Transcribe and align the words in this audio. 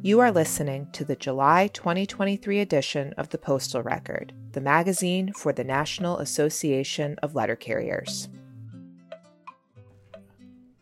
You 0.00 0.20
are 0.20 0.30
listening 0.30 0.86
to 0.92 1.04
the 1.04 1.16
July 1.16 1.66
2023 1.66 2.60
edition 2.60 3.12
of 3.14 3.30
the 3.30 3.38
Postal 3.38 3.82
Record, 3.82 4.32
the 4.52 4.60
magazine 4.60 5.32
for 5.32 5.52
the 5.52 5.64
National 5.64 6.18
Association 6.18 7.16
of 7.20 7.34
Letter 7.34 7.56
Carriers. 7.56 8.28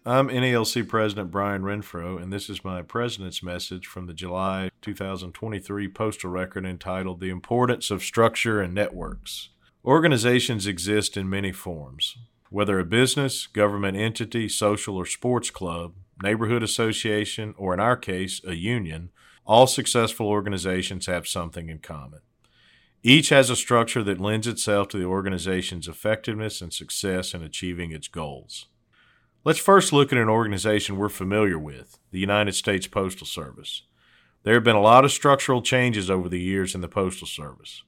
I'm 0.04 0.28
NALC 0.28 0.86
President 0.86 1.30
Brian 1.30 1.62
Renfro, 1.62 2.22
and 2.22 2.30
this 2.30 2.50
is 2.50 2.62
my 2.62 2.82
President's 2.82 3.42
message 3.42 3.86
from 3.86 4.06
the 4.06 4.12
July 4.12 4.68
2023 4.82 5.88
Postal 5.88 6.28
Record 6.28 6.66
entitled 6.66 7.18
The 7.18 7.30
Importance 7.30 7.90
of 7.90 8.02
Structure 8.02 8.60
and 8.60 8.74
Networks. 8.74 9.48
Organizations 9.82 10.66
exist 10.66 11.16
in 11.16 11.30
many 11.30 11.52
forms. 11.52 12.18
Whether 12.50 12.78
a 12.78 12.84
business, 12.84 13.46
government 13.46 13.96
entity, 13.96 14.46
social 14.50 14.94
or 14.94 15.06
sports 15.06 15.48
club, 15.48 15.94
neighborhood 16.22 16.62
association, 16.62 17.54
or 17.56 17.74
in 17.74 17.80
our 17.80 17.96
case, 17.96 18.40
a 18.44 18.54
union, 18.54 19.10
all 19.44 19.66
successful 19.66 20.26
organizations 20.26 21.06
have 21.06 21.28
something 21.28 21.68
in 21.68 21.78
common. 21.78 22.20
Each 23.02 23.28
has 23.28 23.50
a 23.50 23.56
structure 23.56 24.02
that 24.02 24.20
lends 24.20 24.46
itself 24.46 24.88
to 24.88 24.98
the 24.98 25.04
organization's 25.04 25.86
effectiveness 25.86 26.60
and 26.60 26.72
success 26.72 27.34
in 27.34 27.42
achieving 27.42 27.92
its 27.92 28.08
goals. 28.08 28.66
Let's 29.44 29.60
first 29.60 29.92
look 29.92 30.12
at 30.12 30.18
an 30.18 30.28
organization 30.28 30.96
we're 30.96 31.08
familiar 31.08 31.58
with, 31.58 32.00
the 32.10 32.18
United 32.18 32.56
States 32.56 32.88
Postal 32.88 33.26
Service. 33.26 33.82
There 34.42 34.54
have 34.54 34.64
been 34.64 34.74
a 34.74 34.80
lot 34.80 35.04
of 35.04 35.12
structural 35.12 35.62
changes 35.62 36.10
over 36.10 36.28
the 36.28 36.40
years 36.40 36.74
in 36.74 36.80
the 36.80 36.88
Postal 36.88 37.28
Service. 37.28 37.84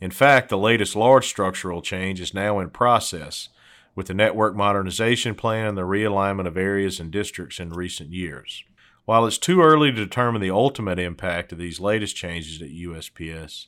In 0.00 0.10
fact, 0.10 0.48
the 0.48 0.56
latest 0.56 0.96
large 0.96 1.26
structural 1.26 1.82
change 1.82 2.20
is 2.20 2.32
now 2.32 2.58
in 2.58 2.70
process 2.70 3.50
with 3.94 4.06
the 4.08 4.14
network 4.14 4.56
modernization 4.56 5.34
plan 5.34 5.66
and 5.66 5.78
the 5.78 5.82
realignment 5.82 6.46
of 6.46 6.56
areas 6.56 6.98
and 7.00 7.10
districts 7.10 7.60
in 7.60 7.70
recent 7.70 8.10
years. 8.10 8.64
While 9.04 9.26
it's 9.26 9.38
too 9.38 9.60
early 9.60 9.90
to 9.90 9.96
determine 9.96 10.40
the 10.40 10.50
ultimate 10.50 10.98
impact 10.98 11.52
of 11.52 11.58
these 11.58 11.80
latest 11.80 12.16
changes 12.16 12.62
at 12.62 12.70
USPS, 12.70 13.66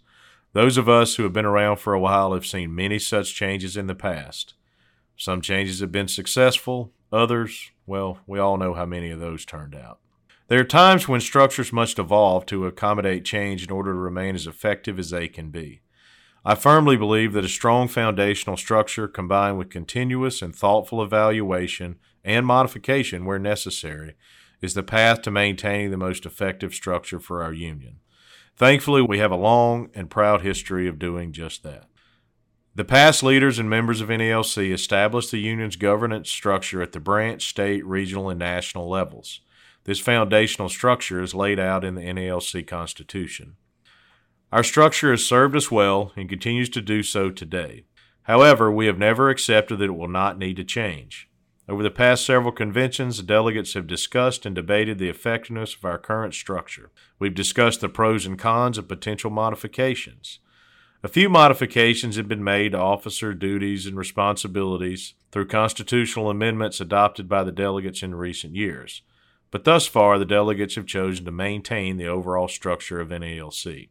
those 0.53 0.79
of 0.79 0.89
us 0.89 1.17
who 1.17 1.23
have 1.25 1.35
been 1.35 1.45
around 1.45 1.77
for 1.77 1.93
a 1.93 2.01
while 2.01 2.33
have 2.33 2.47
seen 2.47 2.75
many 2.75 2.99
such 2.99 3.35
changes 3.35 3.77
in 3.77 3.87
the 3.87 3.95
past. 3.95 4.55
Some 5.17 5.43
changes 5.43 5.81
have 5.81 5.93
been 5.93 6.09
successful, 6.09 6.93
others, 7.13 7.71
well, 7.87 8.21
we 8.27 8.39
all 8.39 8.57
know 8.57 8.75
how 8.75 8.87
many 8.87 9.11
of 9.11 9.21
those 9.21 9.45
turned 9.45 9.75
out. 9.75 9.99
There 10.49 10.61
are 10.61 10.65
times 10.65 11.09
when 11.09 11.21
structures 11.21 11.73
must 11.73 11.99
evolve 11.99 12.47
to 12.47 12.67
accommodate 12.67 13.25
change 13.25 13.65
in 13.65 13.71
order 13.71 13.93
to 13.93 13.99
remain 13.99 14.35
as 14.35 14.47
effective 14.47 14.99
as 14.99 15.11
they 15.11 15.29
can 15.29 15.51
be. 15.51 15.81
I 16.49 16.55
firmly 16.55 16.97
believe 16.97 17.33
that 17.33 17.45
a 17.45 17.49
strong 17.49 17.89
foundational 17.89 18.57
structure 18.57 19.09
combined 19.09 19.59
with 19.59 19.69
continuous 19.69 20.43
and 20.43 20.55
thoughtful 20.55 21.03
evaluation 21.03 21.97
and 22.25 22.47
modification 22.47 23.25
where 23.25 23.41
necessary 23.41 24.15
is 24.61 24.75
the 24.75 24.85
path 24.85 25.23
to 25.23 25.33
maintaining 25.33 25.91
the 25.91 25.97
most 25.97 26.25
effective 26.25 26.73
structure 26.73 27.19
for 27.19 27.43
our 27.43 27.53
union. 27.53 27.99
Thankfully, 28.57 29.03
we 29.03 29.19
have 29.19 29.33
a 29.33 29.37
long 29.37 29.91
and 29.93 30.09
proud 30.09 30.43
history 30.43 30.87
of 30.87 31.01
doing 31.01 31.33
just 31.33 31.65
that. 31.65 31.87
The 32.77 32.85
past 32.85 33.25
leaders 33.25 33.59
and 33.59 33.69
members 33.69 34.01
of 34.01 34.09
NALC 34.09 34.73
established 34.73 35.33
the 35.33 35.39
union's 35.39 35.75
governance 35.75 36.31
structure 36.31 36.81
at 36.81 36.93
the 36.93 37.01
branch, 37.01 37.49
state, 37.49 37.85
regional, 37.85 38.31
and 38.31 38.39
national 38.39 38.89
levels. 38.89 39.41
This 39.83 39.99
foundational 39.99 40.69
structure 40.69 41.21
is 41.21 41.35
laid 41.35 41.59
out 41.59 41.85
in 41.85 41.97
the 41.97 42.03
NALC 42.03 42.65
Constitution. 42.69 43.57
Our 44.53 44.63
structure 44.63 45.11
has 45.11 45.25
served 45.25 45.57
us 45.57 45.73
well 45.73 46.13
and 46.17 46.29
continues 46.29 46.69
to 46.71 46.81
do 46.81 47.03
so 47.03 47.31
today. 47.31 47.85
However, 48.23 48.71
we 48.71 48.87
have 48.87 48.99
never 48.99 49.29
accepted 49.29 49.79
that 49.79 49.87
it 49.87 49.97
will 49.97 50.09
not 50.09 50.39
need 50.39 50.57
to 50.57 50.65
change. 50.65 51.29
Over 51.69 51.83
the 51.83 51.91
past 51.91 52.25
several 52.25 52.53
conventions, 52.53 53.21
delegates 53.23 53.75
have 53.75 53.89
discussed 53.89 54.47
and 54.47 54.55
debated 54.55 54.99
the 54.99 55.09
effectiveness 55.09 55.75
of 55.75 55.85
our 55.85 55.99
current 55.99 56.33
structure. 56.33 56.93
We've 57.19 57.35
discussed 57.35 57.81
the 57.81 57.89
pros 57.89 58.25
and 58.25 58.39
cons 58.39 58.79
of 58.79 58.87
potential 58.87 59.31
modifications. 59.31 60.39
A 61.03 61.09
few 61.09 61.29
modifications 61.29 62.15
have 62.17 62.29
been 62.29 62.45
made 62.45 62.73
to 62.73 62.79
officer 62.79 63.35
duties 63.35 63.85
and 63.85 63.97
responsibilities 63.97 65.15
through 65.33 65.49
constitutional 65.49 66.31
amendments 66.31 66.81
adopted 66.81 67.29
by 67.29 67.43
the 67.43 67.53
delegates 67.53 68.03
in 68.03 68.15
recent 68.15 68.55
years, 68.55 69.03
but 69.51 69.65
thus 69.65 69.87
far 69.87 70.21
the 70.21 70.25
delegates 70.25 70.77
have 70.77 70.87
chosen 70.87 71.25
to 71.25 71.33
maintain 71.33 71.97
the 71.97 72.07
overall 72.07 72.47
structure 72.47 73.01
of 73.01 73.09
NALC. 73.09 73.89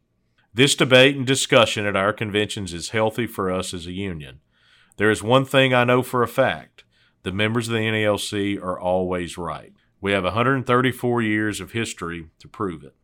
This 0.56 0.74
debate 0.74 1.18
and 1.18 1.28
discussion 1.28 1.86
at 1.86 1.98
our 1.98 2.14
conventions 2.14 2.74
is 2.74 2.92
healthy 2.92 3.28
for 3.28 3.52
us 3.52 3.74
as 3.74 3.88
a 3.88 3.92
union. 3.92 4.40
There 4.96 5.12
is 5.12 5.22
one 5.22 5.44
thing 5.44 5.74
I 5.74 5.84
know 5.84 6.02
for 6.02 6.24
a 6.24 6.30
fact 6.30 6.86
the 7.24 7.34
members 7.34 7.68
of 7.68 7.74
the 7.74 7.82
NALC 7.82 8.58
are 8.64 8.80
always 8.80 9.38
right. 9.38 9.74
We 10.00 10.14
have 10.14 10.24
134 10.24 11.22
years 11.22 11.60
of 11.60 11.74
history 11.74 12.30
to 12.40 12.48
prove 12.48 12.86
it. 12.86 12.96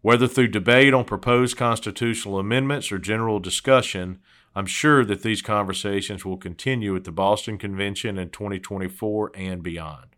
Whether 0.00 0.28
through 0.28 0.48
debate 0.48 0.94
on 0.94 1.06
proposed 1.06 1.56
constitutional 1.56 2.38
amendments 2.38 2.92
or 2.92 3.00
general 3.00 3.40
discussion, 3.40 4.20
I'm 4.54 4.66
sure 4.66 5.04
that 5.06 5.24
these 5.24 5.42
conversations 5.42 6.24
will 6.24 6.36
continue 6.36 6.94
at 6.94 7.02
the 7.02 7.10
Boston 7.10 7.58
Convention 7.58 8.16
in 8.16 8.30
2024 8.30 9.32
and 9.34 9.60
beyond. 9.60 10.14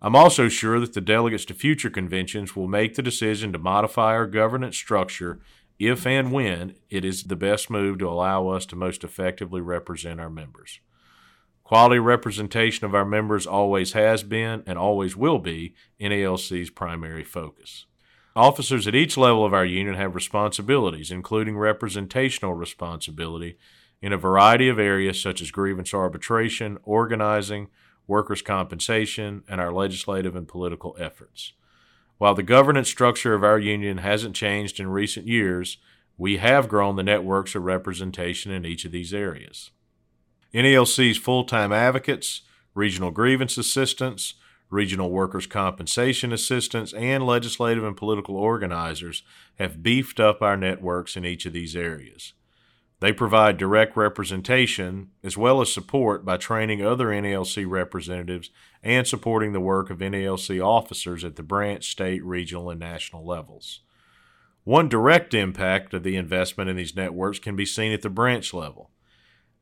I'm 0.00 0.14
also 0.14 0.48
sure 0.48 0.78
that 0.78 0.92
the 0.92 1.00
delegates 1.00 1.44
to 1.46 1.54
future 1.54 1.90
conventions 1.90 2.54
will 2.54 2.68
make 2.68 2.94
the 2.94 3.02
decision 3.02 3.52
to 3.52 3.58
modify 3.58 4.12
our 4.12 4.26
governance 4.26 4.76
structure 4.76 5.40
if 5.78 6.06
and 6.06 6.32
when 6.32 6.74
it 6.88 7.04
is 7.04 7.24
the 7.24 7.36
best 7.36 7.68
move 7.70 7.98
to 7.98 8.08
allow 8.08 8.48
us 8.48 8.66
to 8.66 8.76
most 8.76 9.02
effectively 9.02 9.60
represent 9.60 10.20
our 10.20 10.30
members. 10.30 10.80
Quality 11.64 11.98
representation 11.98 12.86
of 12.86 12.94
our 12.94 13.04
members 13.04 13.46
always 13.46 13.92
has 13.92 14.22
been 14.22 14.62
and 14.66 14.78
always 14.78 15.16
will 15.16 15.38
be 15.38 15.74
NALC's 16.00 16.70
primary 16.70 17.24
focus. 17.24 17.86
Officers 18.34 18.86
at 18.86 18.94
each 18.94 19.16
level 19.16 19.44
of 19.44 19.52
our 19.52 19.66
union 19.66 19.96
have 19.96 20.14
responsibilities, 20.14 21.10
including 21.10 21.58
representational 21.58 22.54
responsibility, 22.54 23.58
in 24.00 24.12
a 24.12 24.16
variety 24.16 24.68
of 24.68 24.78
areas 24.78 25.20
such 25.20 25.42
as 25.42 25.50
grievance 25.50 25.92
arbitration, 25.92 26.78
organizing, 26.84 27.68
workers' 28.08 28.42
compensation, 28.42 29.44
and 29.48 29.60
our 29.60 29.72
legislative 29.72 30.34
and 30.34 30.48
political 30.48 30.96
efforts. 30.98 31.52
While 32.16 32.34
the 32.34 32.42
governance 32.42 32.88
structure 32.88 33.34
of 33.34 33.44
our 33.44 33.60
union 33.60 33.98
hasn't 33.98 34.34
changed 34.34 34.80
in 34.80 34.88
recent 34.88 35.28
years, 35.28 35.78
we 36.16 36.38
have 36.38 36.68
grown 36.68 36.96
the 36.96 37.04
networks 37.04 37.54
of 37.54 37.62
representation 37.62 38.50
in 38.50 38.64
each 38.64 38.84
of 38.84 38.90
these 38.90 39.14
areas. 39.14 39.70
NALC's 40.52 41.16
full 41.16 41.44
time 41.44 41.72
advocates, 41.72 42.42
regional 42.74 43.12
grievance 43.12 43.56
assistants, 43.56 44.34
regional 44.70 45.10
workers' 45.10 45.46
compensation 45.46 46.32
assistants, 46.32 46.92
and 46.92 47.24
legislative 47.24 47.84
and 47.84 47.96
political 47.96 48.36
organizers 48.36 49.22
have 49.58 49.82
beefed 49.82 50.18
up 50.18 50.42
our 50.42 50.56
networks 50.56 51.16
in 51.16 51.24
each 51.24 51.46
of 51.46 51.52
these 51.52 51.76
areas. 51.76 52.32
They 53.00 53.12
provide 53.12 53.58
direct 53.58 53.96
representation 53.96 55.10
as 55.22 55.36
well 55.36 55.60
as 55.60 55.72
support 55.72 56.24
by 56.24 56.36
training 56.36 56.84
other 56.84 57.08
NALC 57.08 57.64
representatives 57.68 58.50
and 58.82 59.06
supporting 59.06 59.52
the 59.52 59.60
work 59.60 59.88
of 59.90 59.98
NALC 59.98 60.60
officers 60.60 61.24
at 61.24 61.36
the 61.36 61.44
branch, 61.44 61.90
state, 61.90 62.24
regional, 62.24 62.70
and 62.70 62.80
national 62.80 63.24
levels. 63.24 63.80
One 64.64 64.88
direct 64.88 65.32
impact 65.32 65.94
of 65.94 66.02
the 66.02 66.16
investment 66.16 66.68
in 66.68 66.76
these 66.76 66.96
networks 66.96 67.38
can 67.38 67.54
be 67.54 67.64
seen 67.64 67.92
at 67.92 68.02
the 68.02 68.10
branch 68.10 68.52
level. 68.52 68.90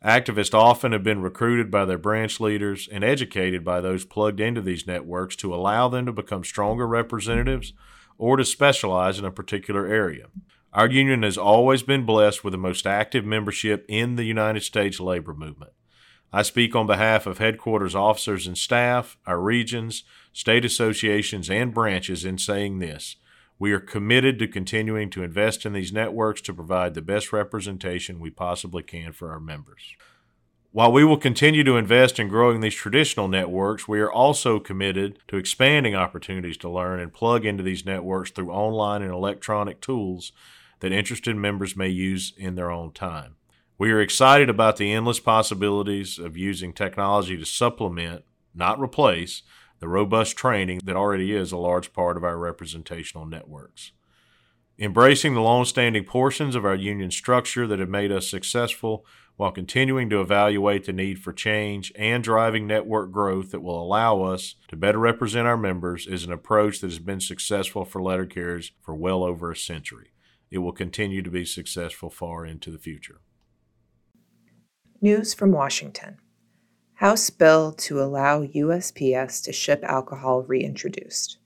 Activists 0.04 0.54
often 0.54 0.92
have 0.92 1.02
been 1.02 1.20
recruited 1.20 1.70
by 1.70 1.84
their 1.84 1.98
branch 1.98 2.40
leaders 2.40 2.88
and 2.90 3.04
educated 3.04 3.64
by 3.64 3.80
those 3.80 4.04
plugged 4.04 4.40
into 4.40 4.60
these 4.60 4.86
networks 4.86 5.36
to 5.36 5.54
allow 5.54 5.88
them 5.88 6.06
to 6.06 6.12
become 6.12 6.44
stronger 6.44 6.86
representatives 6.86 7.72
or 8.18 8.36
to 8.36 8.44
specialize 8.44 9.18
in 9.18 9.24
a 9.24 9.30
particular 9.30 9.86
area. 9.86 10.26
Our 10.76 10.90
union 10.90 11.22
has 11.22 11.38
always 11.38 11.82
been 11.82 12.04
blessed 12.04 12.44
with 12.44 12.52
the 12.52 12.58
most 12.58 12.86
active 12.86 13.24
membership 13.24 13.86
in 13.88 14.16
the 14.16 14.24
United 14.24 14.62
States 14.62 15.00
labor 15.00 15.32
movement. 15.32 15.72
I 16.34 16.42
speak 16.42 16.76
on 16.76 16.86
behalf 16.86 17.26
of 17.26 17.38
headquarters 17.38 17.94
officers 17.94 18.46
and 18.46 18.58
staff, 18.58 19.16
our 19.24 19.40
regions, 19.40 20.04
state 20.34 20.66
associations, 20.66 21.48
and 21.48 21.72
branches 21.72 22.26
in 22.26 22.36
saying 22.36 22.78
this. 22.78 23.16
We 23.58 23.72
are 23.72 23.80
committed 23.80 24.38
to 24.38 24.48
continuing 24.48 25.08
to 25.12 25.22
invest 25.22 25.64
in 25.64 25.72
these 25.72 25.94
networks 25.94 26.42
to 26.42 26.52
provide 26.52 26.92
the 26.92 27.00
best 27.00 27.32
representation 27.32 28.20
we 28.20 28.28
possibly 28.28 28.82
can 28.82 29.12
for 29.12 29.30
our 29.30 29.40
members. 29.40 29.94
While 30.72 30.92
we 30.92 31.06
will 31.06 31.16
continue 31.16 31.64
to 31.64 31.78
invest 31.78 32.18
in 32.18 32.28
growing 32.28 32.60
these 32.60 32.74
traditional 32.74 33.28
networks, 33.28 33.88
we 33.88 34.00
are 34.00 34.12
also 34.12 34.60
committed 34.60 35.20
to 35.28 35.38
expanding 35.38 35.94
opportunities 35.94 36.58
to 36.58 36.68
learn 36.68 37.00
and 37.00 37.14
plug 37.14 37.46
into 37.46 37.62
these 37.62 37.86
networks 37.86 38.30
through 38.30 38.50
online 38.50 39.00
and 39.00 39.10
electronic 39.10 39.80
tools 39.80 40.32
that 40.80 40.92
interested 40.92 41.36
members 41.36 41.76
may 41.76 41.88
use 41.88 42.32
in 42.36 42.54
their 42.54 42.70
own 42.70 42.92
time. 42.92 43.36
We 43.78 43.92
are 43.92 44.00
excited 44.00 44.48
about 44.48 44.78
the 44.78 44.92
endless 44.92 45.20
possibilities 45.20 46.18
of 46.18 46.36
using 46.36 46.72
technology 46.72 47.36
to 47.36 47.44
supplement, 47.44 48.24
not 48.54 48.80
replace, 48.80 49.42
the 49.80 49.88
robust 49.88 50.36
training 50.36 50.80
that 50.84 50.96
already 50.96 51.34
is 51.34 51.52
a 51.52 51.58
large 51.58 51.92
part 51.92 52.16
of 52.16 52.24
our 52.24 52.38
representational 52.38 53.26
networks. 53.26 53.92
Embracing 54.78 55.34
the 55.34 55.42
long-standing 55.42 56.04
portions 56.04 56.54
of 56.54 56.64
our 56.64 56.74
union 56.74 57.10
structure 57.10 57.66
that 57.66 57.78
have 57.78 57.88
made 57.88 58.12
us 58.12 58.28
successful 58.28 59.06
while 59.36 59.50
continuing 59.50 60.08
to 60.08 60.20
evaluate 60.20 60.84
the 60.84 60.92
need 60.92 61.18
for 61.18 61.32
change 61.32 61.92
and 61.96 62.24
driving 62.24 62.66
network 62.66 63.12
growth 63.12 63.50
that 63.50 63.62
will 63.62 63.82
allow 63.82 64.22
us 64.22 64.54
to 64.68 64.76
better 64.76 64.98
represent 64.98 65.46
our 65.46 65.56
members 65.56 66.06
is 66.06 66.24
an 66.24 66.32
approach 66.32 66.80
that 66.80 66.90
has 66.90 66.98
been 66.98 67.20
successful 67.20 67.84
for 67.84 68.02
letter 68.02 68.26
carriers 68.26 68.72
for 68.80 68.94
well 68.94 69.22
over 69.22 69.50
a 69.50 69.56
century. 69.56 70.12
It 70.50 70.58
will 70.58 70.72
continue 70.72 71.22
to 71.22 71.30
be 71.30 71.44
successful 71.44 72.10
far 72.10 72.46
into 72.46 72.70
the 72.70 72.78
future. 72.78 73.20
News 75.00 75.34
from 75.34 75.52
Washington 75.52 76.18
House 76.94 77.28
bill 77.28 77.72
to 77.72 78.00
allow 78.00 78.42
USPS 78.42 79.44
to 79.44 79.52
ship 79.52 79.84
alcohol 79.84 80.42
reintroduced. 80.42 81.38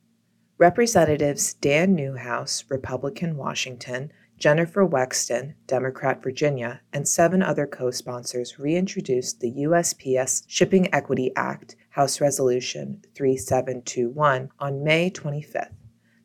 Representatives 0.58 1.54
Dan 1.54 1.94
Newhouse, 1.94 2.64
Republican 2.68 3.36
Washington, 3.36 4.12
Jennifer 4.38 4.86
Wexton, 4.86 5.54
Democrat 5.66 6.22
Virginia, 6.22 6.80
and 6.92 7.08
seven 7.08 7.42
other 7.42 7.66
co 7.66 7.90
sponsors 7.90 8.58
reintroduced 8.58 9.40
the 9.40 9.52
USPS 9.52 10.44
Shipping 10.46 10.92
Equity 10.94 11.32
Act, 11.34 11.76
House 11.90 12.20
Resolution 12.20 13.02
3721, 13.14 14.50
on 14.60 14.84
May 14.84 15.10
25th. 15.10 15.74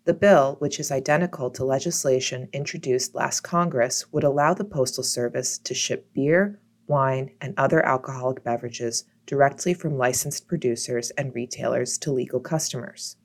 The 0.06 0.13
bill, 0.13 0.57
which 0.60 0.80
is 0.80 0.92
identical 0.92 1.50
to 1.50 1.66
legislation 1.66 2.48
introduced 2.54 3.16
last 3.16 3.40
Congress, 3.42 4.06
would 4.12 4.24
allow 4.24 4.54
the 4.54 4.63
Postal 4.63 5.04
Service 5.04 5.57
to 5.57 5.74
ship 5.74 6.13
beer, 6.13 6.60
wine, 6.86 7.31
and 7.42 7.56
other 7.57 7.84
alcoholic 7.84 8.44
beverages 8.44 9.06
directly 9.25 9.74
from 9.74 9.98
licensed 9.98 10.48
producers 10.48 11.10
and 11.12 11.34
retailers 11.34 11.98
to 11.98 12.12
legal 12.12 12.40
customers. 12.40 13.18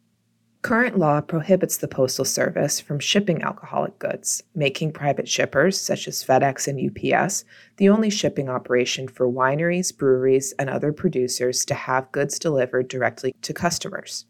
Current 0.63 0.99
law 0.99 1.21
prohibits 1.21 1.77
the 1.77 1.89
Postal 1.89 2.25
Service 2.25 2.81
from 2.81 2.99
shipping 2.99 3.43
alcoholic 3.43 3.99
goods, 3.99 4.43
making 4.55 4.93
private 4.93 5.29
shippers, 5.29 5.79
such 5.79 6.09
as 6.09 6.25
FedEx 6.25 6.67
and 6.67 6.81
UPS, 6.81 7.45
the 7.77 7.91
only 7.91 8.09
shipping 8.09 8.49
operation 8.49 9.07
for 9.07 9.31
wineries, 9.31 9.95
breweries, 9.95 10.55
and 10.59 10.71
other 10.71 10.95
producers 10.95 11.67
to 11.67 11.75
have 11.75 12.11
goods 12.13 12.39
delivered 12.39 12.89
directly 12.89 13.35
to 13.43 13.53
customers. 13.53 14.25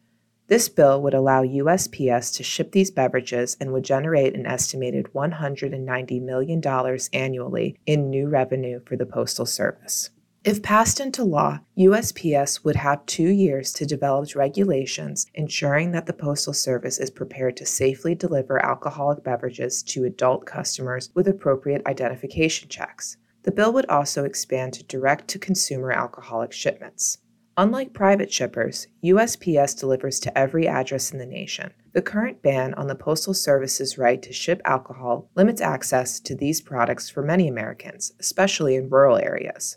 This 0.51 0.69
bill 0.69 1.01
would 1.03 1.15
allow 1.15 1.45
USPS 1.45 2.35
to 2.35 2.43
ship 2.43 2.73
these 2.73 2.91
beverages 2.91 3.57
and 3.61 3.73
would 3.73 3.85
generate 3.85 4.35
an 4.35 4.47
estimated 4.47 5.07
$190 5.15 6.23
million 6.23 6.99
annually 7.13 7.79
in 7.87 8.11
new 8.11 8.27
revenue 8.27 8.81
for 8.85 8.97
the 8.97 9.07
Postal 9.07 9.47
Service. 9.47 10.11
If 10.43 10.61
passed 10.61 10.99
into 10.99 11.23
law, 11.23 11.61
USPS 11.79 12.65
would 12.65 12.75
have 12.75 13.07
two 13.07 13.29
years 13.29 13.73
to 13.75 13.87
develop 13.87 14.35
regulations 14.35 15.25
ensuring 15.35 15.93
that 15.93 16.07
the 16.07 16.13
Postal 16.13 16.53
Service 16.53 16.99
is 16.99 17.13
prepared 17.13 17.57
to 17.59 17.65
safely 17.65 18.17
deliver 18.17 18.59
alcoholic 18.67 19.23
beverages 19.23 19.85
to 19.85 20.03
adult 20.03 20.47
customers 20.47 21.11
with 21.15 21.29
appropriate 21.29 21.87
identification 21.87 22.69
checks. 22.69 23.17
The 23.45 23.53
bill 23.53 23.73
would 23.73 23.87
also 23.87 24.25
expand 24.25 24.73
to 24.73 24.83
direct 24.83 25.29
to 25.29 25.39
consumer 25.39 25.93
alcoholic 25.93 26.51
shipments. 26.51 27.19
Unlike 27.61 27.93
private 27.93 28.33
shippers, 28.33 28.87
USPS 29.05 29.79
delivers 29.79 30.19
to 30.21 30.39
every 30.39 30.67
address 30.67 31.13
in 31.13 31.19
the 31.19 31.27
nation. 31.27 31.75
The 31.93 32.01
current 32.01 32.41
ban 32.41 32.73
on 32.73 32.87
the 32.87 32.95
Postal 32.95 33.35
Service's 33.35 33.99
right 33.99 34.23
to 34.23 34.33
ship 34.33 34.63
alcohol 34.65 35.29
limits 35.35 35.61
access 35.61 36.21
to 36.21 36.35
these 36.35 36.63
products 36.63 37.11
for 37.11 37.23
many 37.23 37.49
Americans, 37.49 38.15
especially 38.19 38.77
in 38.77 38.89
rural 38.89 39.19
areas. 39.19 39.77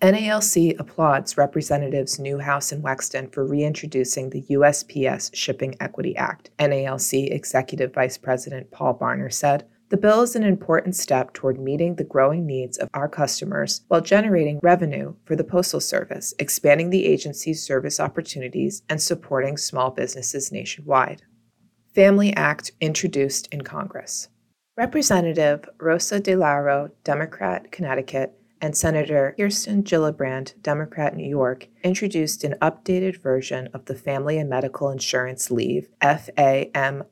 NALC 0.00 0.80
applauds 0.80 1.36
Representatives 1.36 2.18
Newhouse 2.18 2.72
and 2.72 2.82
Wexton 2.82 3.30
for 3.30 3.44
reintroducing 3.44 4.30
the 4.30 4.46
USPS 4.48 5.34
Shipping 5.34 5.74
Equity 5.80 6.16
Act. 6.16 6.48
NALC 6.58 7.30
Executive 7.30 7.92
Vice 7.92 8.16
President 8.16 8.70
Paul 8.70 8.96
Barner 8.98 9.30
said, 9.30 9.66
the 9.90 9.96
bill 9.96 10.20
is 10.22 10.36
an 10.36 10.42
important 10.42 10.94
step 10.94 11.32
toward 11.32 11.58
meeting 11.58 11.94
the 11.94 12.04
growing 12.04 12.44
needs 12.46 12.76
of 12.76 12.90
our 12.92 13.08
customers 13.08 13.82
while 13.88 14.00
generating 14.00 14.60
revenue 14.62 15.14
for 15.24 15.34
the 15.34 15.44
Postal 15.44 15.80
Service, 15.80 16.34
expanding 16.38 16.90
the 16.90 17.06
agency's 17.06 17.62
service 17.62 17.98
opportunities, 17.98 18.82
and 18.88 19.00
supporting 19.00 19.56
small 19.56 19.90
businesses 19.90 20.52
nationwide. 20.52 21.22
Family 21.94 22.34
Act 22.36 22.72
introduced 22.80 23.48
in 23.50 23.62
Congress. 23.62 24.28
Representative 24.76 25.68
Rosa 25.80 26.20
DeLauro, 26.20 26.90
Democrat, 27.02 27.72
Connecticut, 27.72 28.34
and 28.60 28.76
Senator 28.76 29.34
Kirsten 29.38 29.82
Gillibrand, 29.82 30.60
Democrat, 30.62 31.16
New 31.16 31.28
York, 31.28 31.68
introduced 31.82 32.44
an 32.44 32.56
updated 32.60 33.20
version 33.22 33.68
of 33.72 33.86
the 33.86 33.94
Family 33.94 34.38
and 34.38 34.50
Medical 34.50 34.90
Insurance 34.90 35.50
Leave, 35.50 35.88
FAMILY, 36.02 37.08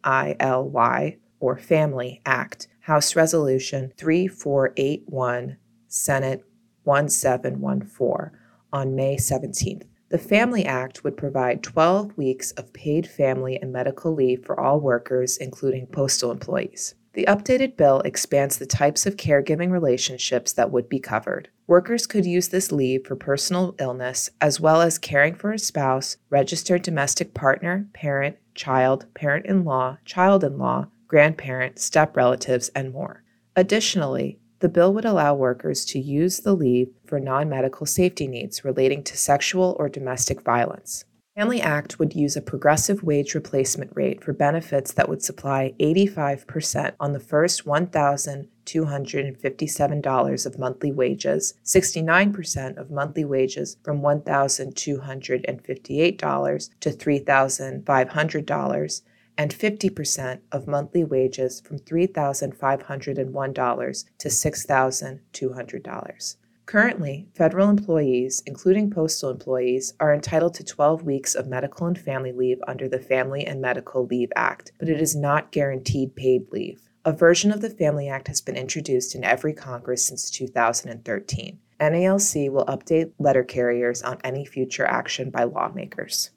or 1.40 1.56
Family 1.56 2.20
Act, 2.24 2.68
House 2.80 3.16
Resolution 3.16 3.92
3481, 3.96 5.56
Senate 5.88 6.44
1714, 6.84 8.38
on 8.72 8.94
May 8.94 9.16
17th. 9.16 9.84
The 10.08 10.18
Family 10.18 10.64
Act 10.64 11.02
would 11.02 11.16
provide 11.16 11.64
12 11.64 12.16
weeks 12.16 12.52
of 12.52 12.72
paid 12.72 13.08
family 13.08 13.58
and 13.60 13.72
medical 13.72 14.14
leave 14.14 14.44
for 14.44 14.58
all 14.58 14.78
workers, 14.78 15.36
including 15.36 15.88
postal 15.88 16.30
employees. 16.30 16.94
The 17.14 17.24
updated 17.24 17.76
bill 17.76 18.02
expands 18.02 18.58
the 18.58 18.66
types 18.66 19.06
of 19.06 19.16
caregiving 19.16 19.72
relationships 19.72 20.52
that 20.52 20.70
would 20.70 20.88
be 20.88 21.00
covered. 21.00 21.48
Workers 21.66 22.06
could 22.06 22.26
use 22.26 22.48
this 22.48 22.70
leave 22.70 23.06
for 23.06 23.16
personal 23.16 23.74
illness, 23.80 24.30
as 24.40 24.60
well 24.60 24.82
as 24.82 24.98
caring 24.98 25.34
for 25.34 25.50
a 25.50 25.58
spouse, 25.58 26.18
registered 26.30 26.82
domestic 26.82 27.34
partner, 27.34 27.88
parent, 27.92 28.36
child, 28.54 29.06
parent 29.14 29.46
in 29.46 29.64
law, 29.64 29.96
child 30.04 30.44
in 30.44 30.58
law, 30.58 30.88
grandparent, 31.08 31.78
step 31.78 32.16
relatives, 32.16 32.68
and 32.70 32.92
more. 32.92 33.22
Additionally, 33.54 34.38
the 34.60 34.68
bill 34.68 34.92
would 34.94 35.04
allow 35.04 35.34
workers 35.34 35.84
to 35.86 35.98
use 35.98 36.40
the 36.40 36.54
leave 36.54 36.88
for 37.06 37.20
non 37.20 37.48
medical 37.48 37.86
safety 37.86 38.26
needs 38.26 38.64
relating 38.64 39.02
to 39.04 39.16
sexual 39.16 39.76
or 39.78 39.88
domestic 39.88 40.42
violence. 40.42 41.04
Family 41.36 41.60
Act 41.60 41.98
would 41.98 42.14
use 42.14 42.34
a 42.34 42.40
progressive 42.40 43.02
wage 43.02 43.34
replacement 43.34 43.90
rate 43.94 44.24
for 44.24 44.32
benefits 44.32 44.94
that 44.94 45.06
would 45.06 45.22
supply 45.22 45.74
85% 45.78 46.94
on 46.98 47.12
the 47.12 47.20
first 47.20 47.66
$1,257 47.66 50.46
of 50.46 50.58
monthly 50.58 50.92
wages, 50.92 51.52
69% 51.62 52.78
of 52.78 52.90
monthly 52.90 53.26
wages 53.26 53.76
from 53.82 54.00
$1,258 54.00 56.70
to 56.80 56.90
$3,500, 56.90 59.02
and 59.38 59.54
50% 59.54 60.40
of 60.52 60.66
monthly 60.66 61.04
wages 61.04 61.60
from 61.60 61.78
$3,501 61.78 64.04
to 64.18 64.28
$6,200. 64.28 66.36
Currently, 66.66 67.28
federal 67.34 67.70
employees, 67.70 68.42
including 68.44 68.90
postal 68.90 69.30
employees, 69.30 69.94
are 70.00 70.12
entitled 70.12 70.54
to 70.54 70.64
12 70.64 71.04
weeks 71.04 71.36
of 71.36 71.46
medical 71.46 71.86
and 71.86 71.96
family 71.96 72.32
leave 72.32 72.58
under 72.66 72.88
the 72.88 72.98
Family 72.98 73.46
and 73.46 73.60
Medical 73.60 74.04
Leave 74.04 74.32
Act, 74.34 74.72
but 74.80 74.88
it 74.88 75.00
is 75.00 75.14
not 75.14 75.52
guaranteed 75.52 76.16
paid 76.16 76.50
leave. 76.50 76.80
A 77.04 77.12
version 77.12 77.52
of 77.52 77.60
the 77.60 77.70
Family 77.70 78.08
Act 78.08 78.26
has 78.26 78.40
been 78.40 78.56
introduced 78.56 79.14
in 79.14 79.22
every 79.22 79.52
Congress 79.52 80.04
since 80.04 80.28
2013. 80.28 81.60
NALC 81.78 82.50
will 82.50 82.64
update 82.64 83.12
letter 83.20 83.44
carriers 83.44 84.02
on 84.02 84.18
any 84.24 84.44
future 84.44 84.86
action 84.86 85.30
by 85.30 85.44
lawmakers. 85.44 86.30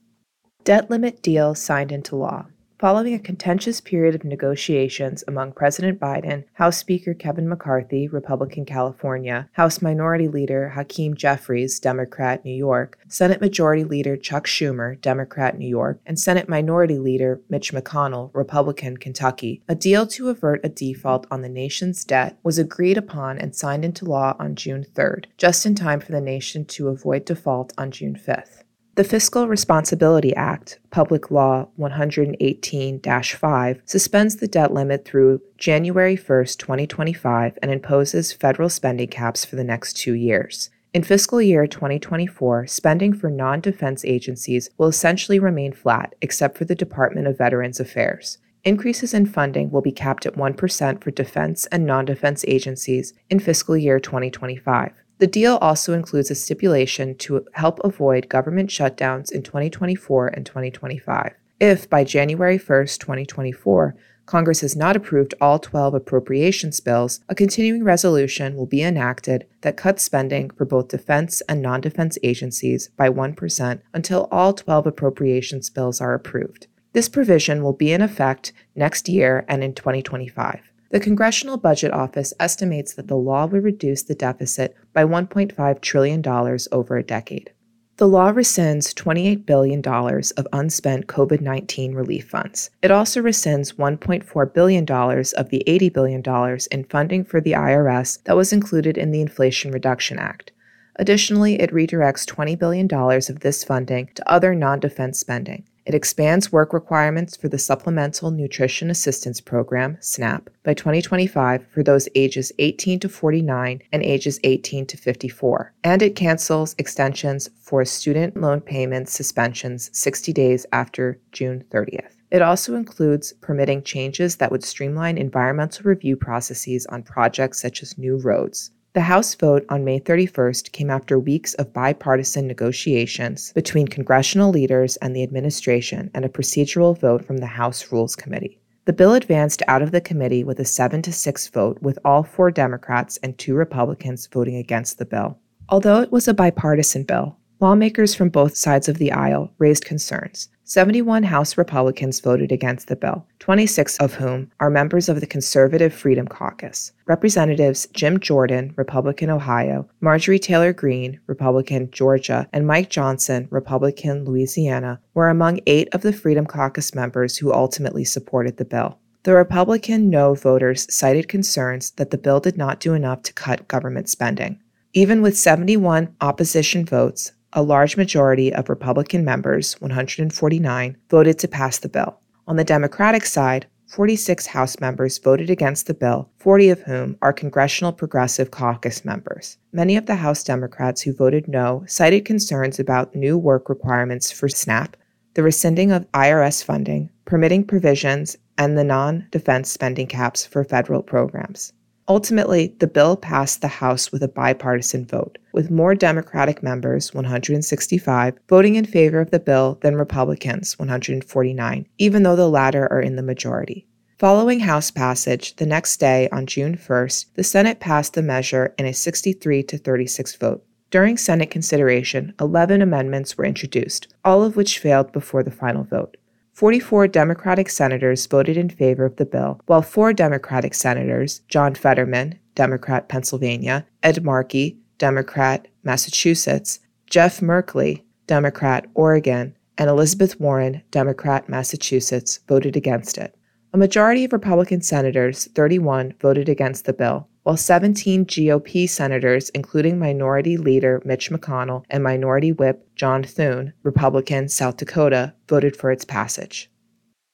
Debt 0.64 0.92
limit 0.92 1.24
deal 1.24 1.56
signed 1.56 1.92
into 1.92 2.16
law. 2.16 2.46
Following 2.80 3.14
a 3.14 3.20
contentious 3.20 3.82
period 3.82 4.16
of 4.16 4.24
negotiations 4.24 5.22
among 5.28 5.52
President 5.52 6.00
Biden, 6.00 6.46
House 6.54 6.78
Speaker 6.78 7.14
Kevin 7.14 7.50
McCarthy, 7.50 8.08
Republican 8.08 8.64
California, 8.64 9.50
House 9.52 9.82
Minority 9.82 10.30
Leader 10.30 10.70
Hakeem 10.70 11.14
Jeffries, 11.14 11.78
Democrat 11.78 12.46
New 12.46 12.56
York, 12.56 12.98
Senate 13.10 13.42
Majority 13.42 13.84
Leader 13.84 14.16
Chuck 14.16 14.48
Schumer, 14.48 14.96
Democrat 15.02 15.58
New 15.58 15.68
York, 15.68 16.00
and 16.06 16.18
Senate 16.18 16.48
Minority 16.48 16.98
Leader 16.98 17.42
Mitch 17.50 17.74
McConnell, 17.74 18.30
Republican 18.34 18.96
Kentucky, 18.96 19.62
a 19.68 19.76
deal 19.76 20.08
to 20.08 20.30
avert 20.30 20.62
a 20.64 20.70
default 20.70 21.28
on 21.30 21.42
the 21.42 21.50
nation's 21.50 22.06
debt 22.06 22.40
was 22.44 22.58
agreed 22.58 22.98
upon 22.98 23.38
and 23.38 23.54
signed 23.54 23.84
into 23.84 24.06
law 24.06 24.38
on 24.40 24.56
June 24.56 24.86
3rd, 24.86 25.26
just 25.38 25.66
in 25.66 25.76
time 25.76 26.00
for 26.00 26.14
the 26.14 26.22
nation 26.22 26.64
to 26.64 26.88
avoid 26.88 27.26
default 27.26 27.74
on 27.78 27.92
June 27.92 28.16
5th. 28.16 28.59
The 29.00 29.06
Fiscal 29.06 29.48
Responsibility 29.48 30.36
Act, 30.36 30.78
Public 30.92 31.32
Law 31.32 31.70
118 31.78 33.00
5, 33.00 33.82
suspends 33.86 34.36
the 34.36 34.48
debt 34.50 34.74
limit 34.74 35.06
through 35.06 35.40
January 35.58 36.18
1, 36.18 36.46
2025, 36.58 37.58
and 37.62 37.72
imposes 37.72 38.34
federal 38.34 38.68
spending 38.68 39.08
caps 39.08 39.46
for 39.46 39.56
the 39.56 39.64
next 39.64 39.94
two 39.94 40.16
years. 40.16 40.70
In 40.94 41.04
fiscal 41.04 41.42
year 41.42 41.66
2024, 41.66 42.68
spending 42.68 43.14
for 43.14 43.30
non 43.30 43.62
defense 43.62 44.04
agencies 44.04 44.70
will 44.78 44.90
essentially 44.90 45.40
remain 45.40 45.72
flat, 45.72 46.14
except 46.20 46.58
for 46.58 46.66
the 46.66 46.76
Department 46.76 47.26
of 47.26 47.38
Veterans 47.38 47.80
Affairs. 47.80 48.38
Increases 48.66 49.14
in 49.14 49.28
funding 49.28 49.72
will 49.72 49.82
be 49.82 49.94
capped 49.94 50.26
at 50.26 50.36
1% 50.36 51.02
for 51.02 51.12
defense 51.12 51.68
and 51.68 51.86
non 51.86 52.04
defense 52.04 52.44
agencies 52.50 53.14
in 53.30 53.40
fiscal 53.40 53.78
year 53.78 54.02
2025. 54.02 54.92
The 55.20 55.28
deal 55.28 55.58
also 55.58 55.94
includes 55.94 56.32
a 56.32 56.36
stipulation 56.36 57.14
to 57.16 57.46
help 57.54 57.80
avoid 57.84 58.30
government 58.30 58.70
shutdowns 58.70 59.32
in 59.32 59.44
2024 59.44 60.28
and 60.28 60.46
2025. 60.46 61.34
If 61.60 61.90
by 61.90 62.06
January 62.06 62.58
1, 62.58 62.88
2024, 62.88 63.96
Congress 64.26 64.62
has 64.62 64.78
not 64.78 64.96
approved 64.96 65.34
all 65.42 65.60
12 65.60 65.94
appropriations 65.94 66.80
bills, 66.80 67.20
a 67.28 67.36
continuing 67.36 67.84
resolution 67.84 68.56
will 68.56 68.66
be 68.66 68.82
enacted 68.82 69.46
that 69.60 69.76
cuts 69.76 70.04
spending 70.04 70.52
for 70.52 70.64
both 70.64 70.88
defense 70.88 71.42
and 71.50 71.62
non 71.62 71.82
defense 71.82 72.18
agencies 72.24 72.90
by 72.96 73.10
1% 73.10 73.82
until 73.94 74.30
all 74.32 74.54
12 74.54 74.88
appropriations 74.88 75.70
bills 75.70 76.00
are 76.00 76.14
approved. 76.14 76.68
This 76.94 77.10
provision 77.10 77.62
will 77.62 77.74
be 77.74 77.92
in 77.92 78.02
effect 78.02 78.54
next 78.74 79.10
year 79.10 79.44
and 79.50 79.66
in 79.66 79.74
2025. 79.74 80.69
The 80.92 81.00
Congressional 81.00 81.58
Budget 81.58 81.94
Office 81.94 82.34
estimates 82.40 82.96
that 82.96 83.08
the 83.08 83.16
law 83.16 83.46
will 83.46 83.60
reduce 83.60 84.02
the 84.02 84.16
deficit 84.16 84.76
by 84.92 85.06
$1.5 85.06 85.82
trillion 85.82 86.24
over 86.72 86.98
a 86.98 87.04
decade. 87.04 87.54
The 87.98 88.08
law 88.08 88.32
rescinds 88.32 88.94
$28 88.96 89.46
billion 89.46 89.86
of 89.86 90.48
unspent 90.52 91.06
COVID 91.06 91.42
19 91.42 91.94
relief 91.94 92.30
funds. 92.30 92.72
It 92.82 92.90
also 92.90 93.22
rescinds 93.22 93.76
$1.4 93.76 94.54
billion 94.54 94.84
of 94.84 95.50
the 95.50 95.64
$80 95.68 95.94
billion 95.94 96.60
in 96.72 96.84
funding 96.86 97.24
for 97.24 97.40
the 97.40 97.52
IRS 97.52 98.24
that 98.24 98.38
was 98.38 98.52
included 98.52 98.98
in 98.98 99.12
the 99.12 99.22
Inflation 99.22 99.72
Reduction 99.72 100.18
Act. 100.18 100.54
Additionally, 100.96 101.62
it 101.62 101.72
redirects 101.72 102.26
$20 102.26 102.58
billion 102.58 102.92
of 102.92 103.40
this 103.42 103.64
funding 103.64 104.10
to 104.16 104.32
other 104.32 104.56
non 104.56 104.80
defense 104.80 105.20
spending. 105.20 105.66
It 105.86 105.96
expands 105.96 106.52
work 106.52 106.74
requirements 106.74 107.36
for 107.36 107.48
the 107.48 107.58
Supplemental 107.58 108.32
Nutrition 108.32 108.90
Assistance 108.90 109.42
Program, 109.42 109.98
SNAP, 110.02 110.50
by 110.64 110.74
2025 110.74 111.66
for 111.74 111.84
those 111.84 112.08
ages 112.16 112.52
18 112.60 113.00
to 113.00 113.10
49 113.10 113.82
and 113.92 114.04
ages 114.04 114.40
18 114.44 114.86
to 114.88 114.98
54. 114.98 115.74
And 115.84 116.02
it 116.02 116.16
cancels 116.16 116.76
extensions 116.78 117.50
for 117.62 117.84
student 117.86 118.40
loan 118.40 118.62
payments 118.62 119.14
suspensions 119.14 119.90
60 119.94 120.34
days 120.34 120.66
after 120.72 121.20
June 121.32 121.64
30th. 121.72 122.16
It 122.32 122.44
also 122.44 122.76
includes 122.76 123.34
permitting 123.34 123.82
changes 123.82 124.36
that 124.36 124.52
would 124.52 124.64
streamline 124.64 125.18
environmental 125.18 125.86
review 125.86 126.16
processes 126.16 126.86
on 126.86 127.02
projects 127.02 127.60
such 127.60 127.82
as 127.82 127.98
new 127.98 128.18
roads. 128.18 128.72
The 129.00 129.04
House 129.04 129.34
vote 129.34 129.66
on 129.70 129.86
May 129.86 130.02
31st 130.02 130.74
came 130.74 130.90
after 130.90 131.18
weeks 131.18 131.54
of 131.54 131.72
bipartisan 131.72 132.48
negotiations 132.48 133.54
between 133.54 133.88
congressional 133.88 134.52
leaders 134.52 134.98
and 134.98 135.16
the 135.16 135.24
administration 135.24 136.12
and 136.14 136.26
a 136.26 136.28
procedural 136.28 137.00
vote 137.00 137.24
from 137.24 137.38
the 137.38 137.46
House 137.46 137.94
Rules 137.94 138.18
Committee. 138.18 138.60
The 138.84 138.92
bill 138.92 139.14
advanced 139.14 139.64
out 139.70 139.82
of 139.82 139.92
the 139.92 140.02
committee 140.02 140.44
with 140.44 140.60
a 140.60 140.66
7 140.66 141.02
to 141.04 141.14
6 141.14 141.48
vote, 141.48 141.82
with 141.82 141.98
all 142.04 142.24
four 142.24 142.52
Democrats 142.52 143.16
and 143.24 143.38
two 143.38 143.54
Republicans 143.54 144.28
voting 144.28 144.58
against 144.58 144.98
the 144.98 145.06
bill. 145.06 145.40
Although 145.70 146.02
it 146.02 146.12
was 146.12 146.28
a 146.28 146.34
bipartisan 146.34 147.04
bill, 147.04 147.38
lawmakers 147.62 148.14
from 148.14 148.28
both 148.28 148.58
sides 148.58 148.90
of 148.90 148.98
the 148.98 149.14
aisle 149.14 149.54
raised 149.60 149.86
concerns. 149.86 150.50
71 150.70 151.24
House 151.24 151.58
Republicans 151.58 152.20
voted 152.20 152.52
against 152.52 152.90
the 152.90 152.96
bill, 152.96 153.26
26 153.40 153.98
of 153.98 154.14
whom 154.14 154.52
are 154.60 154.70
members 154.70 155.10
of 155.10 155.20
the 155.20 155.26
Conservative 155.26 155.92
Freedom 155.92 156.28
Caucus. 156.28 156.92
Representatives 157.08 157.88
Jim 157.92 158.20
Jordan, 158.20 158.76
Republican 158.76 159.32
Ohio, 159.32 159.90
Marjorie 160.00 160.38
Taylor 160.38 160.72
Greene, 160.72 161.20
Republican 161.26 161.90
Georgia, 161.90 162.48
and 162.54 162.68
Mike 162.68 162.92
Johnson, 162.92 163.48
Republican 163.50 164.26
Louisiana, 164.26 165.02
were 165.16 165.30
among 165.30 165.60
eight 165.66 165.90
of 165.92 166.04
the 166.04 166.14
Freedom 166.14 166.46
Caucus 166.46 166.94
members 166.94 167.36
who 167.36 167.52
ultimately 167.52 168.06
supported 168.06 168.58
the 168.58 168.64
bill. 168.64 169.00
The 169.24 169.34
Republican 169.34 170.12
no 170.12 170.36
voters 170.36 170.86
cited 170.94 171.28
concerns 171.28 171.90
that 171.94 172.12
the 172.12 172.18
bill 172.20 172.40
did 172.40 172.60
not 172.60 172.80
do 172.80 172.94
enough 172.94 173.24
to 173.24 173.34
cut 173.34 173.68
government 173.68 174.08
spending. 174.08 174.60
Even 174.94 175.24
with 175.24 175.36
71 175.36 176.16
opposition 176.22 176.86
votes, 176.86 177.32
a 177.54 177.64
large 177.64 177.98
majority 177.98 178.54
of 178.54 178.70
Republican 178.70 179.26
members, 179.26 179.74
149, 179.82 180.98
voted 181.10 181.40
to 181.40 181.48
pass 181.48 181.80
the 181.80 181.90
bill. 181.90 182.20
On 182.48 182.56
the 182.56 182.64
Democratic 182.64 183.26
side, 183.26 183.68
46 183.90 184.46
House 184.46 184.80
members 184.80 185.18
voted 185.18 185.50
against 185.50 185.88
the 185.88 185.96
bill, 185.96 186.30
40 186.38 186.70
of 186.70 186.82
whom 186.82 187.18
are 187.24 187.34
Congressional 187.34 187.92
Progressive 187.92 188.52
Caucus 188.52 189.04
members. 189.04 189.58
Many 189.72 189.98
of 189.98 190.06
the 190.06 190.16
House 190.16 190.44
Democrats 190.44 191.02
who 191.02 191.12
voted 191.12 191.48
no 191.48 191.84
cited 191.88 192.24
concerns 192.24 192.80
about 192.80 193.16
new 193.16 193.36
work 193.36 193.68
requirements 193.68 194.32
for 194.32 194.48
SNAP, 194.48 194.96
the 195.34 195.42
rescinding 195.42 195.92
of 195.92 196.12
IRS 196.12 196.64
funding, 196.64 197.10
permitting 197.26 197.64
provisions, 197.64 198.38
and 198.60 198.78
the 198.78 198.84
non 198.84 199.28
defense 199.32 199.72
spending 199.72 200.06
caps 200.06 200.46
for 200.46 200.64
federal 200.64 201.02
programs. 201.02 201.74
Ultimately, 202.10 202.76
the 202.80 202.88
bill 202.88 203.16
passed 203.16 203.62
the 203.62 203.68
House 203.68 204.12
with 204.12 204.24
a 204.24 204.28
bipartisan 204.28 205.06
vote, 205.06 205.38
with 205.54 205.70
more 205.70 205.94
Democratic 205.94 206.64
members, 206.64 207.14
165, 207.14 208.34
voting 208.50 208.76
in 208.76 208.86
favor 208.86 209.22
of 209.22 209.30
the 209.30 209.40
bill 209.40 209.78
than 209.84 209.96
Republicans, 209.96 210.80
149, 210.80 211.88
even 212.00 212.24
though 212.24 212.36
the 212.36 212.50
latter 212.50 212.92
are 212.92 213.00
in 213.00 213.16
the 213.16 213.22
majority. 213.22 213.86
Following 214.18 214.62
House 214.62 214.90
passage, 214.90 215.56
the 215.58 215.68
next 215.68 215.98
day, 215.98 216.28
on 216.32 216.48
June 216.48 216.76
1st, 216.76 217.28
the 217.36 217.44
Senate 217.44 217.80
passed 217.80 218.16
the 218.16 218.24
measure 218.24 218.74
in 218.80 218.88
a 218.88 218.94
63 218.94 219.62
to 219.62 219.78
36 219.78 220.36
vote. 220.38 220.66
During 220.90 221.16
Senate 221.16 221.52
consideration, 221.52 222.34
11 222.42 222.82
amendments 222.82 223.38
were 223.38 223.46
introduced, 223.46 224.12
all 224.26 224.44
of 224.44 224.56
which 224.56 224.80
failed 224.80 225.12
before 225.12 225.44
the 225.44 225.52
final 225.52 225.84
vote. 225.84 226.18
44 226.60 227.08
Democratic 227.08 227.70
senators 227.70 228.26
voted 228.26 228.58
in 228.58 228.70
favor 228.70 229.06
of 229.06 229.16
the 229.16 229.26
bill, 229.26 229.62
while 229.68 229.82
four 229.82 230.12
Democratic 230.12 230.74
senators, 230.74 231.40
John 231.48 231.74
Fetterman, 231.74 232.38
Democrat 232.54 233.08
Pennsylvania, 233.08 233.88
Ed 234.04 234.26
Markey, 234.26 234.78
Democrat 234.98 235.70
Massachusetts, 235.84 236.82
Jeff 237.10 237.40
Merkley, 237.40 238.04
Democrat 238.28 238.88
Oregon, 238.94 239.56
and 239.78 239.90
Elizabeth 239.90 240.38
Warren, 240.38 240.82
Democrat 240.92 241.48
Massachusetts, 241.48 242.42
voted 242.50 242.76
against 242.76 243.18
it. 243.18 243.38
A 243.72 243.78
majority 243.78 244.26
of 244.26 244.34
Republican 244.34 244.82
senators, 244.82 245.46
31, 245.56 246.16
voted 246.20 246.50
against 246.50 246.84
the 246.84 246.92
bill, 246.92 247.29
while 247.44 247.58
17 247.58 248.26
GOP 248.26 248.88
senators, 248.90 249.50
including 249.50 249.98
Minority 249.98 250.58
Leader 250.58 251.02
Mitch 251.06 251.30
McConnell 251.30 251.84
and 251.90 252.04
Minority 252.04 252.52
Whip 252.52 252.88
John 252.96 253.24
Thune, 253.24 253.74
Republican, 253.84 254.50
South 254.50 254.78
Dakota, 254.78 255.34
voted 255.48 255.76
for 255.76 255.92
its 255.92 256.06
passage. 256.06 256.70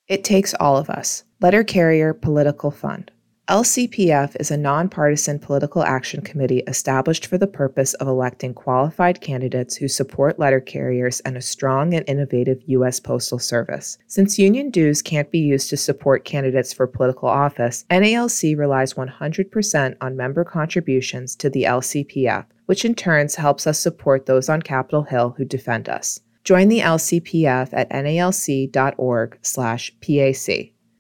It 0.08 0.24
takes 0.24 0.54
all 0.60 0.78
of 0.78 0.90
us. 0.90 1.24
Letter 1.42 1.64
Carrier 1.64 2.14
Political 2.14 2.72
Fund. 2.72 3.12
LCPF 3.48 4.36
is 4.40 4.50
a 4.50 4.58
nonpartisan 4.58 5.38
political 5.38 5.84
action 5.84 6.20
committee 6.20 6.64
established 6.66 7.28
for 7.28 7.38
the 7.38 7.46
purpose 7.46 7.94
of 7.96 8.08
electing 8.08 8.56
qualified 8.56 9.22
candidates 9.22 9.76
who 9.76 9.88
support 9.88 10.40
letter 10.40 10.60
carriers 10.60 11.20
and 11.20 11.38
a 11.38 11.42
strong 11.42 11.94
and 11.94 12.04
innovative 12.10 12.58
U.S. 12.66 13.00
Postal 13.00 13.38
Service. 13.38 14.00
Since 14.08 14.40
union 14.40 14.72
dues 14.72 15.04
can't 15.04 15.30
be 15.30 15.38
used 15.38 15.70
to 15.70 15.78
support 15.78 16.26
candidates 16.26 16.74
for 16.74 16.88
political 16.88 17.30
office, 17.30 17.86
NALC 17.92 18.58
relies 18.58 18.96
100% 18.96 19.96
on 20.02 20.18
member 20.18 20.44
contributions 20.44 21.36
to 21.36 21.48
the 21.48 21.66
LCPF, 21.66 22.48
which 22.66 22.84
in 22.84 22.96
turn 22.96 23.28
helps 23.38 23.68
us 23.68 23.80
support 23.80 24.26
those 24.26 24.50
on 24.50 24.64
Capitol 24.64 25.04
Hill 25.04 25.36
who 25.38 25.46
defend 25.46 25.88
us. 25.88 26.20
Join 26.44 26.68
the 26.68 26.80
LCPF 26.80 27.70
at 27.74 27.92
nalc.org/pac. 27.92 28.72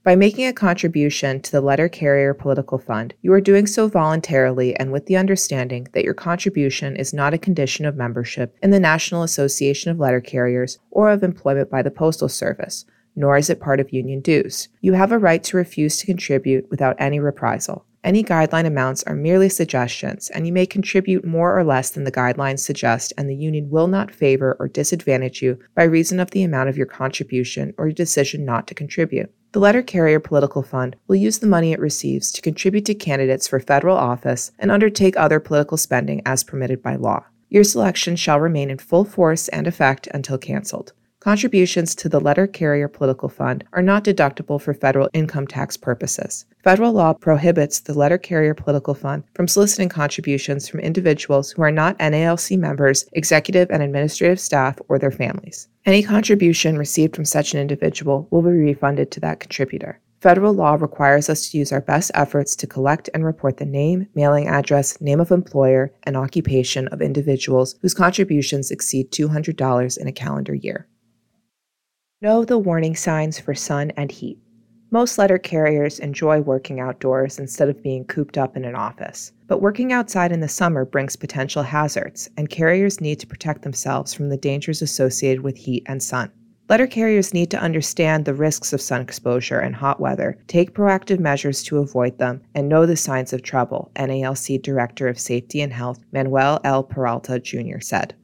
By 0.05 0.15
making 0.15 0.45
a 0.45 0.53
contribution 0.53 1.41
to 1.41 1.51
the 1.51 1.61
Letter 1.61 1.89
Carrier 1.89 2.35
Political 2.35 2.77
Fund, 2.77 3.15
you 3.23 3.33
are 3.33 3.41
doing 3.41 3.65
so 3.65 3.87
voluntarily 3.87 4.75
and 4.75 4.91
with 4.91 5.07
the 5.07 5.17
understanding 5.17 5.87
that 5.93 6.03
your 6.03 6.13
contribution 6.13 6.95
is 6.95 7.11
not 7.11 7.33
a 7.33 7.39
condition 7.39 7.87
of 7.87 7.95
membership 7.95 8.55
in 8.61 8.69
the 8.69 8.79
National 8.79 9.23
Association 9.23 9.89
of 9.89 9.97
Letter 9.97 10.21
Carriers 10.21 10.77
or 10.91 11.09
of 11.09 11.23
employment 11.23 11.71
by 11.71 11.81
the 11.81 11.89
Postal 11.89 12.29
Service, 12.29 12.85
nor 13.15 13.35
is 13.35 13.49
it 13.49 13.59
part 13.59 13.79
of 13.79 13.91
union 13.93 14.19
dues. 14.19 14.69
You 14.79 14.93
have 14.93 15.11
a 15.11 15.17
right 15.17 15.43
to 15.45 15.57
refuse 15.57 15.97
to 15.97 16.05
contribute 16.05 16.69
without 16.69 16.95
any 16.99 17.19
reprisal. 17.19 17.83
Any 18.05 18.23
guideline 18.23 18.67
amounts 18.67 19.01
are 19.05 19.15
merely 19.15 19.49
suggestions, 19.49 20.29
and 20.29 20.45
you 20.45 20.53
may 20.53 20.67
contribute 20.67 21.25
more 21.25 21.57
or 21.57 21.63
less 21.63 21.89
than 21.89 22.03
the 22.03 22.11
guidelines 22.11 22.59
suggest, 22.59 23.11
and 23.17 23.27
the 23.27 23.35
union 23.35 23.71
will 23.71 23.87
not 23.87 24.13
favor 24.13 24.55
or 24.59 24.67
disadvantage 24.67 25.41
you 25.41 25.57
by 25.73 25.85
reason 25.85 26.19
of 26.19 26.29
the 26.29 26.43
amount 26.43 26.69
of 26.69 26.77
your 26.77 26.85
contribution 26.85 27.73
or 27.79 27.87
your 27.87 27.93
decision 27.93 28.45
not 28.45 28.67
to 28.67 28.75
contribute. 28.75 29.31
The 29.53 29.59
Letter 29.59 29.81
Carrier 29.81 30.19
Political 30.19 30.61
Fund 30.61 30.95
will 31.07 31.15
use 31.15 31.39
the 31.39 31.47
money 31.47 31.73
it 31.73 31.79
receives 31.79 32.31
to 32.33 32.43
contribute 32.43 32.85
to 32.85 32.93
candidates 32.93 33.47
for 33.47 33.59
federal 33.59 33.97
office 33.97 34.51
and 34.59 34.69
undertake 34.69 35.17
other 35.17 35.39
political 35.39 35.75
spending 35.75 36.21
as 36.27 36.43
permitted 36.43 36.83
by 36.83 36.97
law. 36.97 37.25
Your 37.49 37.63
selection 37.63 38.15
shall 38.15 38.39
remain 38.39 38.69
in 38.69 38.77
full 38.77 39.05
force 39.05 39.47
and 39.47 39.65
effect 39.65 40.07
until 40.13 40.37
canceled. 40.37 40.93
Contributions 41.25 41.95
to 41.95 42.07
the 42.07 42.19
Letter 42.19 42.45
Carrier 42.45 42.87
Political 42.87 43.29
Fund 43.29 43.63
are 43.73 43.81
not 43.81 44.03
deductible 44.03 44.61
for 44.61 44.75
federal 44.75 45.09
income 45.11 45.47
tax 45.47 45.75
purposes. 45.75 46.45
Federal 46.63 46.93
law 46.93 47.13
prohibits 47.13 47.79
the 47.79 47.95
Letter 47.95 48.19
Carrier 48.19 48.53
Political 48.53 48.93
Fund 48.93 49.23
from 49.33 49.47
soliciting 49.47 49.89
contributions 49.89 50.67
from 50.67 50.81
individuals 50.81 51.49
who 51.49 51.63
are 51.63 51.71
not 51.71 51.97
NALC 51.97 52.59
members, 52.59 53.05
executive 53.13 53.71
and 53.71 53.81
administrative 53.81 54.39
staff, 54.39 54.77
or 54.87 54.99
their 54.99 55.09
families. 55.09 55.67
Any 55.87 56.03
contribution 56.03 56.77
received 56.77 57.15
from 57.15 57.25
such 57.25 57.55
an 57.55 57.59
individual 57.59 58.27
will 58.29 58.43
be 58.43 58.49
refunded 58.49 59.09
to 59.09 59.19
that 59.21 59.39
contributor. 59.39 59.99
Federal 60.21 60.53
law 60.53 60.75
requires 60.75 61.27
us 61.27 61.49
to 61.49 61.57
use 61.57 61.71
our 61.71 61.81
best 61.81 62.11
efforts 62.13 62.55
to 62.55 62.67
collect 62.67 63.09
and 63.15 63.25
report 63.25 63.57
the 63.57 63.65
name, 63.65 64.07
mailing 64.13 64.47
address, 64.47 65.01
name 65.01 65.19
of 65.19 65.31
employer, 65.31 65.91
and 66.03 66.15
occupation 66.15 66.87
of 66.89 67.01
individuals 67.01 67.73
whose 67.81 67.95
contributions 67.95 68.69
exceed 68.69 69.09
$200 69.09 69.97
in 69.97 70.07
a 70.07 70.11
calendar 70.11 70.53
year. 70.53 70.87
Know 72.21 72.45
the 72.45 72.57
warning 72.57 72.95
signs 72.95 73.39
for 73.39 73.53
sun 73.53 73.91
and 73.97 74.09
heat. 74.09 74.39
Most 74.89 75.17
letter 75.17 75.37
carriers 75.37 75.99
enjoy 75.99 76.39
working 76.39 76.79
outdoors 76.79 77.37
instead 77.37 77.67
of 77.67 77.83
being 77.83 78.05
cooped 78.05 78.37
up 78.37 78.55
in 78.55 78.63
an 78.63 78.73
office. 78.73 79.33
But 79.47 79.61
working 79.61 79.91
outside 79.91 80.31
in 80.31 80.39
the 80.39 80.47
summer 80.47 80.85
brings 80.85 81.17
potential 81.17 81.63
hazards, 81.63 82.29
and 82.37 82.49
carriers 82.49 83.01
need 83.01 83.19
to 83.19 83.27
protect 83.27 83.63
themselves 83.63 84.13
from 84.13 84.29
the 84.29 84.37
dangers 84.37 84.81
associated 84.81 85.43
with 85.43 85.57
heat 85.57 85.83
and 85.87 86.01
sun. 86.01 86.31
Letter 86.69 86.87
carriers 86.87 87.33
need 87.33 87.51
to 87.51 87.59
understand 87.59 88.23
the 88.23 88.33
risks 88.33 88.71
of 88.71 88.79
sun 88.79 89.01
exposure 89.01 89.59
and 89.59 89.75
hot 89.75 89.99
weather, 89.99 90.37
take 90.47 90.73
proactive 90.73 91.19
measures 91.19 91.63
to 91.63 91.79
avoid 91.79 92.17
them, 92.17 92.41
and 92.55 92.69
know 92.69 92.85
the 92.85 92.95
signs 92.95 93.33
of 93.33 93.41
trouble, 93.41 93.91
NALC 93.97 94.61
Director 94.61 95.09
of 95.09 95.19
Safety 95.19 95.59
and 95.59 95.73
Health 95.73 95.99
Manuel 96.13 96.61
L. 96.63 96.81
Peralta 96.81 97.39
Jr. 97.39 97.81
said. 97.81 98.15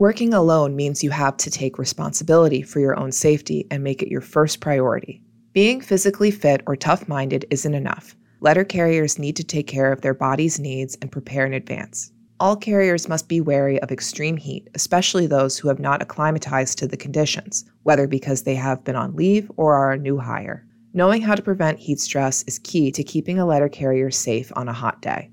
Working 0.00 0.32
alone 0.32 0.76
means 0.76 1.04
you 1.04 1.10
have 1.10 1.36
to 1.36 1.50
take 1.50 1.78
responsibility 1.78 2.62
for 2.62 2.80
your 2.80 2.98
own 2.98 3.12
safety 3.12 3.66
and 3.70 3.84
make 3.84 4.00
it 4.00 4.08
your 4.08 4.22
first 4.22 4.62
priority. 4.62 5.22
Being 5.52 5.82
physically 5.82 6.30
fit 6.30 6.62
or 6.66 6.74
tough 6.74 7.06
minded 7.06 7.44
isn't 7.50 7.74
enough. 7.74 8.16
Letter 8.40 8.64
carriers 8.64 9.18
need 9.18 9.36
to 9.36 9.44
take 9.44 9.66
care 9.66 9.92
of 9.92 10.00
their 10.00 10.14
body's 10.14 10.58
needs 10.58 10.96
and 11.02 11.12
prepare 11.12 11.44
in 11.44 11.52
advance. 11.52 12.12
All 12.40 12.56
carriers 12.56 13.10
must 13.10 13.28
be 13.28 13.42
wary 13.42 13.78
of 13.82 13.92
extreme 13.92 14.38
heat, 14.38 14.70
especially 14.74 15.26
those 15.26 15.58
who 15.58 15.68
have 15.68 15.78
not 15.78 16.00
acclimatized 16.00 16.78
to 16.78 16.86
the 16.86 16.96
conditions, 16.96 17.66
whether 17.82 18.06
because 18.06 18.44
they 18.44 18.54
have 18.54 18.82
been 18.82 18.96
on 18.96 19.14
leave 19.14 19.52
or 19.58 19.74
are 19.74 19.92
a 19.92 19.98
new 19.98 20.16
hire. 20.16 20.66
Knowing 20.94 21.20
how 21.20 21.34
to 21.34 21.42
prevent 21.42 21.78
heat 21.78 22.00
stress 22.00 22.42
is 22.44 22.58
key 22.60 22.90
to 22.90 23.04
keeping 23.04 23.38
a 23.38 23.44
letter 23.44 23.68
carrier 23.68 24.10
safe 24.10 24.50
on 24.56 24.66
a 24.66 24.72
hot 24.72 25.02
day. 25.02 25.30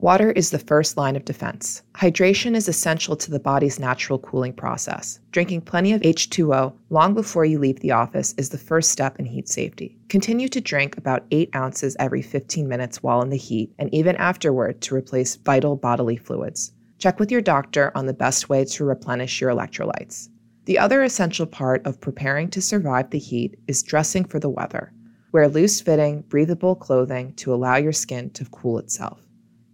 Water 0.00 0.30
is 0.30 0.48
the 0.48 0.58
first 0.58 0.96
line 0.96 1.14
of 1.14 1.26
defense. 1.26 1.82
Hydration 1.92 2.56
is 2.56 2.68
essential 2.68 3.16
to 3.16 3.30
the 3.30 3.38
body's 3.38 3.78
natural 3.78 4.18
cooling 4.18 4.54
process. 4.54 5.20
Drinking 5.30 5.60
plenty 5.60 5.92
of 5.92 6.00
H2O 6.00 6.72
long 6.88 7.12
before 7.12 7.44
you 7.44 7.58
leave 7.58 7.80
the 7.80 7.90
office 7.90 8.34
is 8.38 8.48
the 8.48 8.56
first 8.56 8.92
step 8.92 9.18
in 9.18 9.26
heat 9.26 9.46
safety. 9.46 9.98
Continue 10.08 10.48
to 10.48 10.60
drink 10.62 10.96
about 10.96 11.26
8 11.30 11.54
ounces 11.54 11.96
every 11.98 12.22
15 12.22 12.66
minutes 12.66 13.02
while 13.02 13.20
in 13.20 13.28
the 13.28 13.36
heat 13.36 13.74
and 13.78 13.92
even 13.92 14.16
afterward 14.16 14.80
to 14.80 14.94
replace 14.94 15.36
vital 15.36 15.76
bodily 15.76 16.16
fluids. 16.16 16.72
Check 16.96 17.20
with 17.20 17.30
your 17.30 17.42
doctor 17.42 17.92
on 17.94 18.06
the 18.06 18.14
best 18.14 18.48
way 18.48 18.64
to 18.64 18.84
replenish 18.86 19.38
your 19.38 19.50
electrolytes. 19.50 20.30
The 20.64 20.78
other 20.78 21.02
essential 21.02 21.44
part 21.44 21.86
of 21.86 22.00
preparing 22.00 22.48
to 22.52 22.62
survive 22.62 23.10
the 23.10 23.18
heat 23.18 23.58
is 23.66 23.82
dressing 23.82 24.24
for 24.24 24.40
the 24.40 24.48
weather. 24.48 24.94
Wear 25.32 25.46
loose 25.46 25.82
fitting, 25.82 26.22
breathable 26.22 26.74
clothing 26.74 27.34
to 27.34 27.52
allow 27.52 27.76
your 27.76 27.92
skin 27.92 28.30
to 28.30 28.46
cool 28.46 28.78
itself. 28.78 29.26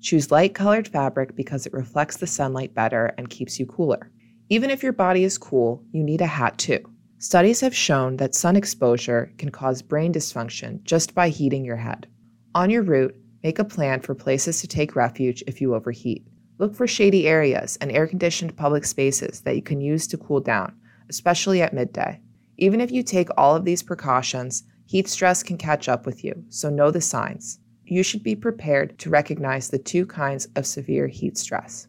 Choose 0.07 0.31
light 0.31 0.55
colored 0.55 0.87
fabric 0.87 1.35
because 1.35 1.67
it 1.67 1.73
reflects 1.73 2.19
the 2.19 2.29
sunlight 2.29 2.73
better 2.73 3.13
and 3.19 3.29
keeps 3.29 3.59
you 3.59 3.67
cooler. 3.67 4.13
Even 4.49 4.71
if 4.71 4.81
your 4.81 4.93
body 4.93 5.25
is 5.25 5.37
cool, 5.37 5.83
you 5.91 6.05
need 6.05 6.21
a 6.21 6.27
hat 6.27 6.57
too. 6.59 6.79
Studies 7.19 7.61
have 7.61 7.75
shown 7.75 8.17
that 8.19 8.33
sun 8.33 8.55
exposure 8.55 9.33
can 9.37 9.51
cause 9.51 9.83
brain 9.83 10.13
dysfunction 10.13 10.81
just 10.85 11.13
by 11.13 11.29
heating 11.29 11.65
your 11.65 11.79
head. 11.79 12.07
On 12.55 12.71
your 12.71 12.85
route, 12.85 13.17
make 13.43 13.59
a 13.59 13.65
plan 13.65 14.01
for 14.01 14.15
places 14.15 14.61
to 14.61 14.69
take 14.69 14.95
refuge 14.95 15.43
if 15.49 15.61
you 15.61 15.75
overheat. 15.75 16.25
Look 16.59 16.77
for 16.77 16.87
shady 16.87 17.27
areas 17.27 17.77
and 17.81 17.91
air 17.91 18.07
conditioned 18.07 18.57
public 18.57 18.85
spaces 18.85 19.41
that 19.41 19.57
you 19.57 19.63
can 19.63 19.81
use 19.81 20.07
to 20.07 20.17
cool 20.17 20.39
down, 20.39 20.73
especially 21.09 21.63
at 21.63 21.75
midday. 21.75 22.21
Even 22.59 22.81
if 22.81 22.93
you 22.93 23.03
take 23.03 23.29
all 23.37 23.57
of 23.57 23.65
these 23.65 23.83
precautions, 23.83 24.63
heat 24.87 25.09
stress 25.09 25.43
can 25.43 25.59
catch 25.59 25.89
up 25.89 26.07
with 26.07 26.23
you, 26.23 26.45
so 26.49 26.71
know 26.71 26.93
the 26.93 27.01
signs 27.01 27.59
you 27.87 28.03
should 28.03 28.23
be 28.23 28.35
prepared 28.35 28.99
to 28.99 29.11
recognize 29.11 29.69
the 29.69 29.79
two 29.79 30.07
kinds 30.07 30.47
of 30.57 30.67
severe 30.67 31.07
heat 31.07 31.39
stress. 31.39 31.89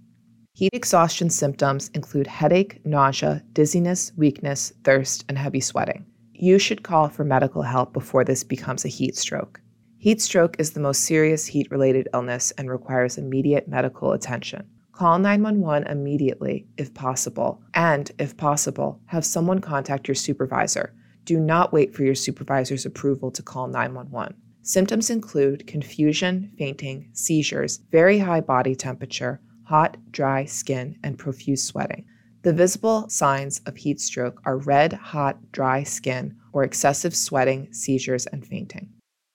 Heat 0.54 0.74
exhaustion 0.74 1.30
symptoms 1.30 1.90
include 1.94 2.28
headache, 2.28 2.84
nausea, 2.84 3.44
dizziness, 3.54 4.12
weakness, 4.16 4.74
thirst, 4.84 5.26
and 5.30 5.38
heavy 5.38 5.60
sweating. 5.60 6.06
You 6.34 6.58
should 6.60 6.84
call 6.84 7.10
for 7.10 7.24
medical 7.24 7.62
help 7.62 7.94
before 7.94 8.24
this 8.24 8.44
becomes 8.44 8.86
a 8.86 8.90
heat 8.90 9.16
stroke. 9.16 9.62
Heat 10.00 10.22
stroke 10.22 10.56
is 10.60 10.72
the 10.72 10.80
most 10.80 11.04
serious 11.04 11.46
heat 11.46 11.68
related 11.72 12.08
illness 12.14 12.52
and 12.58 12.70
requires 12.70 13.18
immediate 13.18 13.68
medical 13.68 14.14
attention. 14.14 14.68
Call 14.92 15.20
911 15.20 15.88
immediately 15.88 16.66
if 16.78 16.94
possible, 16.94 17.62
and 17.76 18.12
if 18.18 18.36
possible, 18.36 19.00
have 19.06 19.26
someone 19.26 19.60
contact 19.60 20.08
your 20.08 20.16
supervisor. 20.16 20.94
Do 21.24 21.40
not 21.40 21.72
wait 21.72 21.94
for 21.94 22.04
your 22.04 22.16
supervisor's 22.16 22.86
approval 22.86 23.30
to 23.32 23.44
call 23.44 23.68
911. 23.68 24.36
Symptoms 24.68 25.10
include 25.10 25.66
confusion, 25.66 26.52
fainting, 26.58 27.08
seizures, 27.14 27.80
very 27.90 28.20
high 28.20 28.42
body 28.42 28.76
temperature, 28.76 29.40
hot, 29.64 29.96
dry 30.12 30.44
skin, 30.44 31.00
and 31.06 31.18
profuse 31.18 31.64
sweating. 31.64 32.04
The 32.42 32.52
visible 32.52 33.08
signs 33.08 33.62
of 33.66 33.78
heat 33.78 34.02
stroke 34.02 34.42
are 34.44 34.58
red, 34.58 34.92
hot, 34.92 35.54
dry 35.54 35.84
skin, 35.84 36.36
or 36.52 36.66
excessive 36.66 37.16
sweating, 37.16 37.72
seizures, 37.72 38.26
and 38.26 38.46
fainting. 38.46 38.90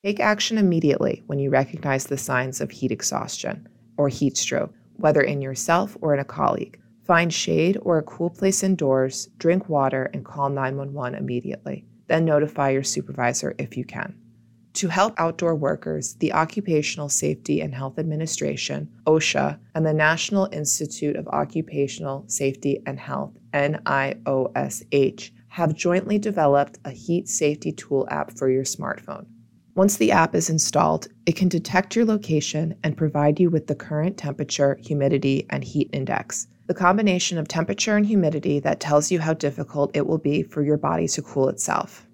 Take 0.04 0.20
action 0.20 0.58
immediately 0.58 1.22
when 1.28 1.38
you 1.38 1.48
recognize 1.48 2.04
the 2.04 2.18
signs 2.18 2.60
of 2.60 2.70
heat 2.70 2.92
exhaustion 2.92 3.66
or 3.96 4.10
heat 4.10 4.36
stroke, 4.36 4.74
whether 4.96 5.22
in 5.22 5.40
yourself 5.40 5.96
or 6.02 6.12
in 6.12 6.20
a 6.20 6.26
colleague. 6.26 6.78
Find 7.06 7.32
shade 7.32 7.78
or 7.80 7.96
a 7.96 8.02
cool 8.02 8.28
place 8.28 8.62
indoors, 8.62 9.30
drink 9.38 9.70
water, 9.70 10.10
and 10.12 10.26
call 10.26 10.50
911 10.50 11.18
immediately. 11.18 11.86
Then 12.06 12.26
notify 12.26 12.68
your 12.68 12.82
supervisor 12.82 13.54
if 13.58 13.78
you 13.78 13.86
can. 13.86 14.18
To 14.74 14.88
help 14.88 15.14
outdoor 15.18 15.54
workers, 15.54 16.14
the 16.14 16.32
Occupational 16.32 17.10
Safety 17.10 17.60
and 17.60 17.74
Health 17.74 17.98
Administration, 17.98 18.88
OSHA, 19.06 19.58
and 19.74 19.84
the 19.84 19.92
National 19.92 20.48
Institute 20.50 21.16
of 21.16 21.28
Occupational 21.28 22.24
Safety 22.26 22.82
and 22.86 22.98
Health, 22.98 23.32
NIOSH, 23.52 25.30
have 25.48 25.74
jointly 25.74 26.18
developed 26.18 26.78
a 26.86 26.90
heat 26.90 27.28
safety 27.28 27.70
tool 27.72 28.08
app 28.10 28.32
for 28.38 28.48
your 28.48 28.64
smartphone. 28.64 29.26
Once 29.74 29.98
the 29.98 30.10
app 30.10 30.34
is 30.34 30.48
installed, 30.48 31.08
it 31.26 31.36
can 31.36 31.48
detect 31.48 31.94
your 31.94 32.06
location 32.06 32.74
and 32.82 32.96
provide 32.96 33.38
you 33.38 33.50
with 33.50 33.66
the 33.66 33.74
current 33.74 34.16
temperature, 34.16 34.78
humidity, 34.82 35.46
and 35.50 35.64
heat 35.64 35.90
index. 35.92 36.46
The 36.66 36.74
combination 36.74 37.36
of 37.36 37.48
temperature 37.48 37.96
and 37.96 38.06
humidity 38.06 38.58
that 38.60 38.80
tells 38.80 39.10
you 39.10 39.20
how 39.20 39.34
difficult 39.34 39.94
it 39.94 40.06
will 40.06 40.18
be 40.18 40.42
for 40.42 40.62
your 40.62 40.78
body 40.78 41.08
to 41.08 41.20
cool 41.20 41.50
itself. 41.50 42.06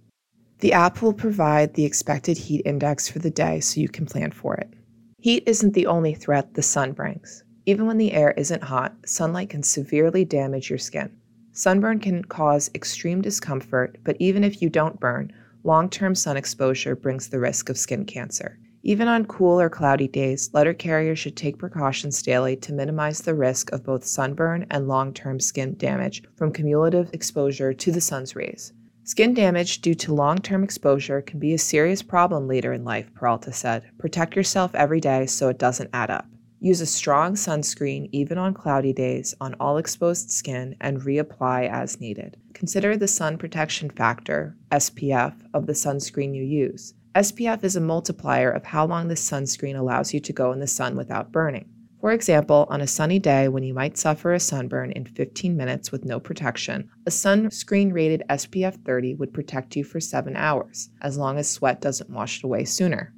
The 0.60 0.72
app 0.72 1.02
will 1.02 1.12
provide 1.12 1.74
the 1.74 1.84
expected 1.84 2.36
heat 2.36 2.62
index 2.64 3.08
for 3.08 3.20
the 3.20 3.30
day 3.30 3.60
so 3.60 3.80
you 3.80 3.88
can 3.88 4.06
plan 4.06 4.32
for 4.32 4.54
it. 4.56 4.74
Heat 5.20 5.44
isn't 5.46 5.74
the 5.74 5.86
only 5.86 6.14
threat 6.14 6.54
the 6.54 6.62
sun 6.62 6.92
brings. 6.92 7.44
Even 7.66 7.86
when 7.86 7.98
the 7.98 8.12
air 8.12 8.32
isn't 8.32 8.64
hot, 8.64 8.96
sunlight 9.04 9.50
can 9.50 9.62
severely 9.62 10.24
damage 10.24 10.68
your 10.68 10.78
skin. 10.78 11.12
Sunburn 11.52 12.00
can 12.00 12.24
cause 12.24 12.70
extreme 12.74 13.20
discomfort, 13.20 13.98
but 14.04 14.16
even 14.18 14.42
if 14.42 14.60
you 14.62 14.68
don't 14.68 14.98
burn, 14.98 15.32
long 15.64 15.88
term 15.88 16.14
sun 16.14 16.36
exposure 16.36 16.96
brings 16.96 17.28
the 17.28 17.38
risk 17.38 17.68
of 17.68 17.78
skin 17.78 18.04
cancer. 18.04 18.58
Even 18.82 19.06
on 19.06 19.26
cool 19.26 19.60
or 19.60 19.68
cloudy 19.68 20.08
days, 20.08 20.50
letter 20.54 20.72
carriers 20.72 21.18
should 21.18 21.36
take 21.36 21.58
precautions 21.58 22.22
daily 22.22 22.56
to 22.56 22.72
minimize 22.72 23.20
the 23.20 23.34
risk 23.34 23.72
of 23.72 23.84
both 23.84 24.04
sunburn 24.04 24.66
and 24.70 24.88
long 24.88 25.12
term 25.12 25.38
skin 25.38 25.76
damage 25.76 26.22
from 26.36 26.52
cumulative 26.52 27.10
exposure 27.12 27.72
to 27.72 27.92
the 27.92 28.00
sun's 28.00 28.34
rays. 28.34 28.72
Skin 29.08 29.32
damage 29.32 29.80
due 29.80 29.94
to 29.94 30.12
long 30.12 30.36
term 30.36 30.62
exposure 30.62 31.22
can 31.22 31.40
be 31.40 31.54
a 31.54 31.58
serious 31.58 32.02
problem 32.02 32.46
later 32.46 32.74
in 32.74 32.84
life, 32.84 33.10
Peralta 33.14 33.54
said. 33.54 33.84
Protect 33.96 34.36
yourself 34.36 34.74
every 34.74 35.00
day 35.00 35.24
so 35.24 35.48
it 35.48 35.58
doesn't 35.58 35.88
add 35.94 36.10
up. 36.10 36.26
Use 36.60 36.82
a 36.82 36.86
strong 36.86 37.32
sunscreen 37.32 38.10
even 38.12 38.36
on 38.36 38.52
cloudy 38.52 38.92
days 38.92 39.34
on 39.40 39.54
all 39.58 39.78
exposed 39.78 40.30
skin 40.30 40.76
and 40.82 41.00
reapply 41.00 41.70
as 41.70 42.02
needed. 42.02 42.36
Consider 42.52 42.98
the 42.98 43.08
sun 43.08 43.38
protection 43.38 43.88
factor, 43.88 44.54
SPF, 44.70 45.32
of 45.54 45.66
the 45.66 45.72
sunscreen 45.72 46.36
you 46.36 46.44
use. 46.44 46.92
SPF 47.14 47.64
is 47.64 47.76
a 47.76 47.80
multiplier 47.80 48.50
of 48.50 48.66
how 48.66 48.84
long 48.84 49.08
the 49.08 49.14
sunscreen 49.14 49.78
allows 49.78 50.12
you 50.12 50.20
to 50.20 50.34
go 50.34 50.52
in 50.52 50.60
the 50.60 50.66
sun 50.66 50.94
without 50.96 51.32
burning. 51.32 51.70
For 52.00 52.12
example, 52.12 52.66
on 52.70 52.80
a 52.80 52.86
sunny 52.86 53.18
day 53.18 53.48
when 53.48 53.64
you 53.64 53.74
might 53.74 53.98
suffer 53.98 54.32
a 54.32 54.38
sunburn 54.38 54.92
in 54.92 55.04
15 55.04 55.56
minutes 55.56 55.90
with 55.90 56.04
no 56.04 56.20
protection, 56.20 56.88
a 57.06 57.10
sunscreen 57.10 57.92
rated 57.92 58.22
SPF 58.30 58.84
30 58.84 59.16
would 59.16 59.34
protect 59.34 59.74
you 59.74 59.82
for 59.82 59.98
7 59.98 60.36
hours, 60.36 60.90
as 61.02 61.18
long 61.18 61.38
as 61.38 61.50
sweat 61.50 61.80
doesn't 61.80 62.10
wash 62.10 62.38
it 62.38 62.44
away 62.44 62.64
sooner. 62.64 63.12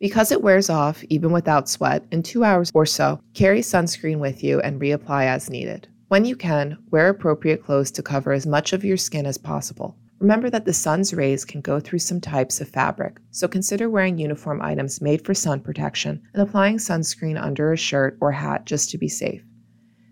Because 0.00 0.32
it 0.32 0.42
wears 0.42 0.68
off 0.68 1.04
even 1.04 1.30
without 1.30 1.68
sweat 1.68 2.04
in 2.10 2.24
2 2.24 2.42
hours 2.42 2.72
or 2.74 2.84
so, 2.84 3.20
carry 3.34 3.60
sunscreen 3.60 4.18
with 4.18 4.42
you 4.42 4.60
and 4.60 4.80
reapply 4.80 5.26
as 5.26 5.48
needed. 5.48 5.86
When 6.08 6.24
you 6.24 6.34
can, 6.34 6.78
wear 6.90 7.08
appropriate 7.08 7.62
clothes 7.64 7.92
to 7.92 8.02
cover 8.02 8.32
as 8.32 8.46
much 8.46 8.72
of 8.72 8.84
your 8.84 8.96
skin 8.96 9.26
as 9.26 9.38
possible. 9.38 9.96
Remember 10.24 10.48
that 10.48 10.64
the 10.64 10.72
sun's 10.72 11.12
rays 11.12 11.44
can 11.44 11.60
go 11.60 11.78
through 11.78 11.98
some 11.98 12.18
types 12.18 12.58
of 12.58 12.66
fabric, 12.66 13.18
so 13.30 13.46
consider 13.46 13.90
wearing 13.90 14.16
uniform 14.16 14.62
items 14.62 15.02
made 15.02 15.22
for 15.22 15.34
sun 15.34 15.60
protection 15.60 16.22
and 16.32 16.42
applying 16.42 16.78
sunscreen 16.78 17.38
under 17.38 17.74
a 17.74 17.76
shirt 17.76 18.16
or 18.22 18.32
hat 18.32 18.64
just 18.64 18.88
to 18.88 18.96
be 18.96 19.06
safe. 19.06 19.44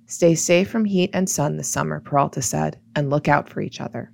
Stay 0.05 0.35
safe 0.35 0.69
from 0.69 0.85
heat 0.85 1.09
and 1.15 1.31
sun 1.31 1.57
this 1.57 1.71
summer, 1.71 1.99
Peralta 1.99 2.43
said, 2.43 2.79
and 2.95 3.09
look 3.09 3.27
out 3.27 3.49
for 3.49 3.63
each 3.63 3.81
other. 3.81 4.13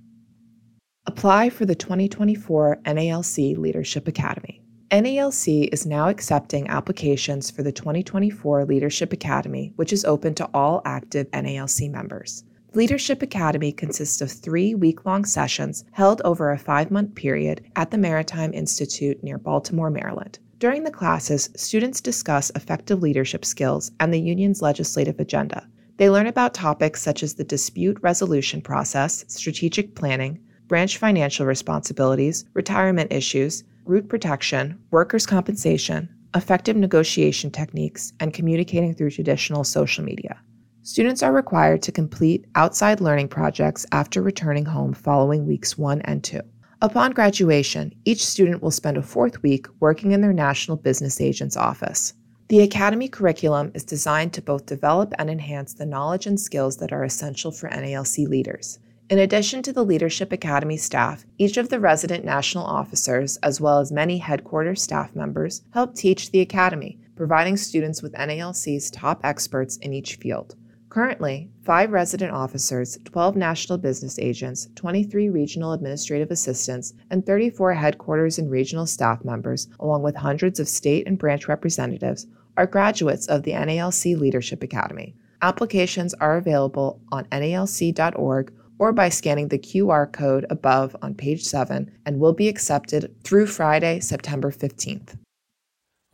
Apply 1.05 1.49
for 1.49 1.65
the 1.65 1.75
2024 1.75 2.79
NALC 2.85 3.57
Leadership 3.57 4.07
Academy. 4.07 4.63
NALC 4.91 5.67
is 5.73 5.85
now 5.85 6.07
accepting 6.07 6.69
applications 6.69 7.51
for 7.51 7.61
the 7.61 7.73
2024 7.73 8.63
Leadership 8.63 9.11
Academy, 9.11 9.73
which 9.75 9.91
is 9.91 10.05
open 10.05 10.33
to 10.35 10.49
all 10.53 10.81
active 10.85 11.29
NALC 11.31 11.91
members. 11.91 12.45
Leadership 12.75 13.23
Academy 13.23 13.71
consists 13.71 14.21
of 14.21 14.31
three 14.31 14.75
week 14.75 15.03
long 15.03 15.25
sessions 15.25 15.83
held 15.91 16.21
over 16.23 16.51
a 16.51 16.57
five 16.59 16.91
month 16.91 17.15
period 17.15 17.65
at 17.75 17.89
the 17.89 17.97
Maritime 17.97 18.53
Institute 18.53 19.23
near 19.23 19.39
Baltimore, 19.39 19.89
Maryland. 19.89 20.37
During 20.59 20.83
the 20.83 20.91
classes, 20.91 21.49
students 21.55 21.99
discuss 21.99 22.51
effective 22.53 23.01
leadership 23.01 23.43
skills 23.43 23.89
and 23.99 24.13
the 24.13 24.21
union's 24.21 24.61
legislative 24.61 25.19
agenda. 25.19 25.67
They 25.97 26.11
learn 26.11 26.27
about 26.27 26.53
topics 26.53 27.01
such 27.01 27.23
as 27.23 27.33
the 27.33 27.43
dispute 27.43 27.97
resolution 28.03 28.61
process, 28.61 29.25
strategic 29.27 29.95
planning, 29.95 30.39
branch 30.67 30.97
financial 30.97 31.47
responsibilities, 31.47 32.45
retirement 32.53 33.11
issues, 33.11 33.63
route 33.85 34.07
protection, 34.07 34.79
workers' 34.91 35.25
compensation, 35.25 36.07
effective 36.35 36.75
negotiation 36.75 37.49
techniques, 37.49 38.13
and 38.19 38.31
communicating 38.31 38.93
through 38.93 39.09
traditional 39.09 39.63
social 39.63 40.05
media. 40.05 40.39
Students 40.89 41.21
are 41.21 41.31
required 41.31 41.83
to 41.83 41.91
complete 41.91 42.45
outside 42.55 42.99
learning 42.99 43.27
projects 43.27 43.85
after 43.91 44.23
returning 44.23 44.65
home 44.65 44.91
following 44.91 45.45
weeks 45.45 45.77
1 45.77 46.01
and 46.01 46.23
2. 46.23 46.41
Upon 46.81 47.11
graduation, 47.11 47.93
each 48.05 48.25
student 48.25 48.63
will 48.63 48.71
spend 48.71 48.97
a 48.97 49.03
fourth 49.03 49.43
week 49.43 49.67
working 49.79 50.13
in 50.13 50.21
their 50.21 50.33
national 50.33 50.77
business 50.77 51.21
agent's 51.21 51.55
office. 51.55 52.15
The 52.47 52.61
Academy 52.61 53.07
curriculum 53.07 53.71
is 53.75 53.83
designed 53.83 54.33
to 54.33 54.41
both 54.41 54.65
develop 54.65 55.13
and 55.19 55.29
enhance 55.29 55.75
the 55.75 55.85
knowledge 55.85 56.25
and 56.25 56.39
skills 56.39 56.77
that 56.77 56.91
are 56.91 57.03
essential 57.03 57.51
for 57.51 57.69
NALC 57.69 58.27
leaders. 58.27 58.79
In 59.11 59.19
addition 59.19 59.61
to 59.61 59.71
the 59.71 59.85
Leadership 59.85 60.31
Academy 60.31 60.77
staff, 60.77 61.23
each 61.37 61.57
of 61.57 61.69
the 61.69 61.79
resident 61.79 62.25
national 62.25 62.65
officers, 62.65 63.37
as 63.43 63.61
well 63.61 63.77
as 63.77 63.91
many 63.91 64.17
headquarters 64.17 64.81
staff 64.81 65.15
members, 65.15 65.61
help 65.71 65.93
teach 65.93 66.31
the 66.31 66.41
Academy, 66.41 66.97
providing 67.15 67.57
students 67.57 68.01
with 68.01 68.13
NALC's 68.13 68.89
top 68.89 69.21
experts 69.23 69.77
in 69.77 69.93
each 69.93 70.15
field. 70.15 70.55
Currently, 70.89 71.51
five 71.63 71.91
resident 71.91 72.31
officers, 72.31 72.97
12 73.05 73.35
national 73.35 73.77
business 73.77 74.17
agents, 74.17 74.69
23 74.73 75.29
regional 75.29 75.73
administrative 75.73 76.31
assistants, 76.31 76.95
and 77.11 77.23
34 77.23 77.75
headquarters 77.75 78.39
and 78.39 78.49
regional 78.49 78.87
staff 78.87 79.23
members, 79.23 79.67
along 79.79 80.01
with 80.01 80.15
hundreds 80.15 80.59
of 80.59 80.67
state 80.67 81.05
and 81.05 81.19
branch 81.19 81.47
representatives, 81.47 82.25
are 82.57 82.65
graduates 82.65 83.27
of 83.27 83.43
the 83.43 83.51
NALC 83.51 84.17
Leadership 84.17 84.63
Academy. 84.63 85.13
Applications 85.43 86.15
are 86.15 86.37
available 86.37 86.99
on 87.11 87.25
nalc.org 87.25 88.51
or 88.79 88.91
by 88.91 89.09
scanning 89.09 89.49
the 89.49 89.59
QR 89.59 90.11
code 90.11 90.47
above 90.49 90.95
on 91.03 91.13
page 91.13 91.43
7 91.43 91.91
and 92.07 92.19
will 92.19 92.33
be 92.33 92.47
accepted 92.47 93.15
through 93.23 93.45
Friday, 93.45 93.99
September 93.99 94.49
15th. 94.49 95.17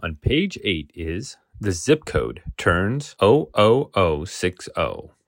On 0.03 0.15
page 0.15 0.59
8 0.63 0.91
is 0.93 1.37
the 1.59 1.71
zip 1.71 2.05
code 2.05 2.41
turns 2.57 3.15
00060. 3.19 4.71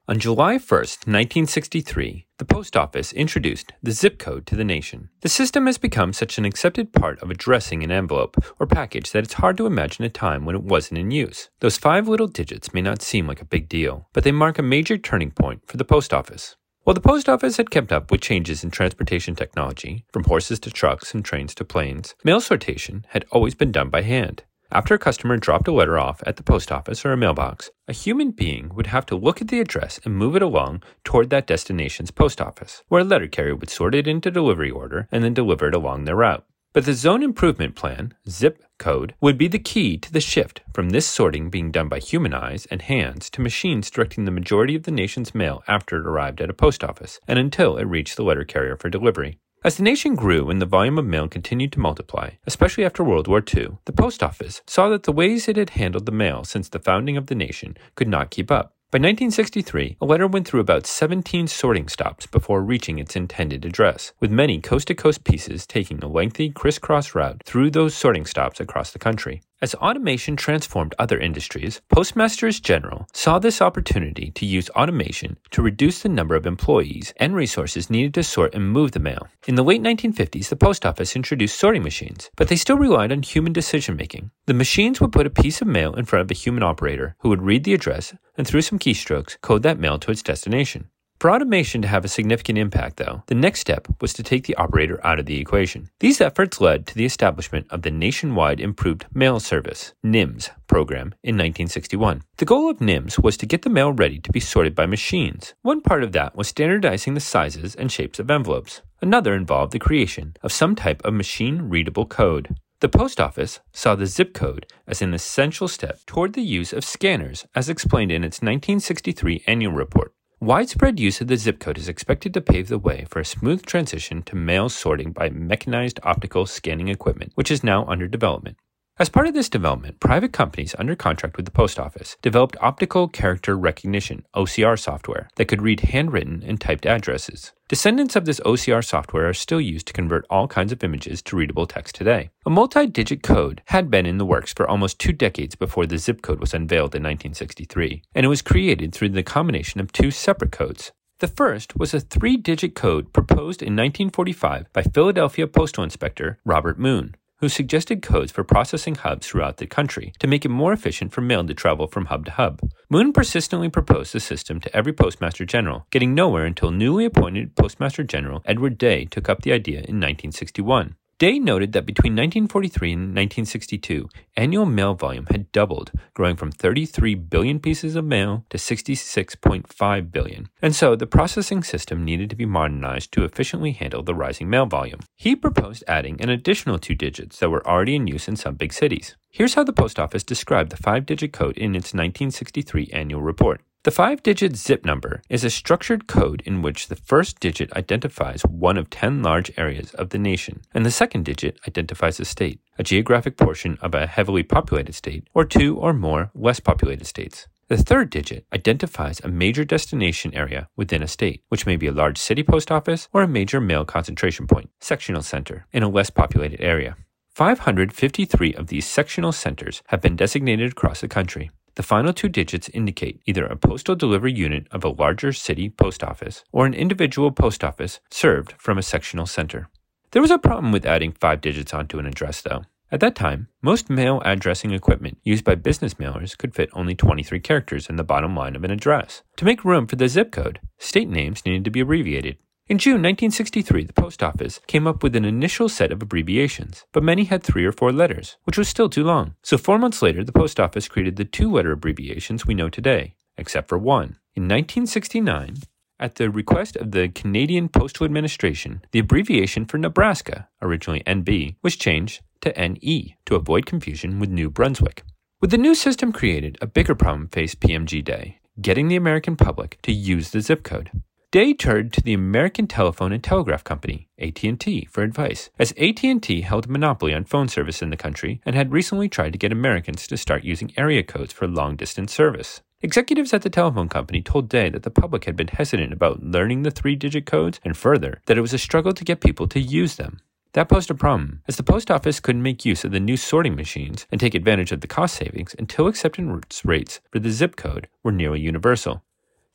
On 0.10 0.20
July 0.20 0.54
1, 0.54 0.58
1963, 0.60 2.28
the 2.38 2.46
post 2.46 2.78
office 2.78 3.12
introduced 3.12 3.74
the 3.84 3.92
zip 3.92 4.18
code 4.18 4.46
to 4.46 4.56
the 4.56 4.64
nation. 4.64 5.10
The 5.22 5.30
system 5.30 5.66
has 5.66 5.78
become 5.78 6.14
such 6.14 6.38
an 6.38 6.46
accepted 6.46 6.94
part 6.94 7.22
of 7.22 7.30
addressing 7.30 7.84
an 7.84 7.92
envelope 7.92 8.38
or 8.60 8.68
package 8.68 9.12
that 9.12 9.26
it's 9.26 9.34
hard 9.34 9.58
to 9.58 9.66
imagine 9.66 10.06
a 10.06 10.10
time 10.10 10.46
when 10.46 10.56
it 10.56 10.64
wasn't 10.64 11.00
in 11.00 11.12
use. 11.12 11.50
Those 11.60 11.78
five 11.78 12.08
little 12.08 12.28
digits 12.28 12.74
may 12.74 12.82
not 12.82 13.02
seem 13.02 13.28
like 13.28 13.42
a 13.42 13.46
big 13.46 13.68
deal, 13.68 14.08
but 14.14 14.24
they 14.24 14.32
mark 14.32 14.58
a 14.58 14.64
major 14.64 14.98
turning 14.98 15.32
point 15.32 15.64
for 15.66 15.76
the 15.76 15.84
post 15.84 16.14
office. 16.14 16.56
While 16.84 16.94
the 16.94 17.02
post 17.02 17.28
office 17.28 17.58
had 17.58 17.70
kept 17.70 17.92
up 17.92 18.10
with 18.10 18.22
changes 18.22 18.64
in 18.64 18.72
transportation 18.72 19.36
technology, 19.36 20.06
from 20.14 20.24
horses 20.24 20.58
to 20.62 20.72
trucks 20.72 21.14
and 21.14 21.26
trains 21.26 21.54
to 21.56 21.66
planes, 21.66 22.16
mail 22.24 22.40
sortation 22.40 23.04
had 23.10 23.26
always 23.30 23.56
been 23.56 23.74
done 23.74 23.90
by 23.90 24.04
hand. 24.04 24.44
After 24.70 24.94
a 24.94 25.00
customer 25.00 25.38
dropped 25.38 25.70
a 25.70 25.72
letter 25.72 25.98
off 25.98 26.22
at 26.28 26.36
the 26.36 26.44
post 26.44 26.74
office 26.74 27.06
or 27.06 27.14
a 27.14 27.18
mailbox, 27.18 27.72
a 27.88 27.94
human 27.94 28.32
being 28.32 28.76
would 28.76 28.88
have 28.88 29.06
to 29.06 29.16
look 29.16 29.42
at 29.42 29.48
the 29.48 29.62
address 29.62 29.98
and 30.04 30.14
move 30.14 30.36
it 30.36 30.42
along 30.42 30.84
toward 31.06 31.30
that 31.30 31.48
destination's 31.48 32.12
post 32.12 32.42
office, 32.42 32.84
where 32.90 33.02
a 33.02 33.06
letter 33.06 33.28
carrier 33.28 33.56
would 33.56 33.70
sort 33.70 33.96
it 33.96 34.10
into 34.10 34.30
delivery 34.30 34.70
order 34.70 35.08
and 35.10 35.24
then 35.24 35.34
deliver 35.34 35.70
it 35.70 35.76
along 35.76 36.04
their 36.04 36.18
route. 36.18 36.46
But 36.74 36.86
the 36.86 36.94
Zone 36.94 37.24
Improvement 37.24 37.76
Plan, 37.76 38.14
ZIP 38.28 38.62
code, 38.78 39.16
would 39.22 39.38
be 39.38 39.48
the 39.48 39.58
key 39.58 39.98
to 39.98 40.12
the 40.12 40.20
shift 40.20 40.62
from 40.74 40.90
this 40.90 41.08
sorting 41.08 41.50
being 41.50 41.72
done 41.72 41.88
by 41.88 42.00
human 42.00 42.34
eyes 42.34 42.66
and 42.66 42.82
hands 42.82 43.30
to 43.32 43.42
machines 43.42 43.90
directing 43.90 44.26
the 44.26 44.32
majority 44.32 44.76
of 44.76 44.84
the 44.84 44.92
nation's 44.92 45.34
mail 45.34 45.64
after 45.68 45.98
it 45.98 46.06
arrived 46.06 46.42
at 46.42 46.50
a 46.50 46.54
post 46.54 46.84
office 46.84 47.22
and 47.26 47.40
until 47.40 47.78
it 47.78 47.86
reached 47.86 48.18
the 48.18 48.24
letter 48.24 48.44
carrier 48.44 48.76
for 48.76 48.90
delivery. 48.90 49.40
As 49.64 49.76
the 49.76 49.84
nation 49.84 50.14
grew 50.14 50.50
and 50.52 50.62
the 50.62 50.68
volume 50.68 51.00
of 51.00 51.06
mail 51.06 51.28
continued 51.28 51.72
to 51.74 51.80
multiply, 51.80 52.32
especially 52.46 52.86
after 52.86 53.04
World 53.04 53.28
War 53.28 53.40
II, 53.40 53.78
the 53.86 53.92
post 53.92 54.22
office 54.22 54.62
saw 54.68 54.88
that 54.90 55.04
the 55.04 55.12
ways 55.12 55.48
it 55.48 55.58
had 55.58 55.72
handled 55.72 56.06
the 56.06 56.12
mail 56.12 56.44
since 56.44 56.70
the 56.70 56.80
founding 56.80 57.18
of 57.18 57.26
the 57.26 57.36
nation 57.36 57.76
could 57.96 58.08
not 58.08 58.30
keep 58.30 58.52
up. 58.52 58.76
By 58.92 59.00
1963, 59.00 59.98
a 60.00 60.06
letter 60.06 60.28
went 60.28 60.48
through 60.48 60.62
about 60.62 60.86
17 60.86 61.48
sorting 61.48 61.90
stops 61.90 62.28
before 62.28 62.62
reaching 62.62 63.00
its 63.00 63.16
intended 63.16 63.66
address, 63.66 64.14
with 64.20 64.32
many 64.32 64.62
coast 64.62 64.88
to 64.88 64.96
coast 64.96 65.24
pieces 65.24 65.66
taking 65.66 66.04
a 66.04 66.08
lengthy 66.08 66.50
crisscross 66.50 67.16
route 67.16 67.42
through 67.44 67.72
those 67.72 67.96
sorting 67.96 68.26
stops 68.26 68.60
across 68.60 68.92
the 68.92 69.00
country. 69.00 69.42
As 69.60 69.74
automation 69.74 70.36
transformed 70.36 70.94
other 71.00 71.18
industries, 71.18 71.82
Postmasters 71.90 72.60
General 72.60 73.08
saw 73.12 73.40
this 73.40 73.60
opportunity 73.60 74.30
to 74.36 74.46
use 74.46 74.70
automation 74.72 75.38
to 75.50 75.64
reduce 75.64 76.04
the 76.04 76.10
number 76.10 76.36
of 76.36 76.46
employees 76.46 77.12
and 77.18 77.34
resources 77.34 77.90
needed 77.90 78.14
to 78.14 78.24
sort 78.24 78.54
and 78.54 78.72
move 78.72 78.92
the 78.92 79.00
mail. 79.00 79.28
In 79.48 79.56
the 79.56 79.64
late 79.64 79.82
1950s, 79.82 80.50
the 80.50 80.56
post 80.56 80.86
office 80.86 81.16
introduced 81.16 81.58
sorting 81.58 81.82
machines, 81.82 82.30
but 82.36 82.50
they 82.50 82.56
still 82.56 82.78
relied 82.78 83.12
on 83.12 83.24
human 83.24 83.52
decision 83.52 83.96
making. 83.96 84.30
The 84.46 84.54
machines 84.54 85.02
would 85.02 85.12
put 85.12 85.26
a 85.26 85.32
piece 85.32 85.60
of 85.60 85.68
mail 85.68 85.96
in 85.96 86.06
front 86.06 86.22
of 86.22 86.30
a 86.30 86.36
human 86.36 86.62
operator 86.62 87.16
who 87.22 87.30
would 87.30 87.42
read 87.42 87.64
the 87.64 87.74
address 87.74 88.14
and 88.38 88.46
through 88.46 88.62
some 88.62 88.78
keystrokes 88.78 89.42
code 89.42 89.64
that 89.64 89.80
mail 89.80 89.98
to 89.98 90.12
its 90.12 90.22
destination. 90.22 90.90
For 91.20 91.32
automation 91.32 91.82
to 91.82 91.88
have 91.88 92.06
a 92.06 92.10
significant 92.10 92.60
impact, 92.60 92.98
though, 92.98 93.24
the 93.26 93.34
next 93.34 93.62
step 93.62 93.88
was 94.02 94.14
to 94.14 94.22
take 94.22 94.46
the 94.46 94.54
operator 94.54 95.04
out 95.04 95.18
of 95.20 95.26
the 95.26 95.40
equation. 95.40 95.90
These 96.00 96.22
efforts 96.22 96.62
led 96.62 96.86
to 96.88 96.96
the 96.96 97.06
establishment 97.06 97.66
of 97.72 97.82
the 97.82 97.90
Nationwide 97.90 98.60
Improved 98.60 99.08
Mail 99.16 99.40
Service, 99.40 99.96
NIMS, 100.06 100.52
program 100.68 101.16
in 101.24 101.34
1961. 101.34 102.22
The 102.38 102.46
goal 102.46 102.70
of 102.70 102.78
NIMS 102.78 103.18
was 103.18 103.36
to 103.38 103.48
get 103.48 103.64
the 103.64 103.70
mail 103.72 103.94
ready 103.94 104.20
to 104.20 104.32
be 104.32 104.40
sorted 104.40 104.76
by 104.76 104.86
machines. 104.86 105.56
One 105.64 105.82
part 105.82 106.04
of 106.04 106.12
that 106.12 106.36
was 106.36 106.50
standardizing 106.50 107.16
the 107.16 107.20
sizes 107.20 107.74
and 107.74 107.92
shapes 107.92 108.20
of 108.20 108.30
envelopes. 108.30 108.84
Another 109.02 109.34
involved 109.34 109.72
the 109.74 109.80
creation 109.80 110.36
of 110.44 110.52
some 110.52 110.76
type 110.76 111.04
of 111.04 111.16
machine 111.16 111.64
readable 111.64 112.06
code. 112.06 112.56
The 112.80 112.90
post 112.90 113.20
office 113.20 113.60
saw 113.74 113.96
the 113.96 114.06
zip 114.06 114.36
code 114.36 114.68
as 114.86 115.02
an 115.02 115.16
essential 115.16 115.68
step 115.68 116.00
toward 116.06 116.34
the 116.34 116.44
use 116.44 116.74
of 116.74 116.86
scanners, 116.86 117.48
as 117.56 117.70
explained 117.70 118.12
in 118.12 118.24
its 118.24 118.38
1963 118.38 119.44
annual 119.48 119.72
report. 119.72 120.14
Widespread 120.40 121.00
use 121.00 121.20
of 121.20 121.30
the 121.30 121.36
zip 121.36 121.60
code 121.60 121.80
is 121.80 121.90
expected 121.90 122.32
to 122.32 122.42
pave 122.42 122.68
the 122.68 122.78
way 122.78 123.06
for 123.10 123.20
a 123.20 123.26
smooth 123.26 123.66
transition 123.66 124.22
to 124.22 124.36
mail 124.36 124.70
sorting 124.70 125.12
by 125.12 125.30
mechanized 125.30 126.00
optical 126.04 126.46
scanning 126.46 126.90
equipment, 126.90 127.32
which 127.34 127.50
is 127.50 127.64
now 127.64 127.88
under 127.88 128.08
development. 128.08 128.56
As 129.00 129.10
part 129.10 129.28
of 129.28 129.36
this 129.36 129.48
development, 129.48 130.00
private 130.00 130.34
companies 130.34 130.74
under 130.80 130.96
contract 130.96 131.38
with 131.38 131.46
the 131.46 131.52
post 131.52 131.78
office 131.78 132.18
developed 132.24 132.58
optical 132.62 133.08
character 133.08 133.56
recognition 133.56 134.26
OCR 134.36 134.80
software 134.80 135.30
that 135.36 135.46
could 135.46 135.62
read 135.62 135.82
handwritten 135.82 136.42
and 136.44 136.60
typed 136.60 136.88
addresses. 136.88 137.52
Descendants 137.68 138.16
of 138.16 138.26
this 138.26 138.40
OCR 138.40 138.84
software 138.84 139.30
are 139.30 139.36
still 139.36 139.62
used 139.62 139.86
to 139.86 139.94
convert 139.94 140.26
all 140.32 140.48
kinds 140.48 140.72
of 140.72 140.84
images 140.84 141.22
to 141.22 141.36
readable 141.36 141.68
text 141.68 141.94
today. 141.94 142.32
A 142.44 142.50
multi 142.50 142.88
digit 142.88 143.22
code 143.22 143.62
had 143.68 143.92
been 143.92 144.08
in 144.08 144.18
the 144.18 144.26
works 144.26 144.52
for 144.52 144.68
almost 144.68 144.98
two 144.98 145.14
decades 145.14 145.54
before 145.54 145.86
the 145.86 146.00
zip 146.00 146.24
code 146.24 146.40
was 146.40 146.56
unveiled 146.56 146.96
in 146.96 147.04
1963, 147.04 148.02
and 148.16 148.26
it 148.26 148.30
was 148.30 148.42
created 148.42 148.96
through 148.96 149.10
the 149.10 149.22
combination 149.22 149.80
of 149.80 149.92
two 149.92 150.10
separate 150.10 150.52
codes. 150.52 150.92
The 151.20 151.28
first 151.28 151.78
was 151.78 151.94
a 151.94 152.00
three 152.00 152.36
digit 152.36 152.74
code 152.74 153.14
proposed 153.14 153.62
in 153.62 153.76
1945 153.76 154.74
by 154.74 154.82
Philadelphia 154.82 155.46
Postal 155.46 155.84
Inspector 155.84 156.40
Robert 156.44 156.80
Moon 156.80 157.16
who 157.40 157.50
suggested 157.50 158.02
codes 158.02 158.32
for 158.32 158.44
processing 158.44 158.96
hubs 158.96 159.28
throughout 159.28 159.58
the 159.58 159.68
country 159.68 160.14
to 160.20 160.28
make 160.28 160.46
it 160.46 160.50
more 160.50 160.74
efficient 160.74 161.12
for 161.12 161.22
mail 161.22 161.46
to 161.46 161.54
travel 161.54 161.88
from 161.88 162.06
hub 162.06 162.26
to 162.26 162.32
hub. 162.32 162.60
Moon 162.90 163.14
persistently 163.14 163.70
proposed 163.70 164.14
the 164.14 164.20
system 164.20 164.60
to 164.60 164.76
every 164.76 164.94
Postmaster 164.94 165.46
General, 165.46 165.86
getting 165.92 166.16
nowhere 166.16 166.46
until 166.46 166.72
newly 166.72 167.06
appointed 167.06 167.56
Postmaster 167.56 168.04
General 168.04 168.42
Edward 168.46 168.78
Day 168.78 169.06
took 169.06 169.30
up 169.30 169.42
the 169.42 169.52
idea 169.52 169.78
in 169.78 170.00
1961. 170.00 170.96
Day 171.20 171.40
noted 171.40 171.72
that 171.72 171.88
between 171.88 172.14
1943 172.14 172.94
and 172.94 173.02
1962, 173.02 174.08
annual 174.36 174.68
mail 174.68 174.94
volume 174.94 175.26
had 175.32 175.52
doubled, 175.52 175.92
growing 176.14 176.36
from 176.36 176.52
33 176.52 177.16
billion 177.16 177.60
pieces 177.60 177.96
of 177.96 178.06
mail 178.06 178.46
to 178.52 178.58
66.5 178.60 180.12
billion, 180.12 180.48
and 180.62 180.76
so 180.76 180.96
the 180.96 181.08
processing 181.08 181.64
system 181.64 182.06
needed 182.06 182.30
to 182.30 182.36
be 182.36 182.46
modernized 182.46 183.12
to 183.14 183.24
efficiently 183.24 183.72
handle 183.72 184.04
the 184.04 184.14
rising 184.14 184.48
mail 184.48 184.68
volume. 184.68 185.00
He 185.16 185.36
proposed 185.36 185.84
adding 185.88 186.22
an 186.22 186.30
additional 186.30 186.78
two 186.78 186.94
digits 186.94 187.40
that 187.40 187.50
were 187.50 187.68
already 187.68 187.96
in 187.96 188.06
use 188.06 188.28
in 188.28 188.36
some 188.36 188.54
big 188.54 188.72
cities. 188.72 189.16
Here's 189.32 189.56
how 189.56 189.64
the 189.64 189.74
post 189.74 189.98
office 189.98 190.24
described 190.24 190.72
the 190.72 190.78
five 190.78 191.08
digit 191.08 191.34
code 191.34 191.58
in 191.58 191.72
its 191.72 191.96
1963 191.96 192.92
annual 192.94 193.24
report. 193.24 193.62
The 193.88 193.92
five 193.92 194.22
digit 194.22 194.58
zip 194.58 194.84
number 194.84 195.22
is 195.30 195.46
a 195.46 195.50
structured 195.50 196.08
code 196.08 196.42
in 196.46 196.62
which 196.62 196.90
the 196.90 196.98
first 196.98 197.40
digit 197.40 197.72
identifies 197.72 198.42
one 198.42 198.76
of 198.76 198.90
10 198.90 199.24
large 199.24 199.50
areas 199.58 199.94
of 199.94 200.10
the 200.10 200.18
nation, 200.18 200.60
and 200.74 200.86
the 200.86 200.92
second 200.92 201.24
digit 201.24 201.58
identifies 201.66 202.20
a 202.20 202.26
state, 202.26 202.60
a 202.78 202.84
geographic 202.84 203.38
portion 203.38 203.78
of 203.80 203.96
a 203.96 204.06
heavily 204.06 204.44
populated 204.44 204.92
state, 204.92 205.30
or 205.34 205.46
two 205.46 205.78
or 205.78 205.94
more 205.94 206.32
less 206.36 206.60
populated 206.60 207.06
states. 207.06 207.48
The 207.70 207.78
third 207.78 208.10
digit 208.10 208.46
identifies 208.52 209.22
a 209.22 209.30
major 209.30 209.64
destination 209.64 210.36
area 210.36 210.68
within 210.76 211.02
a 211.02 211.08
state, 211.08 211.44
which 211.48 211.66
may 211.66 211.78
be 211.78 211.88
a 211.88 211.94
large 211.94 212.18
city 212.18 212.44
post 212.44 212.70
office 212.70 213.08
or 213.14 213.22
a 213.22 213.26
major 213.26 213.62
mail 213.62 213.86
concentration 213.86 214.48
point, 214.48 214.70
sectional 214.82 215.22
center, 215.22 215.66
in 215.72 215.82
a 215.82 215.88
less 215.88 216.10
populated 216.10 216.60
area. 216.60 216.98
553 217.36 218.54
of 218.56 218.68
these 218.68 218.86
sectional 218.86 219.32
centers 219.32 219.82
have 219.88 220.02
been 220.02 220.18
designated 220.18 220.74
across 220.74 221.00
the 221.00 221.08
country. 221.08 221.52
The 221.78 221.84
final 221.84 222.12
two 222.12 222.28
digits 222.28 222.70
indicate 222.70 223.22
either 223.28 223.46
a 223.46 223.56
postal 223.56 223.96
delivery 223.96 224.34
unit 224.34 224.66
of 224.72 224.84
a 224.84 224.90
larger 224.90 225.32
city 225.32 225.70
post 225.70 226.04
office 226.04 226.44
or 226.52 226.66
an 226.66 226.74
individual 226.74 227.32
post 227.32 227.64
office 227.64 228.00
served 228.10 228.54
from 228.58 228.80
a 228.80 228.82
sectional 228.82 229.28
center. 229.28 229.70
There 230.10 230.24
was 230.24 230.32
a 230.32 230.40
problem 230.40 230.72
with 230.72 230.88
adding 230.88 231.12
five 231.12 231.40
digits 231.40 231.76
onto 231.76 232.00
an 232.00 232.08
address, 232.08 232.42
though. 232.42 232.64
At 232.92 233.00
that 233.02 233.14
time, 233.14 233.50
most 233.62 233.92
mail 233.92 234.24
addressing 234.26 234.72
equipment 234.72 235.20
used 235.24 235.44
by 235.44 235.54
business 235.54 235.94
mailers 235.94 236.36
could 236.36 236.56
fit 236.56 236.72
only 236.74 236.96
23 236.96 237.40
characters 237.42 237.90
in 237.90 237.96
the 237.96 238.04
bottom 238.04 238.36
line 238.36 238.56
of 238.56 238.64
an 238.64 238.72
address. 238.72 239.22
To 239.36 239.46
make 239.46 239.64
room 239.64 239.86
for 239.86 239.98
the 239.98 240.08
zip 240.08 240.32
code, 240.32 240.60
state 240.80 241.10
names 241.10 241.46
needed 241.46 241.64
to 241.66 241.70
be 241.70 241.82
abbreviated. 241.82 242.40
In 242.70 242.80
June 242.80 243.02
1963, 243.02 243.86
the 243.86 243.94
post 243.94 244.22
office 244.22 244.60
came 244.68 244.88
up 244.88 245.02
with 245.02 245.16
an 245.16 245.24
initial 245.24 245.70
set 245.70 245.90
of 245.94 246.02
abbreviations, 246.02 246.84
but 246.92 247.02
many 247.02 247.24
had 247.24 247.42
three 247.42 247.64
or 247.64 247.72
four 247.72 247.94
letters, 247.94 248.36
which 248.44 248.58
was 248.58 248.68
still 248.68 248.90
too 248.90 249.06
long. 249.06 249.36
So, 249.42 249.58
four 249.58 249.80
months 249.80 250.02
later, 250.02 250.22
the 250.22 250.34
post 250.34 250.60
office 250.60 250.90
created 250.90 251.16
the 251.16 251.24
two 251.24 251.50
letter 251.50 251.72
abbreviations 251.72 252.46
we 252.46 252.54
know 252.54 252.68
today, 252.68 253.16
except 253.38 253.70
for 253.70 253.78
one. 253.78 254.18
In 254.36 254.44
1969, 254.44 255.60
at 255.98 256.16
the 256.16 256.30
request 256.30 256.76
of 256.76 256.92
the 256.92 257.08
Canadian 257.08 257.70
Postal 257.70 258.06
Administration, 258.06 258.82
the 258.92 259.00
abbreviation 259.00 259.64
for 259.64 259.78
Nebraska, 259.78 260.50
originally 260.62 261.04
NB, 261.08 261.56
was 261.64 261.78
changed 261.78 262.22
to 262.42 262.52
NE 262.52 263.16
to 263.28 263.36
avoid 263.36 263.66
confusion 263.66 264.20
with 264.20 264.30
New 264.30 264.50
Brunswick. 264.50 265.04
With 265.40 265.52
the 265.52 265.58
new 265.58 265.74
system 265.74 266.12
created, 266.12 266.58
a 266.60 266.68
bigger 266.68 266.96
problem 266.96 267.30
faced 267.30 267.62
PMG 267.62 268.04
Day 268.04 268.42
getting 268.60 268.88
the 268.88 268.96
American 268.96 269.36
public 269.36 269.80
to 269.84 269.92
use 269.92 270.32
the 270.32 270.42
zip 270.42 270.64
code. 270.64 270.90
Day 271.30 271.54
turned 271.54 271.92
to 271.92 272.02
the 272.02 272.14
American 272.14 272.68
Telephone 272.68 273.12
and 273.12 273.22
Telegraph 273.22 273.62
Company, 273.62 274.08
AT&T, 274.18 274.88
for 274.90 275.04
advice, 275.04 275.50
as 275.60 275.74
AT&T 275.78 276.40
held 276.40 276.68
a 276.68 276.72
monopoly 276.72 277.14
on 277.14 277.26
phone 277.26 277.50
service 277.50 277.82
in 277.82 277.90
the 277.90 277.98
country 277.98 278.40
and 278.46 278.56
had 278.56 278.72
recently 278.72 279.10
tried 279.10 279.34
to 279.34 279.38
get 279.38 279.52
Americans 279.52 280.08
to 280.08 280.16
start 280.16 280.46
using 280.46 280.72
area 280.78 281.04
codes 281.04 281.34
for 281.34 281.46
long-distance 281.46 282.14
service. 282.14 282.62
Executives 282.80 283.34
at 283.34 283.42
the 283.42 283.50
telephone 283.50 283.90
company 283.90 284.22
told 284.22 284.48
Day 284.48 284.70
that 284.70 284.84
the 284.84 284.90
public 284.90 285.26
had 285.26 285.36
been 285.36 285.50
hesitant 285.50 285.92
about 285.92 286.24
learning 286.24 286.64
the 286.64 286.72
three-digit 286.72 287.26
codes 287.26 287.60
and 287.66 287.76
further 287.76 288.22
that 288.28 288.38
it 288.38 288.42
was 288.42 288.54
a 288.54 288.58
struggle 288.58 288.94
to 288.94 289.04
get 289.04 289.20
people 289.20 289.50
to 289.50 289.60
use 289.60 289.98
them. 289.98 290.22
That 290.54 290.70
posed 290.70 290.90
a 290.90 290.96
problem, 290.96 291.42
as 291.46 291.58
the 291.58 291.62
post 291.62 291.92
office 291.92 292.22
couldn't 292.22 292.42
make 292.42 292.64
use 292.64 292.86
of 292.86 292.92
the 292.92 293.02
new 293.02 293.18
sorting 293.18 293.58
machines 293.58 294.08
and 294.10 294.22
take 294.22 294.34
advantage 294.34 294.72
of 294.72 294.80
the 294.80 294.88
cost 294.88 295.16
savings 295.18 295.54
until 295.60 295.88
acceptance 295.88 296.64
rates 296.64 297.02
for 297.12 297.20
the 297.20 297.32
zip 297.32 297.58
code 297.58 297.90
were 298.02 298.14
nearly 298.14 298.40
universal. 298.40 299.04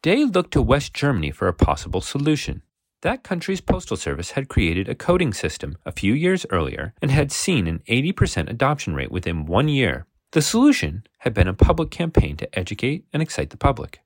Day 0.02 0.24
looked 0.24 0.50
to 0.54 0.62
West 0.62 0.94
Germany 0.94 1.30
for 1.30 1.46
a 1.46 1.54
possible 1.54 2.00
solution. 2.00 2.62
That 3.02 3.22
country's 3.22 3.60
postal 3.60 3.96
service 3.96 4.32
had 4.32 4.48
created 4.48 4.88
a 4.88 4.96
coding 4.96 5.32
system 5.32 5.78
a 5.86 5.92
few 5.92 6.12
years 6.12 6.44
earlier 6.50 6.92
and 7.00 7.12
had 7.12 7.30
seen 7.30 7.68
an 7.68 7.84
80% 7.88 8.50
adoption 8.50 8.96
rate 8.96 9.12
within 9.12 9.46
one 9.46 9.68
year. 9.68 10.06
The 10.32 10.42
solution 10.42 11.04
had 11.18 11.34
been 11.34 11.46
a 11.46 11.54
public 11.54 11.92
campaign 11.92 12.36
to 12.38 12.58
educate 12.58 13.04
and 13.12 13.22
excite 13.22 13.50
the 13.50 13.56
public. 13.56 14.00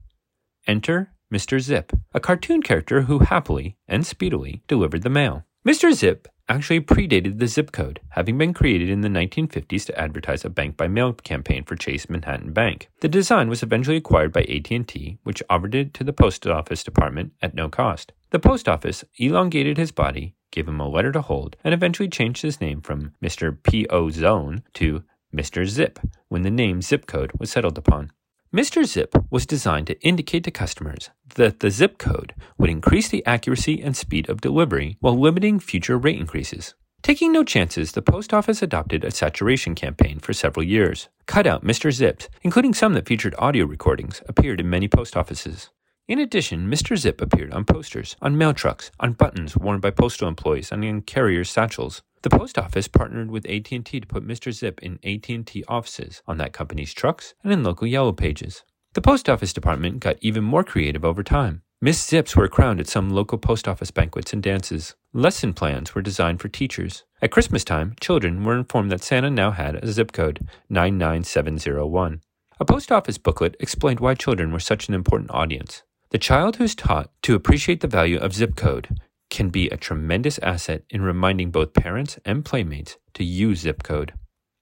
Enter 0.66 1.12
Mr. 1.32 1.58
Zip, 1.60 1.94
a 2.12 2.20
cartoon 2.20 2.60
character 2.62 3.02
who 3.02 3.20
happily 3.20 3.78
and 3.88 4.04
speedily 4.04 4.62
delivered 4.68 5.02
the 5.02 5.08
mail. 5.08 5.44
Mr. 5.66 5.94
Zip 5.94 6.28
actually 6.48 6.80
predated 6.80 7.38
the 7.38 7.46
zip 7.46 7.72
code, 7.72 8.00
having 8.10 8.38
been 8.38 8.54
created 8.54 8.88
in 8.88 9.00
the 9.00 9.08
1950s 9.08 9.84
to 9.86 9.98
advertise 9.98 10.44
a 10.44 10.50
bank 10.50 10.76
by 10.76 10.88
mail 10.88 11.12
campaign 11.12 11.64
for 11.64 11.76
Chase 11.76 12.08
Manhattan 12.08 12.52
Bank. 12.52 12.88
The 13.00 13.08
design 13.08 13.48
was 13.48 13.62
eventually 13.62 13.96
acquired 13.96 14.32
by 14.32 14.42
AT&T, 14.42 15.18
which 15.24 15.42
offered 15.50 15.74
it 15.74 15.94
to 15.94 16.04
the 16.04 16.12
post 16.12 16.46
office 16.46 16.84
department 16.84 17.32
at 17.42 17.54
no 17.54 17.68
cost. 17.68 18.12
The 18.30 18.38
post 18.38 18.68
office 18.68 19.04
elongated 19.18 19.76
his 19.76 19.92
body, 19.92 20.34
gave 20.50 20.68
him 20.68 20.80
a 20.80 20.88
letter 20.88 21.12
to 21.12 21.22
hold, 21.22 21.56
and 21.64 21.74
eventually 21.74 22.08
changed 22.08 22.42
his 22.42 22.60
name 22.60 22.80
from 22.80 23.12
Mr. 23.22 23.56
P.O. 23.62 24.10
Zone 24.10 24.62
to 24.74 25.02
Mr. 25.34 25.66
Zip 25.66 25.98
when 26.28 26.42
the 26.42 26.50
name 26.50 26.80
zip 26.80 27.06
code 27.06 27.32
was 27.38 27.50
settled 27.50 27.76
upon. 27.76 28.12
Mr. 28.54 28.84
Zip 28.84 29.12
was 29.28 29.44
designed 29.44 29.88
to 29.88 30.00
indicate 30.02 30.44
to 30.44 30.50
customers 30.52 31.10
that 31.34 31.60
the 31.60 31.70
zip 31.70 31.98
code 31.98 32.32
would 32.56 32.70
increase 32.70 33.08
the 33.08 33.26
accuracy 33.26 33.82
and 33.82 33.96
speed 33.96 34.28
of 34.28 34.40
delivery 34.40 34.96
while 35.00 35.18
limiting 35.18 35.58
future 35.58 35.98
rate 35.98 36.18
increases. 36.18 36.74
Taking 37.02 37.32
no 37.32 37.42
chances, 37.42 37.92
the 37.92 38.02
post 38.02 38.32
office 38.32 38.62
adopted 38.62 39.04
a 39.04 39.10
saturation 39.10 39.74
campaign 39.74 40.20
for 40.20 40.32
several 40.32 40.64
years. 40.64 41.08
Cutout 41.26 41.64
Mr. 41.64 41.92
Zips, 41.92 42.28
including 42.42 42.72
some 42.72 42.94
that 42.94 43.06
featured 43.06 43.34
audio 43.36 43.66
recordings, 43.66 44.22
appeared 44.28 44.60
in 44.60 44.70
many 44.70 44.86
post 44.88 45.16
offices. 45.16 45.70
In 46.08 46.20
addition, 46.20 46.68
Mr. 46.68 46.96
Zip 46.96 47.20
appeared 47.20 47.52
on 47.52 47.64
posters, 47.64 48.16
on 48.22 48.38
mail 48.38 48.54
trucks, 48.54 48.92
on 49.00 49.14
buttons 49.14 49.56
worn 49.56 49.80
by 49.80 49.90
postal 49.90 50.28
employees, 50.28 50.70
and 50.70 50.84
on 50.84 51.02
carriers' 51.02 51.50
satchels. 51.50 52.02
The 52.26 52.38
post 52.38 52.58
office 52.58 52.88
partnered 52.88 53.30
with 53.30 53.48
AT&T 53.48 53.84
to 53.84 54.04
put 54.04 54.26
Mr. 54.26 54.50
Zip 54.50 54.80
in 54.82 54.98
AT&T 55.04 55.62
offices, 55.68 56.22
on 56.26 56.38
that 56.38 56.52
company's 56.52 56.92
trucks, 56.92 57.34
and 57.44 57.52
in 57.52 57.62
local 57.62 57.86
yellow 57.86 58.10
pages. 58.10 58.64
The 58.94 59.00
post 59.00 59.28
office 59.28 59.52
department 59.52 60.00
got 60.00 60.16
even 60.20 60.42
more 60.42 60.64
creative 60.64 61.04
over 61.04 61.22
time. 61.22 61.62
Miss 61.80 62.04
Zips 62.04 62.34
were 62.34 62.48
crowned 62.48 62.80
at 62.80 62.88
some 62.88 63.10
local 63.10 63.38
post 63.38 63.68
office 63.68 63.92
banquets 63.92 64.32
and 64.32 64.42
dances. 64.42 64.96
Lesson 65.12 65.54
plans 65.54 65.94
were 65.94 66.02
designed 66.02 66.40
for 66.40 66.48
teachers. 66.48 67.04
At 67.22 67.30
Christmas 67.30 67.62
time, 67.62 67.94
children 68.00 68.42
were 68.42 68.58
informed 68.58 68.90
that 68.90 69.04
Santa 69.04 69.30
now 69.30 69.52
had 69.52 69.76
a 69.76 69.92
zip 69.92 70.10
code 70.10 70.48
99701. 70.68 72.22
A 72.58 72.64
post 72.64 72.90
office 72.90 73.18
booklet 73.18 73.54
explained 73.60 74.00
why 74.00 74.14
children 74.14 74.50
were 74.50 74.58
such 74.58 74.88
an 74.88 74.94
important 74.94 75.30
audience. 75.30 75.84
The 76.10 76.18
child 76.18 76.56
who's 76.56 76.74
taught 76.74 77.08
to 77.22 77.36
appreciate 77.36 77.82
the 77.82 77.86
value 77.86 78.18
of 78.18 78.34
zip 78.34 78.56
code 78.56 78.98
can 79.30 79.48
be 79.48 79.68
a 79.68 79.76
tremendous 79.76 80.38
asset 80.38 80.82
in 80.90 81.02
reminding 81.02 81.50
both 81.50 81.74
parents 81.74 82.18
and 82.24 82.44
playmates 82.44 82.96
to 83.14 83.24
use 83.24 83.60
zip 83.60 83.82
code. 83.82 84.14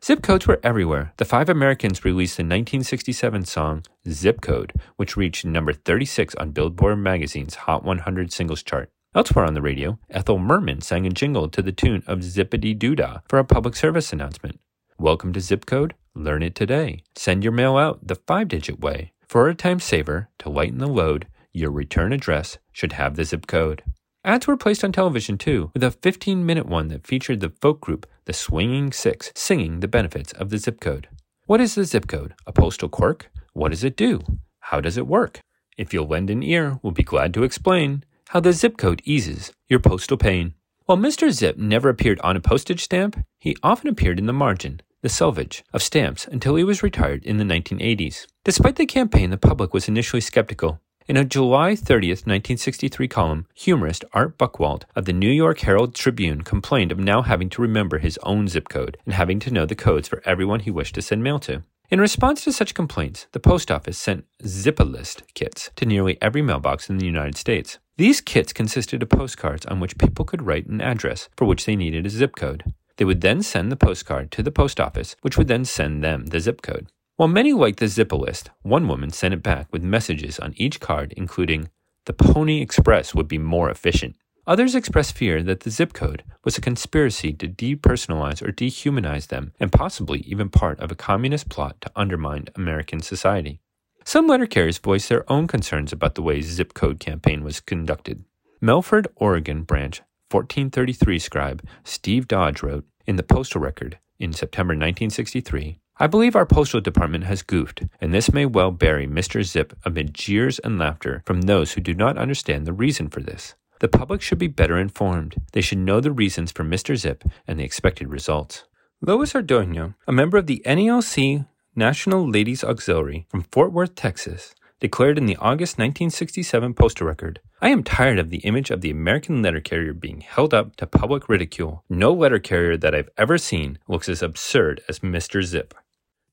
Zip 0.05 0.23
codes 0.23 0.47
were 0.47 0.61
everywhere. 0.63 1.15
The 1.17 1.25
Five 1.25 1.49
Americans 1.49 2.05
released 2.05 2.37
the 2.37 2.43
1967 2.43 3.47
song 3.47 3.85
Zip 4.07 4.43
Code, 4.43 4.75
which 4.97 5.17
reached 5.17 5.47
number 5.47 5.73
36 5.73 6.35
on 6.35 6.51
Billboard 6.51 6.99
magazine's 6.99 7.55
Hot 7.55 7.85
100 7.85 8.31
singles 8.31 8.63
chart. 8.63 8.91
Elsewhere 9.15 9.47
on 9.47 9.55
the 9.55 9.63
radio, 9.63 9.99
Ethel 10.11 10.39
Merman 10.39 10.83
sang 10.83 11.07
a 11.07 11.11
jingle 11.11 11.49
to 11.49 11.63
the 11.63 11.73
tune 11.73 12.03
of 12.07 12.23
Zip-a-Dee-Doo-Dah 12.23 13.21
for 13.29 13.39
a 13.39 13.45
public 13.45 13.77
service 13.77 14.13
announcement. 14.13 14.61
Welcome 14.99 15.33
to 15.33 15.41
Zip 15.41 15.65
Code. 15.65 15.95
Learn 16.15 16.43
it 16.43 16.55
today. 16.55 17.03
Send 17.17 17.43
your 17.43 17.53
mail 17.53 17.77
out 17.77 18.07
the 18.07 18.17
five 18.17 18.49
digit 18.49 18.81
way. 18.81 19.13
For 19.27 19.49
a 19.49 19.55
time 19.55 19.81
saver, 19.81 20.29
to 20.41 20.51
lighten 20.51 20.79
the 20.79 20.87
load, 20.87 21.29
your 21.53 21.71
return 21.71 22.13
address 22.13 22.59
should 22.73 22.93
have 22.93 23.17
the 23.17 23.25
zip 23.25 23.47
code. 23.47 23.83
Ads 24.27 24.47
were 24.47 24.57
placed 24.57 24.83
on 24.83 24.91
television 24.91 25.37
too, 25.37 25.71
with 25.75 25.85
a 25.85 25.91
15 25.91 26.47
minute 26.47 26.65
one 26.65 26.89
that 26.89 27.07
featured 27.07 27.41
the 27.41 27.53
folk 27.61 27.83
group 27.83 28.07
The 28.25 28.33
Swinging 28.33 28.91
Six 28.91 29.31
singing 29.35 29.81
the 29.81 29.89
benefits 29.89 30.33
of 30.33 30.49
the 30.49 30.57
zip 30.57 30.81
code. 30.81 31.09
What 31.45 31.61
is 31.61 31.75
the 31.75 31.85
zip 31.85 32.07
code? 32.07 32.33
A 32.47 32.53
postal 32.53 32.89
quirk? 32.89 33.31
What 33.53 33.69
does 33.69 33.85
it 33.85 33.99
do? 33.99 34.23
How 34.61 34.81
does 34.81 34.97
it 34.97 35.07
work? 35.07 35.41
If 35.77 35.93
you'll 35.93 36.07
lend 36.07 36.31
an 36.31 36.43
ear, 36.43 36.79
we'll 36.83 36.93
be 36.93 37.03
glad 37.03 37.35
to 37.35 37.43
explain 37.43 38.03
how 38.29 38.41
the 38.41 38.55
zip 38.55 38.79
code 38.79 39.03
eases 39.05 39.53
your 39.69 39.79
postal 39.81 40.17
pain. 40.17 40.55
While 40.87 40.97
Mr. 40.97 41.31
Zip 41.31 41.59
never 41.59 41.91
appeared 41.91 42.21
on 42.21 42.35
a 42.35 42.41
postage 42.41 42.83
stamp, 42.83 43.23
he 43.39 43.59
often 43.63 43.91
appeared 43.91 44.19
in 44.19 44.25
the 44.25 44.33
margin, 44.33 44.81
the 45.03 45.11
selvage, 45.11 45.63
of 45.75 45.83
stamps 45.83 46.27
until 46.27 46.57
he 46.57 46.65
was 46.65 46.83
retired 46.83 47.25
in 47.25 47.37
the 47.37 47.45
1980s. 47.45 48.27
Despite 48.43 48.77
the 48.77 48.87
campaign, 48.87 49.29
the 49.29 49.37
public 49.37 49.75
was 49.75 49.87
initially 49.87 50.23
skeptical. 50.23 50.81
In 51.07 51.19
a 51.19 51.25
July 51.27 51.73
30th, 51.73 52.25
1963 52.25 53.09
column, 53.09 53.47
humorist 53.53 54.07
Art 54.15 54.39
Buchwald 54.39 54.85
of 54.97 55.05
the 55.05 55.13
New 55.13 55.31
York 55.31 55.61
Herald 55.61 55.95
Tribune 55.95 56.41
complained 56.41 56.91
of 56.91 56.99
now 56.99 57.21
having 57.21 57.51
to 57.51 57.61
remember 57.61 57.99
his 57.99 58.19
own 58.23 58.49
zip 58.49 58.71
code 58.71 58.97
and 59.05 59.13
having 59.13 59.39
to 59.41 59.51
know 59.51 59.67
the 59.67 59.75
codes 59.75 60.09
for 60.09 60.23
everyone 60.25 60.61
he 60.61 60.71
wished 60.71 60.95
to 60.95 61.03
send 61.03 61.23
mail 61.23 61.39
to. 61.41 61.63
In 61.91 62.01
response 62.01 62.43
to 62.45 62.55
such 62.55 62.73
complaints, 62.73 63.27
the 63.33 63.39
post 63.39 63.71
office 63.71 63.99
sent 63.99 64.25
Zip-a-List 64.47 65.25
kits 65.35 65.71
to 65.77 65.85
nearly 65.85 66.17
every 66.23 66.41
mailbox 66.41 66.89
in 66.89 66.97
the 66.97 67.05
United 67.05 67.37
States. 67.37 67.79
These 67.99 68.23
kits 68.23 68.55
consisted 68.55 69.03
of 69.03 69.11
postcards 69.11 69.67
on 69.67 69.81
which 69.81 69.99
people 69.99 70.25
could 70.25 70.41
write 70.41 70.69
an 70.69 70.81
address 70.81 71.29
for 71.37 71.45
which 71.45 71.67
they 71.67 71.77
needed 71.77 72.07
a 72.07 72.11
zip 72.11 72.35
code. 72.35 72.65
They 72.97 73.05
would 73.05 73.21
then 73.21 73.43
send 73.43 73.71
the 73.71 73.77
postcard 73.77 74.31
to 74.31 74.43
the 74.43 74.51
post 74.51 74.81
office, 74.81 75.17
which 75.21 75.37
would 75.37 75.49
then 75.49 75.67
send 75.67 76.03
them 76.03 76.27
the 76.27 76.41
zip 76.41 76.63
code. 76.63 76.87
While 77.17 77.29
many 77.29 77.53
liked 77.53 77.79
the 77.79 77.87
Zip-a-List, 77.87 78.51
one 78.63 78.89
woman 78.89 79.11
sent 79.11 79.35
it 79.35 79.43
back 79.43 79.69
with 79.73 79.85
messages 79.85 80.41
on 80.41 80.53
each 80.57 80.81
card, 80.81 81.15
including, 81.17 81.71
The 82.07 82.13
Pony 82.13 82.61
Express 82.61 83.15
would 83.15 83.29
be 83.29 83.39
more 83.39 83.71
efficient. 83.71 84.17
Others 84.49 84.75
expressed 84.75 85.17
fear 85.17 85.41
that 85.45 85.61
the 85.61 85.71
zip 85.71 85.93
code 85.93 86.25
was 86.43 86.59
a 86.59 86.61
conspiracy 86.61 87.33
to 87.35 87.47
depersonalize 87.47 88.43
or 88.43 88.51
dehumanize 88.51 89.29
them, 89.29 89.53
and 89.61 89.71
possibly 89.71 90.23
even 90.23 90.49
part 90.49 90.81
of 90.81 90.91
a 90.91 90.97
communist 90.97 91.49
plot 91.49 91.81
to 91.83 91.93
undermine 91.95 92.49
American 92.57 93.01
society. 93.01 93.61
Some 94.05 94.27
letter 94.27 94.47
carriers 94.47 94.79
voiced 94.79 95.09
their 95.09 95.31
own 95.31 95.47
concerns 95.47 95.93
about 95.93 96.17
the 96.17 96.23
way 96.23 96.41
zip 96.41 96.75
code 96.75 96.99
campaign 96.99 97.45
was 97.45 97.61
conducted. 97.61 98.25
Medford, 98.61 99.07
Oregon 99.15 99.63
branch 99.63 100.03
1433 100.33 101.21
scribe 101.21 101.63
Steve 101.85 102.27
Dodge 102.27 102.61
wrote 102.61 102.87
in 103.07 103.15
the 103.15 103.23
Postal 103.23 103.61
Record 103.61 104.01
in 104.19 104.33
September 104.33 104.73
1963 104.73 105.79
I 105.97 106.09
believe 106.09 106.35
our 106.35 106.45
postal 106.45 106.81
department 106.81 107.23
has 107.25 107.43
goofed, 107.43 107.85
and 108.01 108.13
this 108.13 108.33
may 108.33 108.47
well 108.47 108.73
bury 108.73 109.07
Mr. 109.07 109.45
Zip 109.45 109.79
amid 109.85 110.13
jeers 110.13 110.59
and 110.59 110.77
laughter 110.77 111.23
from 111.25 111.43
those 111.43 111.73
who 111.73 111.81
do 111.81 111.95
not 111.95 112.19
understand 112.19 112.67
the 112.67 112.73
reason 112.73 113.09
for 113.09 113.21
this. 113.21 113.55
The 113.79 113.87
public 113.87 114.21
should 114.21 114.39
be 114.39 114.49
better 114.49 114.77
informed. 114.77 115.37
They 115.53 115.61
should 115.61 115.79
know 115.79 116.01
the 116.01 116.11
reasons 116.11 116.51
for 116.51 116.65
Mr. 116.65 116.97
Zip 116.97 117.23
and 117.47 117.61
the 117.61 117.65
expected 117.65 118.09
results. 118.09 118.65
Lois 119.01 119.35
Ardoño, 119.35 119.95
a 120.09 120.13
member 120.13 120.37
of 120.37 120.47
the 120.49 120.63
NALC 120.67 121.47
National 121.77 122.29
Ladies 122.29 122.65
Auxiliary 122.65 123.27
from 123.29 123.43
Fort 123.43 123.73
Worth, 123.73 123.95
Texas, 123.95 124.53
declared 124.81 125.17
in 125.17 125.27
the 125.27 125.37
August 125.37 125.79
1967 125.79 126.75
postal 126.75 127.07
record 127.07 127.41
I 127.63 127.69
am 127.69 127.85
tired 127.85 128.19
of 128.19 128.31
the 128.31 128.39
image 128.39 128.71
of 128.71 128.81
the 128.81 128.91
American 128.91 129.43
letter 129.43 129.61
carrier 129.61 129.95
being 129.95 130.21
held 130.21 130.53
up 130.53 130.77
to 130.77 130.87
public 130.87 131.29
ridicule. 131.29 131.85
No 131.89 132.13
letter 132.13 132.39
carrier 132.39 132.77
that 132.77 132.95
I've 132.95 133.09
ever 133.17 133.39
seen 133.39 133.79
looks 133.89 134.09
as 134.09 134.23
absurd 134.23 134.83
as 134.89 134.99
Mr. 134.99 135.43
Zip. 135.43 135.73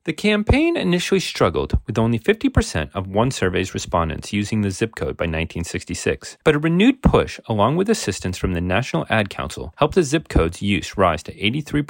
The 0.03 0.13
campaign 0.13 0.77
initially 0.77 1.19
struggled 1.19 1.77
with 1.85 1.99
only 1.99 2.17
50% 2.17 2.89
of 2.95 3.05
one 3.05 3.29
survey's 3.29 3.75
respondents 3.75 4.33
using 4.33 4.61
the 4.61 4.71
zip 4.71 4.95
code 4.95 5.15
by 5.15 5.25
1966, 5.25 6.37
but 6.43 6.55
a 6.55 6.59
renewed 6.59 7.03
push, 7.03 7.39
along 7.45 7.75
with 7.75 7.87
assistance 7.87 8.35
from 8.35 8.53
the 8.53 8.61
National 8.61 9.05
Ad 9.11 9.29
Council, 9.29 9.75
helped 9.77 9.93
the 9.93 10.01
zip 10.01 10.27
code's 10.27 10.59
use 10.59 10.97
rise 10.97 11.21
to 11.21 11.33
83% 11.33 11.85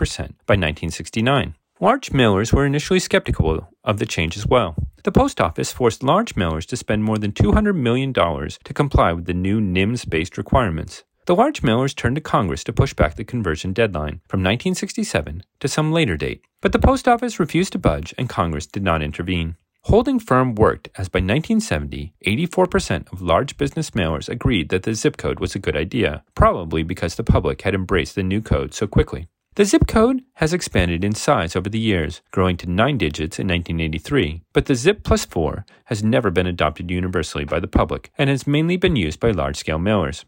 by 0.45 0.55
1969. 0.55 1.55
Large 1.79 2.09
mailers 2.09 2.51
were 2.51 2.65
initially 2.65 2.99
skeptical 2.99 3.69
of 3.85 3.97
the 3.97 4.05
change 4.05 4.35
as 4.35 4.45
well. 4.45 4.75
The 5.05 5.13
post 5.13 5.39
office 5.39 5.71
forced 5.71 6.03
large 6.03 6.35
mailers 6.35 6.65
to 6.65 6.75
spend 6.75 7.05
more 7.05 7.17
than 7.17 7.31
$200 7.31 7.77
million 7.77 8.13
to 8.13 8.73
comply 8.73 9.13
with 9.13 9.23
the 9.23 9.33
new 9.33 9.61
NIMS 9.61 10.07
based 10.07 10.37
requirements. 10.37 11.05
The 11.27 11.35
large 11.35 11.61
mailers 11.61 11.95
turned 11.95 12.15
to 12.15 12.21
Congress 12.21 12.63
to 12.63 12.73
push 12.73 12.95
back 12.95 13.15
the 13.15 13.23
conversion 13.23 13.73
deadline 13.73 14.21
from 14.27 14.39
1967 14.39 15.43
to 15.59 15.67
some 15.67 15.91
later 15.91 16.17
date, 16.17 16.41
but 16.61 16.71
the 16.71 16.79
post 16.79 17.07
office 17.07 17.39
refused 17.39 17.73
to 17.73 17.79
budge 17.79 18.13
and 18.17 18.27
Congress 18.27 18.65
did 18.65 18.83
not 18.83 19.03
intervene. 19.03 19.55
Holding 19.83 20.19
firm 20.19 20.55
worked 20.55 20.89
as 20.95 21.09
by 21.09 21.17
1970, 21.17 22.13
84% 22.25 23.11
of 23.11 23.21
large 23.21 23.55
business 23.57 23.91
mailers 23.91 24.29
agreed 24.29 24.69
that 24.69 24.83
the 24.83 24.95
zip 24.95 25.17
code 25.17 25.39
was 25.39 25.53
a 25.53 25.59
good 25.59 25.75
idea, 25.75 26.23
probably 26.33 26.81
because 26.81 27.15
the 27.15 27.23
public 27.23 27.61
had 27.61 27.75
embraced 27.75 28.15
the 28.15 28.23
new 28.23 28.41
code 28.41 28.73
so 28.73 28.87
quickly. 28.87 29.27
The 29.55 29.65
zip 29.65 29.85
code 29.87 30.23
has 30.35 30.53
expanded 30.53 31.03
in 31.03 31.13
size 31.13 31.55
over 31.55 31.69
the 31.69 31.79
years, 31.79 32.21
growing 32.31 32.57
to 32.57 32.69
nine 32.69 32.97
digits 32.97 33.37
in 33.37 33.47
1983, 33.47 34.41
but 34.53 34.65
the 34.65 34.75
zip 34.75 35.03
plus 35.03 35.25
four 35.25 35.65
has 35.85 36.03
never 36.03 36.31
been 36.31 36.47
adopted 36.47 36.89
universally 36.89 37.43
by 37.43 37.59
the 37.59 37.67
public 37.67 38.11
and 38.17 38.29
has 38.29 38.47
mainly 38.47 38.77
been 38.77 38.95
used 38.95 39.19
by 39.19 39.31
large 39.31 39.57
scale 39.57 39.79
mailers. 39.79 40.25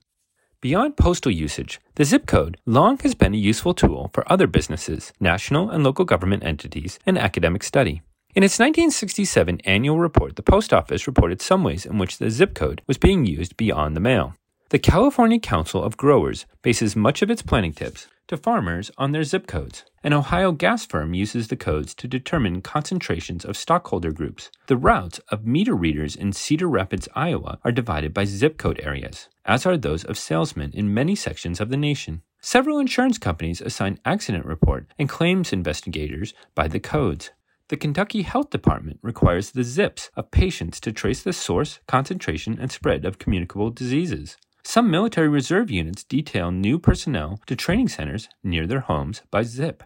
Beyond 0.63 0.95
postal 0.95 1.29
usage, 1.29 1.81
the 1.95 2.05
zip 2.05 2.25
code 2.25 2.57
long 2.65 2.97
has 2.99 3.15
been 3.15 3.33
a 3.33 3.37
useful 3.37 3.73
tool 3.73 4.09
for 4.13 4.23
other 4.31 4.47
businesses, 4.47 5.11
national 5.19 5.69
and 5.69 5.83
local 5.83 6.05
government 6.05 6.45
entities, 6.45 6.99
and 7.05 7.17
academic 7.17 7.63
study. 7.63 8.01
In 8.33 8.43
its 8.43 8.59
1967 8.59 9.59
annual 9.65 9.99
report, 9.99 10.37
the 10.37 10.41
Post 10.41 10.71
Office 10.71 11.05
reported 11.05 11.41
some 11.41 11.65
ways 11.65 11.85
in 11.85 11.97
which 11.97 12.17
the 12.17 12.31
zip 12.31 12.55
code 12.55 12.81
was 12.87 12.97
being 12.97 13.25
used 13.25 13.57
beyond 13.57 13.93
the 13.93 13.99
mail. 13.99 14.35
The 14.69 14.79
California 14.79 15.37
Council 15.37 15.83
of 15.83 15.97
Growers 15.97 16.45
bases 16.61 16.95
much 16.95 17.21
of 17.21 17.29
its 17.29 17.41
planning 17.41 17.73
tips 17.73 18.07
to 18.27 18.37
farmers 18.37 18.91
on 18.97 19.11
their 19.11 19.23
zip 19.23 19.47
codes. 19.47 19.83
An 20.03 20.13
Ohio 20.13 20.51
gas 20.51 20.85
firm 20.85 21.13
uses 21.13 21.47
the 21.47 21.55
codes 21.55 21.93
to 21.95 22.07
determine 22.07 22.61
concentrations 22.61 23.45
of 23.45 23.57
stockholder 23.57 24.11
groups. 24.11 24.49
The 24.67 24.77
routes 24.77 25.19
of 25.29 25.45
meter 25.45 25.75
readers 25.75 26.15
in 26.15 26.33
Cedar 26.33 26.67
Rapids, 26.67 27.07
Iowa 27.15 27.59
are 27.63 27.71
divided 27.71 28.13
by 28.13 28.25
zip 28.25 28.57
code 28.57 28.79
areas, 28.83 29.29
as 29.45 29.65
are 29.65 29.77
those 29.77 30.03
of 30.03 30.17
salesmen 30.17 30.71
in 30.73 30.93
many 30.93 31.15
sections 31.15 31.61
of 31.61 31.69
the 31.69 31.77
nation. 31.77 32.21
Several 32.41 32.79
insurance 32.79 33.17
companies 33.17 33.61
assign 33.61 33.99
accident 34.03 34.45
report 34.45 34.87
and 34.99 35.07
claims 35.07 35.53
investigators 35.53 36.33
by 36.55 36.67
the 36.67 36.79
codes. 36.79 37.31
The 37.69 37.77
Kentucky 37.77 38.23
Health 38.23 38.49
Department 38.49 38.99
requires 39.01 39.51
the 39.51 39.63
zips 39.63 40.11
of 40.17 40.31
patients 40.31 40.81
to 40.81 40.91
trace 40.91 41.23
the 41.23 41.31
source, 41.31 41.79
concentration, 41.87 42.57
and 42.59 42.69
spread 42.69 43.05
of 43.05 43.17
communicable 43.17 43.69
diseases. 43.69 44.35
Some 44.65 44.89
military 44.89 45.27
reserve 45.27 45.69
units 45.69 46.03
detail 46.03 46.49
new 46.49 46.79
personnel 46.79 47.39
to 47.47 47.55
training 47.55 47.89
centers 47.89 48.29
near 48.43 48.65
their 48.65 48.79
homes 48.79 49.21
by 49.29 49.43
zip. 49.43 49.83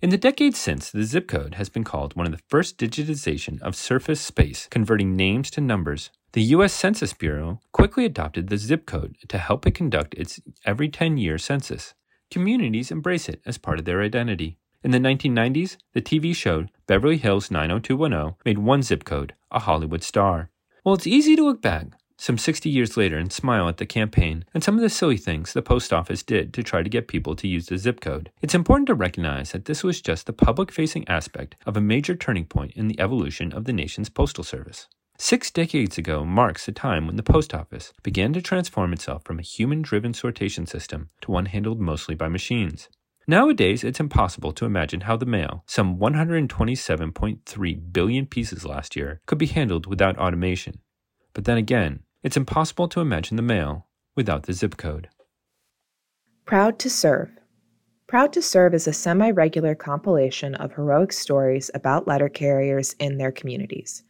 In 0.00 0.10
the 0.10 0.16
decades 0.16 0.58
since, 0.58 0.90
the 0.90 1.02
zip 1.02 1.26
code 1.26 1.56
has 1.56 1.68
been 1.68 1.82
called 1.82 2.14
one 2.14 2.26
of 2.26 2.32
the 2.32 2.42
first 2.48 2.78
digitization 2.78 3.60
of 3.62 3.74
surface 3.74 4.20
space, 4.20 4.68
converting 4.70 5.16
names 5.16 5.50
to 5.50 5.60
numbers. 5.60 6.10
The 6.34 6.42
U.S. 6.54 6.72
Census 6.72 7.12
Bureau 7.14 7.60
quickly 7.72 8.04
adopted 8.04 8.48
the 8.48 8.58
zip 8.58 8.86
code 8.86 9.16
to 9.28 9.38
help 9.38 9.66
it 9.66 9.74
conduct 9.74 10.14
its 10.14 10.40
every 10.64 10.88
10 10.88 11.16
year 11.16 11.36
census. 11.36 11.94
Communities 12.30 12.90
embrace 12.90 13.28
it 13.28 13.40
as 13.44 13.58
part 13.58 13.78
of 13.78 13.84
their 13.84 14.02
identity. 14.02 14.58
In 14.84 14.92
the 14.92 14.98
1990s, 14.98 15.78
the 15.94 16.02
TV 16.02 16.34
show 16.34 16.66
Beverly 16.86 17.16
Hills 17.16 17.50
90210 17.50 18.36
made 18.44 18.58
one 18.58 18.82
zip 18.82 19.04
code 19.04 19.34
a 19.50 19.58
Hollywood 19.58 20.04
star. 20.04 20.50
While 20.84 20.94
it's 20.94 21.06
easy 21.06 21.34
to 21.34 21.44
look 21.44 21.60
back 21.60 21.86
some 22.18 22.38
60 22.38 22.68
years 22.68 22.96
later 22.96 23.16
and 23.18 23.32
smile 23.32 23.68
at 23.68 23.76
the 23.76 23.86
campaign 23.86 24.44
and 24.54 24.64
some 24.64 24.76
of 24.76 24.80
the 24.80 24.88
silly 24.88 25.16
things 25.16 25.52
the 25.52 25.62
post 25.62 25.92
office 25.92 26.22
did 26.22 26.52
to 26.54 26.62
try 26.62 26.82
to 26.82 26.88
get 26.88 27.08
people 27.08 27.36
to 27.36 27.48
use 27.48 27.66
the 27.66 27.78
zip 27.78 28.00
code. 28.00 28.30
It's 28.40 28.54
important 28.54 28.86
to 28.88 28.94
recognize 28.94 29.52
that 29.52 29.66
this 29.66 29.84
was 29.84 30.00
just 30.00 30.26
the 30.26 30.32
public 30.32 30.72
facing 30.72 31.06
aspect 31.08 31.56
of 31.66 31.76
a 31.76 31.80
major 31.80 32.16
turning 32.16 32.46
point 32.46 32.72
in 32.74 32.88
the 32.88 32.98
evolution 32.98 33.52
of 33.52 33.64
the 33.64 33.72
nation's 33.72 34.08
postal 34.08 34.44
service. 34.44 34.88
Six 35.18 35.50
decades 35.50 35.96
ago 35.96 36.24
marks 36.26 36.66
the 36.66 36.72
time 36.72 37.06
when 37.06 37.16
the 37.16 37.22
post 37.22 37.54
office 37.54 37.92
began 38.02 38.34
to 38.34 38.42
transform 38.42 38.92
itself 38.92 39.24
from 39.24 39.38
a 39.38 39.42
human 39.42 39.80
driven 39.80 40.12
sortation 40.12 40.68
system 40.68 41.08
to 41.22 41.30
one 41.30 41.46
handled 41.46 41.80
mostly 41.80 42.14
by 42.14 42.28
machines. 42.28 42.88
Nowadays, 43.26 43.82
it's 43.82 43.98
impossible 43.98 44.52
to 44.52 44.66
imagine 44.66 45.00
how 45.00 45.16
the 45.16 45.26
mail, 45.26 45.64
some 45.66 45.98
127.3 45.98 47.92
billion 47.92 48.26
pieces 48.26 48.64
last 48.64 48.94
year, 48.94 49.20
could 49.26 49.38
be 49.38 49.46
handled 49.46 49.86
without 49.86 50.18
automation. 50.18 50.80
But 51.32 51.44
then 51.44 51.56
again, 51.56 52.00
it's 52.26 52.36
impossible 52.36 52.88
to 52.88 53.00
imagine 53.00 53.36
the 53.36 53.42
mail 53.42 53.86
without 54.16 54.42
the 54.42 54.52
zip 54.52 54.76
code. 54.76 55.08
Proud 56.44 56.76
to 56.80 56.90
Serve. 56.90 57.30
Proud 58.08 58.32
to 58.32 58.42
Serve 58.42 58.74
is 58.74 58.88
a 58.88 58.92
semi 58.92 59.30
regular 59.30 59.76
compilation 59.76 60.56
of 60.56 60.72
heroic 60.72 61.12
stories 61.12 61.70
about 61.72 62.08
letter 62.08 62.28
carriers 62.28 62.96
in 62.98 63.18
their 63.18 63.30
communities. 63.30 64.02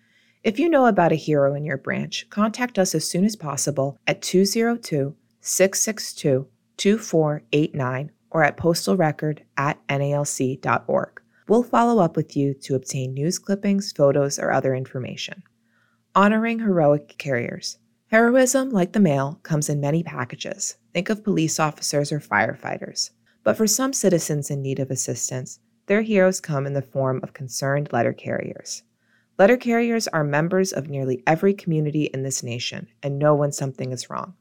If 0.42 0.58
you 0.58 0.70
know 0.70 0.86
about 0.86 1.12
a 1.12 1.16
hero 1.16 1.54
in 1.54 1.66
your 1.66 1.76
branch, 1.76 2.26
contact 2.30 2.78
us 2.78 2.94
as 2.94 3.06
soon 3.06 3.26
as 3.26 3.36
possible 3.36 3.98
at 4.06 4.22
202 4.22 5.14
662 5.42 6.48
2489 6.78 8.12
or 8.30 8.42
at 8.42 8.56
postalrecord 8.56 9.40
at 9.58 9.86
nalc.org. 9.88 11.20
We'll 11.48 11.62
follow 11.64 12.02
up 12.02 12.16
with 12.16 12.34
you 12.34 12.54
to 12.62 12.76
obtain 12.76 13.12
news 13.12 13.38
clippings, 13.38 13.92
photos, 13.92 14.38
or 14.38 14.52
other 14.52 14.74
information. 14.74 15.42
Honoring 16.14 16.60
heroic 16.60 17.16
carriers. 17.18 17.76
Heroism, 18.08 18.70
like 18.70 18.92
the 18.92 19.00
mail, 19.00 19.40
comes 19.42 19.68
in 19.68 19.80
many 19.80 20.04
packages. 20.04 20.76
Think 20.94 21.10
of 21.10 21.24
police 21.24 21.58
officers 21.58 22.12
or 22.12 22.20
firefighters. 22.20 23.10
But 23.42 23.56
for 23.56 23.66
some 23.66 23.92
citizens 23.92 24.48
in 24.48 24.62
need 24.62 24.78
of 24.78 24.92
assistance, 24.92 25.58
their 25.86 26.02
heroes 26.02 26.40
come 26.40 26.66
in 26.66 26.72
the 26.72 26.82
form 26.82 27.18
of 27.24 27.32
concerned 27.32 27.92
letter 27.92 28.12
carriers. 28.12 28.84
Letter 29.38 29.56
carriers 29.56 30.06
are 30.08 30.22
members 30.22 30.72
of 30.72 30.88
nearly 30.88 31.24
every 31.26 31.52
community 31.52 32.04
in 32.04 32.22
this 32.22 32.44
nation 32.44 32.86
and 33.02 33.18
know 33.18 33.34
when 33.34 33.50
something 33.50 33.90
is 33.90 34.08
wrong. 34.08 34.34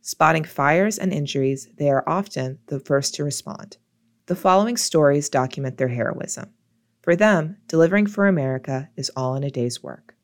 Spotting 0.00 0.44
fires 0.44 0.96
and 0.96 1.12
injuries, 1.12 1.68
they 1.76 1.90
are 1.90 2.08
often 2.08 2.60
the 2.68 2.78
first 2.78 3.14
to 3.16 3.24
respond. 3.24 3.78
The 4.26 4.36
following 4.36 4.76
stories 4.76 5.28
document 5.28 5.76
their 5.76 5.88
heroism. 5.88 6.54
For 7.02 7.16
them, 7.16 7.56
delivering 7.66 8.06
for 8.06 8.28
America 8.28 8.90
is 8.96 9.10
all 9.16 9.34
in 9.34 9.42
a 9.42 9.50
day's 9.50 9.82
work. 9.82 10.14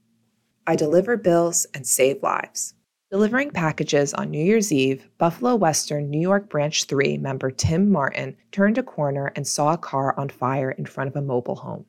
I 0.64 0.76
deliver 0.76 1.16
bills 1.16 1.66
and 1.74 1.87
save 1.87 2.22
lives. 2.22 2.74
Delivering 3.14 3.53
packages 3.53 4.12
on 4.12 4.33
New 4.33 4.44
Year's 4.44 4.72
Eve, 4.72 5.09
Buffalo 5.18 5.55
Western 5.55 6.11
New 6.11 6.18
York 6.18 6.48
Branch 6.48 6.83
3 6.83 7.16
member 7.18 7.48
Tim 7.48 7.88
Martin 7.88 8.37
turned 8.50 8.77
a 8.77 8.83
corner 8.83 9.31
and 9.37 9.46
saw 9.46 9.72
a 9.72 9.79
car 9.79 10.18
on 10.18 10.29
fire 10.29 10.72
in 10.72 10.85
front 10.85 11.07
of 11.07 11.14
a 11.14 11.22
mobile 11.22 11.55
home. 11.55 11.87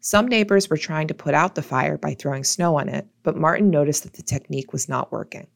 Some 0.00 0.26
neighbors 0.26 0.68
were 0.68 0.76
trying 0.76 1.06
to 1.06 1.14
put 1.14 1.32
out 1.32 1.54
the 1.54 1.62
fire 1.62 1.96
by 1.96 2.14
throwing 2.14 2.42
snow 2.42 2.76
on 2.76 2.88
it, 2.88 3.06
but 3.22 3.36
Martin 3.36 3.70
noticed 3.70 4.02
that 4.02 4.14
the 4.14 4.22
technique 4.24 4.72
was 4.72 4.88
not 4.88 5.12
working. 5.12 5.46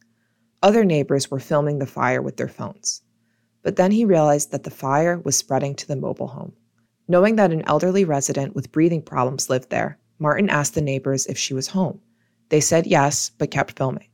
Other 0.62 0.84
neighbors 0.84 1.28
were 1.32 1.40
filming 1.40 1.80
the 1.80 1.84
fire 1.86 2.22
with 2.22 2.36
their 2.36 2.46
phones. 2.46 3.02
But 3.64 3.74
then 3.74 3.90
he 3.90 4.04
realized 4.04 4.52
that 4.52 4.62
the 4.62 4.70
fire 4.70 5.18
was 5.18 5.36
spreading 5.36 5.74
to 5.74 5.88
the 5.88 5.96
mobile 5.96 6.28
home. 6.28 6.52
Knowing 7.08 7.34
that 7.34 7.50
an 7.50 7.64
elderly 7.66 8.04
resident 8.04 8.54
with 8.54 8.70
breathing 8.70 9.02
problems 9.02 9.50
lived 9.50 9.70
there, 9.70 9.98
Martin 10.20 10.48
asked 10.48 10.74
the 10.74 10.80
neighbors 10.80 11.26
if 11.26 11.36
she 11.36 11.54
was 11.54 11.66
home. 11.66 12.00
They 12.50 12.60
said 12.60 12.86
yes, 12.86 13.32
but 13.36 13.50
kept 13.50 13.76
filming. 13.76 14.06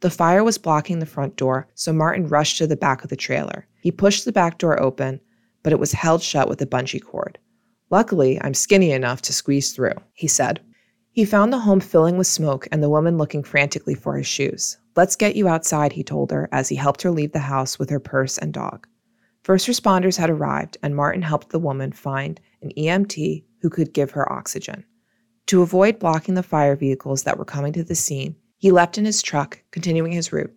The 0.00 0.10
fire 0.10 0.44
was 0.44 0.58
blocking 0.58 1.00
the 1.00 1.06
front 1.06 1.36
door, 1.36 1.66
so 1.74 1.92
Martin 1.92 2.28
rushed 2.28 2.58
to 2.58 2.66
the 2.66 2.76
back 2.76 3.02
of 3.02 3.10
the 3.10 3.16
trailer. 3.16 3.66
He 3.80 3.90
pushed 3.90 4.24
the 4.24 4.32
back 4.32 4.58
door 4.58 4.80
open, 4.80 5.20
but 5.62 5.72
it 5.72 5.78
was 5.78 5.92
held 5.92 6.22
shut 6.22 6.48
with 6.48 6.62
a 6.62 6.66
bungee 6.66 7.02
cord. 7.02 7.38
Luckily, 7.90 8.40
I'm 8.42 8.54
skinny 8.54 8.92
enough 8.92 9.22
to 9.22 9.32
squeeze 9.32 9.72
through, 9.72 9.94
he 10.12 10.28
said. 10.28 10.60
He 11.10 11.24
found 11.24 11.52
the 11.52 11.58
home 11.58 11.80
filling 11.80 12.16
with 12.16 12.28
smoke 12.28 12.68
and 12.70 12.82
the 12.82 12.90
woman 12.90 13.18
looking 13.18 13.42
frantically 13.42 13.94
for 13.94 14.16
his 14.16 14.26
shoes. 14.26 14.78
Let's 14.94 15.16
get 15.16 15.34
you 15.34 15.48
outside, 15.48 15.92
he 15.92 16.04
told 16.04 16.30
her 16.30 16.48
as 16.52 16.68
he 16.68 16.76
helped 16.76 17.02
her 17.02 17.10
leave 17.10 17.32
the 17.32 17.40
house 17.40 17.78
with 17.78 17.90
her 17.90 17.98
purse 17.98 18.38
and 18.38 18.52
dog. 18.52 18.86
First 19.42 19.66
responders 19.66 20.16
had 20.16 20.30
arrived, 20.30 20.76
and 20.82 20.94
Martin 20.94 21.22
helped 21.22 21.50
the 21.50 21.58
woman 21.58 21.90
find 21.90 22.40
an 22.62 22.70
EMT, 22.76 23.44
who 23.60 23.70
could 23.70 23.92
give 23.92 24.12
her 24.12 24.30
oxygen. 24.30 24.84
To 25.46 25.62
avoid 25.62 25.98
blocking 25.98 26.34
the 26.34 26.42
fire 26.42 26.76
vehicles 26.76 27.24
that 27.24 27.38
were 27.38 27.44
coming 27.44 27.72
to 27.72 27.82
the 27.82 27.94
scene, 27.94 28.36
he 28.58 28.70
left 28.70 28.98
in 28.98 29.04
his 29.04 29.22
truck, 29.22 29.62
continuing 29.70 30.12
his 30.12 30.32
route. 30.32 30.52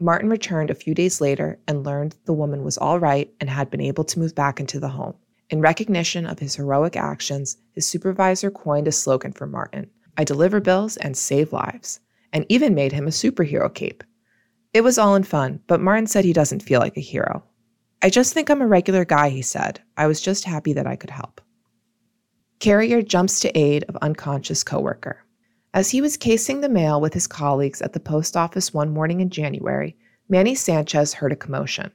Martin 0.00 0.28
returned 0.28 0.70
a 0.70 0.74
few 0.74 0.94
days 0.94 1.20
later 1.20 1.58
and 1.66 1.84
learned 1.84 2.16
the 2.24 2.32
woman 2.32 2.62
was 2.62 2.78
all 2.78 3.00
right 3.00 3.32
and 3.40 3.48
had 3.48 3.70
been 3.70 3.80
able 3.80 4.04
to 4.04 4.18
move 4.18 4.34
back 4.34 4.60
into 4.60 4.78
the 4.78 4.88
home. 4.88 5.14
In 5.50 5.60
recognition 5.60 6.26
of 6.26 6.38
his 6.38 6.56
heroic 6.56 6.96
actions, 6.96 7.56
his 7.72 7.86
supervisor 7.86 8.50
coined 8.50 8.86
a 8.86 8.92
slogan 8.92 9.32
for 9.32 9.46
Martin 9.46 9.90
I 10.18 10.24
deliver 10.24 10.60
bills 10.60 10.96
and 10.96 11.16
save 11.16 11.52
lives, 11.52 12.00
and 12.32 12.44
even 12.48 12.74
made 12.74 12.90
him 12.90 13.06
a 13.06 13.10
superhero 13.10 13.72
cape. 13.72 14.02
It 14.74 14.80
was 14.80 14.98
all 14.98 15.14
in 15.14 15.22
fun, 15.22 15.60
but 15.68 15.80
Martin 15.80 16.08
said 16.08 16.24
he 16.24 16.32
doesn't 16.32 16.64
feel 16.64 16.80
like 16.80 16.96
a 16.96 17.00
hero. 17.00 17.44
I 18.02 18.10
just 18.10 18.34
think 18.34 18.50
I'm 18.50 18.60
a 18.60 18.66
regular 18.66 19.04
guy, 19.04 19.28
he 19.28 19.42
said. 19.42 19.80
I 19.96 20.08
was 20.08 20.20
just 20.20 20.44
happy 20.44 20.72
that 20.72 20.88
I 20.88 20.96
could 20.96 21.10
help. 21.10 21.40
Carrier 22.58 23.00
jumps 23.00 23.38
to 23.40 23.56
aid 23.56 23.84
of 23.84 23.96
unconscious 24.02 24.64
coworker. 24.64 25.24
As 25.74 25.90
he 25.90 26.00
was 26.00 26.16
casing 26.16 26.60
the 26.60 26.68
mail 26.68 27.00
with 27.00 27.12
his 27.14 27.26
colleagues 27.26 27.82
at 27.82 27.92
the 27.92 28.00
post 28.00 28.36
office 28.36 28.72
one 28.72 28.90
morning 28.90 29.20
in 29.20 29.28
January, 29.28 29.96
Manny 30.28 30.54
Sanchez 30.54 31.14
heard 31.14 31.32
a 31.32 31.36
commotion. 31.36 31.90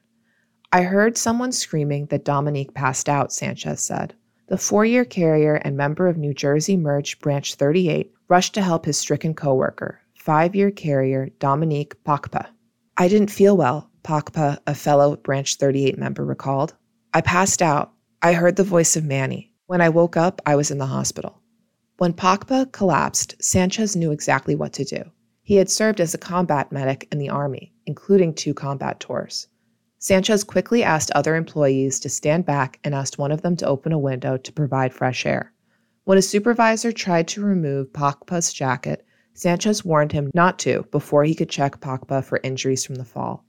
I 0.72 0.84
heard 0.84 1.18
someone 1.18 1.52
screaming 1.52 2.08
that 2.08 2.26
Dominique 2.26 2.74
passed 2.74 3.10
out, 3.10 3.34
Sanchez 3.34 3.82
said. 3.82 4.14
The 4.48 4.58
four 4.58 4.86
year 4.86 5.06
carrier 5.06 5.56
and 5.56 5.76
member 5.78 6.08
of 6.08 6.18
New 6.18 6.34
Jersey 6.34 6.78
Merge 6.78 7.20
Branch 7.20 7.54
38 7.54 8.12
rushed 8.28 8.54
to 8.54 8.62
help 8.62 8.86
his 8.86 8.98
stricken 8.98 9.34
coworker, 9.34 10.00
five 10.16 10.56
year 10.56 10.70
carrier 10.70 11.30
Dominique 11.40 11.96
Pakpa. 12.04 12.48
I 12.98 13.08
didn't 13.08 13.32
feel 13.32 13.58
well, 13.58 13.90
Pakpa, 14.04 14.60
a 14.68 14.76
fellow 14.76 15.16
Branch 15.16 15.56
38 15.56 15.98
member, 15.98 16.24
recalled. 16.24 16.76
I 17.14 17.22
passed 17.22 17.62
out. 17.62 17.94
I 18.22 18.34
heard 18.34 18.56
the 18.56 18.64
voice 18.64 18.96
of 18.96 19.04
Manny. 19.04 19.52
When 19.66 19.82
I 19.82 19.90
woke 19.90 20.18
up, 20.18 20.42
I 20.46 20.56
was 20.56 20.72
in 20.72 20.78
the 20.78 20.86
hospital. 20.86 21.43
When 22.04 22.12
Pakpa 22.12 22.70
collapsed, 22.74 23.42
Sanchez 23.42 23.96
knew 23.96 24.12
exactly 24.12 24.56
what 24.56 24.74
to 24.74 24.84
do. 24.84 25.04
He 25.42 25.56
had 25.56 25.70
served 25.70 26.02
as 26.02 26.14
a 26.14 26.18
combat 26.18 26.70
medic 26.70 27.08
in 27.14 27.18
the 27.18 27.30
Army, 27.30 27.72
including 27.86 28.34
two 28.34 28.54
combat 28.54 29.00
tours. 29.00 29.48
Sanchez 30.00 30.44
quickly 30.44 30.84
asked 30.84 31.12
other 31.12 31.38
employees 31.38 32.02
to 32.02 32.10
stand 32.10 32.46
back 32.46 32.78
and 32.84 32.94
asked 32.94 33.18
one 33.18 33.32
of 33.32 33.42
them 33.42 33.56
to 33.56 33.68
open 33.68 33.94
a 33.94 33.98
window 33.98 34.36
to 34.36 34.52
provide 34.52 34.94
fresh 34.94 35.26
air. 35.26 35.54
When 36.04 36.18
a 36.18 36.22
supervisor 36.22 36.92
tried 36.92 37.30
to 37.30 37.46
remove 37.46 37.94
Pakpa's 37.94 38.52
jacket, 38.52 39.06
Sanchez 39.34 39.86
warned 39.86 40.12
him 40.12 40.30
not 40.34 40.60
to 40.60 40.86
before 40.92 41.24
he 41.24 41.34
could 41.34 41.50
check 41.50 41.80
Pakpa 41.80 42.22
for 42.22 42.42
injuries 42.44 42.84
from 42.84 42.96
the 42.96 43.06
fall. 43.06 43.46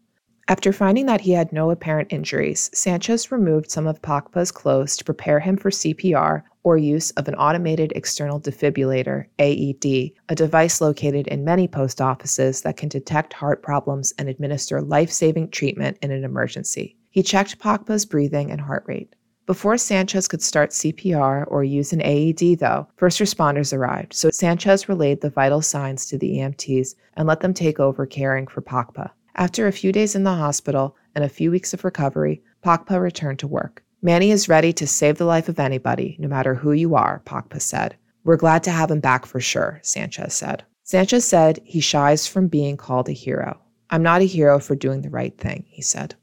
After 0.46 0.72
finding 0.72 1.06
that 1.06 1.22
he 1.22 1.32
had 1.32 1.52
no 1.52 1.72
apparent 1.72 2.12
injuries, 2.12 2.70
Sanchez 2.72 3.32
removed 3.32 3.72
some 3.72 3.88
of 3.88 4.00
Pakpa's 4.00 4.52
clothes 4.52 4.96
to 4.98 5.04
prepare 5.04 5.40
him 5.40 5.56
for 5.56 5.70
CPR 5.70 6.44
or 6.64 6.76
use 6.76 7.10
of 7.12 7.28
an 7.28 7.34
automated 7.36 7.92
external 7.94 8.40
defibrillator, 8.40 9.26
AED, 9.38 10.12
a 10.28 10.34
device 10.34 10.80
located 10.80 11.28
in 11.28 11.44
many 11.44 11.68
post 11.68 12.00
offices 12.00 12.62
that 12.62 12.76
can 12.76 12.88
detect 12.88 13.32
heart 13.32 13.62
problems 13.62 14.12
and 14.18 14.28
administer 14.28 14.80
life 14.80 15.12
saving 15.12 15.50
treatment 15.50 15.96
in 16.02 16.10
an 16.10 16.24
emergency. 16.24 16.96
He 17.10 17.22
checked 17.22 17.60
Pakpa's 17.60 18.04
breathing 18.04 18.50
and 18.50 18.60
heart 18.60 18.84
rate. 18.88 19.14
Before 19.46 19.76
Sanchez 19.76 20.26
could 20.26 20.42
start 20.42 20.70
CPR 20.70 21.44
or 21.48 21.62
use 21.62 21.92
an 21.92 22.00
AED, 22.00 22.58
though, 22.60 22.88
first 22.96 23.20
responders 23.20 23.76
arrived, 23.76 24.14
so 24.14 24.30
Sanchez 24.30 24.88
relayed 24.88 25.20
the 25.20 25.28
vital 25.28 25.60
signs 25.60 26.06
to 26.06 26.16
the 26.16 26.38
EMTs 26.38 26.94
and 27.18 27.28
let 27.28 27.40
them 27.40 27.52
take 27.52 27.78
over 27.78 28.06
caring 28.06 28.46
for 28.46 28.62
Pakpa. 28.62 29.10
After 29.36 29.66
a 29.66 29.72
few 29.72 29.92
days 29.92 30.14
in 30.14 30.24
the 30.24 30.34
hospital 30.34 30.96
and 31.14 31.24
a 31.24 31.28
few 31.28 31.50
weeks 31.50 31.74
of 31.74 31.84
recovery, 31.84 32.42
Pakpa 32.64 32.98
returned 32.98 33.38
to 33.40 33.46
work. 33.46 33.83
Manny 34.04 34.30
is 34.30 34.48
ready 34.48 34.72
to 34.74 34.86
save 34.86 35.18
the 35.18 35.24
life 35.24 35.48
of 35.48 35.58
anybody, 35.58 36.14
no 36.20 36.28
matter 36.28 36.54
who 36.54 36.70
you 36.70 36.94
are, 36.94 37.22
Pakpa 37.24 37.60
said. 37.60 37.96
We're 38.22 38.36
glad 38.36 38.62
to 38.64 38.70
have 38.70 38.90
him 38.90 39.00
back 39.00 39.26
for 39.26 39.40
sure, 39.40 39.80
Sanchez 39.82 40.34
said. 40.34 40.62
Sanchez 40.84 41.24
said 41.24 41.58
he 41.64 41.80
shies 41.80 42.26
from 42.26 42.46
being 42.46 42.76
called 42.76 43.08
a 43.08 43.12
hero. 43.12 43.58
I'm 43.90 44.02
not 44.02 44.20
a 44.20 44.26
hero 44.26 44.60
for 44.60 44.76
doing 44.76 45.02
the 45.02 45.10
right 45.10 45.36
thing, 45.36 45.64
he 45.66 45.82
said. 45.82 46.14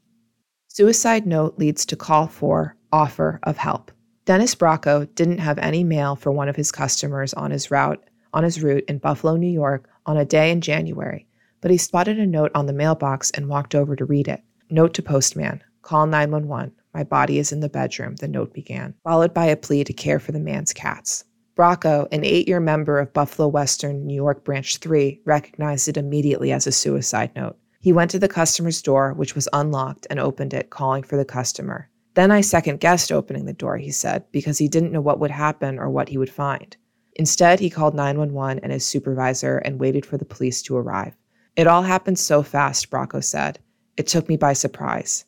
Suicide 0.68 1.26
note 1.26 1.58
leads 1.58 1.84
to 1.84 1.96
call 1.96 2.28
for 2.28 2.76
offer 2.90 3.38
of 3.42 3.58
help. 3.58 3.92
Dennis 4.24 4.54
Bracco 4.54 5.12
didn't 5.14 5.38
have 5.38 5.58
any 5.58 5.84
mail 5.84 6.16
for 6.16 6.32
one 6.32 6.48
of 6.48 6.56
his 6.56 6.72
customers 6.72 7.34
on 7.34 7.50
his 7.50 7.70
route 7.70 8.02
on 8.32 8.44
his 8.44 8.62
route 8.62 8.84
in 8.88 8.96
Buffalo, 8.96 9.36
New 9.36 9.50
York 9.50 9.90
on 10.06 10.16
a 10.16 10.24
day 10.24 10.50
in 10.50 10.62
January 10.62 11.26
but 11.62 11.70
he 11.70 11.78
spotted 11.78 12.18
a 12.18 12.26
note 12.26 12.50
on 12.54 12.66
the 12.66 12.72
mailbox 12.72 13.30
and 13.30 13.48
walked 13.48 13.74
over 13.74 13.96
to 13.96 14.04
read 14.04 14.28
it. 14.28 14.42
Note 14.68 14.92
to 14.94 15.02
postman 15.02 15.62
Call 15.80 16.06
911. 16.06 16.72
My 16.94 17.04
body 17.04 17.38
is 17.38 17.52
in 17.52 17.60
the 17.60 17.68
bedroom, 17.68 18.16
the 18.16 18.28
note 18.28 18.52
began, 18.52 18.94
followed 19.02 19.32
by 19.32 19.46
a 19.46 19.56
plea 19.56 19.84
to 19.84 19.92
care 19.92 20.18
for 20.18 20.32
the 20.32 20.40
man's 20.40 20.72
cats. 20.72 21.24
Bracco, 21.56 22.06
an 22.12 22.24
eight 22.24 22.48
year 22.48 22.60
member 22.60 22.98
of 22.98 23.12
Buffalo 23.12 23.48
Western 23.48 24.06
New 24.06 24.14
York 24.14 24.44
Branch 24.44 24.76
3, 24.76 25.20
recognized 25.24 25.88
it 25.88 25.96
immediately 25.96 26.52
as 26.52 26.66
a 26.66 26.72
suicide 26.72 27.30
note. 27.36 27.56
He 27.80 27.92
went 27.92 28.10
to 28.12 28.18
the 28.18 28.28
customer's 28.28 28.80
door, 28.80 29.12
which 29.12 29.34
was 29.34 29.48
unlocked, 29.52 30.06
and 30.08 30.20
opened 30.20 30.54
it, 30.54 30.70
calling 30.70 31.02
for 31.02 31.16
the 31.16 31.24
customer. 31.24 31.88
Then 32.14 32.30
I 32.30 32.42
second 32.42 32.80
guessed 32.80 33.10
opening 33.10 33.46
the 33.46 33.52
door, 33.52 33.78
he 33.78 33.90
said, 33.90 34.24
because 34.30 34.58
he 34.58 34.68
didn't 34.68 34.92
know 34.92 35.00
what 35.00 35.18
would 35.18 35.30
happen 35.30 35.78
or 35.78 35.90
what 35.90 36.08
he 36.08 36.18
would 36.18 36.30
find. 36.30 36.76
Instead, 37.14 37.60
he 37.60 37.70
called 37.70 37.94
911 37.94 38.60
and 38.62 38.72
his 38.72 38.84
supervisor 38.84 39.58
and 39.58 39.80
waited 39.80 40.06
for 40.06 40.16
the 40.16 40.24
police 40.24 40.62
to 40.62 40.76
arrive. 40.76 41.14
It 41.56 41.66
all 41.66 41.82
happened 41.82 42.18
so 42.18 42.42
fast, 42.42 42.90
Bracco 42.90 43.22
said. 43.22 43.58
It 43.96 44.06
took 44.06 44.28
me 44.28 44.36
by 44.36 44.52
surprise. 44.52 45.24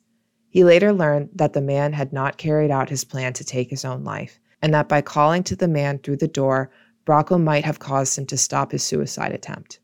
He 0.54 0.62
later 0.62 0.92
learned 0.92 1.30
that 1.34 1.52
the 1.52 1.60
man 1.60 1.94
had 1.94 2.12
not 2.12 2.36
carried 2.36 2.70
out 2.70 2.88
his 2.88 3.02
plan 3.02 3.32
to 3.32 3.44
take 3.44 3.70
his 3.70 3.84
own 3.84 4.04
life, 4.04 4.38
and 4.62 4.72
that 4.72 4.88
by 4.88 5.00
calling 5.00 5.42
to 5.42 5.56
the 5.56 5.66
man 5.66 5.98
through 5.98 6.18
the 6.18 6.28
door, 6.28 6.70
Bracco 7.04 7.42
might 7.42 7.64
have 7.64 7.80
caused 7.80 8.16
him 8.16 8.24
to 8.26 8.36
stop 8.36 8.70
his 8.70 8.84
suicide 8.84 9.32
attempt. 9.32 9.80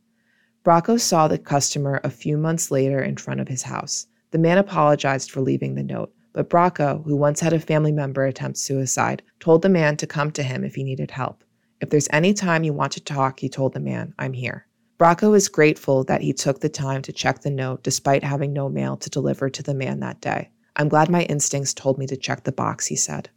Bracco 0.64 1.00
saw 1.00 1.26
the 1.26 1.38
customer 1.38 2.00
a 2.04 2.08
few 2.08 2.38
months 2.38 2.70
later 2.70 3.02
in 3.02 3.16
front 3.16 3.40
of 3.40 3.48
his 3.48 3.64
house. 3.64 4.06
The 4.30 4.38
man 4.38 4.58
apologized 4.58 5.32
for 5.32 5.40
leaving 5.40 5.74
the 5.74 5.82
note, 5.82 6.12
but 6.32 6.48
Bracco, 6.48 7.02
who 7.04 7.16
once 7.16 7.40
had 7.40 7.52
a 7.52 7.58
family 7.58 7.90
member 7.90 8.24
attempt 8.24 8.56
suicide, 8.56 9.24
told 9.40 9.62
the 9.62 9.68
man 9.68 9.96
to 9.96 10.06
come 10.06 10.30
to 10.30 10.42
him 10.44 10.62
if 10.62 10.76
he 10.76 10.84
needed 10.84 11.10
help. 11.10 11.42
If 11.80 11.90
there's 11.90 12.08
any 12.12 12.32
time 12.32 12.62
you 12.62 12.72
want 12.72 12.92
to 12.92 13.00
talk, 13.00 13.40
he 13.40 13.48
told 13.48 13.72
the 13.72 13.80
man, 13.80 14.14
I'm 14.20 14.34
here. 14.34 14.68
Bracco 15.00 15.34
is 15.34 15.48
grateful 15.48 16.04
that 16.04 16.20
he 16.20 16.32
took 16.32 16.60
the 16.60 16.68
time 16.68 17.02
to 17.02 17.12
check 17.12 17.40
the 17.40 17.50
note 17.50 17.82
despite 17.82 18.22
having 18.22 18.52
no 18.52 18.68
mail 18.68 18.96
to 18.98 19.10
deliver 19.10 19.50
to 19.50 19.64
the 19.64 19.74
man 19.74 19.98
that 19.98 20.20
day. 20.20 20.50
I'm 20.76 20.88
glad 20.88 21.08
my 21.08 21.22
instincts 21.22 21.74
told 21.74 21.98
me 21.98 22.06
to 22.06 22.16
check 22.16 22.44
the 22.44 22.52
box, 22.52 22.86
he 22.86 22.96
said. 22.96 23.28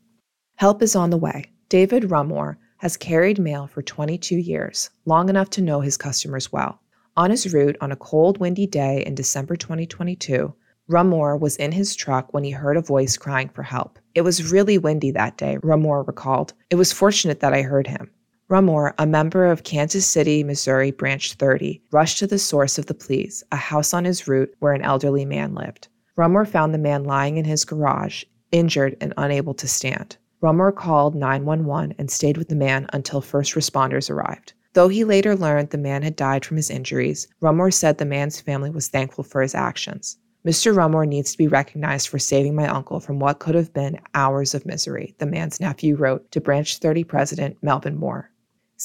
Help 0.55 0.81
is 0.81 0.95
on 0.95 1.09
the 1.09 1.17
way. 1.17 1.51
David 1.69 2.03
Rumore 2.03 2.57
has 2.77 2.97
carried 2.97 3.39
mail 3.39 3.67
for 3.67 3.81
22 3.81 4.36
years, 4.36 4.89
long 5.05 5.29
enough 5.29 5.49
to 5.51 5.61
know 5.61 5.81
his 5.81 5.97
customers 5.97 6.51
well. 6.51 6.79
On 7.15 7.31
his 7.31 7.53
route 7.53 7.77
on 7.79 7.91
a 7.91 7.95
cold, 7.95 8.38
windy 8.39 8.67
day 8.67 9.03
in 9.05 9.15
December 9.15 9.55
2022, 9.55 10.53
Rumore 10.89 11.39
was 11.39 11.55
in 11.57 11.71
his 11.71 11.95
truck 11.95 12.34
when 12.34 12.43
he 12.43 12.51
heard 12.51 12.75
a 12.75 12.81
voice 12.81 13.15
crying 13.15 13.49
for 13.49 13.63
help. 13.63 13.99
It 14.15 14.21
was 14.21 14.51
really 14.51 14.77
windy 14.77 15.11
that 15.11 15.38
day, 15.38 15.57
Rumore 15.63 16.05
recalled. 16.05 16.53
It 16.69 16.75
was 16.75 16.91
fortunate 16.91 17.39
that 17.39 17.53
I 17.53 17.61
heard 17.61 17.88
him. 17.88 18.11
Rumore, 18.49 18.93
a 18.97 19.05
member 19.05 19.45
of 19.45 19.63
Kansas 19.63 20.05
City, 20.05 20.43
Missouri 20.43 20.91
Branch 20.91 21.34
30, 21.34 21.81
rushed 21.91 22.19
to 22.19 22.27
the 22.27 22.38
source 22.38 22.77
of 22.77 22.88
the 22.88 22.93
pleas, 22.93 23.43
a 23.51 23.55
house 23.55 23.93
on 23.93 24.05
his 24.05 24.27
route 24.27 24.53
where 24.59 24.73
an 24.73 24.81
elderly 24.81 25.23
man 25.23 25.55
lived. 25.55 25.88
Rumore 26.16 26.47
found 26.47 26.74
the 26.74 26.80
man 26.80 27.03
lying 27.03 27.38
in 27.38 27.45
his 27.45 27.66
garage, 27.66 28.24
injured 28.51 28.95
and 29.01 29.14
unable 29.18 29.55
to 29.55 29.68
stand. 29.68 30.18
Rumore 30.41 30.76
called 30.76 31.16
911 31.16 31.95
and 31.97 32.11
stayed 32.11 32.38
with 32.38 32.49
the 32.49 32.55
man 32.55 32.88
until 32.93 33.20
first 33.20 33.55
responders 33.55 34.11
arrived. 34.11 34.53
Though 34.74 34.89
he 34.89 35.03
later 35.03 35.36
learned 35.36 35.70
the 35.70 35.78
man 35.78 36.03
had 36.03 36.16
died 36.16 36.45
from 36.45 36.57
his 36.57 36.70
injuries, 36.70 37.28
Rumore 37.41 37.74
said 37.74 37.97
the 37.97 38.05
man's 38.05 38.41
family 38.41 38.70
was 38.70 38.89
thankful 38.89 39.24
for 39.24 39.41
his 39.41 39.55
actions. 39.55 40.18
Mr. 40.45 40.76
Rumore 40.76 41.07
needs 41.07 41.32
to 41.32 41.38
be 41.38 41.47
recognized 41.47 42.09
for 42.09 42.20
saving 42.20 42.53
my 42.53 42.68
uncle 42.68 42.99
from 42.99 43.18
what 43.18 43.39
could 43.39 43.55
have 43.55 43.74
been 43.74 43.99
hours 44.14 44.53
of 44.53 44.66
misery, 44.66 45.16
the 45.18 45.26
man's 45.26 45.59
nephew 45.59 45.95
wrote 45.95 46.30
to 46.32 46.41
Branch 46.41 46.78
30 46.78 47.03
President 47.05 47.57
Melvin 47.61 47.95
Moore. 47.95 48.30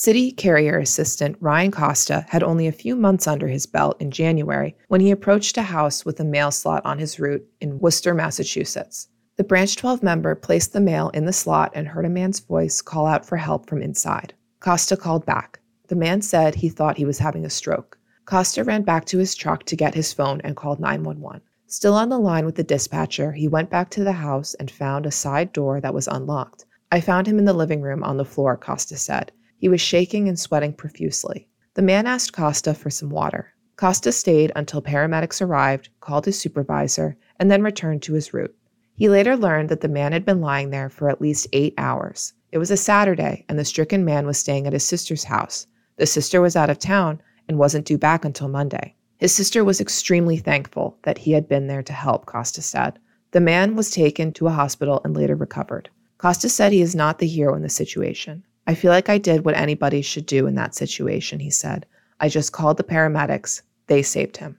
City 0.01 0.30
carrier 0.30 0.78
assistant 0.78 1.36
Ryan 1.40 1.72
Costa 1.72 2.24
had 2.28 2.44
only 2.44 2.68
a 2.68 2.72
few 2.72 2.94
months 2.94 3.26
under 3.26 3.49
his 3.49 3.66
belt 3.66 4.01
in 4.01 4.12
January 4.12 4.76
when 4.86 5.01
he 5.01 5.11
approached 5.11 5.59
a 5.59 5.62
house 5.62 6.05
with 6.05 6.20
a 6.20 6.24
mail 6.24 6.53
slot 6.53 6.86
on 6.86 7.01
his 7.01 7.18
route 7.18 7.44
in 7.61 7.80
Worcester, 7.80 8.14
Massachusetts. 8.14 9.09
The 9.34 9.42
Branch 9.42 9.74
12 9.74 10.01
member 10.01 10.36
placed 10.36 10.72
the 10.72 10.80
mail 10.80 11.09
in 11.09 11.24
the 11.24 11.32
slot 11.32 11.72
and 11.74 11.88
heard 11.88 12.05
a 12.05 12.09
man's 12.09 12.38
voice 12.38 12.80
call 12.80 13.07
out 13.07 13.26
for 13.26 13.38
help 13.38 13.68
from 13.68 13.82
inside. 13.82 14.34
Costa 14.61 14.96
called 14.96 15.26
back. 15.26 15.59
The 15.88 15.96
man 15.96 16.22
said 16.22 16.55
he 16.55 16.68
thought 16.68 16.99
he 16.99 17.05
was 17.05 17.18
having 17.18 17.44
a 17.44 17.51
stroke. 17.51 17.99
Costa 18.24 18.62
ran 18.62 18.82
back 18.82 19.05
to 19.07 19.18
his 19.18 19.34
truck 19.34 19.64
to 19.64 19.74
get 19.74 19.96
his 19.96 20.12
phone 20.12 20.40
and 20.42 20.55
called 20.55 20.78
911. 20.78 21.40
Still 21.66 21.94
on 21.94 22.09
the 22.09 22.20
line 22.20 22.46
with 22.46 22.55
the 22.55 22.62
dispatcher, 22.62 23.32
he 23.32 23.49
went 23.49 23.68
back 23.68 23.90
to 23.90 24.05
the 24.05 24.12
house 24.12 24.55
and 24.61 24.70
found 24.70 25.07
a 25.07 25.11
side 25.11 25.53
door 25.53 25.80
that 25.80 25.92
was 25.92 26.07
unlocked. 26.07 26.66
I 26.92 27.01
found 27.01 27.26
him 27.26 27.40
in 27.40 27.46
the 27.46 27.53
living 27.53 27.82
room 27.82 28.05
on 28.05 28.16
the 28.16 28.24
floor, 28.24 28.57
Costa 28.57 28.96
said. 28.96 29.32
He 29.59 29.68
was 29.68 29.80
shaking 29.80 30.28
and 30.28 30.38
sweating 30.38 30.72
profusely. 30.72 31.48
The 31.74 31.82
man 31.82 32.06
asked 32.06 32.32
Costa 32.32 32.74
for 32.74 32.90
some 32.90 33.11
water. 33.11 33.54
Costa 33.76 34.12
stayed 34.12 34.52
until 34.54 34.80
paramedics 34.80 35.42
arrived, 35.42 35.88
called 36.00 36.24
his 36.24 36.40
supervisor, 36.40 37.16
and 37.40 37.50
then 37.50 37.62
returned 37.62 38.02
to 38.02 38.14
his 38.14 38.32
route. 38.32 38.54
He 38.94 39.09
later 39.09 39.36
learned 39.36 39.68
that 39.68 39.80
the 39.80 39.88
man 39.88 40.12
had 40.12 40.24
been 40.24 40.40
lying 40.40 40.70
there 40.70 40.88
for 40.88 41.11
at 41.11 41.20
least 41.20 41.48
eight 41.52 41.74
hours. 41.76 42.34
It 42.52 42.59
was 42.59 42.70
a 42.70 42.76
Saturday, 42.76 43.44
and 43.48 43.59
the 43.59 43.64
stricken 43.64 44.04
man 44.04 44.26
was 44.26 44.38
staying 44.38 44.66
at 44.66 44.72
his 44.72 44.84
sister's 44.84 45.24
house. 45.24 45.66
The 45.96 46.06
sister 46.06 46.40
was 46.40 46.56
out 46.56 46.70
of 46.70 46.78
town 46.78 47.20
and 47.48 47.59
wasn't 47.59 47.84
due 47.84 47.98
back 47.98 48.24
until 48.24 48.48
Monday. 48.48 48.94
His 49.18 49.32
sister 49.32 49.64
was 49.64 49.80
extremely 49.80 50.36
thankful 50.36 50.98
that 51.02 51.18
he 51.18 51.32
had 51.32 51.48
been 51.48 51.66
there 51.66 51.82
to 51.82 51.92
help, 51.92 52.26
Costa 52.26 52.62
said. 52.62 52.98
The 53.32 53.40
man 53.40 53.74
was 53.74 53.90
taken 53.90 54.32
to 54.34 54.46
a 54.46 54.52
hospital 54.52 55.00
and 55.04 55.16
later 55.16 55.34
recovered. 55.34 55.90
Costa 56.16 56.48
said 56.48 56.72
he 56.72 56.80
is 56.80 56.94
not 56.94 57.18
the 57.18 57.26
hero 57.26 57.54
in 57.54 57.62
the 57.62 57.68
situation. 57.68 58.44
I 58.68 58.74
feel 58.74 58.92
like 58.92 59.08
I 59.08 59.16
did 59.16 59.46
what 59.46 59.56
anybody 59.56 60.02
should 60.02 60.26
do 60.26 60.46
in 60.46 60.54
that 60.56 60.74
situation, 60.74 61.40
he 61.40 61.48
said. 61.48 61.86
I 62.20 62.28
just 62.28 62.52
called 62.52 62.76
the 62.76 62.84
paramedics. 62.84 63.62
They 63.86 64.02
saved 64.02 64.36
him. 64.36 64.58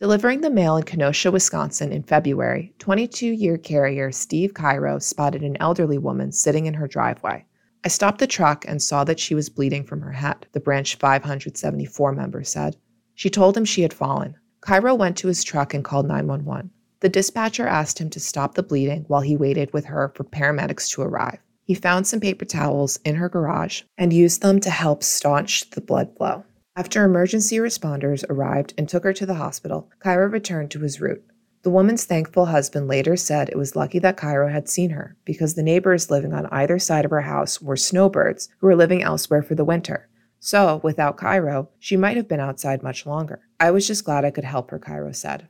Delivering 0.00 0.40
the 0.40 0.48
mail 0.48 0.78
in 0.78 0.84
Kenosha, 0.84 1.30
Wisconsin 1.30 1.92
in 1.92 2.04
February, 2.04 2.72
22 2.78 3.26
year 3.26 3.58
carrier 3.58 4.10
Steve 4.12 4.54
Cairo 4.54 4.98
spotted 4.98 5.42
an 5.42 5.58
elderly 5.60 5.98
woman 5.98 6.32
sitting 6.32 6.64
in 6.64 6.72
her 6.72 6.88
driveway. 6.88 7.44
I 7.84 7.88
stopped 7.88 8.18
the 8.18 8.26
truck 8.26 8.64
and 8.66 8.82
saw 8.82 9.04
that 9.04 9.20
she 9.20 9.34
was 9.34 9.50
bleeding 9.50 9.84
from 9.84 10.00
her 10.00 10.12
head, 10.12 10.46
the 10.52 10.60
Branch 10.60 10.94
574 10.96 12.12
member 12.12 12.44
said. 12.44 12.78
She 13.14 13.28
told 13.28 13.58
him 13.58 13.66
she 13.66 13.82
had 13.82 13.92
fallen. 13.92 14.36
Cairo 14.62 14.94
went 14.94 15.18
to 15.18 15.28
his 15.28 15.44
truck 15.44 15.74
and 15.74 15.84
called 15.84 16.08
911. 16.08 16.70
The 17.00 17.10
dispatcher 17.10 17.66
asked 17.66 17.98
him 17.98 18.08
to 18.08 18.20
stop 18.20 18.54
the 18.54 18.62
bleeding 18.62 19.04
while 19.08 19.20
he 19.20 19.36
waited 19.36 19.70
with 19.74 19.84
her 19.84 20.10
for 20.14 20.24
paramedics 20.24 20.88
to 20.94 21.02
arrive. 21.02 21.40
He 21.64 21.74
found 21.74 22.06
some 22.06 22.20
paper 22.20 22.44
towels 22.44 22.98
in 23.04 23.14
her 23.16 23.28
garage 23.28 23.82
and 23.96 24.12
used 24.12 24.42
them 24.42 24.60
to 24.60 24.70
help 24.70 25.02
staunch 25.02 25.70
the 25.70 25.80
blood 25.80 26.14
flow. 26.16 26.44
After 26.76 27.04
emergency 27.04 27.56
responders 27.56 28.24
arrived 28.28 28.74
and 28.76 28.88
took 28.88 29.04
her 29.04 29.12
to 29.14 29.24
the 29.24 29.34
hospital, 29.34 29.90
Cairo 30.00 30.28
returned 30.28 30.70
to 30.72 30.80
his 30.80 31.00
route. 31.00 31.24
The 31.62 31.70
woman's 31.70 32.04
thankful 32.04 32.46
husband 32.46 32.88
later 32.88 33.16
said 33.16 33.48
it 33.48 33.56
was 33.56 33.74
lucky 33.74 33.98
that 34.00 34.18
Cairo 34.18 34.48
had 34.48 34.68
seen 34.68 34.90
her 34.90 35.16
because 35.24 35.54
the 35.54 35.62
neighbors 35.62 36.10
living 36.10 36.34
on 36.34 36.46
either 36.46 36.78
side 36.78 37.06
of 37.06 37.10
her 37.10 37.22
house 37.22 37.62
were 37.62 37.76
snowbirds 37.76 38.50
who 38.58 38.66
were 38.66 38.76
living 38.76 39.02
elsewhere 39.02 39.42
for 39.42 39.54
the 39.54 39.64
winter. 39.64 40.08
So, 40.40 40.80
without 40.82 41.16
Cairo, 41.16 41.70
she 41.78 41.96
might 41.96 42.18
have 42.18 42.28
been 42.28 42.40
outside 42.40 42.82
much 42.82 43.06
longer. 43.06 43.40
I 43.58 43.70
was 43.70 43.86
just 43.86 44.04
glad 44.04 44.26
I 44.26 44.30
could 44.30 44.44
help 44.44 44.70
her, 44.72 44.78
Cairo 44.78 45.12
said. 45.12 45.48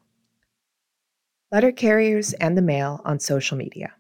Letter 1.51 1.73
carriers 1.73 2.33
and 2.35 2.57
the 2.57 2.63
mail 2.63 3.01
on 3.05 3.19
social 3.19 3.57
media. 3.57 3.95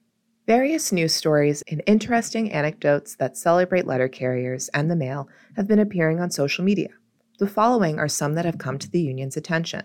Various 0.46 0.92
news 0.92 1.14
stories 1.14 1.62
and 1.70 1.82
interesting 1.86 2.52
anecdotes 2.52 3.14
that 3.16 3.34
celebrate 3.34 3.86
letter 3.86 4.08
carriers 4.08 4.68
and 4.74 4.90
the 4.90 4.96
mail 4.96 5.26
have 5.56 5.66
been 5.66 5.78
appearing 5.78 6.20
on 6.20 6.30
social 6.30 6.62
media. 6.62 6.90
The 7.38 7.46
following 7.46 7.98
are 7.98 8.08
some 8.08 8.34
that 8.34 8.44
have 8.44 8.58
come 8.58 8.78
to 8.80 8.90
the 8.90 9.00
union's 9.00 9.38
attention. 9.38 9.84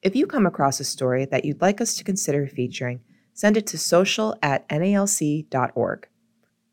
If 0.00 0.16
you 0.16 0.26
come 0.26 0.46
across 0.46 0.80
a 0.80 0.84
story 0.84 1.26
that 1.26 1.44
you'd 1.44 1.60
like 1.60 1.82
us 1.82 1.94
to 1.96 2.04
consider 2.04 2.46
featuring, 2.46 3.00
send 3.34 3.58
it 3.58 3.66
to 3.66 3.76
social 3.76 4.34
at 4.42 4.66
nalc.org. 4.70 6.08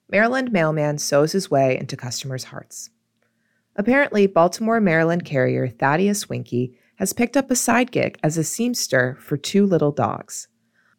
Maryland 0.09 0.53
mailman 0.53 0.97
sows 0.97 1.33
his 1.33 1.51
way 1.51 1.77
into 1.77 1.97
customers' 1.97 2.45
hearts. 2.45 2.89
Apparently, 3.75 4.27
Baltimore, 4.27 4.79
Maryland 4.79 5.25
carrier 5.25 5.67
Thaddeus 5.67 6.29
Winky 6.29 6.77
has 6.99 7.11
picked 7.11 7.35
up 7.35 7.51
a 7.51 7.55
side 7.57 7.91
gig 7.91 8.17
as 8.23 8.37
a 8.37 8.41
seamster 8.41 9.19
for 9.19 9.35
two 9.35 9.65
little 9.65 9.91
dogs. 9.91 10.47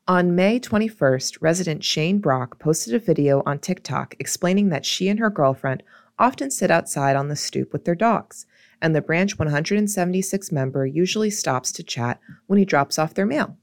On 0.08 0.36
May 0.36 0.60
21st, 0.60 1.38
resident 1.40 1.82
Shane 1.82 2.20
Brock 2.20 2.60
posted 2.60 2.94
a 2.94 3.00
video 3.00 3.42
on 3.44 3.58
TikTok 3.58 4.14
explaining 4.20 4.68
that 4.68 4.86
she 4.86 5.08
and 5.08 5.18
her 5.18 5.30
girlfriend 5.30 5.82
often 6.16 6.48
sit 6.48 6.70
outside 6.70 7.16
on 7.16 7.26
the 7.26 7.34
stoop 7.34 7.72
with 7.72 7.84
their 7.84 7.96
dogs, 7.96 8.46
and 8.80 8.94
the 8.94 9.00
branch 9.00 9.36
176 9.36 10.52
member 10.52 10.86
usually 10.86 11.28
stops 11.28 11.72
to 11.72 11.82
chat 11.82 12.20
when 12.46 12.56
he 12.56 12.64
drops 12.64 13.00
off 13.00 13.14
their 13.14 13.26
mail. 13.26 13.56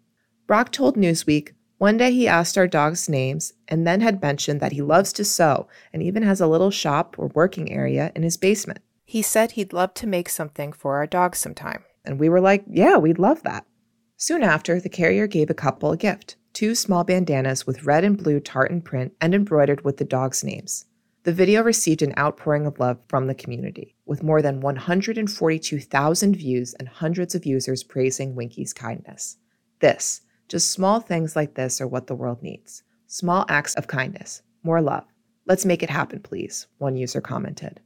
Brock 0.46 0.74
told 0.74 0.98
Newsweek, 0.98 1.54
one 1.78 1.96
day 1.96 2.12
he 2.12 2.28
asked 2.28 2.58
our 2.58 2.68
dogs' 2.68 3.08
names 3.08 3.54
and 3.70 3.88
then 3.88 4.02
had 4.02 4.22
mentioned 4.22 4.60
that 4.60 4.74
he 4.74 4.82
loves 4.82 5.14
to 5.14 5.24
sew 5.24 5.70
and 5.94 6.04
even 6.04 6.24
has 6.24 6.42
a 6.42 6.48
little 6.48 6.72
shop 6.72 7.16
or 7.18 7.28
working 7.28 7.72
area 7.72 8.12
in 8.18 8.24
his 8.24 8.36
basement. 8.36 8.80
He 9.06 9.22
said 9.22 9.52
he'd 9.52 9.72
love 9.72 9.94
to 9.94 10.08
make 10.08 10.28
something 10.28 10.74
for 10.74 10.98
our 10.98 11.08
dogs 11.08 11.40
sometime. 11.40 11.86
And 12.04 12.20
we 12.20 12.28
were 12.28 12.42
like, 12.42 12.66
yeah, 12.70 12.98
we'd 12.98 13.18
love 13.18 13.44
that. 13.44 13.66
Soon 14.26 14.42
after, 14.42 14.80
the 14.80 14.88
carrier 14.88 15.28
gave 15.28 15.50
a 15.50 15.54
couple 15.54 15.92
a 15.92 15.98
gift 15.98 16.38
two 16.54 16.76
small 16.76 17.04
bandanas 17.04 17.68
with 17.68 17.84
red 17.84 18.06
and 18.06 18.18
blue 18.18 18.40
tartan 18.40 18.82
print 18.82 19.12
and 19.20 19.36
embroidered 19.36 19.84
with 19.84 19.98
the 19.98 20.06
dogs' 20.06 20.46
names. 20.46 20.86
The 21.24 21.34
video 21.34 21.62
received 21.62 22.02
an 22.02 22.14
outpouring 22.18 22.66
of 22.66 22.80
love 22.80 23.00
from 23.10 23.28
the 23.28 23.36
community, 23.36 23.98
with 24.06 24.24
more 24.24 24.42
than 24.42 24.62
142,000 24.62 26.36
views 26.38 26.74
and 26.76 26.88
hundreds 26.88 27.36
of 27.36 27.46
users 27.46 27.84
praising 27.84 28.34
Winky's 28.34 28.72
kindness. 28.72 29.40
This, 29.82 30.22
just 30.48 30.72
small 30.72 31.02
things 31.02 31.36
like 31.36 31.56
this, 31.56 31.82
are 31.82 31.88
what 31.88 32.08
the 32.08 32.16
world 32.16 32.42
needs 32.42 32.82
small 33.08 33.46
acts 33.50 33.76
of 33.76 33.88
kindness, 33.88 34.42
more 34.64 34.82
love. 34.82 35.04
Let's 35.48 35.66
make 35.66 35.84
it 35.84 35.90
happen, 35.90 36.22
please, 36.22 36.68
one 36.78 36.96
user 36.96 37.20
commented. 37.20 37.82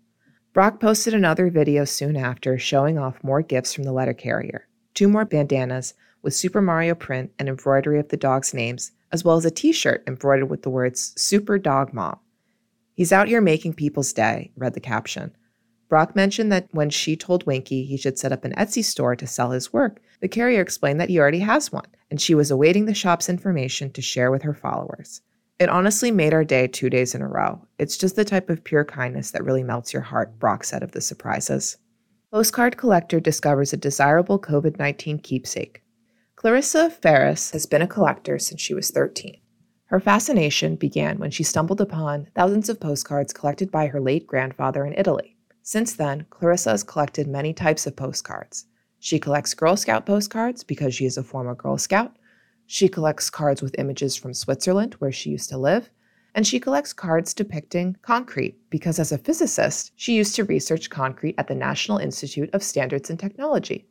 Brock 0.53 0.79
posted 0.79 1.15
another 1.15 1.49
video 1.49 1.83
soon 1.83 2.15
after 2.15 2.59
showing 2.59 2.99
off 2.99 3.23
more 3.23 3.41
gifts 3.41 3.73
from 3.73 3.85
the 3.85 3.91
letter 3.91 4.13
carrier 4.13 4.67
two 4.97 5.07
more 5.07 5.25
bandanas 5.25 5.93
with 6.21 6.33
Super 6.35 6.61
Mario 6.61 6.95
print 6.95 7.31
and 7.39 7.47
embroidery 7.47 7.99
of 7.99 8.09
the 8.09 8.17
dogs' 8.17 8.53
names, 8.53 8.91
as 9.11 9.23
well 9.23 9.37
as 9.37 9.45
a 9.45 9.51
t 9.51 9.71
shirt 9.71 10.03
embroidered 10.07 10.49
with 10.49 10.63
the 10.63 10.69
words 10.69 11.13
Super 11.17 11.57
Dog 11.57 11.93
Mom. 11.93 12.19
He's 12.93 13.11
out 13.11 13.27
here 13.27 13.41
making 13.41 13.73
people's 13.73 14.13
day, 14.13 14.51
read 14.55 14.73
the 14.73 14.79
caption. 14.79 15.35
Brock 15.89 16.15
mentioned 16.15 16.51
that 16.51 16.67
when 16.71 16.89
she 16.89 17.15
told 17.15 17.45
Winky 17.45 17.85
he 17.85 17.95
should 17.95 18.19
set 18.19 18.31
up 18.31 18.43
an 18.43 18.53
Etsy 18.53 18.83
store 18.83 19.15
to 19.15 19.27
sell 19.27 19.51
his 19.51 19.71
work, 19.71 20.01
the 20.19 20.27
carrier 20.27 20.61
explained 20.61 20.99
that 20.99 21.09
he 21.09 21.19
already 21.19 21.39
has 21.39 21.71
one, 21.71 21.87
and 22.09 22.19
she 22.19 22.35
was 22.35 22.51
awaiting 22.51 22.85
the 22.85 22.93
shop's 22.93 23.29
information 23.29 23.91
to 23.91 24.01
share 24.01 24.31
with 24.31 24.41
her 24.41 24.53
followers. 24.53 25.21
It 25.59 25.69
honestly 25.69 26.11
made 26.11 26.33
our 26.33 26.43
day 26.43 26.67
two 26.67 26.89
days 26.89 27.15
in 27.15 27.21
a 27.21 27.27
row. 27.27 27.65
It's 27.79 27.97
just 27.97 28.15
the 28.15 28.25
type 28.25 28.49
of 28.49 28.63
pure 28.63 28.85
kindness 28.85 29.31
that 29.31 29.43
really 29.43 29.63
melts 29.63 29.93
your 29.93 30.03
heart, 30.03 30.37
Brock 30.37 30.63
said 30.63 30.83
of 30.83 30.91
the 30.91 31.01
surprises. 31.01 31.77
Postcard 32.31 32.77
collector 32.77 33.19
discovers 33.19 33.73
a 33.73 33.77
desirable 33.77 34.39
COVID 34.39 34.77
19 34.77 35.19
keepsake. 35.19 35.81
Clarissa 36.37 36.91
Ferris 36.91 37.49
has 37.49 37.65
been 37.65 37.81
a 37.81 37.87
collector 37.87 38.37
since 38.37 38.61
she 38.61 38.75
was 38.75 38.91
13. 38.91 39.37
Her 39.85 39.99
fascination 39.99 40.75
began 40.75 41.17
when 41.17 41.31
she 41.31 41.41
stumbled 41.41 41.81
upon 41.81 42.27
thousands 42.35 42.69
of 42.69 42.79
postcards 42.79 43.33
collected 43.33 43.71
by 43.71 43.87
her 43.87 43.99
late 43.99 44.27
grandfather 44.27 44.85
in 44.85 44.93
Italy. 44.93 45.35
Since 45.63 45.95
then, 45.95 46.27
Clarissa 46.29 46.69
has 46.69 46.83
collected 46.83 47.27
many 47.27 47.53
types 47.53 47.87
of 47.87 47.95
postcards. 47.95 48.67
She 48.99 49.17
collects 49.17 49.55
Girl 49.55 49.75
Scout 49.75 50.05
postcards 50.05 50.63
because 50.63 50.93
she 50.93 51.07
is 51.07 51.17
a 51.17 51.23
former 51.23 51.55
Girl 51.55 51.79
Scout. 51.79 52.15
She 52.67 52.87
collects 52.87 53.31
cards 53.31 53.63
with 53.63 53.79
images 53.79 54.15
from 54.15 54.35
Switzerland, 54.35 54.93
where 54.99 55.11
she 55.11 55.31
used 55.31 55.49
to 55.49 55.57
live, 55.57 55.89
and 56.35 56.45
she 56.45 56.59
collects 56.59 56.93
cards 56.93 57.33
depicting 57.33 57.97
concrete 58.03 58.59
because, 58.69 58.99
as 58.99 59.11
a 59.11 59.17
physicist, 59.17 59.91
she 59.95 60.13
used 60.13 60.35
to 60.35 60.43
research 60.43 60.91
concrete 60.91 61.33
at 61.39 61.47
the 61.47 61.55
National 61.55 61.97
Institute 61.97 62.51
of 62.53 62.61
Standards 62.61 63.09
and 63.09 63.19
Technology. 63.19 63.87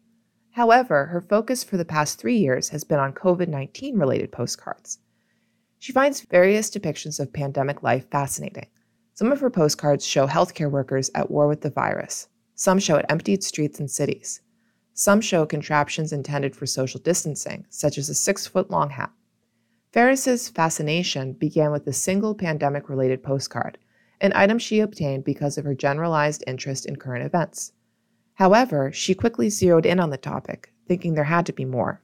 However, 0.56 1.04
her 1.04 1.20
focus 1.20 1.62
for 1.62 1.76
the 1.76 1.84
past 1.84 2.18
three 2.18 2.38
years 2.38 2.70
has 2.70 2.82
been 2.82 2.98
on 2.98 3.12
COVID 3.12 3.46
19 3.46 3.98
related 3.98 4.32
postcards. 4.32 5.00
She 5.78 5.92
finds 5.92 6.22
various 6.22 6.70
depictions 6.70 7.20
of 7.20 7.30
pandemic 7.30 7.82
life 7.82 8.08
fascinating. 8.10 8.68
Some 9.12 9.30
of 9.30 9.40
her 9.40 9.50
postcards 9.50 10.06
show 10.06 10.26
healthcare 10.26 10.70
workers 10.70 11.10
at 11.14 11.30
war 11.30 11.46
with 11.46 11.60
the 11.60 11.68
virus. 11.68 12.28
Some 12.54 12.78
show 12.78 13.02
emptied 13.10 13.44
streets 13.44 13.80
and 13.80 13.90
cities. 13.90 14.40
Some 14.94 15.20
show 15.20 15.44
contraptions 15.44 16.10
intended 16.10 16.56
for 16.56 16.64
social 16.64 17.00
distancing, 17.00 17.66
such 17.68 17.98
as 17.98 18.08
a 18.08 18.14
six 18.14 18.46
foot 18.46 18.70
long 18.70 18.88
hat. 18.88 19.12
Ferris's 19.92 20.48
fascination 20.48 21.34
began 21.34 21.70
with 21.70 21.86
a 21.86 21.92
single 21.92 22.34
pandemic 22.34 22.88
related 22.88 23.22
postcard, 23.22 23.76
an 24.22 24.32
item 24.34 24.58
she 24.58 24.80
obtained 24.80 25.22
because 25.22 25.58
of 25.58 25.66
her 25.66 25.74
generalized 25.74 26.42
interest 26.46 26.86
in 26.86 26.96
current 26.96 27.26
events. 27.26 27.72
However, 28.36 28.92
she 28.92 29.14
quickly 29.14 29.48
zeroed 29.48 29.86
in 29.86 29.98
on 29.98 30.10
the 30.10 30.16
topic, 30.16 30.72
thinking 30.86 31.14
there 31.14 31.24
had 31.24 31.46
to 31.46 31.52
be 31.52 31.64
more. 31.64 32.02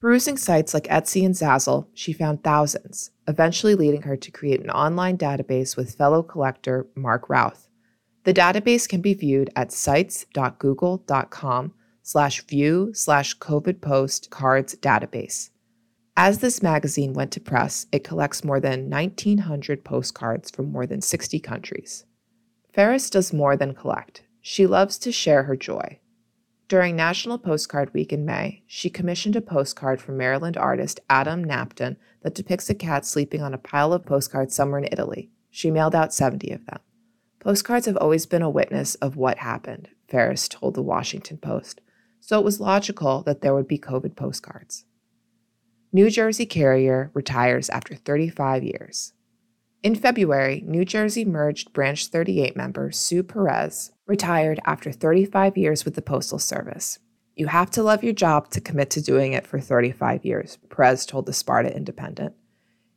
Perusing 0.00 0.36
sites 0.36 0.72
like 0.72 0.84
Etsy 0.84 1.24
and 1.24 1.34
Zazzle, 1.34 1.88
she 1.94 2.12
found 2.12 2.44
thousands, 2.44 3.10
eventually 3.26 3.74
leading 3.74 4.02
her 4.02 4.16
to 4.16 4.30
create 4.30 4.60
an 4.60 4.70
online 4.70 5.18
database 5.18 5.76
with 5.76 5.96
fellow 5.96 6.22
collector 6.22 6.86
Mark 6.94 7.28
Routh. 7.28 7.68
The 8.24 8.34
database 8.34 8.88
can 8.88 9.00
be 9.00 9.14
viewed 9.14 9.50
at 9.56 9.72
sites.google.com 9.72 11.74
slash 12.02 12.46
view 12.46 12.90
slash 12.92 13.38
COVID 13.38 13.80
post 13.80 14.30
cards 14.30 14.76
database. 14.76 15.50
As 16.16 16.38
this 16.38 16.62
magazine 16.62 17.14
went 17.14 17.32
to 17.32 17.40
press, 17.40 17.86
it 17.90 18.04
collects 18.04 18.44
more 18.44 18.60
than 18.60 18.90
1,900 18.90 19.84
postcards 19.84 20.50
from 20.50 20.70
more 20.70 20.86
than 20.86 21.00
60 21.00 21.40
countries. 21.40 22.04
Ferris 22.72 23.10
does 23.10 23.32
more 23.32 23.56
than 23.56 23.74
collect. 23.74 24.22
She 24.48 24.64
loves 24.64 24.96
to 24.98 25.10
share 25.10 25.42
her 25.42 25.56
joy. 25.56 25.98
During 26.68 26.94
National 26.94 27.36
Postcard 27.36 27.92
Week 27.92 28.12
in 28.12 28.24
May, 28.24 28.62
she 28.68 28.88
commissioned 28.88 29.34
a 29.34 29.40
postcard 29.40 30.00
from 30.00 30.16
Maryland 30.16 30.56
artist 30.56 31.00
Adam 31.10 31.44
Napton 31.44 31.96
that 32.22 32.36
depicts 32.36 32.70
a 32.70 32.74
cat 32.76 33.04
sleeping 33.04 33.42
on 33.42 33.52
a 33.52 33.58
pile 33.58 33.92
of 33.92 34.06
postcards 34.06 34.54
somewhere 34.54 34.78
in 34.78 34.88
Italy. 34.92 35.32
She 35.50 35.68
mailed 35.72 35.96
out 35.96 36.14
70 36.14 36.52
of 36.52 36.64
them. 36.64 36.78
Postcards 37.40 37.86
have 37.86 37.96
always 37.96 38.24
been 38.24 38.40
a 38.40 38.48
witness 38.48 38.94
of 38.94 39.16
what 39.16 39.38
happened, 39.38 39.88
Ferris 40.06 40.46
told 40.46 40.74
the 40.74 40.80
Washington 40.80 41.38
Post, 41.38 41.80
so 42.20 42.38
it 42.38 42.44
was 42.44 42.60
logical 42.60 43.24
that 43.24 43.40
there 43.40 43.52
would 43.52 43.66
be 43.66 43.80
COVID 43.80 44.14
postcards. 44.14 44.84
New 45.92 46.08
Jersey 46.08 46.46
carrier 46.46 47.10
retires 47.14 47.68
after 47.68 47.96
35 47.96 48.62
years. 48.62 49.12
In 49.86 49.94
February, 49.94 50.64
New 50.66 50.84
Jersey 50.84 51.24
merged 51.24 51.72
Branch 51.72 52.08
38 52.08 52.56
member 52.56 52.90
Sue 52.90 53.22
Perez 53.22 53.92
retired 54.04 54.58
after 54.64 54.90
35 54.90 55.56
years 55.56 55.84
with 55.84 55.94
the 55.94 56.02
Postal 56.02 56.40
Service. 56.40 56.98
You 57.36 57.46
have 57.46 57.70
to 57.70 57.84
love 57.84 58.02
your 58.02 58.12
job 58.12 58.50
to 58.50 58.60
commit 58.60 58.90
to 58.90 59.00
doing 59.00 59.32
it 59.32 59.46
for 59.46 59.60
35 59.60 60.24
years, 60.24 60.58
Perez 60.70 61.06
told 61.06 61.26
the 61.26 61.32
Sparta 61.32 61.72
Independent. 61.72 62.34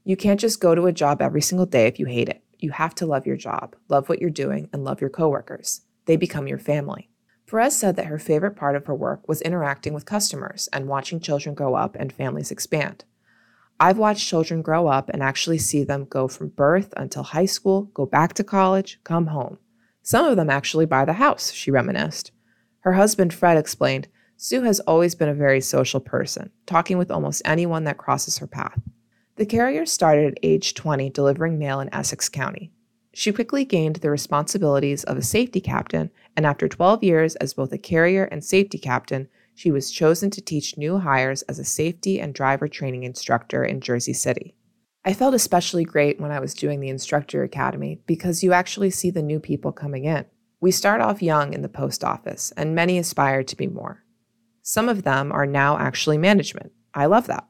You 0.03 0.17
can't 0.17 0.39
just 0.39 0.59
go 0.59 0.73
to 0.73 0.87
a 0.87 0.91
job 0.91 1.21
every 1.21 1.43
single 1.43 1.67
day 1.67 1.85
if 1.85 1.99
you 1.99 2.07
hate 2.07 2.27
it. 2.27 2.41
You 2.57 2.71
have 2.71 2.95
to 2.95 3.05
love 3.05 3.27
your 3.27 3.37
job, 3.37 3.75
love 3.87 4.09
what 4.09 4.19
you're 4.19 4.31
doing, 4.31 4.67
and 4.73 4.83
love 4.83 4.99
your 4.99 5.11
coworkers. 5.11 5.81
They 6.05 6.15
become 6.15 6.47
your 6.47 6.57
family. 6.57 7.11
Perez 7.45 7.77
said 7.77 7.97
that 7.97 8.07
her 8.07 8.17
favorite 8.17 8.55
part 8.55 8.75
of 8.75 8.87
her 8.87 8.95
work 8.95 9.27
was 9.27 9.43
interacting 9.43 9.93
with 9.93 10.05
customers 10.05 10.67
and 10.73 10.87
watching 10.87 11.19
children 11.19 11.53
grow 11.53 11.75
up 11.75 11.95
and 11.99 12.11
families 12.11 12.49
expand. 12.49 13.05
I've 13.82 13.97
watched 13.97 14.27
children 14.27 14.61
grow 14.61 14.88
up 14.88 15.09
and 15.09 15.23
actually 15.23 15.57
see 15.57 15.86
them 15.86 16.05
go 16.05 16.27
from 16.27 16.49
birth 16.49 16.93
until 16.97 17.23
high 17.23 17.45
school, 17.45 17.84
go 17.93 18.05
back 18.05 18.34
to 18.34 18.43
college, 18.43 18.99
come 19.05 19.27
home. 19.27 19.57
Some 20.03 20.25
of 20.25 20.36
them 20.36 20.49
actually 20.49 20.86
buy 20.86 21.05
the 21.05 21.13
house, 21.13 21.51
she 21.51 21.71
reminisced. 21.71 22.32
Her 22.82 22.93
husband, 22.93 23.34
Fred, 23.34 23.57
explained 23.57 24.09
Sue 24.36 24.63
has 24.63 24.80
always 24.82 25.15
been 25.15 25.30
a 25.30 25.34
very 25.34 25.61
social 25.61 25.99
person, 25.99 26.49
talking 26.65 26.97
with 26.97 27.11
almost 27.11 27.41
anyone 27.45 27.86
that 27.86 27.97
crosses 27.97 28.38
her 28.38 28.47
path. 28.47 28.82
The 29.38 29.45
carrier 29.45 29.86
started 29.86 30.34
at 30.34 30.39
age 30.43 30.73
20 30.73 31.09
delivering 31.11 31.57
mail 31.57 31.80
in 31.80 31.93
Essex 31.93 32.27
County. 32.27 32.71
She 33.13 33.32
quickly 33.32 33.63
gained 33.65 33.97
the 33.97 34.09
responsibilities 34.09 35.03
of 35.05 35.17
a 35.17 35.21
safety 35.21 35.61
captain, 35.61 36.11
and 36.36 36.45
after 36.45 36.67
12 36.67 37.03
years 37.03 37.36
as 37.38 37.53
both 37.53 37.71
a 37.71 37.77
carrier 37.77 38.25
and 38.25 38.43
safety 38.43 38.77
captain, 38.77 39.30
she 39.60 39.72
was 39.72 39.91
chosen 39.91 40.30
to 40.30 40.39
teach 40.39 40.78
new 40.78 40.99
hires 40.99 41.41
as 41.41 41.60
a 41.60 41.66
safety 41.66 42.22
and 42.22 42.34
driver 42.34 42.70
training 42.70 43.03
instructor 43.03 43.62
in 43.62 43.82
Jersey 43.82 44.14
City. 44.14 44.55
I 45.03 45.12
felt 45.12 45.34
especially 45.34 45.84
great 45.84 46.18
when 46.18 46.32
I 46.32 46.39
was 46.39 46.53
doing 46.53 46.80
the 46.80 46.88
instructor 46.88 47.43
academy 47.43 47.99
because 48.05 48.41
you 48.41 48.53
actually 48.53 48.89
see 48.89 49.12
the 49.12 49.22
new 49.22 49.38
people 49.38 49.74
coming 49.74 50.05
in. 50.05 50.24
We 50.62 50.72
start 50.72 51.01
off 51.01 51.22
young 51.22 51.53
in 51.53 51.62
the 51.62 51.68
post 51.68 52.05
office, 52.05 52.53
and 52.55 52.74
many 52.74 52.97
aspire 52.97 53.43
to 53.43 53.57
be 53.57 53.68
more. 53.68 54.05
Some 54.62 54.88
of 54.88 55.03
them 55.03 55.30
are 55.30 55.45
now 55.45 55.78
actually 55.78 56.18
management. 56.18 56.72
I 56.93 57.07
love 57.07 57.28
that. 57.28 57.45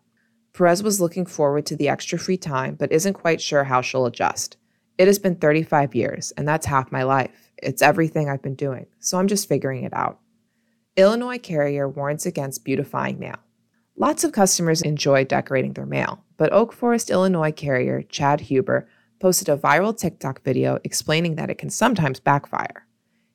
Perez 0.53 0.81
was 0.81 0.99
looking 0.99 1.27
forward 1.27 1.67
to 1.67 1.75
the 1.75 1.89
extra 1.89 2.17
free 2.17 2.37
time, 2.37 2.73
but 2.73 2.91
isn't 2.91 3.13
quite 3.13 3.39
sure 3.39 3.65
how 3.65 3.81
she'll 3.81 4.07
adjust. 4.07 4.57
It 4.97 5.05
has 5.05 5.19
been 5.19 5.35
35 5.35 5.93
years, 5.93 6.31
and 6.31 6.47
that's 6.47 6.65
half 6.65 6.91
my 6.91 7.03
life. 7.03 7.51
It's 7.57 7.83
everything 7.83 8.27
I've 8.27 8.41
been 8.41 8.55
doing, 8.55 8.87
so 8.97 9.19
I'm 9.19 9.27
just 9.27 9.47
figuring 9.47 9.83
it 9.83 9.93
out. 9.93 10.19
Illinois 10.99 11.37
Carrier 11.37 11.87
warns 11.87 12.25
against 12.25 12.65
beautifying 12.65 13.19
mail. 13.19 13.37
Lots 13.95 14.25
of 14.25 14.33
customers 14.33 14.81
enjoy 14.81 15.23
decorating 15.23 15.71
their 15.71 15.85
mail, 15.85 16.23
but 16.35 16.51
Oak 16.51 16.73
Forest, 16.73 17.09
Illinois 17.09 17.53
carrier 17.53 18.01
Chad 18.01 18.41
Huber 18.41 18.87
posted 19.19 19.47
a 19.47 19.57
viral 19.57 19.97
TikTok 19.97 20.43
video 20.43 20.79
explaining 20.83 21.35
that 21.35 21.49
it 21.49 21.57
can 21.57 21.69
sometimes 21.69 22.19
backfire. 22.19 22.85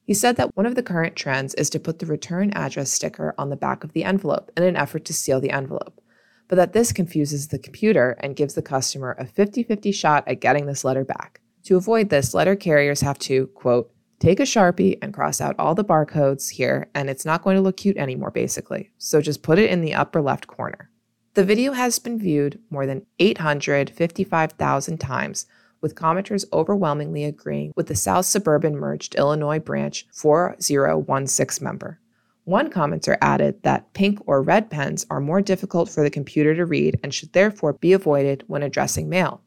He 0.04 0.12
said 0.12 0.36
that 0.36 0.54
one 0.54 0.66
of 0.66 0.74
the 0.74 0.82
current 0.82 1.16
trends 1.16 1.54
is 1.54 1.70
to 1.70 1.80
put 1.80 2.00
the 2.00 2.06
return 2.06 2.50
address 2.50 2.90
sticker 2.90 3.34
on 3.38 3.48
the 3.48 3.56
back 3.56 3.82
of 3.82 3.92
the 3.92 4.04
envelope 4.04 4.50
in 4.56 4.62
an 4.62 4.76
effort 4.76 5.06
to 5.06 5.14
seal 5.14 5.40
the 5.40 5.50
envelope, 5.50 6.02
but 6.48 6.56
that 6.56 6.74
this 6.74 6.92
confuses 6.92 7.48
the 7.48 7.58
computer 7.58 8.16
and 8.20 8.36
gives 8.36 8.54
the 8.54 8.62
customer 8.62 9.16
a 9.18 9.24
50 9.24 9.62
50 9.62 9.92
shot 9.92 10.24
at 10.26 10.40
getting 10.40 10.66
this 10.66 10.84
letter 10.84 11.04
back. 11.04 11.40
To 11.64 11.76
avoid 11.76 12.10
this, 12.10 12.34
letter 12.34 12.56
carriers 12.56 13.00
have 13.00 13.18
to, 13.20 13.46
quote, 13.48 13.90
take 14.18 14.40
a 14.40 14.44
Sharpie 14.44 14.98
and 15.02 15.12
cross 15.12 15.40
out 15.40 15.54
all 15.58 15.74
the 15.74 15.84
barcodes 15.84 16.50
here, 16.50 16.88
and 16.94 17.08
it's 17.08 17.24
not 17.24 17.42
going 17.42 17.56
to 17.56 17.62
look 17.62 17.76
cute 17.76 17.96
anymore, 17.96 18.30
basically. 18.30 18.90
So 18.98 19.20
just 19.20 19.42
put 19.42 19.58
it 19.58 19.70
in 19.70 19.80
the 19.80 19.94
upper 19.94 20.20
left 20.20 20.46
corner. 20.46 20.90
The 21.34 21.44
video 21.44 21.72
has 21.72 21.98
been 21.98 22.18
viewed 22.18 22.60
more 22.70 22.86
than 22.86 23.06
855,000 23.18 24.98
times, 24.98 25.46
with 25.80 25.94
commenters 25.94 26.44
overwhelmingly 26.52 27.24
agreeing 27.24 27.72
with 27.76 27.88
the 27.88 27.94
South 27.94 28.24
Suburban 28.24 28.76
Merged 28.76 29.16
Illinois 29.16 29.58
Branch 29.58 30.06
4016 30.12 31.62
member. 31.62 32.00
One 32.44 32.70
commenter 32.70 33.16
added 33.20 33.62
that 33.62 33.92
pink 33.94 34.18
or 34.26 34.42
red 34.42 34.70
pens 34.70 35.04
are 35.10 35.20
more 35.20 35.40
difficult 35.42 35.88
for 35.88 36.02
the 36.02 36.10
computer 36.10 36.54
to 36.54 36.66
read 36.66 37.00
and 37.02 37.12
should 37.12 37.32
therefore 37.32 37.72
be 37.72 37.92
avoided 37.92 38.44
when 38.46 38.62
addressing 38.62 39.08
mail. 39.08 39.40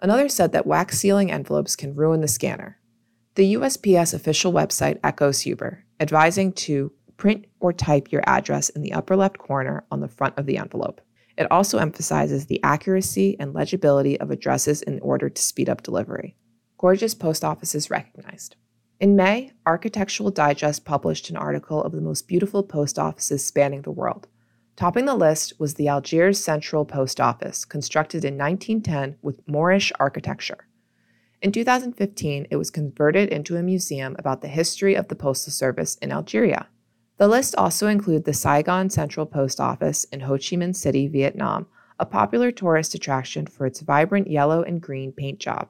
Another 0.00 0.28
said 0.28 0.52
that 0.52 0.66
wax 0.66 0.98
sealing 0.98 1.30
envelopes 1.30 1.76
can 1.76 1.94
ruin 1.94 2.22
the 2.22 2.28
scanner. 2.28 2.77
The 3.38 3.54
USPS 3.54 4.14
official 4.14 4.52
website 4.52 4.98
echoes 5.04 5.42
Huber, 5.42 5.84
advising 6.00 6.52
to 6.54 6.90
print 7.18 7.44
or 7.60 7.72
type 7.72 8.10
your 8.10 8.24
address 8.26 8.68
in 8.68 8.82
the 8.82 8.92
upper 8.92 9.14
left 9.14 9.38
corner 9.38 9.84
on 9.92 10.00
the 10.00 10.08
front 10.08 10.36
of 10.36 10.44
the 10.44 10.58
envelope. 10.58 11.00
It 11.36 11.48
also 11.48 11.78
emphasizes 11.78 12.46
the 12.46 12.60
accuracy 12.64 13.36
and 13.38 13.54
legibility 13.54 14.18
of 14.18 14.32
addresses 14.32 14.82
in 14.82 14.98
order 15.02 15.30
to 15.30 15.40
speed 15.40 15.68
up 15.68 15.84
delivery. 15.84 16.34
Gorgeous 16.78 17.14
post 17.14 17.44
offices 17.44 17.90
recognized. 17.90 18.56
In 18.98 19.14
May, 19.14 19.52
Architectural 19.64 20.32
Digest 20.32 20.84
published 20.84 21.30
an 21.30 21.36
article 21.36 21.80
of 21.80 21.92
the 21.92 22.00
most 22.00 22.26
beautiful 22.26 22.64
post 22.64 22.98
offices 22.98 23.46
spanning 23.46 23.82
the 23.82 23.92
world. 23.92 24.26
Topping 24.74 25.04
the 25.04 25.14
list 25.14 25.52
was 25.60 25.74
the 25.74 25.86
Algiers 25.86 26.42
Central 26.42 26.84
Post 26.84 27.20
Office, 27.20 27.64
constructed 27.64 28.24
in 28.24 28.36
1910 28.36 29.16
with 29.22 29.46
Moorish 29.46 29.92
architecture. 30.00 30.67
In 31.40 31.52
2015, 31.52 32.48
it 32.50 32.56
was 32.56 32.68
converted 32.68 33.28
into 33.28 33.56
a 33.56 33.62
museum 33.62 34.16
about 34.18 34.42
the 34.42 34.48
history 34.48 34.96
of 34.96 35.06
the 35.06 35.14
Postal 35.14 35.52
Service 35.52 35.94
in 36.02 36.10
Algeria. 36.10 36.66
The 37.18 37.28
list 37.28 37.54
also 37.56 37.86
includes 37.86 38.24
the 38.24 38.34
Saigon 38.34 38.90
Central 38.90 39.24
Post 39.24 39.60
Office 39.60 40.02
in 40.04 40.20
Ho 40.20 40.32
Chi 40.32 40.56
Minh 40.56 40.74
City, 40.74 41.06
Vietnam, 41.06 41.66
a 42.00 42.06
popular 42.06 42.50
tourist 42.50 42.94
attraction 42.96 43.46
for 43.46 43.66
its 43.66 43.82
vibrant 43.82 44.28
yellow 44.28 44.62
and 44.62 44.82
green 44.82 45.12
paint 45.12 45.38
job. 45.38 45.68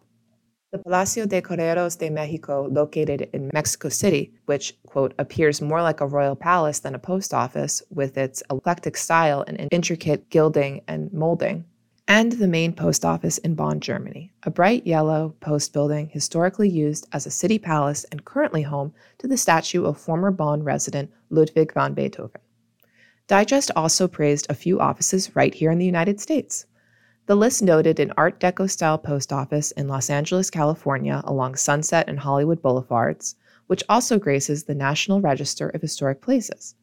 The 0.72 0.78
Palacio 0.78 1.26
de 1.26 1.42
Correos 1.42 1.98
de 1.98 2.08
Mexico, 2.08 2.66
located 2.70 3.28
in 3.34 3.50
Mexico 3.52 3.90
City, 3.90 4.32
which, 4.46 4.74
quote, 4.86 5.12
appears 5.18 5.60
more 5.60 5.82
like 5.82 6.00
a 6.00 6.06
royal 6.06 6.36
palace 6.36 6.78
than 6.78 6.94
a 6.94 6.98
post 6.98 7.34
office 7.34 7.82
with 7.90 8.16
its 8.16 8.42
eclectic 8.50 8.96
style 8.96 9.44
and 9.46 9.68
intricate 9.70 10.30
gilding 10.30 10.82
and 10.88 11.12
molding, 11.12 11.66
and 12.10 12.32
the 12.32 12.48
main 12.48 12.72
post 12.72 13.04
office 13.04 13.36
in 13.36 13.54
Bonn, 13.54 13.80
Germany, 13.80 14.32
a 14.42 14.50
bright 14.50 14.86
yellow 14.86 15.34
post 15.40 15.74
building 15.74 16.08
historically 16.08 16.66
used 16.66 17.06
as 17.12 17.26
a 17.26 17.30
city 17.30 17.58
palace 17.58 18.04
and 18.04 18.24
currently 18.24 18.62
home 18.62 18.94
to 19.18 19.28
the 19.28 19.36
statue 19.36 19.84
of 19.84 19.98
former 19.98 20.30
Bonn 20.30 20.64
resident 20.64 21.12
Ludwig 21.28 21.74
van 21.74 21.92
Beethoven. 21.92 22.40
Digest 23.26 23.70
also 23.76 24.08
praised 24.08 24.46
a 24.48 24.54
few 24.54 24.80
offices 24.80 25.36
right 25.36 25.52
here 25.52 25.70
in 25.70 25.76
the 25.76 25.84
United 25.84 26.18
States. 26.18 26.64
The 27.26 27.36
list 27.36 27.62
noted 27.62 28.00
an 28.00 28.14
Art 28.16 28.40
Deco 28.40 28.70
style 28.70 28.96
post 28.96 29.30
office 29.30 29.70
in 29.72 29.86
Los 29.86 30.08
Angeles, 30.08 30.48
California, 30.48 31.20
along 31.24 31.56
Sunset 31.56 32.08
and 32.08 32.20
Hollywood 32.20 32.62
Boulevards, 32.62 33.36
which 33.66 33.84
also 33.86 34.18
graces 34.18 34.64
the 34.64 34.74
National 34.74 35.20
Register 35.20 35.68
of 35.68 35.82
Historic 35.82 36.22
Places 36.22 36.74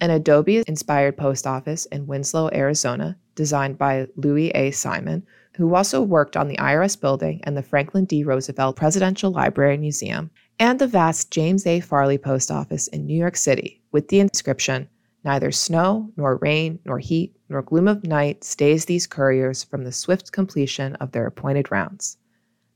an 0.00 0.10
Adobe 0.10 0.62
inspired 0.66 1.16
post 1.16 1.46
office 1.46 1.86
in 1.86 2.06
Winslow, 2.06 2.50
Arizona, 2.52 3.16
designed 3.34 3.78
by 3.78 4.06
Louis 4.16 4.50
A. 4.50 4.70
Simon, 4.70 5.26
who 5.56 5.74
also 5.74 6.02
worked 6.02 6.36
on 6.36 6.48
the 6.48 6.56
IRS 6.56 7.00
building 7.00 7.40
and 7.44 7.56
the 7.56 7.62
Franklin 7.62 8.04
D. 8.04 8.22
Roosevelt 8.24 8.76
Presidential 8.76 9.30
Library 9.30 9.74
and 9.74 9.80
Museum, 9.80 10.30
and 10.58 10.78
the 10.78 10.86
vast 10.86 11.30
James 11.30 11.66
A. 11.66 11.80
Farley 11.80 12.18
Post 12.18 12.50
Office 12.50 12.86
in 12.88 13.06
New 13.06 13.18
York 13.18 13.36
City 13.36 13.80
with 13.92 14.08
the 14.08 14.20
inscription 14.20 14.88
Neither 15.24 15.50
snow, 15.50 16.10
nor 16.16 16.36
rain, 16.36 16.78
nor 16.84 16.98
heat, 17.00 17.36
nor 17.48 17.60
gloom 17.60 17.88
of 17.88 18.04
night 18.04 18.44
stays 18.44 18.84
these 18.84 19.06
couriers 19.06 19.64
from 19.64 19.84
the 19.84 19.92
swift 19.92 20.32
completion 20.32 20.94
of 20.96 21.10
their 21.12 21.26
appointed 21.26 21.70
rounds. 21.72 22.16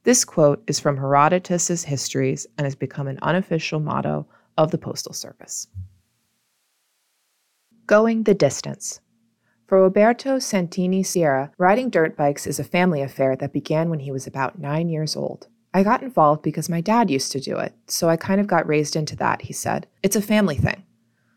This 0.03 0.25
quote 0.25 0.63
is 0.67 0.81
from 0.81 0.97
Herodotus's 0.97 1.85
Histories 1.85 2.47
and 2.59 2.65
has 2.65 2.75
become 2.75 3.07
an 3.07 3.21
unofficial 3.23 3.79
motto 3.79 4.27
of 4.59 4.73
the 4.73 4.79
Postal 4.79 5.13
Service. 5.13 5.69
Going 7.93 8.23
the 8.23 8.33
distance. 8.33 9.01
For 9.67 9.83
Roberto 9.83 10.39
Santini 10.39 11.03
Sierra, 11.03 11.53
riding 11.59 11.91
dirt 11.91 12.17
bikes 12.17 12.47
is 12.47 12.59
a 12.59 12.65
family 12.65 13.03
affair 13.03 13.37
that 13.37 13.53
began 13.53 13.91
when 13.91 14.01
he 14.01 14.11
was 14.11 14.27
about 14.27 14.59
nine 14.59 14.89
years 14.89 15.15
old. 15.15 15.49
I 15.75 15.83
got 15.83 16.03
involved 16.03 16.41
because 16.41 16.71
my 16.71 16.81
dad 16.81 17.11
used 17.11 17.33
to 17.33 17.41
do 17.41 17.59
it, 17.59 17.75
so 17.87 18.09
I 18.09 18.17
kind 18.17 18.41
of 18.41 18.47
got 18.47 18.67
raised 18.67 18.97
into 18.97 19.15
that, 19.17 19.43
he 19.43 19.53
said. 19.53 19.89
It's 20.03 20.17
a 20.17 20.23
family 20.23 20.57
thing. 20.57 20.85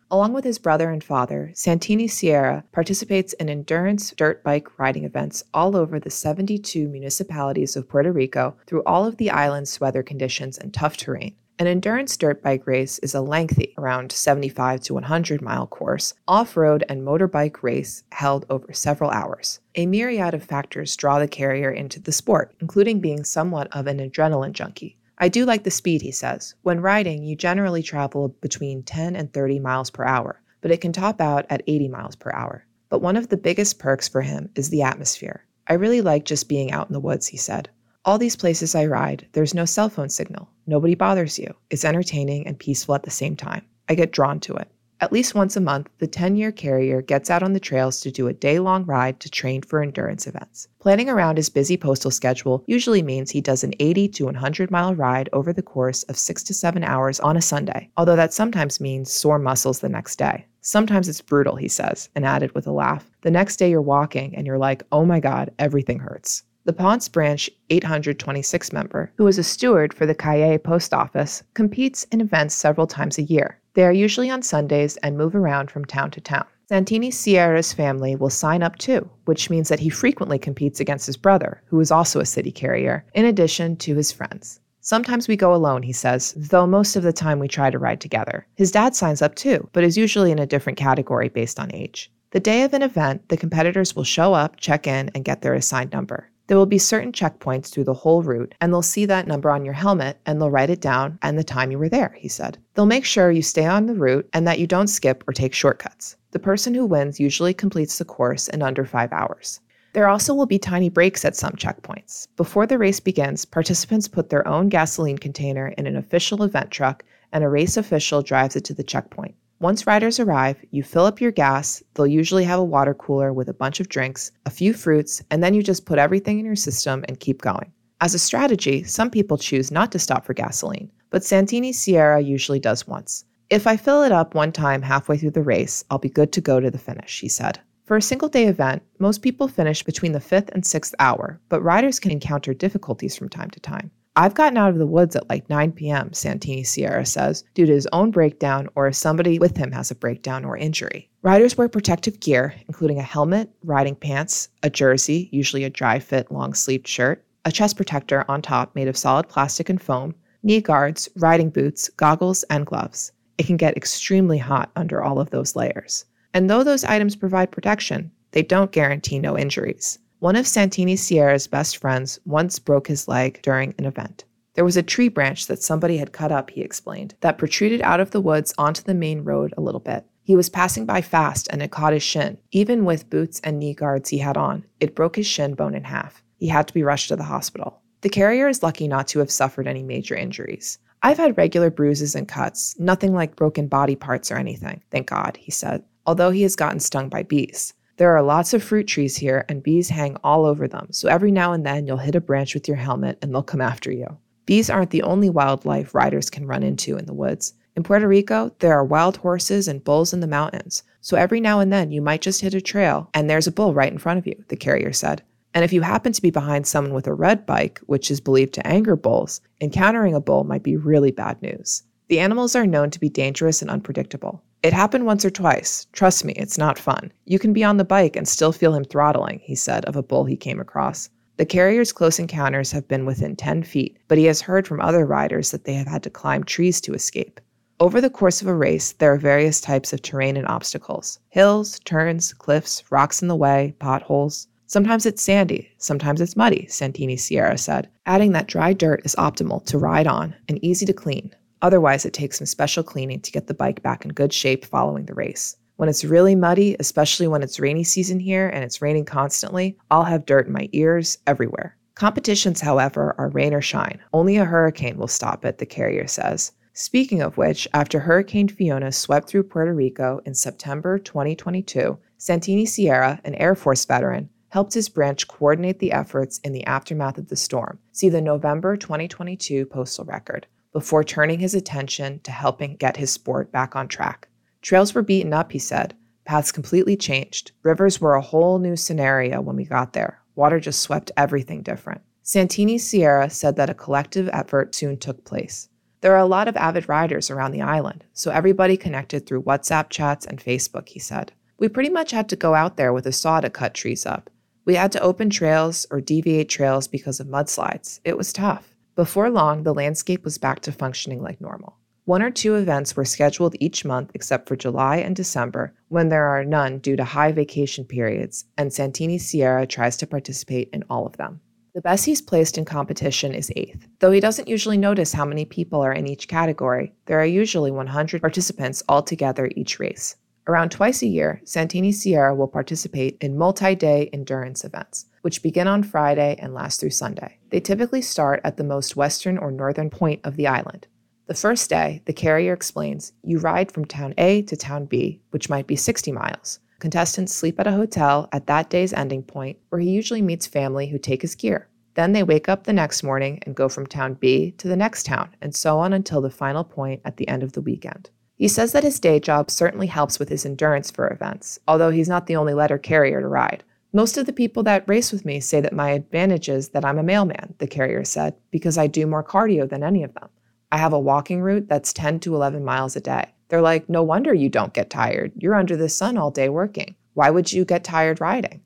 Along 0.10 0.32
with 0.32 0.45
his 0.45 0.58
brother 0.58 0.91
and 0.91 1.03
father, 1.03 1.51
Santini 1.53 2.08
Sierra 2.08 2.64
participates 2.72 3.34
in 3.34 3.49
endurance 3.49 4.12
dirt 4.12 4.41
bike 4.41 4.80
riding 4.80 5.03
events 5.03 5.43
all 5.53 5.76
over 5.76 5.99
the 5.99 6.10
72 6.10 6.88
municipalities 6.88 7.76
of 7.76 7.89
Puerto 7.89 8.14
Rico 8.14 8.56
through 8.66 8.84
all 8.86 9.06
of 9.06 9.18
the 9.18 9.30
island's 9.30 9.82
weather 9.82 10.03
conditions 10.03 10.58
and 10.58 10.74
tough 10.74 10.95
terrain. 10.95 11.36
An 11.58 11.68
endurance 11.68 12.18
dirt 12.18 12.43
bike 12.43 12.68
race 12.68 12.99
is 12.99 13.16
a 13.16 13.22
lengthy, 13.22 13.74
around 13.78 14.12
75 14.12 14.82
to 14.82 14.93
100 14.95 15.41
mile 15.41 15.66
course, 15.66 16.14
off 16.28 16.58
road 16.58 16.84
and 16.89 17.01
motorbike 17.01 17.64
race 17.64 18.03
held 18.12 18.45
over 18.49 18.74
several 18.74 19.10
hours. 19.10 19.62
A 19.76 19.86
myriad 19.86 20.34
of 20.34 20.43
factors 20.43 20.97
draw 20.97 21.18
the 21.18 21.30
carrier 21.30 21.72
into 21.72 22.01
the 22.01 22.12
sport, 22.12 22.53
including 22.60 22.99
being 22.99 23.24
somewhat 23.24 23.70
of 23.72 23.88
an 23.88 23.99
adrenaline 23.99 24.51
junkie. 24.51 24.97
I 25.18 25.30
do 25.30 25.45
like 25.45 25.64
the 25.64 25.72
speed, 25.72 26.01
he 26.01 26.12
says. 26.12 26.56
When 26.64 26.82
riding, 26.82 27.24
you 27.24 27.38
generally 27.38 27.82
travel 27.82 28.36
between 28.41 28.84
10 28.84 29.16
and 29.16 29.32
30 29.32 29.60
miles 29.60 29.89
per 29.89 30.03
hour, 30.03 30.41
but 30.60 30.72
it 30.72 30.82
can 30.82 30.91
top 30.91 31.22
out 31.22 31.45
at 31.49 31.64
80 31.68 31.88
miles 31.88 32.18
per 32.18 32.34
hour. 32.34 32.66
But 32.89 33.01
one 33.01 33.16
of 33.16 33.30
the 33.30 33.38
biggest 33.38 33.80
perks 33.80 34.10
for 34.10 34.22
him 34.22 34.49
is 34.56 34.72
the 34.72 34.82
atmosphere. 34.82 35.45
I 35.70 35.76
really 35.76 36.01
like 36.01 36.26
just 36.26 36.49
being 36.49 36.74
out 36.74 36.89
in 36.89 36.93
the 36.93 36.99
woods, 36.99 37.28
he 37.28 37.38
said. 37.38 37.70
All 38.06 38.20
these 38.20 38.36
places 38.36 38.76
I 38.76 38.86
ride, 38.86 39.26
there's 39.32 39.56
no 39.56 39.66
cell 39.66 39.89
phone 39.89 40.10
signal. 40.10 40.47
Nobody 40.68 40.93
bothers 40.93 41.39
you. 41.39 41.56
It's 41.72 41.84
entertaining 41.84 42.45
and 42.45 42.60
peaceful 42.60 42.93
at 42.93 43.01
the 43.01 43.10
same 43.10 43.36
time. 43.36 43.66
I 43.89 43.95
get 43.95 44.12
drawn 44.12 44.39
to 44.41 44.53
it. 44.53 44.70
At 45.01 45.12
least 45.12 45.34
once 45.34 45.58
a 45.58 45.62
month, 45.62 45.89
the 45.97 46.06
10 46.06 46.36
year 46.36 46.51
carrier 46.51 47.01
gets 47.01 47.32
out 47.32 47.41
on 47.41 47.53
the 47.53 47.60
trails 47.60 48.01
to 48.01 48.12
do 48.12 48.28
a 48.28 48.34
day 48.34 48.60
long 48.60 48.86
ride 48.86 49.20
to 49.22 49.30
train 49.32 49.64
for 49.64 49.82
endurance 49.82 50.28
events. 50.28 50.68
Planning 50.78 51.10
around 51.10 51.38
his 51.38 51.49
busy 51.49 51.78
postal 51.78 52.12
schedule 52.12 52.64
usually 52.68 53.01
means 53.01 53.32
he 53.32 53.41
does 53.41 53.64
an 53.64 53.74
80 53.80 54.10
to 54.10 54.26
100 54.26 54.70
mile 54.70 54.93
ride 54.93 55.28
over 55.34 55.51
the 55.51 55.64
course 55.64 56.03
of 56.03 56.16
six 56.16 56.43
to 56.43 56.53
seven 56.53 56.84
hours 56.84 57.20
on 57.22 57.36
a 57.36 57.41
Sunday, 57.41 57.89
although 57.97 58.16
that 58.16 58.34
sometimes 58.34 58.80
means 58.80 59.12
sore 59.12 59.39
muscles 59.39 59.80
the 59.80 59.89
next 59.89 60.18
day. 60.18 60.45
Sometimes 60.62 61.10
it's 61.10 61.22
brutal, 61.22 61.56
he 61.56 61.68
says, 61.68 62.10
and 62.14 62.24
added 62.24 62.53
with 62.53 62.68
a 62.68 62.72
laugh. 62.72 63.10
The 63.22 63.32
next 63.32 63.56
day 63.56 63.72
you're 63.72 63.82
walking 63.82 64.36
and 64.36 64.45
you're 64.45 64.60
like, 64.60 64.84
oh 64.91 65.06
my 65.06 65.20
God, 65.20 65.49
everything 65.58 65.97
hurts. 65.97 66.43
The 66.66 66.74
Ponce 66.74 67.07
Branch 67.07 67.47
826 67.70 68.74
member, 68.74 69.11
who 69.18 69.28
is 69.28 69.38
a 69.38 69.43
steward 69.43 69.93
for 69.93 70.07
the 70.07 70.16
Cayey 70.16 70.57
Post 70.57 70.95
Office, 70.95 71.43
competes 71.53 72.05
in 72.05 72.22
events 72.22 72.55
several 72.55 72.88
times 72.88 73.20
a 73.20 73.22
year. 73.22 73.59
They 73.76 73.84
are 73.84 73.93
usually 73.93 74.32
on 74.32 74.41
Sundays 74.41 74.97
and 74.97 75.16
move 75.16 75.36
around 75.36 75.70
from 75.70 75.86
town 75.86 76.09
to 76.09 76.22
town. 76.22 76.47
Santini 76.68 77.11
Sierra's 77.11 77.72
family 77.72 78.16
will 78.16 78.32
sign 78.32 78.63
up 78.63 78.80
too, 78.80 79.07
which 79.26 79.51
means 79.51 79.70
that 79.70 79.80
he 79.80 79.89
frequently 79.89 80.39
competes 80.39 80.80
against 80.80 81.05
his 81.05 81.18
brother, 81.18 81.61
who 81.68 81.80
is 81.80 81.91
also 81.91 82.20
a 82.20 82.26
city 82.26 82.51
carrier, 82.51 83.05
in 83.13 83.26
addition 83.26 83.76
to 83.78 83.93
his 83.93 84.11
friends. 84.11 84.59
Sometimes 84.82 85.28
we 85.28 85.36
go 85.36 85.53
alone, 85.53 85.84
he 85.84 85.93
says, 85.93 86.34
though 86.36 86.66
most 86.66 86.95
of 86.95 87.03
the 87.03 87.13
time 87.13 87.38
we 87.38 87.47
try 87.47 87.70
to 87.70 87.78
ride 87.78 88.01
together. 88.01 88.47
His 88.55 88.72
dad 88.72 88.95
signs 88.95 89.22
up 89.22 89.36
too, 89.36 89.70
but 89.72 89.84
is 89.84 89.99
usually 89.99 90.32
in 90.32 90.39
a 90.39 90.47
different 90.47 90.80
category 90.80 91.30
based 91.30 91.59
on 91.59 91.72
age. 91.76 92.11
The 92.32 92.39
day 92.39 92.63
of 92.63 92.74
an 92.74 92.82
event, 92.82 93.30
the 93.30 93.38
competitors 93.38 93.95
will 93.95 94.03
show 94.03 94.34
up, 94.34 94.57
check 94.57 94.88
in, 94.88 95.11
and 95.13 95.24
get 95.24 95.43
their 95.43 95.53
assigned 95.53 95.91
number. 95.91 96.32
There 96.48 96.58
will 96.58 96.66
be 96.66 96.78
certain 96.78 97.12
checkpoints 97.12 97.70
through 97.70 97.86
the 97.86 97.93
whole 97.93 98.22
route, 98.22 98.54
and 98.62 98.72
they'll 98.72 98.82
see 98.82 99.06
that 99.08 99.28
number 99.28 99.50
on 99.50 99.66
your 99.66 99.74
helmet 99.74 100.20
and 100.26 100.39
they'll 100.39 100.52
write 100.52 100.70
it 100.70 100.80
down 100.80 101.18
and 101.22 101.38
the 101.38 101.43
time 101.43 101.72
you 101.72 101.80
were 101.80 101.89
there, 101.89 102.16
he 102.20 102.28
said. 102.28 102.58
They'll 102.74 102.86
make 102.86 103.06
sure 103.06 103.32
you 103.32 103.41
stay 103.41 103.66
on 103.66 103.88
the 103.88 103.96
route 103.96 104.30
and 104.32 104.48
that 104.48 104.60
you 104.60 104.68
don't 104.68 104.88
skip 104.88 105.24
or 105.28 105.34
take 105.34 105.54
shortcuts. 105.54 106.18
The 106.32 106.39
person 106.39 106.74
who 106.74 106.86
wins 106.86 107.20
usually 107.20 107.54
completes 107.54 107.98
the 107.98 108.06
course 108.06 108.48
in 108.48 108.62
under 108.62 108.86
five 108.86 109.12
hours. 109.12 109.60
There 109.93 110.10
also 110.10 110.34
will 110.34 110.46
be 110.46 110.60
tiny 110.60 110.89
breaks 110.89 111.24
at 111.24 111.38
some 111.38 111.54
checkpoints. 111.54 112.28
Before 112.36 112.68
the 112.68 112.78
race 112.78 113.00
begins, 113.00 113.46
participants 113.46 114.10
put 114.10 114.30
their 114.30 114.46
own 114.46 114.68
gasoline 114.68 115.18
container 115.18 115.70
in 115.70 115.88
an 115.88 115.96
official 115.96 116.43
event 116.43 116.70
truck, 116.70 117.06
and 117.32 117.43
a 117.43 117.50
race 117.50 117.78
official 117.78 118.22
drives 118.22 118.58
it 118.58 118.66
to 118.66 118.74
the 118.74 118.84
checkpoint. 118.84 119.36
Once 119.60 119.88
riders 119.88 120.20
arrive, 120.20 120.58
you 120.72 120.84
fill 120.84 121.06
up 121.06 121.22
your 121.22 121.32
gas. 121.32 121.82
They'll 121.93 122.06
usually 122.06 122.43
have 122.43 122.60
a 122.60 122.64
water 122.64 122.93
cooler 122.93 123.32
with 123.32 123.47
a 123.47 123.53
bunch 123.53 123.80
of 123.80 123.88
drinks, 123.88 124.32
a 124.45 124.49
few 124.49 124.74
fruits, 124.74 125.24
and 125.32 125.41
then 125.41 125.53
you 125.53 125.64
just 125.64 125.86
put 125.86 125.97
everything 125.97 126.39
in 126.39 126.45
your 126.45 126.58
system 126.58 127.06
and 127.08 127.22
keep 127.22 127.41
going. 127.41 127.72
As 128.01 128.14
a 128.14 128.20
strategy, 128.20 128.84
some 128.84 129.10
people 129.10 129.38
choose 129.38 129.72
not 129.72 129.93
to 129.93 129.99
stop 129.99 130.26
for 130.26 130.34
gasoline, 130.34 130.91
but 131.10 131.24
Santini 131.24 131.72
Sierra 131.72 132.20
usually 132.20 132.60
does 132.60 132.86
once. 132.86 133.24
If 133.49 133.66
I 133.66 133.78
fill 133.78 134.03
it 134.03 134.12
up 134.12 134.36
one 134.36 134.51
time 134.51 134.82
halfway 134.82 135.18
through 135.18 135.32
the 135.32 135.41
race, 135.41 135.86
I'll 135.89 135.99
be 135.99 136.10
good 136.10 136.34
to 136.34 136.41
go 136.41 136.60
to 136.60 136.70
the 136.70 136.78
finish, 136.78 137.22
he 137.22 137.30
said. 137.30 137.62
For 137.86 137.95
a 137.95 138.01
single 138.01 138.28
day 138.28 138.47
event, 138.47 138.84
most 138.99 139.22
people 139.22 139.47
finish 139.47 139.84
between 139.84 140.12
the 140.12 140.20
fifth 140.20 140.49
and 140.49 140.66
sixth 140.66 140.93
hour, 140.99 141.39
but 141.47 141.64
riders 141.64 141.99
can 141.99 142.12
encounter 142.12 142.53
difficulties 142.53 143.16
from 143.16 143.30
time 143.30 143.51
to 143.51 143.60
time. 143.62 143.91
I've 144.18 144.34
gotten 144.34 144.57
out 144.57 144.70
of 144.70 144.78
the 144.78 144.88
woods 144.88 145.18
at 145.18 145.28
like 145.28 145.49
9 145.49 145.74
p.m., 145.74 146.13
Santini 146.13 146.63
Sierra 146.63 147.05
says, 147.05 147.43
due 147.53 147.66
to 147.66 147.74
his 147.74 147.88
own 147.91 148.11
breakdown 148.11 148.70
or 148.76 148.88
if 148.88 148.95
somebody 148.95 149.39
with 149.39 149.57
him 149.57 149.74
has 149.74 149.91
a 149.91 149.95
breakdown 149.95 150.45
or 150.45 150.55
injury. 150.55 151.09
Riders 151.22 151.57
wear 151.57 151.68
protective 151.68 152.22
gear, 152.22 152.53
including 152.68 152.97
a 152.97 153.03
helmet, 153.03 153.49
riding 153.63 153.95
pants, 153.95 154.47
a 154.63 154.70
jersey, 154.70 155.28
usually 155.34 155.66
a 155.66 155.70
dry 155.70 155.99
fit 155.99 156.32
long 156.32 156.53
sleeved 156.53 156.88
shirt, 156.88 157.26
a 157.43 157.51
chest 157.51 157.76
protector 157.76 158.24
on 158.30 158.41
top 158.41 158.74
made 158.74 158.88
of 158.88 158.95
solid 158.95 159.28
plastic 159.28 159.68
and 159.68 159.82
foam, 159.82 160.16
knee 160.43 160.61
guards, 160.61 161.09
riding 161.18 161.49
boots, 161.49 161.89
goggles, 161.89 162.43
and 162.43 162.66
gloves. 162.66 163.11
It 163.38 163.47
can 163.47 163.57
get 163.57 163.76
extremely 163.76 164.38
hot 164.38 164.72
under 164.78 165.03
all 165.03 165.20
of 165.20 165.32
those 165.32 165.57
layers. 165.57 166.05
And 166.34 166.49
though 166.49 166.63
those 166.63 166.86
items 166.86 167.18
provide 167.18 167.51
protection, 167.51 168.11
they 168.32 168.43
don't 168.43 168.72
guarantee 168.72 169.20
no 169.20 169.38
injuries. 169.38 169.99
One 170.20 170.38
of 170.38 170.47
Santini 170.47 170.95
Sierra's 170.95 171.45
best 171.45 171.78
friends 171.78 172.20
once 172.26 172.57
broke 172.57 172.88
his 172.88 173.07
leg 173.07 173.41
during 173.41 173.76
an 173.78 173.86
event. 173.86 174.24
There 174.53 174.63
was 174.63 174.78
a 174.78 174.84
tree 174.84 175.09
branch 175.09 175.47
that 175.47 175.61
somebody 175.61 175.97
had 175.97 176.13
cut 176.13 176.32
up, 176.32 176.49
he 176.49 176.61
explained, 176.61 177.16
that 177.20 177.38
protruded 177.38 177.82
out 177.82 177.99
of 177.99 178.11
the 178.11 178.22
woods 178.22 178.53
onto 178.57 178.82
the 178.82 178.93
main 178.93 179.26
road 179.26 179.53
a 179.57 179.61
little 179.61 179.82
bit. 179.82 180.05
He 180.24 180.38
was 180.38 180.49
passing 180.49 180.86
by 180.86 181.01
fast 181.01 181.49
and 181.51 181.61
it 181.61 181.72
caught 181.72 181.91
his 181.91 182.01
shin. 182.01 182.38
Even 182.51 182.86
with 182.86 183.09
boots 183.09 183.41
and 183.43 183.59
knee 183.59 183.74
guards 183.74 184.09
he 184.09 184.20
had 184.20 184.38
on, 184.38 184.66
it 184.80 184.95
broke 184.95 185.18
his 185.18 185.28
shin 185.28 185.53
bone 185.53 185.76
in 185.76 185.84
half. 185.84 186.24
He 186.38 186.47
had 186.47 186.68
to 186.70 186.74
be 186.74 186.82
rushed 186.82 187.09
to 187.09 187.18
the 187.18 187.24
hospital. 187.24 187.82
The 188.01 188.09
carrier 188.09 188.47
is 188.47 188.63
lucky 188.63 188.88
not 188.88 189.07
to 189.09 189.20
have 189.20 189.30
suffered 189.30 189.68
any 189.68 189.84
major 189.84 190.16
injuries. 190.16 190.80
I've 191.03 191.18
had 191.18 191.38
regular 191.38 191.70
bruises 191.70 192.16
and 192.16 192.28
cuts, 192.28 192.80
nothing 192.80 193.13
like 193.13 193.36
broken 193.36 193.68
body 193.68 193.95
parts 193.95 194.32
or 194.32 194.38
anything, 194.38 194.82
thank 194.89 195.07
God, 195.09 195.38
he 195.38 195.51
said, 195.51 195.84
although 196.05 196.32
he 196.32 196.43
has 196.43 196.55
gotten 196.55 196.80
stung 196.80 197.09
by 197.09 197.24
bees. 197.24 197.74
There 197.98 198.16
are 198.16 198.22
lots 198.22 198.54
of 198.54 198.62
fruit 198.62 198.88
trees 198.88 199.16
here, 199.16 199.46
and 199.48 199.64
bees 199.64 199.88
hang 199.88 200.18
all 200.24 200.46
over 200.46 200.68
them, 200.68 200.88
so 200.91 201.08
every 201.08 201.32
now 201.32 201.54
and 201.54 201.66
then 201.66 201.88
you'll 201.88 201.98
hit 201.98 202.16
a 202.16 202.20
branch 202.20 202.54
with 202.54 202.68
your 202.68 202.76
helmet 202.76 203.18
and 203.22 203.34
they'll 203.34 203.41
come 203.41 203.62
after 203.62 203.89
you. 203.89 204.18
Bees 204.46 204.70
aren't 204.70 204.89
the 204.89 205.04
only 205.04 205.30
wildlife 205.30 205.96
riders 205.96 206.30
can 206.30 206.46
run 206.46 206.62
into 206.62 206.98
in 206.98 207.06
the 207.06 207.14
woods. 207.14 207.54
In 207.76 207.84
Puerto 207.84 208.08
Rico, 208.08 208.54
there 208.60 208.74
are 208.74 208.84
wild 208.84 209.18
horses 209.18 209.68
and 209.68 209.84
bulls 209.84 210.14
in 210.14 210.20
the 210.20 210.28
mountains, 210.28 210.84
so 211.00 211.16
every 211.16 211.39
now 211.39 211.62
and 211.62 211.72
then 211.72 211.91
you 211.91 212.02
might 212.02 212.22
just 212.22 212.41
hit 212.41 212.54
a 212.54 212.62
trail 212.62 213.10
and 213.14 213.30
there's 213.30 213.48
a 213.48 213.52
bull 213.52 213.74
right 213.74 213.91
in 213.91 213.98
front 213.98 214.20
of 214.20 214.28
you, 214.28 214.43
the 214.50 214.58
carrier 214.58 214.91
said. 214.91 215.24
And 215.54 215.64
if 215.64 215.72
you 215.72 215.82
happen 215.82 216.12
to 216.12 216.22
be 216.22 216.32
behind 216.32 216.68
someone 216.68 216.93
with 216.93 217.08
a 217.08 217.14
red 217.14 217.46
bike, 217.46 217.80
which 217.86 218.12
is 218.12 218.20
believed 218.20 218.54
to 218.56 218.68
anger 218.68 218.98
bulls, 218.98 219.39
encountering 219.62 220.14
a 220.14 220.20
bull 220.20 220.43
might 220.43 220.64
be 220.64 220.76
really 220.76 221.12
bad 221.12 221.41
news. 221.41 221.84
The 222.10 222.20
animals 222.20 222.56
are 222.56 222.68
known 222.68 222.91
to 222.91 223.00
be 223.00 223.10
dangerous 223.10 223.62
and 223.62 223.72
unpredictable. 223.72 224.43
It 224.66 224.74
happened 224.74 225.05
once 225.05 225.24
or 225.24 225.30
twice. 225.30 225.86
Trust 225.93 226.26
me, 226.26 226.34
it's 226.34 226.57
not 226.57 226.80
fun. 226.80 227.11
You 227.26 227.38
can 227.38 227.53
be 227.53 227.63
on 227.63 227.78
the 227.78 227.86
bike 227.86 228.16
and 228.16 228.28
still 228.28 228.51
feel 228.51 228.74
him 228.74 228.84
throttling, 228.84 229.38
he 229.43 229.53
said 229.53 229.86
of 229.86 229.95
a 229.95 230.01
bull 230.01 230.26
he 230.26 230.36
came 230.36 230.59
across. 230.59 231.07
The 231.38 231.45
carrier's 231.45 231.91
close 231.91 232.18
encounters 232.18 232.72
have 232.72 232.88
been 232.88 233.05
within 233.05 233.36
10 233.36 233.61
feet, 233.61 233.99
but 234.07 234.18
he 234.18 234.26
has 234.26 234.41
heard 234.41 234.68
from 234.68 234.82
other 234.82 235.05
riders 235.05 235.51
that 235.51 235.66
they 235.66 235.76
have 235.76 235.86
had 235.86 236.01
to 236.01 236.09
climb 236.09 236.43
trees 236.43 236.82
to 236.82 236.95
escape. 236.95 237.39
Over 237.80 238.01
the 238.01 238.09
course 238.09 238.41
of 238.41 238.47
a 238.47 238.55
race, 238.55 238.93
there 238.93 239.13
are 239.13 239.18
various 239.18 239.61
types 239.61 239.93
of 239.93 240.01
terrain 240.01 240.36
and 240.36 240.47
obstacles 240.47 241.20
hills, 241.30 241.80
turns, 241.82 242.34
cliffs, 242.34 242.84
rocks 242.89 243.22
in 243.22 243.28
the 243.28 243.36
way, 243.36 243.76
potholes. 243.78 244.47
Sometimes 244.66 245.05
it's 245.05 245.22
sandy, 245.22 245.70
sometimes 245.78 246.22
it's 246.22 246.36
muddy, 246.36 246.66
Santini 246.70 247.18
Sierra 247.18 247.59
said, 247.59 247.88
adding 248.07 248.32
that 248.32 248.47
dry 248.47 248.74
dirt 248.74 249.03
is 249.05 249.13
optimal 249.20 249.63
to 249.68 249.78
ride 249.78 250.07
on 250.07 250.34
and 250.49 250.57
easy 250.63 250.88
to 250.88 250.93
clean, 250.93 251.36
Otherwise, 251.62 252.06
it 252.06 252.14
takes 252.14 252.38
some 252.38 252.45
special 252.45 252.84
cleaning 252.84 253.22
to 253.22 253.32
get 253.32 253.47
the 253.47 253.53
bike 253.53 253.82
back 253.82 254.06
in 254.06 254.12
good 254.12 254.34
shape 254.34 254.66
following 254.66 255.06
the 255.06 255.14
race. 255.14 255.58
When 255.78 255.89
it's 255.89 256.06
really 256.06 256.36
muddy, 256.36 256.76
especially 256.80 257.28
when 257.28 257.43
it's 257.43 257.60
rainy 257.60 257.84
season 257.84 258.20
here 258.20 258.47
and 258.47 258.64
it's 258.64 258.82
raining 258.82 259.06
constantly, 259.06 259.78
I'll 259.91 260.06
have 260.06 260.26
dirt 260.26 260.47
in 260.47 260.53
my 260.53 260.70
ears 260.72 261.18
everywhere. 261.28 261.76
Competitions, 261.95 262.62
however, 262.62 263.16
are 263.18 263.30
rain 263.30 263.53
or 263.53 263.62
shine. 263.62 263.99
Only 264.14 264.38
a 264.38 264.45
hurricane 264.45 264.97
will 264.97 265.08
stop 265.08 265.43
it, 265.43 265.58
the 265.58 265.66
carrier 265.66 266.08
says. 266.08 266.51
Speaking 266.74 267.22
of 267.22 267.38
which, 267.38 267.68
after 267.74 267.99
Hurricane 267.99 268.49
Fiona 268.49 268.91
swept 268.91 269.30
through 269.30 269.43
Puerto 269.43 269.74
Rico 269.74 270.20
in 270.26 270.34
September 270.34 270.99
2022, 270.99 271.97
Santini 272.18 272.66
Sierra, 272.66 273.22
an 273.24 273.36
Air 273.36 273.56
Force 273.56 273.86
veteran, 273.86 274.30
helped 274.49 274.74
his 274.74 274.89
branch 274.89 275.28
coordinate 275.28 275.80
the 275.80 275.93
efforts 275.93 276.39
in 276.39 276.51
the 276.51 276.66
aftermath 276.66 277.18
of 277.18 277.30
the 277.30 277.36
storm. 277.36 277.80
See 277.91 278.10
the 278.10 278.22
November 278.22 278.76
2022 278.78 279.66
postal 279.66 280.06
record 280.06 280.47
before 280.76 281.05
turning 281.05 281.39
his 281.39 281.55
attention 281.55 282.19
to 282.19 282.32
helping 282.32 282.76
get 282.76 282.97
his 282.97 283.09
sport 283.09 283.49
back 283.49 283.78
on 283.78 283.88
track. 283.88 284.28
Trails 284.61 284.93
were 284.93 285.01
beaten 285.01 285.32
up, 285.32 285.53
he 285.53 285.57
said. 285.57 285.95
Paths 286.26 286.51
completely 286.51 286.97
changed. 286.97 287.53
Rivers 287.63 288.01
were 288.01 288.15
a 288.15 288.21
whole 288.21 288.59
new 288.59 288.76
scenario 288.76 289.39
when 289.39 289.55
we 289.55 289.63
got 289.63 289.93
there. 289.93 290.19
Water 290.36 290.59
just 290.59 290.82
swept 290.82 291.13
everything 291.15 291.61
different. 291.61 292.01
Santini 292.23 292.78
Sierra 292.78 293.30
said 293.30 293.55
that 293.55 293.69
a 293.69 293.73
collective 293.73 294.30
effort 294.34 294.76
soon 294.76 294.97
took 294.97 295.23
place. 295.23 295.69
There 296.01 296.11
are 296.11 296.19
a 296.19 296.26
lot 296.26 296.49
of 296.49 296.57
avid 296.57 296.89
riders 296.89 297.32
around 297.32 297.53
the 297.53 297.61
island, 297.61 298.03
so 298.11 298.30
everybody 298.30 298.76
connected 298.76 299.26
through 299.26 299.43
WhatsApp 299.43 299.89
chats 299.89 300.26
and 300.26 300.43
Facebook, 300.43 300.89
he 300.89 300.99
said. 300.99 301.32
We 301.57 301.69
pretty 301.69 301.89
much 301.89 302.11
had 302.11 302.28
to 302.28 302.36
go 302.36 302.53
out 302.53 302.76
there 302.76 302.91
with 302.91 303.07
a 303.07 303.13
saw 303.13 303.39
to 303.39 303.49
cut 303.49 303.76
trees 303.76 304.05
up. 304.05 304.30
We 304.65 304.76
had 304.76 304.91
to 304.91 304.99
open 304.99 305.30
trails 305.30 305.88
or 305.89 306.01
deviate 306.01 306.49
trails 306.49 306.89
because 306.89 307.21
of 307.21 307.28
mudslides. 307.28 308.01
It 308.03 308.17
was 308.17 308.34
tough. 308.34 308.74
Before 308.96 309.30
long, 309.30 309.64
the 309.64 309.74
landscape 309.74 310.24
was 310.24 310.38
back 310.38 310.62
to 310.62 310.72
functioning 310.72 311.22
like 311.22 311.41
normal. 311.41 311.78
One 312.06 312.22
or 312.22 312.32
two 312.32 312.56
events 312.56 312.96
were 312.96 313.04
scheduled 313.04 313.54
each 313.60 313.84
month 313.84 314.12
except 314.14 314.48
for 314.48 314.56
July 314.56 314.98
and 314.98 315.14
December, 315.14 315.74
when 315.89 316.08
there 316.08 316.28
are 316.28 316.46
none 316.46 316.80
due 316.80 316.96
to 316.96 317.04
high 317.04 317.34
vacation 317.34 317.84
periods, 317.84 318.46
and 318.58 318.72
Santini 318.72 319.18
Sierra 319.18 319.68
tries 319.68 319.98
to 319.98 320.08
participate 320.08 320.70
in 320.72 320.86
all 320.89 321.06
of 321.06 321.18
them. 321.18 321.41
The 321.74 321.82
best 321.82 322.06
he's 322.06 322.22
placed 322.22 322.58
in 322.58 322.64
competition 322.64 323.34
is 323.34 323.52
eighth. 323.58 323.86
Though 324.00 324.12
he 324.12 324.22
doesn't 324.22 324.48
usually 324.48 324.78
notice 324.78 325.12
how 325.12 325.26
many 325.26 325.43
people 325.43 325.82
are 325.82 325.91
in 325.91 326.08
each 326.08 326.30
category, 326.30 326.93
there 327.06 327.20
are 327.20 327.26
usually 327.26 327.72
100 327.72 328.22
participants 328.22 328.82
altogether 328.88 329.50
each 329.58 329.78
race. 329.78 330.16
Around 330.48 330.70
twice 330.70 331.02
a 331.02 331.08
year, 331.08 331.41
Santini 331.43 331.91
Sierra 331.91 332.36
will 332.36 332.48
participate 332.48 333.18
in 333.20 333.36
multi 333.36 333.74
day 333.74 334.12
endurance 334.14 334.64
events, 334.64 335.08
which 335.22 335.41
begin 335.41 335.68
on 335.68 335.82
Friday 335.82 336.36
and 336.38 336.54
last 336.54 336.80
through 336.80 336.91
Sunday. 336.91 337.39
They 337.50 337.60
typically 337.60 338.04
start 338.04 338.41
at 338.43 338.56
the 338.58 338.64
most 338.64 338.96
western 338.96 339.39
or 339.39 339.50
northern 339.50 339.89
point 339.89 340.22
of 340.24 340.36
the 340.36 340.46
island. 340.46 340.86
The 341.26 341.34
first 341.34 341.68
day, 341.68 342.04
the 342.06 342.14
carrier 342.14 342.54
explains, 342.54 343.14
you 343.24 343.39
ride 343.39 343.72
from 343.72 343.86
town 343.86 344.14
A 344.20 344.43
to 344.43 344.56
town 344.56 344.86
B, 344.86 345.20
which 345.32 345.50
might 345.50 345.66
be 345.66 345.76
60 345.76 346.12
miles. 346.12 346.60
Contestants 346.78 347.34
sleep 347.34 347.60
at 347.60 347.66
a 347.66 347.72
hotel 347.72 348.30
at 348.32 348.46
that 348.46 348.70
day's 348.70 348.93
ending 348.93 349.24
point, 349.24 349.58
where 349.70 349.82
he 349.82 349.89
usually 349.89 350.22
meets 350.22 350.46
family 350.46 350.88
who 350.88 351.00
take 351.00 351.24
his 351.24 351.34
gear. 351.34 351.68
Then 351.96 352.12
they 352.12 352.22
wake 352.22 352.48
up 352.48 352.66
the 352.66 352.74
next 352.74 353.02
morning 353.02 353.39
and 353.43 353.56
go 353.56 353.68
from 353.68 353.88
town 353.88 354.14
B 354.14 354.52
to 354.60 354.68
the 354.68 354.76
next 354.76 355.08
town, 355.08 355.36
and 355.41 355.56
so 355.56 355.80
on 355.80 355.93
until 355.93 356.22
the 356.22 356.30
final 356.30 356.64
point 356.64 357.02
at 357.04 357.18
the 357.18 357.28
end 357.28 357.41
of 357.41 357.54
the 357.54 357.62
weekend. 357.62 358.12
He 358.38 358.47
says 358.49 358.73
that 358.73 358.83
his 358.83 358.99
day 358.99 359.19
job 359.19 359.49
certainly 359.49 359.88
helps 359.88 360.19
with 360.19 360.29
his 360.29 360.45
endurance 360.45 360.91
for 360.91 361.11
events, 361.11 361.57
although 361.67 361.89
he's 361.89 362.09
not 362.09 362.27
the 362.27 362.36
only 362.36 362.53
letter 362.53 362.77
carrier 362.77 363.21
to 363.21 363.27
ride. 363.27 363.63
Most 363.93 364.17
of 364.17 364.25
the 364.25 364.33
people 364.33 364.61
that 364.63 364.83
race 364.88 365.13
with 365.13 365.23
me 365.23 365.39
say 365.39 365.61
that 365.61 365.71
my 365.71 365.91
advantage 365.91 366.49
is 366.49 366.69
that 366.69 366.83
I'm 366.83 366.99
a 366.99 367.03
mailman, 367.03 367.55
the 367.59 367.67
carrier 367.67 368.03
said, 368.03 368.36
because 368.51 368.77
I 368.77 368.88
do 368.88 369.07
more 369.07 369.23
cardio 369.23 369.69
than 369.69 369.83
any 369.83 370.03
of 370.03 370.13
them. 370.15 370.27
I 370.69 370.77
have 370.77 370.91
a 370.91 370.99
walking 370.99 371.41
route 371.41 371.69
that's 371.69 371.93
10 371.93 372.19
to 372.21 372.36
11 372.36 372.65
miles 372.65 372.97
a 372.97 372.99
day. 372.99 373.33
They're 373.47 373.61
like, 373.61 373.88
no 373.88 374.03
wonder 374.03 374.33
you 374.33 374.49
don't 374.49 374.73
get 374.73 374.89
tired. 374.89 375.31
You're 375.38 375.55
under 375.55 375.77
the 375.77 375.88
sun 375.88 376.17
all 376.17 376.31
day 376.31 376.49
working. 376.49 376.95
Why 377.13 377.29
would 377.29 377.53
you 377.53 377.63
get 377.63 377.86
tired 377.86 378.19
riding? 378.19 378.61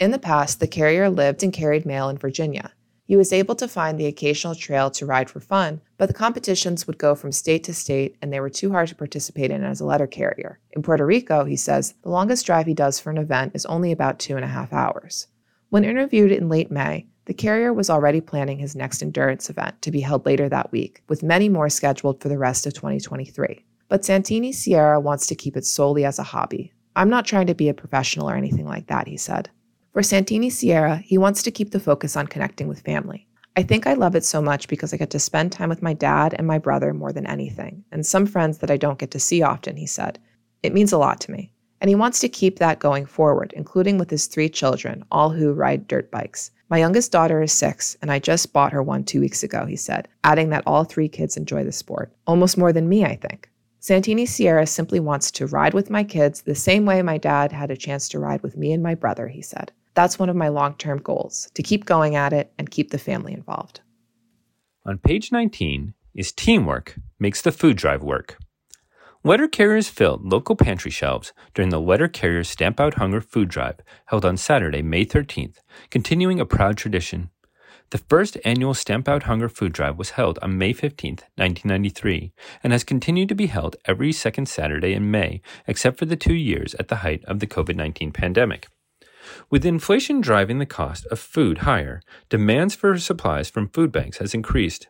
In 0.00 0.10
the 0.10 0.18
past, 0.18 0.58
the 0.58 0.66
carrier 0.66 1.08
lived 1.08 1.44
and 1.44 1.52
carried 1.52 1.86
mail 1.86 2.08
in 2.08 2.18
Virginia. 2.18 2.72
He 3.06 3.16
was 3.16 3.32
able 3.32 3.54
to 3.54 3.68
find 3.68 3.98
the 3.98 4.06
occasional 4.06 4.56
trail 4.56 4.90
to 4.90 5.06
ride 5.06 5.30
for 5.30 5.38
fun, 5.38 5.80
but 5.96 6.06
the 6.06 6.14
competitions 6.14 6.88
would 6.88 6.98
go 6.98 7.14
from 7.14 7.30
state 7.30 7.62
to 7.64 7.72
state 7.72 8.16
and 8.20 8.32
they 8.32 8.40
were 8.40 8.50
too 8.50 8.72
hard 8.72 8.88
to 8.88 8.96
participate 8.96 9.52
in 9.52 9.62
as 9.62 9.80
a 9.80 9.86
letter 9.86 10.08
carrier. 10.08 10.58
In 10.72 10.82
Puerto 10.82 11.06
Rico, 11.06 11.44
he 11.44 11.54
says, 11.54 11.94
the 12.02 12.10
longest 12.10 12.44
drive 12.44 12.66
he 12.66 12.74
does 12.74 12.98
for 12.98 13.10
an 13.10 13.18
event 13.18 13.52
is 13.54 13.64
only 13.66 13.92
about 13.92 14.18
two 14.18 14.34
and 14.34 14.44
a 14.44 14.48
half 14.48 14.72
hours. 14.72 15.28
When 15.70 15.84
interviewed 15.84 16.32
in 16.32 16.48
late 16.48 16.70
May, 16.70 17.06
the 17.26 17.34
carrier 17.34 17.72
was 17.72 17.90
already 17.90 18.20
planning 18.20 18.58
his 18.58 18.74
next 18.74 19.02
endurance 19.02 19.48
event 19.50 19.80
to 19.82 19.92
be 19.92 20.00
held 20.00 20.26
later 20.26 20.48
that 20.48 20.72
week, 20.72 21.02
with 21.08 21.22
many 21.22 21.48
more 21.48 21.68
scheduled 21.68 22.20
for 22.20 22.28
the 22.28 22.38
rest 22.38 22.66
of 22.66 22.74
2023. 22.74 23.64
But 23.88 24.04
Santini 24.04 24.52
Sierra 24.52 24.98
wants 24.98 25.28
to 25.28 25.36
keep 25.36 25.56
it 25.56 25.64
solely 25.64 26.04
as 26.04 26.18
a 26.18 26.24
hobby. 26.24 26.72
I'm 26.96 27.10
not 27.10 27.24
trying 27.24 27.46
to 27.46 27.54
be 27.54 27.68
a 27.68 27.74
professional 27.74 28.28
or 28.28 28.34
anything 28.34 28.66
like 28.66 28.88
that, 28.88 29.06
he 29.06 29.16
said. 29.16 29.50
For 29.96 30.02
Santini 30.02 30.50
Sierra, 30.50 30.98
he 30.98 31.16
wants 31.16 31.42
to 31.42 31.50
keep 31.50 31.70
the 31.70 31.80
focus 31.80 32.18
on 32.18 32.26
connecting 32.26 32.68
with 32.68 32.82
family. 32.82 33.26
I 33.56 33.62
think 33.62 33.86
I 33.86 33.94
love 33.94 34.14
it 34.14 34.26
so 34.26 34.42
much 34.42 34.68
because 34.68 34.92
I 34.92 34.98
get 34.98 35.08
to 35.08 35.18
spend 35.18 35.52
time 35.52 35.70
with 35.70 35.80
my 35.80 35.94
dad 35.94 36.34
and 36.36 36.46
my 36.46 36.58
brother 36.58 36.92
more 36.92 37.14
than 37.14 37.26
anything, 37.26 37.82
and 37.90 38.04
some 38.04 38.26
friends 38.26 38.58
that 38.58 38.70
I 38.70 38.76
don't 38.76 38.98
get 38.98 39.10
to 39.12 39.18
see 39.18 39.40
often, 39.40 39.78
he 39.78 39.86
said. 39.86 40.18
It 40.62 40.74
means 40.74 40.92
a 40.92 40.98
lot 40.98 41.18
to 41.22 41.30
me. 41.30 41.50
And 41.80 41.88
he 41.88 41.94
wants 41.94 42.20
to 42.20 42.28
keep 42.28 42.58
that 42.58 42.78
going 42.78 43.06
forward, 43.06 43.54
including 43.56 43.96
with 43.96 44.10
his 44.10 44.26
three 44.26 44.50
children, 44.50 45.02
all 45.10 45.30
who 45.30 45.54
ride 45.54 45.88
dirt 45.88 46.10
bikes. 46.10 46.50
My 46.68 46.76
youngest 46.76 47.10
daughter 47.10 47.40
is 47.40 47.52
six, 47.52 47.96
and 48.02 48.12
I 48.12 48.18
just 48.18 48.52
bought 48.52 48.74
her 48.74 48.82
one 48.82 49.02
two 49.02 49.20
weeks 49.20 49.42
ago, 49.42 49.64
he 49.64 49.76
said, 49.76 50.08
adding 50.24 50.50
that 50.50 50.64
all 50.66 50.84
three 50.84 51.08
kids 51.08 51.38
enjoy 51.38 51.64
the 51.64 51.72
sport. 51.72 52.12
Almost 52.26 52.58
more 52.58 52.74
than 52.74 52.90
me, 52.90 53.06
I 53.06 53.16
think. 53.16 53.48
Santini 53.80 54.26
Sierra 54.26 54.66
simply 54.66 55.00
wants 55.00 55.30
to 55.30 55.46
ride 55.46 55.72
with 55.72 55.88
my 55.88 56.04
kids 56.04 56.42
the 56.42 56.54
same 56.54 56.84
way 56.84 57.00
my 57.00 57.16
dad 57.16 57.50
had 57.50 57.70
a 57.70 57.78
chance 57.78 58.10
to 58.10 58.18
ride 58.18 58.42
with 58.42 58.58
me 58.58 58.74
and 58.74 58.82
my 58.82 58.94
brother, 58.94 59.28
he 59.28 59.40
said. 59.40 59.72
That's 59.96 60.18
one 60.18 60.28
of 60.28 60.36
my 60.36 60.48
long 60.48 60.74
term 60.74 60.98
goals 60.98 61.50
to 61.54 61.62
keep 61.62 61.86
going 61.86 62.16
at 62.16 62.34
it 62.34 62.52
and 62.58 62.70
keep 62.70 62.90
the 62.90 62.98
family 62.98 63.32
involved. 63.32 63.80
On 64.84 64.98
page 64.98 65.32
19 65.32 65.94
is 66.14 66.32
Teamwork 66.32 66.96
Makes 67.18 67.40
the 67.40 67.50
Food 67.50 67.78
Drive 67.78 68.02
Work. 68.02 68.36
Letter 69.24 69.48
carriers 69.48 69.88
filled 69.88 70.22
local 70.22 70.54
pantry 70.54 70.90
shelves 70.90 71.32
during 71.54 71.70
the 71.70 71.80
Letter 71.80 72.08
Carriers 72.08 72.48
Stamp 72.50 72.78
Out 72.78 72.94
Hunger 72.94 73.22
Food 73.22 73.48
Drive 73.48 73.76
held 74.04 74.26
on 74.26 74.36
Saturday, 74.36 74.82
May 74.82 75.06
13th, 75.06 75.56
continuing 75.90 76.38
a 76.40 76.46
proud 76.46 76.76
tradition. 76.76 77.30
The 77.90 77.98
first 77.98 78.36
annual 78.44 78.74
Stamp 78.74 79.08
Out 79.08 79.22
Hunger 79.22 79.48
Food 79.48 79.72
Drive 79.72 79.96
was 79.96 80.10
held 80.10 80.38
on 80.42 80.58
May 80.58 80.74
15, 80.74 81.12
1993, 81.36 82.32
and 82.62 82.72
has 82.72 82.84
continued 82.84 83.30
to 83.30 83.34
be 83.34 83.46
held 83.46 83.76
every 83.86 84.12
second 84.12 84.46
Saturday 84.46 84.92
in 84.92 85.10
May, 85.10 85.40
except 85.66 85.98
for 85.98 86.04
the 86.04 86.16
two 86.16 86.34
years 86.34 86.74
at 86.74 86.88
the 86.88 86.96
height 86.96 87.24
of 87.24 87.40
the 87.40 87.46
COVID 87.46 87.76
19 87.76 88.12
pandemic. 88.12 88.68
With 89.50 89.64
inflation 89.64 90.20
driving 90.20 90.58
the 90.58 90.66
cost 90.66 91.06
of 91.06 91.18
food 91.18 91.58
higher, 91.58 92.02
demands 92.28 92.74
for 92.74 92.98
supplies 92.98 93.50
from 93.50 93.68
food 93.68 93.92
banks 93.92 94.18
has 94.18 94.34
increased. 94.34 94.88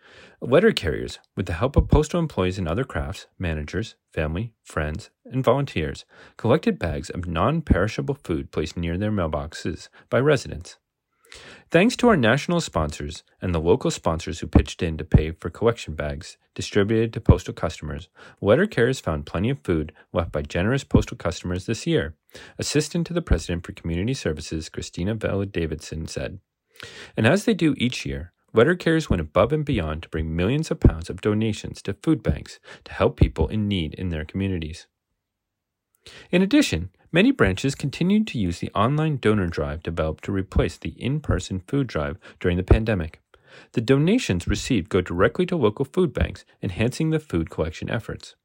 letter 0.41 0.71
carriers, 0.71 1.19
with 1.35 1.45
the 1.45 1.53
help 1.53 1.75
of 1.75 1.87
postal 1.87 2.19
employees 2.19 2.57
and 2.57 2.67
other 2.67 2.85
crafts, 2.85 3.27
managers, 3.37 3.93
family, 4.11 4.51
friends, 4.63 5.11
and 5.25 5.43
volunteers, 5.43 6.05
collected 6.37 6.79
bags 6.79 7.11
of 7.11 7.27
non 7.27 7.61
perishable 7.61 8.15
food 8.15 8.51
placed 8.51 8.75
near 8.75 8.97
their 8.97 9.11
mailboxes 9.11 9.89
by 10.09 10.19
residents. 10.19 10.78
Thanks 11.71 11.95
to 11.97 12.09
our 12.09 12.17
national 12.17 12.61
sponsors 12.61 13.23
and 13.41 13.53
the 13.53 13.59
local 13.59 13.91
sponsors 13.91 14.39
who 14.39 14.47
pitched 14.47 14.81
in 14.81 14.97
to 14.97 15.03
pay 15.03 15.31
for 15.31 15.49
collection 15.49 15.93
bags 15.93 16.37
distributed 16.55 17.13
to 17.13 17.21
postal 17.21 17.53
customers, 17.53 18.09
letter 18.41 18.65
carriers 18.65 18.99
found 18.99 19.27
plenty 19.27 19.49
of 19.51 19.63
food 19.63 19.93
left 20.11 20.31
by 20.31 20.41
generous 20.41 20.83
postal 20.83 21.17
customers 21.17 21.65
this 21.65 21.85
year. 21.85 22.15
Assistant 22.57 23.05
to 23.07 23.13
the 23.13 23.21
President 23.21 23.65
for 23.65 23.73
Community 23.73 24.13
Services, 24.13 24.69
Christina 24.69 25.13
Vela 25.13 25.45
Davison, 25.45 26.07
said. 26.07 26.39
And 27.15 27.27
as 27.27 27.45
they 27.45 27.53
do 27.53 27.75
each 27.77 28.05
year, 28.05 28.33
letter 28.53 28.75
carriers 28.75 29.09
went 29.09 29.21
above 29.21 29.53
and 29.53 29.63
beyond 29.63 30.03
to 30.03 30.09
bring 30.09 30.35
millions 30.35 30.71
of 30.71 30.79
pounds 30.79 31.09
of 31.09 31.21
donations 31.21 31.81
to 31.83 31.93
food 31.93 32.23
banks 32.23 32.59
to 32.85 32.93
help 32.93 33.17
people 33.17 33.47
in 33.47 33.67
need 33.67 33.93
in 33.93 34.09
their 34.09 34.25
communities. 34.25 34.87
In 36.31 36.41
addition, 36.41 36.89
Many 37.11 37.31
branches 37.31 37.73
continued 37.73 38.27
to 38.27 38.37
use 38.37 38.59
the 38.59 38.71
online 38.75 39.17
donor 39.17 39.47
drive 39.47 39.81
developed 39.81 40.23
to 40.25 40.31
replace 40.31 40.77
the 40.77 40.89
in 40.89 41.21
person 41.21 41.59
food 41.59 41.87
drive 41.87 42.19
during 42.39 42.57
the 42.57 42.63
pandemic. 42.63 43.19
The 43.71 43.81
donations 43.81 44.47
received 44.47 44.89
go 44.89 45.01
directly 45.01 45.47
to 45.47 45.57
local 45.57 45.85
food 45.85 46.13
banks, 46.13 46.45
enhancing 46.61 47.09
the 47.09 47.19
food 47.19 47.49
collection 47.49 47.89
efforts. 47.89 48.35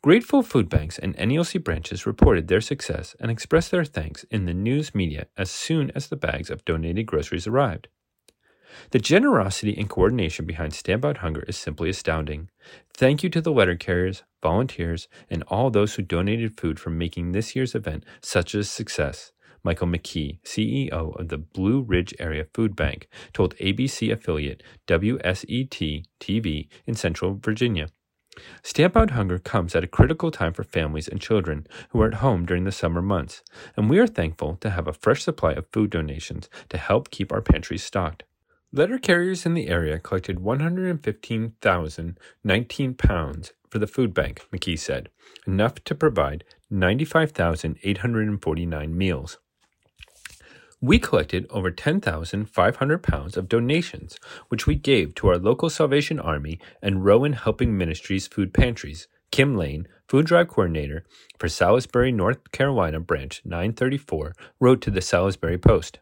Grateful 0.00 0.42
food 0.42 0.70
banks 0.70 0.98
and 0.98 1.14
NALC 1.16 1.62
branches 1.62 2.06
reported 2.06 2.48
their 2.48 2.62
success 2.62 3.14
and 3.20 3.30
expressed 3.30 3.70
their 3.70 3.84
thanks 3.84 4.24
in 4.30 4.46
the 4.46 4.54
news 4.54 4.94
media 4.94 5.26
as 5.36 5.50
soon 5.50 5.90
as 5.94 6.08
the 6.08 6.16
bags 6.16 6.50
of 6.50 6.64
donated 6.64 7.04
groceries 7.04 7.46
arrived. 7.46 7.88
The 8.90 8.98
generosity 8.98 9.76
and 9.76 9.88
coordination 9.88 10.46
behind 10.46 10.74
Stamp 10.74 11.04
Out 11.04 11.18
Hunger 11.18 11.44
is 11.48 11.56
simply 11.56 11.88
astounding. 11.88 12.50
Thank 12.96 13.22
you 13.22 13.30
to 13.30 13.40
the 13.40 13.52
letter 13.52 13.76
carriers, 13.76 14.22
volunteers, 14.42 15.08
and 15.30 15.42
all 15.44 15.70
those 15.70 15.94
who 15.94 16.02
donated 16.02 16.58
food 16.58 16.78
for 16.80 16.90
making 16.90 17.32
this 17.32 17.54
year's 17.54 17.74
event 17.74 18.04
such 18.22 18.54
a 18.54 18.64
success. 18.64 19.32
Michael 19.62 19.86
McKee, 19.86 20.40
CEO 20.42 21.18
of 21.18 21.28
the 21.28 21.38
Blue 21.38 21.80
Ridge 21.80 22.14
Area 22.18 22.46
Food 22.52 22.76
Bank, 22.76 23.08
told 23.32 23.56
ABC 23.56 24.12
affiliate 24.12 24.62
WSET 24.86 26.04
TV 26.20 26.68
in 26.86 26.94
Central 26.94 27.38
Virginia. 27.42 27.88
Stamp 28.62 28.96
Out 28.96 29.10
Hunger 29.10 29.38
comes 29.38 29.74
at 29.74 29.84
a 29.84 29.88
critical 29.88 30.30
time 30.30 30.52
for 30.52 30.64
families 30.64 31.08
and 31.08 31.20
children 31.20 31.66
who 31.90 32.00
are 32.00 32.08
at 32.08 32.14
home 32.14 32.44
during 32.44 32.64
the 32.64 32.72
summer 32.72 33.00
months, 33.00 33.42
and 33.76 33.88
we 33.88 33.98
are 33.98 34.06
thankful 34.06 34.56
to 34.56 34.70
have 34.70 34.88
a 34.88 34.92
fresh 34.92 35.22
supply 35.22 35.52
of 35.52 35.68
food 35.72 35.90
donations 35.90 36.48
to 36.68 36.76
help 36.76 37.10
keep 37.10 37.32
our 37.32 37.40
pantries 37.40 37.84
stocked. 37.84 38.24
Letter 38.74 38.98
carriers 38.98 39.46
in 39.46 39.54
the 39.54 39.68
area 39.68 39.98
collected 40.00 40.40
115,019 40.40 42.94
pounds 42.94 43.52
for 43.70 43.78
the 43.78 43.86
food 43.86 44.12
bank, 44.12 44.44
McKee 44.52 44.76
said, 44.76 45.10
enough 45.46 45.76
to 45.84 45.94
provide 45.94 46.42
95,849 46.70 48.98
meals. 48.98 49.38
We 50.80 50.98
collected 50.98 51.46
over 51.50 51.70
10,500 51.70 53.02
pounds 53.04 53.36
of 53.36 53.48
donations, 53.48 54.18
which 54.48 54.66
we 54.66 54.74
gave 54.74 55.14
to 55.14 55.28
our 55.28 55.38
local 55.38 55.70
Salvation 55.70 56.18
Army 56.18 56.58
and 56.82 57.04
Rowan 57.04 57.34
Helping 57.34 57.78
Ministries 57.78 58.26
food 58.26 58.52
pantries. 58.52 59.06
Kim 59.30 59.56
Lane, 59.56 59.86
food 60.08 60.26
drive 60.26 60.48
coordinator 60.48 61.04
for 61.38 61.48
Salisbury, 61.48 62.10
North 62.10 62.50
Carolina 62.50 62.98
branch 62.98 63.40
934, 63.44 64.34
wrote 64.58 64.80
to 64.80 64.90
the 64.90 65.00
Salisbury 65.00 65.58
Post. 65.58 66.00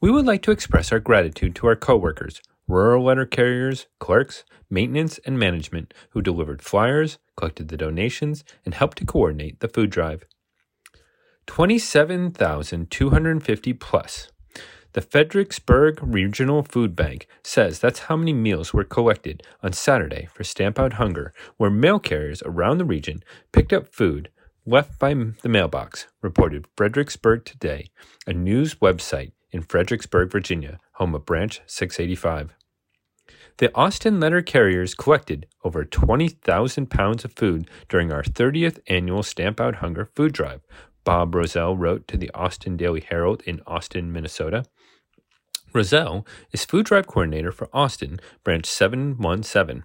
We 0.00 0.10
would 0.10 0.26
like 0.26 0.42
to 0.42 0.50
express 0.50 0.92
our 0.92 1.00
gratitude 1.00 1.54
to 1.56 1.66
our 1.66 1.76
coworkers, 1.76 2.42
rural 2.68 3.04
letter 3.04 3.26
carriers, 3.26 3.86
clerks, 3.98 4.44
maintenance, 4.68 5.18
and 5.24 5.38
management 5.38 5.94
who 6.10 6.20
delivered 6.20 6.60
flyers, 6.62 7.18
collected 7.36 7.68
the 7.68 7.76
donations, 7.76 8.44
and 8.64 8.74
helped 8.74 8.98
to 8.98 9.06
coordinate 9.06 9.60
the 9.60 9.68
food 9.68 9.90
drive. 9.90 10.24
27,250 11.46 13.72
plus. 13.74 14.32
The 14.92 15.00
Fredericksburg 15.00 15.98
Regional 16.02 16.62
Food 16.62 16.94
Bank 16.94 17.26
says 17.42 17.80
that's 17.80 18.00
how 18.00 18.16
many 18.16 18.32
meals 18.32 18.72
were 18.72 18.84
collected 18.84 19.42
on 19.62 19.72
Saturday 19.72 20.28
for 20.32 20.44
Stamp 20.44 20.78
Out 20.78 20.92
Hunger, 20.94 21.34
where 21.56 21.70
mail 21.70 21.98
carriers 21.98 22.42
around 22.46 22.78
the 22.78 22.84
region 22.84 23.24
picked 23.52 23.72
up 23.72 23.88
food 23.88 24.30
left 24.64 24.98
by 24.98 25.14
the 25.14 25.48
mailbox, 25.48 26.06
reported 26.22 26.66
Fredericksburg 26.76 27.44
Today, 27.44 27.88
a 28.26 28.32
news 28.32 28.76
website 28.76 29.32
in 29.54 29.62
Fredericksburg, 29.62 30.32
Virginia, 30.32 30.80
home 30.94 31.14
of 31.14 31.24
Branch 31.24 31.60
685. 31.64 32.54
The 33.58 33.72
Austin 33.74 34.18
letter 34.18 34.42
carriers 34.42 34.94
collected 34.94 35.46
over 35.62 35.84
20,000 35.84 36.90
pounds 36.90 37.24
of 37.24 37.32
food 37.34 37.70
during 37.88 38.12
our 38.12 38.24
30th 38.24 38.80
annual 38.88 39.22
Stamp 39.22 39.60
Out 39.60 39.76
Hunger 39.76 40.10
food 40.16 40.32
drive, 40.32 40.60
Bob 41.04 41.34
Roselle 41.34 41.76
wrote 41.76 42.08
to 42.08 42.16
the 42.16 42.30
Austin 42.34 42.76
Daily 42.76 43.00
Herald 43.00 43.42
in 43.42 43.60
Austin, 43.66 44.12
Minnesota. 44.12 44.64
Roselle 45.72 46.26
is 46.50 46.64
food 46.64 46.86
drive 46.86 47.06
coordinator 47.06 47.52
for 47.52 47.68
Austin, 47.72 48.18
branch 48.42 48.66
717. 48.66 49.84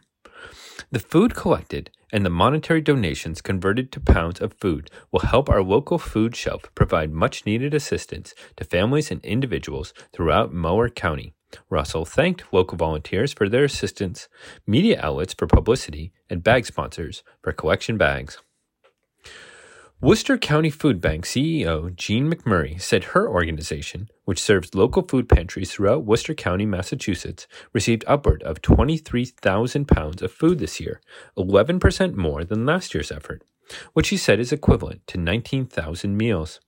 The 0.91 0.99
food 0.99 1.35
collected 1.35 1.91
and 2.11 2.25
the 2.25 2.29
monetary 2.29 2.81
donations 2.81 3.41
converted 3.41 3.91
to 3.91 3.99
pounds 3.99 4.41
of 4.41 4.53
food 4.53 4.89
will 5.11 5.21
help 5.21 5.49
our 5.49 5.61
local 5.61 5.97
food 5.97 6.35
shelf 6.35 6.63
provide 6.75 7.11
much 7.11 7.45
needed 7.45 7.73
assistance 7.73 8.33
to 8.57 8.63
families 8.63 9.11
and 9.11 9.23
individuals 9.23 9.93
throughout 10.13 10.53
Mower 10.53 10.89
County. 10.89 11.33
Roselle 11.69 12.05
thanked 12.05 12.43
local 12.51 12.77
volunteers 12.77 13.33
for 13.33 13.49
their 13.49 13.63
assistance, 13.63 14.27
media 14.67 14.99
outlets 15.01 15.33
for 15.33 15.47
publicity, 15.47 16.11
and 16.29 16.43
bag 16.43 16.65
sponsors 16.65 17.23
for 17.41 17.51
collection 17.51 17.97
bags. 17.97 18.37
Worcester 20.01 20.37
County 20.37 20.69
Food 20.69 21.01
Bank 21.01 21.25
CEO 21.25 21.93
Jean 21.93 22.31
McMurray 22.31 22.79
said 22.79 23.03
her 23.03 23.27
organization, 23.27 24.07
which 24.23 24.41
serves 24.41 24.73
local 24.73 25.01
food 25.01 25.27
pantries 25.27 25.73
throughout 25.73 26.05
Worcester 26.05 26.33
County, 26.33 26.65
Massachusetts, 26.65 27.47
received 27.73 28.05
upward 28.07 28.41
of 28.43 28.61
23,000 28.61 29.89
pounds 29.89 30.21
of 30.21 30.31
food 30.31 30.59
this 30.59 30.79
year, 30.79 31.01
11% 31.37 32.15
more 32.15 32.45
than 32.45 32.65
last 32.65 32.93
year's 32.93 33.11
effort, 33.11 33.43
which 33.91 34.05
she 34.05 34.15
said 34.15 34.39
is 34.39 34.53
equivalent 34.53 35.05
to 35.07 35.17
19,000 35.17 36.15
meals. 36.15 36.61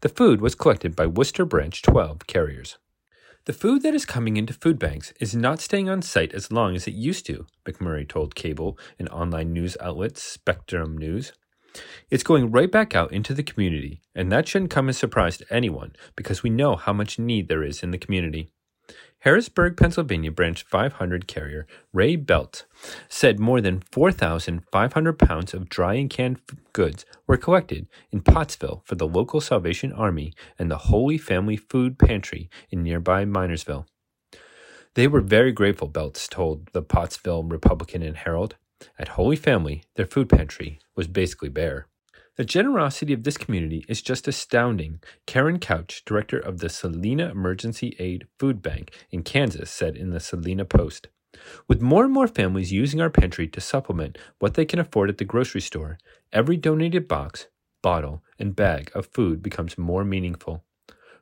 The 0.00 0.08
food 0.08 0.40
was 0.40 0.54
collected 0.54 0.96
by 0.96 1.06
Worcester 1.06 1.44
Branch 1.44 1.82
12 1.82 2.26
carriers. 2.26 2.78
The 3.44 3.52
food 3.52 3.82
that 3.82 3.94
is 3.94 4.06
coming 4.06 4.38
into 4.38 4.54
food 4.54 4.78
banks 4.78 5.12
is 5.20 5.36
not 5.36 5.60
staying 5.60 5.90
on 5.90 6.00
site 6.00 6.32
as 6.32 6.50
long 6.50 6.74
as 6.74 6.86
it 6.86 6.94
used 6.94 7.26
to, 7.26 7.44
McMurray 7.66 8.08
told 8.08 8.34
cable 8.34 8.78
and 8.98 9.06
online 9.10 9.52
news 9.52 9.76
outlet 9.82 10.16
Spectrum 10.16 10.96
News. 10.96 11.32
It's 12.10 12.22
going 12.22 12.50
right 12.50 12.70
back 12.70 12.94
out 12.94 13.12
into 13.12 13.34
the 13.34 13.42
community, 13.42 14.00
and 14.14 14.30
that 14.32 14.48
shouldn't 14.48 14.70
come 14.70 14.88
as 14.88 14.96
a 14.96 14.98
surprise 14.98 15.36
to 15.38 15.52
anyone 15.54 15.94
because 16.16 16.42
we 16.42 16.50
know 16.50 16.76
how 16.76 16.92
much 16.92 17.18
need 17.18 17.48
there 17.48 17.62
is 17.62 17.82
in 17.82 17.90
the 17.90 17.98
community. 17.98 18.50
Harrisburg, 19.20 19.76
Pennsylvania 19.76 20.32
branch 20.32 20.62
500 20.62 21.26
carrier 21.26 21.66
Ray 21.92 22.16
Belt 22.16 22.64
said 23.08 23.38
more 23.38 23.60
than 23.60 23.82
4,500 23.92 25.18
pounds 25.18 25.52
of 25.52 25.68
dry 25.68 25.94
and 25.94 26.08
canned 26.08 26.40
goods 26.72 27.04
were 27.26 27.36
collected 27.36 27.86
in 28.10 28.22
Pottsville 28.22 28.82
for 28.86 28.94
the 28.94 29.06
local 29.06 29.42
Salvation 29.42 29.92
Army 29.92 30.32
and 30.58 30.70
the 30.70 30.78
Holy 30.78 31.18
Family 31.18 31.56
Food 31.56 31.98
Pantry 31.98 32.48
in 32.70 32.82
nearby 32.82 33.26
Minersville. 33.26 33.84
They 34.94 35.06
were 35.06 35.20
very 35.20 35.52
grateful, 35.52 35.88
Belts 35.88 36.26
told 36.26 36.68
the 36.72 36.82
Pottsville 36.82 37.44
Republican 37.44 38.02
and 38.02 38.16
Herald. 38.16 38.56
At 38.98 39.08
Holy 39.08 39.36
Family, 39.36 39.84
their 39.96 40.06
food 40.06 40.28
pantry 40.28 40.78
was 40.96 41.06
basically 41.06 41.48
bare. 41.48 41.86
The 42.36 42.44
generosity 42.44 43.12
of 43.12 43.24
this 43.24 43.36
community 43.36 43.84
is 43.88 44.00
just 44.00 44.26
astounding, 44.26 45.00
Karen 45.26 45.58
Couch, 45.58 46.02
director 46.06 46.38
of 46.38 46.58
the 46.58 46.68
Salina 46.68 47.28
Emergency 47.28 47.94
Aid 47.98 48.26
Food 48.38 48.62
Bank 48.62 48.96
in 49.10 49.22
Kansas, 49.22 49.70
said 49.70 49.96
in 49.96 50.10
the 50.10 50.20
Salina 50.20 50.64
Post. 50.64 51.08
With 51.68 51.82
more 51.82 52.04
and 52.04 52.12
more 52.12 52.28
families 52.28 52.72
using 52.72 53.00
our 53.00 53.10
pantry 53.10 53.46
to 53.48 53.60
supplement 53.60 54.18
what 54.38 54.54
they 54.54 54.64
can 54.64 54.78
afford 54.78 55.10
at 55.10 55.18
the 55.18 55.24
grocery 55.24 55.60
store, 55.60 55.98
every 56.32 56.56
donated 56.56 57.06
box, 57.06 57.48
bottle, 57.82 58.22
and 58.38 58.56
bag 58.56 58.90
of 58.94 59.06
food 59.06 59.42
becomes 59.42 59.78
more 59.78 60.04
meaningful. 60.04 60.64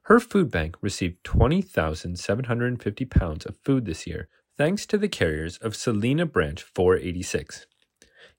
Her 0.03 0.21
food 0.21 0.51
bank 0.51 0.77
received 0.81 1.25
20,750 1.25 3.05
pounds 3.05 3.45
of 3.45 3.57
food 3.59 3.85
this 3.85 4.07
year, 4.07 4.29
thanks 4.59 4.85
to 4.85 4.99
the 4.99 5.09
carriers 5.09 5.57
of 5.59 5.77
Salina 5.77 6.27
Branch 6.27 6.61
486. 6.61 7.67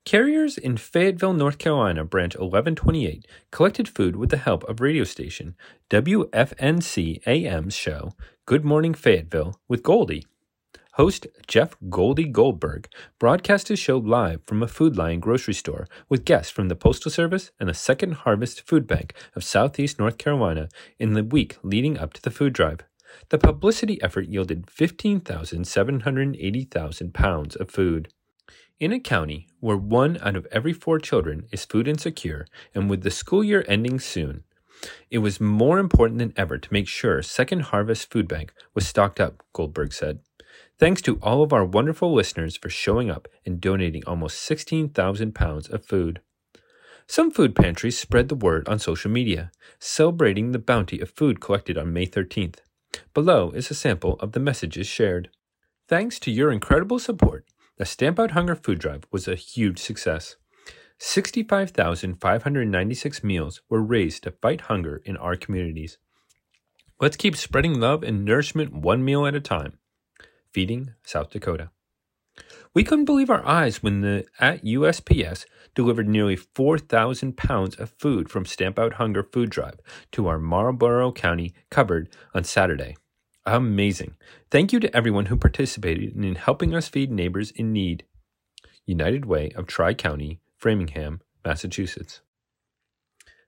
Carriers 0.04 0.58
in 0.58 0.76
Fayetteville, 0.76 1.34
North 1.34 1.58
Carolina, 1.58 2.04
Branch 2.04 2.36
1128, 2.36 3.26
collected 3.52 3.88
food 3.88 4.18
with 4.18 4.30
the 4.30 4.38
help 4.38 4.66
of 4.66 4.82
radio 4.82 5.06
station 5.06 5.56
WFNC 5.90 7.26
AM's 7.26 7.74
show 7.74 8.12
Good 8.46 8.66
Morning 8.66 8.94
Fayetteville 8.94 9.60
with 9.70 9.82
Goldie. 9.82 10.26
Host 10.94 11.28
Jeff 11.48 11.78
Goldie 11.90 12.26
Goldberg 12.26 12.90
broadcast 13.18 13.70
his 13.70 13.80
show 13.80 13.98
live 13.98 14.42
from 14.46 14.62
a 14.62 14.68
Food 14.68 14.98
Lion 14.98 15.22
grocery 15.22 15.54
store 15.54 15.88
with 16.10 16.26
guests 16.26 16.52
from 16.52 16.68
the 16.68 16.76
Postal 16.76 17.12
Service 17.12 17.52
and 17.62 17.70
the 17.70 17.74
Second 17.74 18.16
Harvest 18.16 18.68
Food 18.68 18.86
Bank 18.86 19.14
of 19.36 19.46
Southeast 19.46 19.98
North 19.98 20.18
Carolina 20.18 20.68
in 20.98 21.14
the 21.14 21.24
week 21.24 21.58
leading 21.64 21.98
up 21.98 22.12
to 22.14 22.22
the 22.22 22.32
food 22.32 22.52
drive. 22.52 22.89
The 23.30 23.38
publicity 23.38 24.02
effort 24.02 24.28
yielded 24.28 24.66
15,780,000 24.68 27.14
pounds 27.14 27.56
of 27.56 27.70
food. 27.70 28.12
In 28.80 28.92
a 28.94 29.00
county 29.00 29.48
where 29.60 29.78
one 29.78 30.18
out 30.22 30.36
of 30.36 30.48
every 30.52 30.74
four 30.74 31.00
children 31.00 31.46
is 31.52 31.66
food 31.66 31.88
insecure, 31.88 32.48
and 32.74 32.90
with 32.90 33.04
the 33.04 33.12
school 33.12 33.44
year 33.44 33.66
ending 33.68 34.00
soon, 34.00 34.44
it 35.12 35.18
was 35.18 35.42
more 35.42 35.80
important 35.80 36.20
than 36.20 36.34
ever 36.38 36.58
to 36.58 36.74
make 36.74 36.88
sure 36.88 37.22
Second 37.22 37.64
Harvest 37.64 38.10
Food 38.10 38.28
Bank 38.28 38.54
was 38.74 38.88
stocked 38.88 39.20
up, 39.20 39.44
Goldberg 39.52 39.92
said. 39.92 40.20
Thanks 40.78 41.02
to 41.02 41.20
all 41.22 41.44
of 41.44 41.52
our 41.52 41.66
wonderful 41.66 42.14
listeners 42.14 42.56
for 42.56 42.70
showing 42.70 43.10
up 43.10 43.28
and 43.46 43.60
donating 43.60 44.06
almost 44.06 44.40
16,000 44.40 45.36
pounds 45.36 45.68
of 45.68 45.86
food. 45.86 46.22
Some 47.06 47.32
food 47.32 47.56
pantries 47.56 47.98
spread 47.98 48.30
the 48.30 48.36
word 48.36 48.68
on 48.70 48.80
social 48.80 49.12
media, 49.12 49.52
celebrating 49.80 50.52
the 50.52 50.60
bounty 50.60 51.02
of 51.02 51.10
food 51.10 51.42
collected 51.42 51.78
on 51.78 51.92
May 51.92 52.06
13th. 52.06 52.60
Below 53.14 53.52
is 53.52 53.72
a 53.72 53.76
sample 53.76 54.16
of 54.20 54.34
the 54.34 54.40
messages 54.40 54.88
shared. 54.88 55.30
Thanks 55.88 56.20
to 56.20 56.32
your 56.32 56.52
incredible 56.52 57.00
support, 57.00 57.46
the 57.78 57.86
Stamp 57.86 58.20
Out 58.20 58.32
Hunger 58.32 58.56
food 58.56 58.80
drive 58.80 59.06
was 59.12 59.28
a 59.28 59.36
huge 59.36 59.80
success. 59.80 60.36
65,596 61.00 63.24
meals 63.24 63.62
were 63.70 63.82
raised 63.82 64.24
to 64.24 64.32
fight 64.32 64.62
hunger 64.62 65.02
in 65.06 65.18
our 65.18 65.36
communities. 65.36 65.98
Let's 67.00 67.16
keep 67.16 67.38
spreading 67.38 67.80
love 67.80 68.04
and 68.04 68.26
nourishment 68.26 68.74
one 68.74 69.06
meal 69.06 69.26
at 69.26 69.34
a 69.34 69.40
time. 69.40 69.80
Feeding 70.52 70.92
South 71.04 71.30
Dakota. 71.30 71.72
We 72.76 72.84
couldn't 72.84 73.06
believe 73.06 73.32
our 73.32 73.44
eyes 73.46 73.82
when 73.82 74.02
the 74.02 74.26
at 74.40 74.64
USPS 74.64 75.46
delivered 75.74 76.08
nearly 76.08 76.36
4,000 76.36 77.36
pounds 77.36 77.76
of 77.76 77.96
food 77.98 78.30
from 78.30 78.46
Stamp 78.46 78.78
Out 78.78 78.94
Hunger 78.94 79.24
food 79.24 79.50
drive 79.50 79.80
to 80.12 80.28
our 80.28 80.38
Marlboro 80.38 81.12
County 81.12 81.56
cupboard 81.72 82.10
on 82.36 82.44
Saturday. 82.44 82.96
Amazing. 83.46 84.16
Thank 84.52 84.72
you 84.72 84.80
to 84.82 84.96
everyone 84.96 85.26
who 85.28 85.36
participated 85.36 86.16
in 86.16 86.36
helping 86.36 86.76
us 86.76 86.88
feed 86.88 87.12
neighbors 87.12 87.50
in 87.52 87.74
need. 87.74 88.06
United 88.86 89.26
Way 89.26 89.50
of 89.56 89.66
Tri 89.66 89.96
County, 89.96 90.40
Framingham, 90.56 91.22
Massachusetts. 91.44 92.22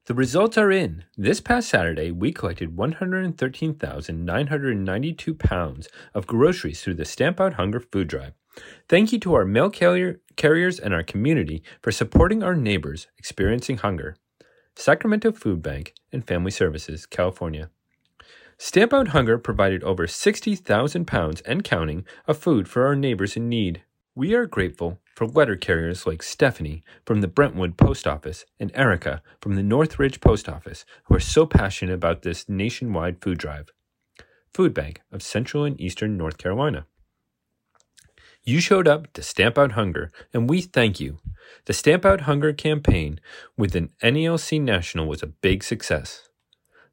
The 0.05 0.15
results 0.15 0.57
are 0.57 0.71
in. 0.71 1.03
This 1.15 1.41
past 1.41 1.69
Saturday, 1.69 2.09
we 2.09 2.31
collected 2.31 2.75
113,992 2.75 5.33
pounds 5.35 5.87
of 6.15 6.25
groceries 6.25 6.81
through 6.81 6.95
the 6.95 7.05
Stamp 7.05 7.39
Out 7.39 7.53
Hunger 7.53 7.79
food 7.79 8.07
drive. 8.07 8.33
Thank 8.89 9.13
you 9.13 9.19
to 9.19 9.33
our 9.33 9.45
mail 9.45 9.69
carrier, 9.69 10.21
carriers 10.35 10.79
and 10.79 10.93
our 10.93 11.03
community 11.03 11.63
for 11.81 11.91
supporting 11.91 12.43
our 12.43 12.55
neighbors 12.55 13.07
experiencing 13.17 13.77
hunger. 13.77 14.15
Sacramento 14.75 15.31
Food 15.31 15.61
Bank 15.61 15.93
and 16.11 16.25
Family 16.25 16.51
Services, 16.51 17.05
California. 17.05 17.69
Stamp 18.57 18.93
Out 18.93 19.09
Hunger 19.09 19.37
provided 19.37 19.83
over 19.83 20.05
60,000 20.05 21.05
pounds 21.05 21.41
and 21.41 21.63
counting 21.63 22.05
of 22.27 22.37
food 22.37 22.67
for 22.67 22.85
our 22.85 22.95
neighbors 22.95 23.35
in 23.35 23.49
need. 23.49 23.83
We 24.13 24.35
are 24.35 24.45
grateful 24.45 24.99
for 25.15 25.25
letter 25.25 25.55
carriers 25.55 26.05
like 26.05 26.21
Stephanie 26.21 26.83
from 27.05 27.21
the 27.21 27.27
Brentwood 27.27 27.77
Post 27.77 28.05
Office 28.05 28.45
and 28.59 28.71
Erica 28.75 29.21
from 29.39 29.55
the 29.55 29.63
Northridge 29.63 30.19
Post 30.19 30.47
Office 30.47 30.85
who 31.05 31.15
are 31.15 31.19
so 31.19 31.45
passionate 31.45 31.93
about 31.93 32.21
this 32.21 32.47
nationwide 32.47 33.21
food 33.21 33.37
drive. 33.37 33.69
Food 34.53 34.73
Bank 34.73 35.01
of 35.11 35.23
Central 35.23 35.63
and 35.63 35.79
Eastern 35.79 36.17
North 36.17 36.37
Carolina. 36.37 36.85
You 38.43 38.59
showed 38.59 38.87
up 38.87 39.13
to 39.13 39.21
stamp 39.21 39.57
out 39.57 39.73
hunger, 39.73 40.11
and 40.33 40.49
we 40.49 40.61
thank 40.61 40.99
you. 40.99 41.19
The 41.65 41.73
Stamp 41.73 42.05
Out 42.05 42.21
Hunger 42.21 42.53
campaign 42.53 43.19
with 43.55 43.75
an 43.75 43.89
NALC 44.01 44.59
National 44.59 45.05
was 45.05 45.21
a 45.21 45.27
big 45.27 45.63
success. 45.63 46.27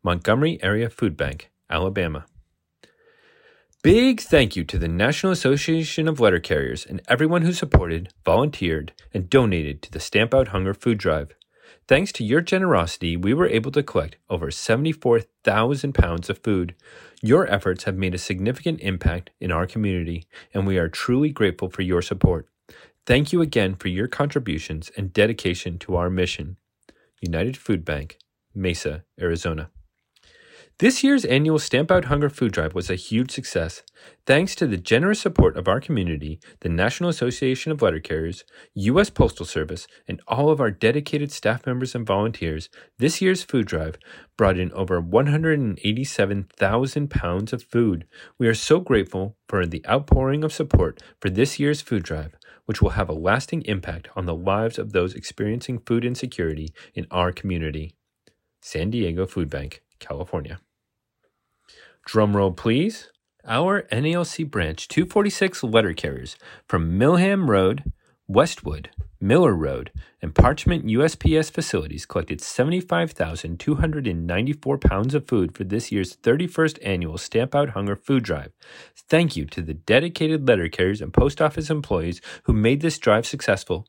Montgomery 0.03 0.63
Area 0.63 0.91
Food 0.91 1.17
Bank, 1.17 1.51
Alabama. 1.71 2.27
Big 3.83 4.21
thank 4.21 4.57
you 4.57 4.65
to 4.65 4.79
the 4.79 4.89
National 4.89 5.33
Association 5.33 6.07
of 6.07 6.21
Letter 6.21 6.41
Carriers 6.41 6.85
and 6.85 7.01
everyone 7.09 7.43
who 7.43 7.53
supported, 7.53 8.13
volunteered, 8.25 8.93
and 9.15 9.31
donated 9.31 9.81
to 9.83 9.91
the 9.91 10.01
Stamp 10.01 10.35
Out 10.35 10.49
Hunger 10.49 10.75
food 10.75 10.99
drive. 10.99 11.33
Thanks 11.89 12.13
to 12.13 12.25
your 12.25 12.43
generosity, 12.43 13.17
we 13.17 13.33
were 13.33 13.49
able 13.49 13.71
to 13.71 13.83
collect 13.83 14.19
over 14.29 14.51
74,000 14.51 15.95
pounds 15.95 16.29
of 16.29 16.37
food. 16.37 16.75
Your 17.23 17.51
efforts 17.51 17.85
have 17.85 17.97
made 17.97 18.15
a 18.15 18.19
significant 18.19 18.81
impact 18.81 19.31
in 19.41 19.51
our 19.51 19.67
community, 19.67 20.27
and 20.53 20.67
we 20.67 20.77
are 20.77 20.91
truly 20.91 21.31
grateful 21.31 21.71
for 21.71 21.81
your 21.81 22.03
support. 22.03 22.47
Thank 23.07 23.33
you 23.33 23.41
again 23.41 23.75
for 23.75 23.89
your 23.89 24.07
contributions 24.07 24.91
and 24.99 25.15
dedication 25.15 25.79
to 25.79 25.97
our 25.97 26.11
mission. 26.11 26.59
United 27.23 27.57
Food 27.57 27.87
Bank, 27.87 28.19
Mesa, 28.55 29.05
Arizona. 29.19 29.71
This 30.81 31.03
year's 31.03 31.25
annual 31.25 31.59
Stamp 31.59 31.91
Out 31.91 32.05
Hunger 32.05 32.31
food 32.31 32.53
drive 32.53 32.73
was 32.73 32.89
a 32.89 32.95
huge 32.95 33.33
success. 33.33 33.83
Thanks 34.27 34.55
to 34.55 34.65
the 34.65 34.77
generous 34.77 35.19
support 35.19 35.57
of 35.57 35.67
our 35.67 35.81
community, 35.81 36.39
the 36.61 36.69
National 36.69 37.11
Association 37.11 37.73
of 37.73 37.83
Letter 37.83 37.99
Carriers, 37.99 38.45
U.S. 38.75 39.11
Postal 39.11 39.45
Service, 39.45 39.89
and 40.07 40.23
all 40.29 40.51
of 40.51 40.61
our 40.61 40.71
dedicated 40.71 41.33
staff 41.33 41.67
members 41.67 41.97
and 41.97 42.07
volunteers, 42.07 42.69
this 42.97 43.21
year's 43.21 43.43
food 43.43 43.67
drive 43.67 43.99
brought 44.37 44.57
in 44.57 44.71
over 44.71 45.01
187,000 45.01 47.11
pounds 47.11 47.53
of 47.53 47.65
food. 47.65 48.07
We 48.39 48.47
are 48.47 48.55
so 48.55 48.79
grateful 48.79 49.37
for 49.49 49.67
the 49.67 49.85
outpouring 49.85 50.45
of 50.45 50.53
support 50.53 51.03
for 51.21 51.29
this 51.29 51.59
year's 51.59 51.81
food 51.81 52.05
drive, 52.05 52.37
which 52.67 52.81
will 52.81 52.91
have 52.91 53.09
a 53.09 53.15
lasting 53.15 53.63
impact 53.63 54.07
on 54.15 54.27
the 54.27 54.35
lives 54.37 54.79
of 54.79 54.93
those 54.93 55.15
experiencing 55.15 55.81
food 55.81 56.05
insecurity 56.05 56.73
in 56.95 57.09
our 57.11 57.33
community. 57.33 57.97
San 58.61 58.91
Diego 58.91 59.27
Food 59.27 59.51
Bank, 59.51 59.83
California. 59.99 60.61
Drumroll, 62.09 62.57
please. 62.57 63.13
Our 63.45 63.83
NALC 63.93 64.51
branch 64.51 64.89
246 64.89 65.63
letter 65.63 65.93
carriers 65.93 66.37
from 66.67 66.99
Milham 66.99 67.51
Road, 67.51 67.93
Westwood, 68.27 68.89
Miller 69.21 69.55
Road, 69.55 69.93
and 70.23 70.35
Parchment 70.35 70.87
USPS 70.87 71.51
facilities 71.51 72.07
collected 72.07 72.41
75,294 72.41 74.79
pounds 74.79 75.15
of 75.15 75.29
food 75.29 75.55
for 75.55 75.65
this 75.65 75.93
year's 75.93 76.17
31st 76.17 76.79
annual 76.83 77.19
Stamp 77.19 77.55
Out 77.55 77.69
Hunger 77.71 77.97
food 77.97 78.23
drive. 78.23 78.53
Thank 78.97 79.37
you 79.37 79.45
to 79.45 79.61
the 79.61 79.75
dedicated 79.75 80.49
letter 80.49 80.71
carriers 80.71 81.03
and 81.03 81.13
post 81.13 81.43
office 81.43 81.69
employees 81.69 82.23
who 82.45 82.55
made 82.55 82.81
this 82.81 82.97
drive 82.97 83.27
successful. 83.27 83.87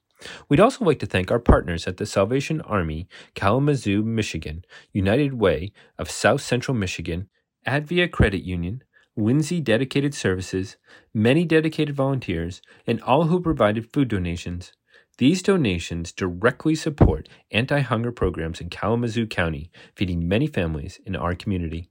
We'd 0.49 0.59
also 0.59 0.83
like 0.83 0.99
to 0.99 1.05
thank 1.05 1.31
our 1.31 1.39
partners 1.39 1.87
at 1.87 1.95
the 1.95 2.05
Salvation 2.05 2.59
Army, 2.61 3.07
Kalamazoo, 3.33 4.03
Michigan, 4.03 4.65
United 4.91 5.35
Way 5.35 5.71
of 5.97 6.11
South 6.11 6.41
Central 6.41 6.75
Michigan, 6.75 7.29
Advia 7.67 8.09
Credit 8.09 8.41
Union, 8.41 8.83
Lindsay 9.15 9.59
Dedicated 9.59 10.13
Services, 10.13 10.77
many 11.13 11.43
dedicated 11.43 11.93
volunteers, 11.95 12.61
and 12.87 13.01
all 13.01 13.25
who 13.25 13.41
provided 13.41 13.91
food 13.91 14.07
donations. 14.07 14.71
These 15.17 15.43
donations 15.43 16.13
directly 16.13 16.75
support 16.75 17.27
anti 17.51 17.81
hunger 17.81 18.13
programs 18.13 18.61
in 18.61 18.69
Kalamazoo 18.69 19.27
County, 19.27 19.69
feeding 19.95 20.27
many 20.27 20.47
families 20.47 21.01
in 21.05 21.17
our 21.17 21.35
community. 21.35 21.89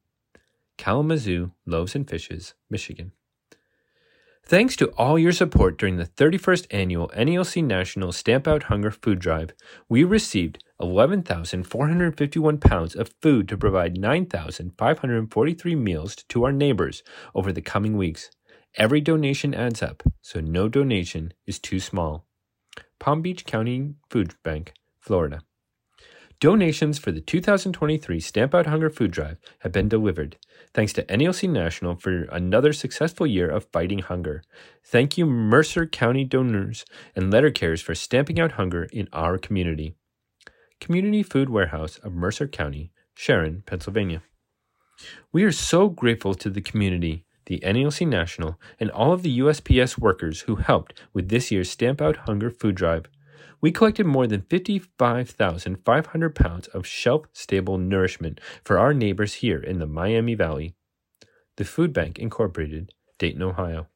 Kalamazoo 0.79 1.53
Loaves 1.67 1.95
and 1.95 2.09
Fishes, 2.09 2.55
Michigan. 2.71 3.13
Thanks 4.49 4.77
to 4.77 4.89
all 4.93 5.19
your 5.19 5.33
support 5.33 5.77
during 5.77 5.99
the 5.99 6.07
31st 6.07 6.69
annual 6.71 7.09
NALC 7.09 7.63
National 7.63 8.13
Stamp 8.13 8.49
Out 8.49 8.63
Hunger 8.63 8.91
Food 8.91 9.19
Drive, 9.19 9.53
we 9.91 10.05
received 10.05 10.65
11,451 10.81 12.57
pounds 12.57 12.97
of 12.97 13.13
food 13.21 13.47
to 13.47 13.59
provide 13.59 13.99
9,543 13.99 15.75
meals 15.75 16.17
to 16.31 16.45
our 16.45 16.53
neighbors 16.53 17.03
over 17.35 17.53
the 17.53 17.61
coming 17.61 17.99
weeks. 17.99 18.31
Every 18.77 19.03
donation 19.03 19.53
adds 19.53 19.83
up, 19.83 20.03
so 20.23 20.41
no 20.41 20.71
donation 20.71 21.35
is 21.47 21.59
too 21.59 21.79
small. 21.79 22.25
Palm 22.99 23.21
Beach 23.21 23.45
County 23.45 23.97
Food 24.09 24.35
Bank, 24.43 24.73
Florida. 24.99 25.43
Donations 26.41 27.01
for 27.01 27.11
the 27.11 27.21
2023 27.21 28.21
Stamp 28.21 28.55
Out 28.55 28.67
Hunger 28.67 28.91
Food 28.91 29.11
Drive 29.11 29.39
have 29.61 29.73
been 29.73 29.89
delivered. 29.89 30.37
Thanks 30.73 30.93
to 30.93 31.03
NALC 31.07 31.51
National 31.51 31.97
for 31.97 32.29
another 32.31 32.73
successful 32.73 33.27
year 33.27 33.51
of 33.51 33.67
fighting 33.73 33.99
hunger. 33.99 34.45
Thank 34.85 35.19
you, 35.19 35.27
Mercer 35.27 35.85
County 35.85 36.23
donors 36.23 36.85
and 37.17 37.33
letter 37.33 37.51
carriers 37.51 37.83
for 37.83 37.97
stamping 37.97 38.39
out 38.39 38.53
hunger 38.53 38.85
in 38.85 39.09
our 39.13 39.37
community. 39.37 39.97
Community 40.81 41.25
Food 41.25 41.51
Warehouse 41.51 41.99
of 42.05 42.15
Mercer 42.15 42.47
County, 42.47 42.93
Sharon, 43.15 43.65
Pennsylvania. 43.67 44.23
We 45.33 45.43
are 45.43 45.51
so 45.51 45.89
grateful 45.89 46.35
to 46.35 46.51
the 46.51 46.61
community, 46.61 47.25
the 47.47 47.59
NALC 47.65 48.07
National, 48.07 48.61
and 48.79 48.93
all 48.93 49.13
of 49.13 49.25
the 49.25 49.41
USPS 49.41 49.99
workers 49.99 50.43
who 50.43 50.55
helped 50.55 51.03
with 51.13 51.31
this 51.31 51.51
year's 51.51 51.69
Stamp 51.69 52.01
Out 52.01 52.29
Hunger 52.29 52.53
Food 52.53 52.77
Drive 52.77 53.07
we 53.61 53.73
collected 53.73 54.07
more 54.07 54.27
than 54.27 54.43
55,500 54.43 56.35
pounds 56.35 56.69
of 56.69 56.87
shelf 56.87 57.27
stable 57.33 57.79
nourishment 57.79 58.41
for 58.65 58.79
our 58.79 58.95
neighbors 58.95 59.35
here 59.35 59.59
in 59.59 59.79
the 59.79 59.87
Miami 59.87 60.35
Valley. 60.35 60.75
The 61.57 61.65
Food 61.65 61.93
Bank 61.93 62.19
Incorporated, 62.19 62.95
Dayton, 63.19 63.43
Ohio. 63.43 63.89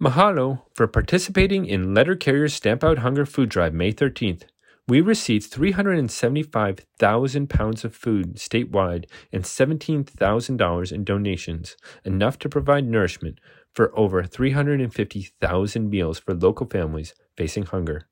Mahalo 0.00 0.62
for 0.74 0.86
participating 0.86 1.66
in 1.66 1.94
Letter 1.94 2.16
Carriers 2.16 2.54
Stamp 2.54 2.84
Out 2.84 2.98
Hunger 2.98 3.26
Food 3.26 3.48
Drive 3.48 3.74
May 3.74 3.92
13th. 3.92 4.42
We 4.88 5.00
received 5.00 5.50
375,000 5.50 7.50
pounds 7.50 7.84
of 7.84 7.96
food 7.96 8.36
statewide 8.36 9.06
and 9.32 9.42
$17,000 9.42 10.92
in 10.92 11.04
donations, 11.04 11.76
enough 12.04 12.38
to 12.38 12.48
provide 12.48 12.86
nourishment 12.86 13.40
for 13.76 13.96
over 13.96 14.24
350,000 14.24 15.90
meals 15.90 16.18
for 16.18 16.34
local 16.34 16.66
families 16.66 17.14
facing 17.36 17.64
hunger. 17.64 18.08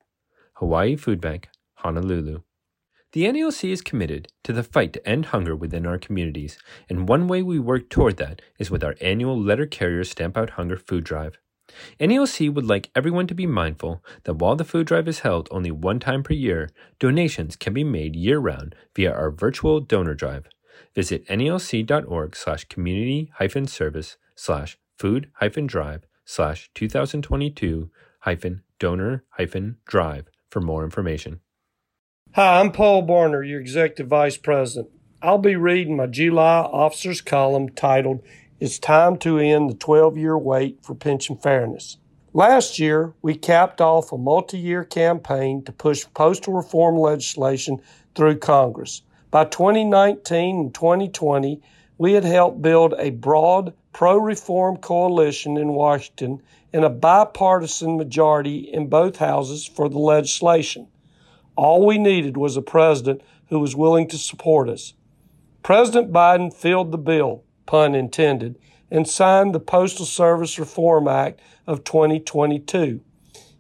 Hawaii 0.56 0.94
Food 0.94 1.22
Bank, 1.22 1.48
Honolulu. 1.76 2.42
The 3.12 3.24
NALC 3.24 3.70
is 3.70 3.80
committed 3.80 4.28
to 4.42 4.52
the 4.52 4.62
fight 4.62 4.92
to 4.92 5.08
end 5.08 5.26
hunger 5.26 5.56
within 5.56 5.86
our 5.86 5.98
communities, 5.98 6.58
and 6.90 7.08
one 7.08 7.28
way 7.28 7.42
we 7.42 7.58
work 7.58 7.88
toward 7.88 8.18
that 8.18 8.42
is 8.58 8.70
with 8.70 8.84
our 8.84 8.94
annual 9.00 9.40
Letter 9.40 9.66
Carrier 9.66 10.04
Stamp 10.04 10.36
Out 10.36 10.50
Hunger 10.50 10.76
food 10.76 11.04
drive. 11.04 11.38
NALC 11.98 12.52
would 12.52 12.66
like 12.66 12.90
everyone 12.94 13.26
to 13.28 13.34
be 13.34 13.46
mindful 13.46 14.04
that 14.24 14.34
while 14.34 14.56
the 14.56 14.64
food 14.64 14.86
drive 14.86 15.08
is 15.08 15.20
held 15.20 15.48
only 15.50 15.70
one 15.70 15.98
time 15.98 16.22
per 16.22 16.34
year, 16.34 16.68
donations 16.98 17.56
can 17.56 17.72
be 17.72 17.84
made 17.84 18.14
year-round 18.14 18.74
via 18.94 19.12
our 19.12 19.30
virtual 19.30 19.80
donor 19.80 20.14
drive. 20.14 20.46
Visit 20.94 21.26
nalc.org 21.26 22.36
slash 22.36 22.64
community 22.64 23.32
hyphen 23.36 23.66
service 23.66 24.18
slash 24.34 24.76
food 24.98 25.30
hyphen 25.34 25.66
drive 25.66 26.06
slash 26.24 26.70
2022 26.74 27.90
hyphen 28.20 28.62
donor 28.78 29.24
drive 29.86 30.28
for 30.50 30.60
more 30.60 30.84
information. 30.84 31.40
Hi, 32.34 32.60
I'm 32.60 32.72
Paul 32.72 33.06
Barner, 33.06 33.48
your 33.48 33.60
Executive 33.60 34.08
Vice 34.08 34.36
President. 34.36 34.88
I'll 35.22 35.38
be 35.38 35.56
reading 35.56 35.96
my 35.96 36.06
July 36.06 36.60
officers 36.60 37.20
column 37.20 37.68
titled 37.70 38.22
It's 38.60 38.78
Time 38.78 39.16
to 39.18 39.38
End 39.38 39.70
the 39.70 39.74
12 39.74 40.16
Year 40.16 40.36
Wait 40.36 40.84
for 40.84 40.94
Pension 40.94 41.36
Fairness. 41.36 41.98
Last 42.32 42.80
year, 42.80 43.14
we 43.22 43.36
capped 43.36 43.80
off 43.80 44.10
a 44.10 44.18
multi 44.18 44.58
year 44.58 44.82
campaign 44.82 45.64
to 45.64 45.72
push 45.72 46.04
postal 46.14 46.54
reform 46.54 46.96
legislation 46.96 47.80
through 48.16 48.38
Congress. 48.38 49.02
By 49.30 49.44
2019 49.44 50.56
and 50.56 50.74
2020, 50.74 51.62
we 51.98 52.12
had 52.12 52.24
helped 52.24 52.62
build 52.62 52.94
a 52.98 53.10
broad 53.10 53.72
pro 53.92 54.16
reform 54.16 54.76
coalition 54.76 55.56
in 55.56 55.68
Washington 55.68 56.42
and 56.72 56.84
a 56.84 56.90
bipartisan 56.90 57.96
majority 57.96 58.58
in 58.58 58.88
both 58.88 59.16
houses 59.18 59.64
for 59.64 59.88
the 59.88 59.98
legislation. 59.98 60.88
All 61.56 61.86
we 61.86 61.98
needed 61.98 62.36
was 62.36 62.56
a 62.56 62.62
president 62.62 63.22
who 63.48 63.60
was 63.60 63.76
willing 63.76 64.08
to 64.08 64.18
support 64.18 64.68
us. 64.68 64.94
President 65.62 66.12
Biden 66.12 66.52
filled 66.52 66.90
the 66.90 66.98
bill, 66.98 67.44
pun 67.66 67.94
intended, 67.94 68.58
and 68.90 69.08
signed 69.08 69.54
the 69.54 69.60
Postal 69.60 70.04
Service 70.04 70.58
Reform 70.58 71.06
Act 71.08 71.40
of 71.66 71.84
2022 71.84 73.00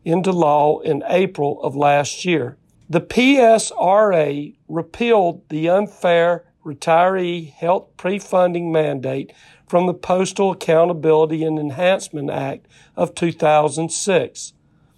into 0.04 0.32
law 0.32 0.80
in 0.80 1.02
April 1.06 1.62
of 1.62 1.76
last 1.76 2.24
year. 2.24 2.58
The 2.90 3.00
PSRA 3.00 4.56
repealed 4.68 5.48
the 5.48 5.70
unfair 5.70 6.44
retiree 6.64 7.52
health 7.52 7.88
pre-funding 7.96 8.72
mandate 8.72 9.32
from 9.66 9.86
the 9.86 9.94
Postal 9.94 10.52
Accountability 10.52 11.44
and 11.44 11.58
Enhancement 11.58 12.30
Act 12.30 12.66
of 12.96 13.14
2006. 13.14 14.52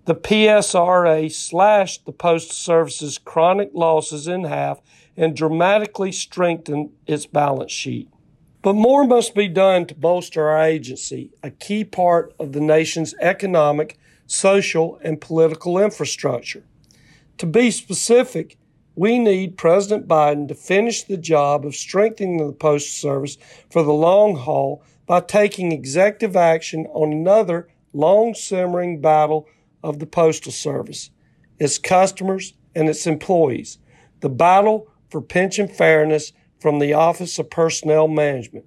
The 0.04 0.14
PSRA 0.14 1.32
slashed 1.32 2.06
the 2.06 2.12
Postal 2.12 2.54
Service's 2.54 3.18
chronic 3.18 3.70
losses 3.74 4.28
in 4.28 4.44
half 4.44 4.80
and 5.16 5.36
dramatically 5.36 6.12
strengthened 6.12 6.90
its 7.06 7.26
balance 7.26 7.72
sheet. 7.72 8.08
But 8.62 8.74
more 8.74 9.04
must 9.04 9.34
be 9.34 9.48
done 9.48 9.86
to 9.86 9.94
bolster 9.94 10.48
our 10.48 10.62
agency, 10.62 11.30
a 11.42 11.50
key 11.50 11.84
part 11.84 12.34
of 12.38 12.52
the 12.52 12.60
nation's 12.60 13.14
economic, 13.20 13.98
social, 14.26 14.98
and 15.02 15.20
political 15.20 15.78
infrastructure. 15.78 16.64
To 17.38 17.46
be 17.46 17.70
specific, 17.70 18.56
we 18.96 19.18
need 19.18 19.58
President 19.58 20.08
Biden 20.08 20.48
to 20.48 20.54
finish 20.54 21.04
the 21.04 21.18
job 21.18 21.66
of 21.66 21.76
strengthening 21.76 22.38
the 22.38 22.52
Postal 22.52 23.10
Service 23.10 23.36
for 23.70 23.82
the 23.82 23.92
long 23.92 24.34
haul 24.36 24.82
by 25.06 25.20
taking 25.20 25.70
executive 25.70 26.34
action 26.34 26.86
on 26.86 27.12
another 27.12 27.68
long 27.92 28.34
simmering 28.34 29.00
battle 29.00 29.46
of 29.84 29.98
the 29.98 30.06
Postal 30.06 30.50
Service, 30.50 31.10
its 31.58 31.78
customers, 31.78 32.54
and 32.74 32.88
its 32.88 33.06
employees. 33.06 33.78
The 34.20 34.30
battle 34.30 34.88
for 35.10 35.20
pension 35.20 35.68
fairness 35.68 36.32
from 36.58 36.78
the 36.78 36.94
Office 36.94 37.38
of 37.38 37.50
Personnel 37.50 38.08
Management. 38.08 38.64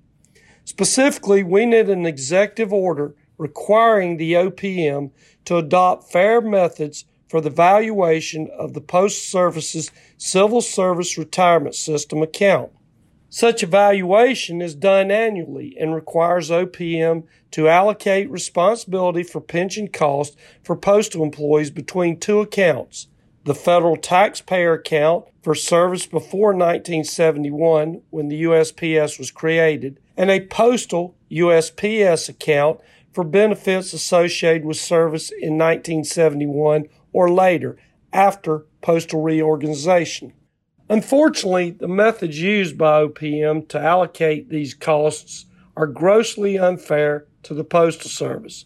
Specifically, 0.63 1.43
we 1.43 1.65
need 1.65 1.89
an 1.89 2.05
executive 2.05 2.71
order 2.71 3.15
requiring 3.39 4.17
the 4.17 4.33
OPM 4.33 5.09
to 5.45 5.57
adopt 5.57 6.11
fair 6.11 6.39
methods 6.39 7.05
for 7.29 7.39
the 7.39 7.49
valuation 7.49 8.49
of 8.57 8.73
the 8.73 8.81
Postal 8.81 9.21
Service's 9.21 9.91
Civil 10.17 10.61
Service 10.61 11.17
Retirement 11.17 11.75
System 11.75 12.21
account. 12.21 12.71
Such 13.29 13.61
evaluation 13.61 14.59
is 14.61 14.73
done 14.73 15.11
annually 15.11 15.77
and 15.79 15.93
requires 15.93 16.49
OPM 16.49 17.23
to 17.51 17.67
allocate 17.67 18.29
responsibility 18.31 19.21
for 19.21 19.39
pension 19.39 19.87
costs 19.87 20.35
for 20.63 20.75
postal 20.75 21.23
employees 21.23 21.69
between 21.69 22.19
two 22.19 22.39
accounts 22.41 23.07
the 23.45 23.55
federal 23.55 23.95
taxpayer 23.95 24.73
account 24.73 25.25
for 25.41 25.55
service 25.55 26.05
before 26.05 26.49
1971 26.49 28.01
when 28.09 28.27
the 28.27 28.43
USPS 28.43 29.17
was 29.17 29.31
created, 29.31 29.99
and 30.17 30.29
a 30.29 30.45
postal 30.47 31.15
USPS 31.31 32.29
account 32.29 32.79
for 33.11 33.23
benefits 33.23 33.93
associated 33.93 34.65
with 34.65 34.77
service 34.77 35.31
in 35.31 35.57
1971 35.57 36.85
or 37.13 37.29
later 37.29 37.77
after 38.13 38.65
postal 38.81 39.21
reorganization. 39.21 40.33
Unfortunately, 40.89 41.71
the 41.71 41.87
methods 41.87 42.41
used 42.41 42.77
by 42.77 43.03
OPM 43.03 43.67
to 43.69 43.79
allocate 43.79 44.49
these 44.49 44.73
costs 44.73 45.45
are 45.77 45.85
grossly 45.85 46.57
unfair 46.57 47.27
to 47.43 47.53
the 47.53 47.63
Postal 47.63 48.09
Service. 48.09 48.65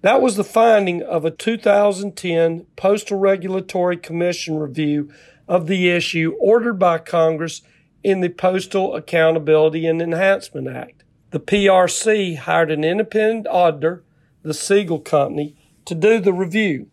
That 0.00 0.20
was 0.20 0.34
the 0.34 0.44
finding 0.44 1.02
of 1.02 1.24
a 1.24 1.30
2010 1.30 2.66
Postal 2.74 3.18
Regulatory 3.18 3.96
Commission 3.96 4.58
review 4.58 5.10
of 5.46 5.68
the 5.68 5.88
issue 5.90 6.34
ordered 6.40 6.78
by 6.80 6.98
Congress 6.98 7.62
in 8.02 8.20
the 8.20 8.28
Postal 8.28 8.96
Accountability 8.96 9.86
and 9.86 10.02
Enhancement 10.02 10.68
Act. 10.68 11.04
The 11.30 11.40
PRC 11.40 12.36
hired 12.36 12.72
an 12.72 12.82
independent 12.82 13.46
auditor, 13.46 14.02
the 14.42 14.52
Segal 14.52 15.04
Company, 15.04 15.56
to 15.84 15.94
do 15.94 16.20
the 16.20 16.32
review. 16.32 16.88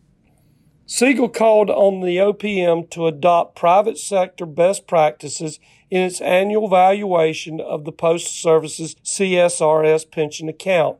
Segal 0.90 1.32
called 1.32 1.70
on 1.70 2.00
the 2.00 2.16
OPM 2.16 2.90
to 2.90 3.06
adopt 3.06 3.54
private 3.54 3.96
sector 3.96 4.44
best 4.44 4.88
practices 4.88 5.60
in 5.88 6.02
its 6.02 6.20
annual 6.20 6.68
valuation 6.68 7.60
of 7.60 7.84
the 7.84 7.92
Postal 7.92 8.32
Service's 8.32 8.96
CSRS 9.04 10.10
pension 10.10 10.48
account 10.48 10.98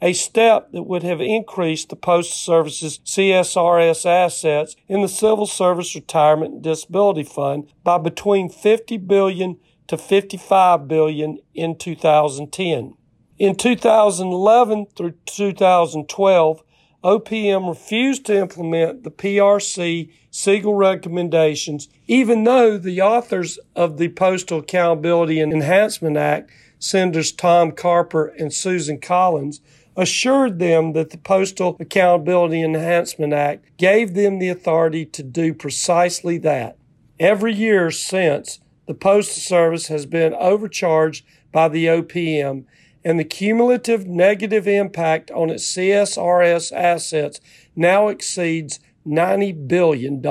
a 0.00 0.12
step 0.12 0.70
that 0.72 0.84
would 0.84 1.02
have 1.02 1.20
increased 1.20 1.88
the 1.88 1.96
Postal 1.96 2.36
Service's 2.36 2.98
CSRS 3.00 4.06
assets 4.06 4.76
in 4.86 5.02
the 5.02 5.08
Civil 5.08 5.46
Service 5.46 5.94
Retirement 5.94 6.54
and 6.54 6.62
Disability 6.62 7.24
Fund 7.24 7.68
by 7.82 7.98
between 7.98 8.48
50 8.48 8.96
billion 8.98 9.58
to 9.88 9.96
55 9.96 10.86
billion 10.86 11.38
in 11.54 11.76
2010. 11.76 12.94
In 13.38 13.56
2011 13.56 14.86
through 14.96 15.14
2012, 15.26 16.62
OPM 17.04 17.68
refused 17.68 18.26
to 18.26 18.36
implement 18.36 19.04
the 19.04 19.10
PRC 19.10 20.10
Segal 20.32 20.76
recommendations, 20.76 21.88
even 22.08 22.42
though 22.42 22.76
the 22.76 23.00
authors 23.00 23.58
of 23.76 23.98
the 23.98 24.08
Postal 24.08 24.58
Accountability 24.58 25.40
and 25.40 25.52
Enhancement 25.52 26.16
Act, 26.16 26.50
Senators 26.80 27.30
Tom 27.30 27.70
Carper 27.70 28.26
and 28.26 28.52
Susan 28.52 28.98
Collins, 28.98 29.60
assured 29.96 30.58
them 30.58 30.92
that 30.92 31.10
the 31.10 31.18
Postal 31.18 31.76
Accountability 31.78 32.62
and 32.62 32.74
Enhancement 32.74 33.32
Act 33.32 33.64
gave 33.76 34.14
them 34.14 34.38
the 34.38 34.48
authority 34.48 35.04
to 35.06 35.22
do 35.22 35.54
precisely 35.54 36.36
that. 36.38 36.76
Every 37.20 37.54
year 37.54 37.90
since, 37.92 38.58
the 38.86 38.94
Postal 38.94 39.40
Service 39.40 39.86
has 39.88 40.06
been 40.06 40.34
overcharged 40.34 41.24
by 41.52 41.68
the 41.68 41.86
OPM, 41.86 42.64
and 43.04 43.18
the 43.18 43.24
cumulative 43.24 44.06
negative 44.06 44.66
impact 44.66 45.30
on 45.30 45.50
its 45.50 45.64
CSRS 45.74 46.72
assets 46.72 47.40
now 47.76 48.08
exceeds 48.08 48.80
$90 49.06 49.68
billion. 49.68 50.22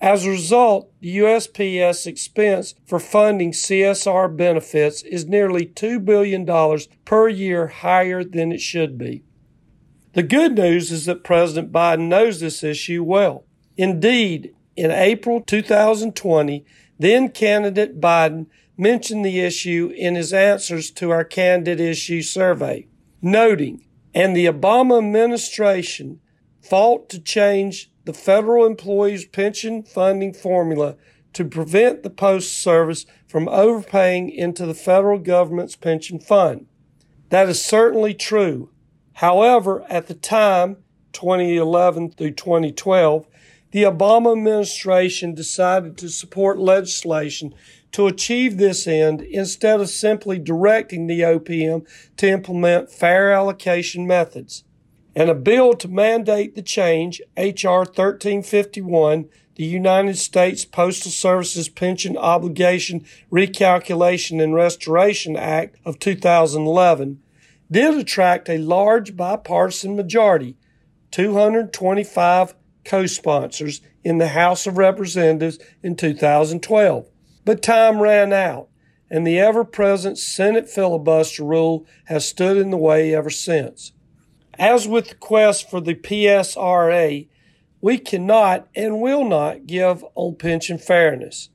As 0.00 0.26
a 0.26 0.30
result, 0.30 0.90
the 1.00 1.18
USPS 1.18 2.06
expense 2.06 2.74
for 2.84 2.98
funding 2.98 3.52
CSR 3.52 4.36
benefits 4.36 5.02
is 5.02 5.26
nearly 5.26 5.66
$2 5.66 6.04
billion 6.04 6.44
per 7.04 7.28
year 7.28 7.68
higher 7.68 8.24
than 8.24 8.50
it 8.50 8.60
should 8.60 8.98
be. 8.98 9.22
The 10.14 10.24
good 10.24 10.56
news 10.56 10.90
is 10.90 11.06
that 11.06 11.24
President 11.24 11.72
Biden 11.72 12.08
knows 12.08 12.40
this 12.40 12.62
issue 12.62 13.02
well. 13.02 13.44
Indeed, 13.76 14.54
in 14.76 14.90
April 14.90 15.40
2020, 15.40 16.64
then 16.98 17.28
candidate 17.30 18.00
Biden 18.00 18.46
mentioned 18.82 19.24
the 19.24 19.40
issue 19.40 19.92
in 19.96 20.16
his 20.16 20.32
answers 20.32 20.90
to 20.90 21.10
our 21.10 21.24
candidate 21.24 21.80
issue 21.80 22.20
survey, 22.20 22.86
noting, 23.22 23.86
and 24.12 24.36
the 24.36 24.46
Obama 24.46 24.98
administration 24.98 26.20
fought 26.60 27.08
to 27.08 27.20
change 27.20 27.90
the 28.04 28.12
federal 28.12 28.66
employees 28.66 29.24
pension 29.24 29.82
funding 29.82 30.34
formula 30.34 30.96
to 31.32 31.44
prevent 31.44 32.02
the 32.02 32.10
Postal 32.10 32.42
Service 32.42 33.06
from 33.26 33.48
overpaying 33.48 34.28
into 34.28 34.66
the 34.66 34.74
federal 34.74 35.18
government's 35.18 35.76
pension 35.76 36.18
fund. 36.18 36.66
That 37.30 37.48
is 37.48 37.64
certainly 37.64 38.12
true. 38.12 38.70
However, 39.14 39.84
at 39.88 40.08
the 40.08 40.14
time, 40.14 40.76
2011 41.12 42.10
through 42.10 42.32
2012, 42.32 43.26
the 43.70 43.84
Obama 43.84 44.32
administration 44.32 45.34
decided 45.34 45.96
to 45.98 46.10
support 46.10 46.58
legislation 46.58 47.54
to 47.92 48.06
achieve 48.06 48.56
this 48.56 48.86
end 48.86 49.20
instead 49.22 49.80
of 49.80 49.88
simply 49.88 50.38
directing 50.38 51.06
the 51.06 51.20
OPM 51.20 51.86
to 52.16 52.28
implement 52.28 52.90
fair 52.90 53.30
allocation 53.32 54.06
methods 54.06 54.64
and 55.14 55.28
a 55.28 55.34
bill 55.34 55.74
to 55.74 55.88
mandate 55.88 56.54
the 56.54 56.62
change, 56.62 57.20
H.R. 57.36 57.80
1351, 57.80 59.28
the 59.56 59.64
United 59.64 60.16
States 60.16 60.64
Postal 60.64 61.10
Service's 61.10 61.68
Pension 61.68 62.16
Obligation 62.16 63.04
Recalculation 63.30 64.42
and 64.42 64.54
Restoration 64.54 65.36
Act 65.36 65.76
of 65.84 65.98
2011, 65.98 67.20
did 67.70 67.94
attract 67.94 68.48
a 68.48 68.58
large 68.58 69.16
bipartisan 69.16 69.96
majority, 69.96 70.56
225 71.10 72.54
co-sponsors 72.84 73.80
in 74.02 74.18
the 74.18 74.28
House 74.28 74.66
of 74.66 74.78
Representatives 74.78 75.58
in 75.82 75.94
2012. 75.94 77.06
But 77.44 77.62
time 77.62 78.00
ran 78.00 78.32
out, 78.32 78.68
and 79.10 79.26
the 79.26 79.38
ever-present 79.38 80.18
Senate 80.18 80.68
filibuster 80.68 81.44
rule 81.44 81.86
has 82.04 82.26
stood 82.26 82.56
in 82.56 82.70
the 82.70 82.76
way 82.76 83.14
ever 83.14 83.30
since. 83.30 83.92
As 84.58 84.86
with 84.86 85.08
the 85.08 85.14
quest 85.16 85.68
for 85.68 85.80
the 85.80 85.94
PSRA, 85.94 87.28
we 87.80 87.98
cannot 87.98 88.68
and 88.76 89.00
will 89.00 89.24
not 89.24 89.66
give 89.66 90.04
on 90.14 90.36
pension 90.36 90.78
fairness. 90.78 91.48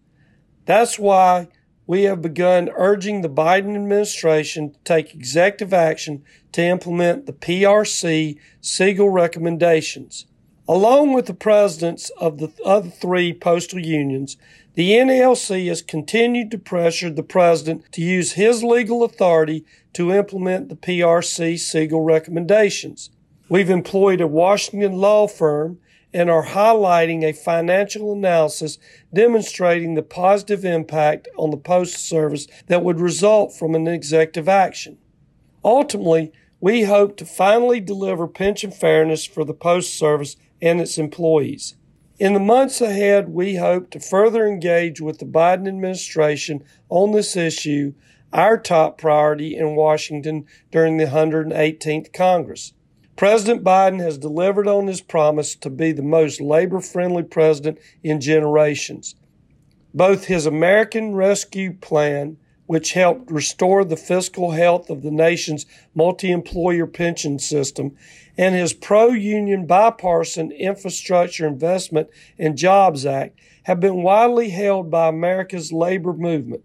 That's 0.66 1.00
why 1.00 1.48
we 1.88 2.04
have 2.04 2.22
begun 2.22 2.70
urging 2.76 3.22
the 3.22 3.30
Biden 3.30 3.76
administration 3.76 4.74
to 4.74 4.80
take 4.84 5.16
executive 5.16 5.74
action 5.74 6.24
to 6.52 6.62
implement 6.62 7.26
the 7.26 7.34
PRC 7.34 8.38
Segal 8.62 9.14
recommendations. 9.14 10.26
Along 10.68 11.14
with 11.14 11.28
the 11.28 11.34
presidents 11.34 12.10
of 12.18 12.40
the 12.40 12.52
other 12.66 12.90
three 12.90 13.32
postal 13.32 13.80
unions, 13.80 14.36
the 14.78 14.92
NALC 14.92 15.68
has 15.70 15.82
continued 15.82 16.52
to 16.52 16.58
pressure 16.60 17.10
the 17.10 17.24
president 17.24 17.92
to 17.92 18.00
use 18.00 18.34
his 18.34 18.64
legal 18.64 19.04
authority 19.04 19.66
to 19.94 20.14
implement 20.14 20.70
the 20.70 20.76
PRC 20.76 21.56
Segal 21.56 22.06
recommendations. 22.06 23.10
We've 23.50 23.72
employed 23.72 24.22
a 24.22 24.28
Washington 24.28 24.94
law 24.94 25.28
firm 25.28 25.80
and 26.14 26.30
are 26.30 26.46
highlighting 26.46 27.24
a 27.24 27.34
financial 27.34 28.14
analysis 28.14 28.78
demonstrating 29.12 29.96
the 29.96 30.04
positive 30.04 30.64
impact 30.64 31.28
on 31.38 31.50
the 31.50 31.58
Postal 31.58 31.98
Service 31.98 32.46
that 32.68 32.84
would 32.84 33.00
result 33.00 33.58
from 33.58 33.74
an 33.74 33.88
executive 33.88 34.48
action. 34.48 35.00
Ultimately, 35.66 36.32
we 36.60 36.84
hope 36.84 37.18
to 37.18 37.26
finally 37.26 37.80
deliver 37.80 38.28
pension 38.28 38.70
fairness 38.70 39.26
for 39.26 39.44
the 39.44 39.56
Postal 39.56 40.08
Service 40.08 40.36
and 40.62 40.80
its 40.80 41.00
employees. 41.00 41.77
In 42.20 42.34
the 42.34 42.40
months 42.40 42.82
ahead, 42.82 43.30
we 43.30 43.58
hope 43.58 43.92
to 43.92 44.00
further 44.00 44.48
engage 44.48 45.00
with 45.00 45.20
the 45.20 45.26
Biden 45.26 45.68
administration 45.68 46.64
on 46.90 47.12
this 47.12 47.36
issue, 47.36 47.94
our 48.34 48.58
top 48.58 48.98
priority 48.98 49.56
in 49.56 49.76
Washington 49.76 50.48
during 50.72 50.98
the 50.98 51.06
118th 51.06 52.12
Congress. 52.12 52.74
President 53.16 53.64
Biden 53.64 54.00
has 54.00 54.18
delivered 54.18 54.68
on 54.68 54.88
his 54.88 55.00
promise 55.00 55.56
to 55.58 55.70
be 55.70 55.92
the 55.92 56.02
most 56.02 56.42
labor 56.42 56.80
friendly 56.82 57.22
president 57.22 57.78
in 58.04 58.20
generations. 58.20 59.14
Both 59.94 60.26
his 60.26 60.48
American 60.48 61.14
Rescue 61.14 61.74
Plan, 61.74 62.38
which 62.66 62.94
helped 62.94 63.30
restore 63.30 63.86
the 63.86 63.96
fiscal 63.96 64.52
health 64.52 64.90
of 64.90 65.04
the 65.04 65.12
nation's 65.12 65.68
multi 65.94 66.32
employer 66.32 66.88
pension 66.88 67.38
system, 67.38 67.96
and 68.38 68.54
his 68.54 68.74
pro 68.74 69.10
union 69.10 69.66
bipartisan 69.66 70.52
Infrastructure 70.52 71.48
Investment 71.48 72.10
and 72.38 72.58
Jobs 72.58 73.06
Act 73.06 73.40
have 73.64 73.80
been 73.80 74.04
widely 74.04 74.50
held 74.50 74.92
by 74.92 75.08
America's 75.08 75.74
labor 75.74 76.14
movement. 76.14 76.64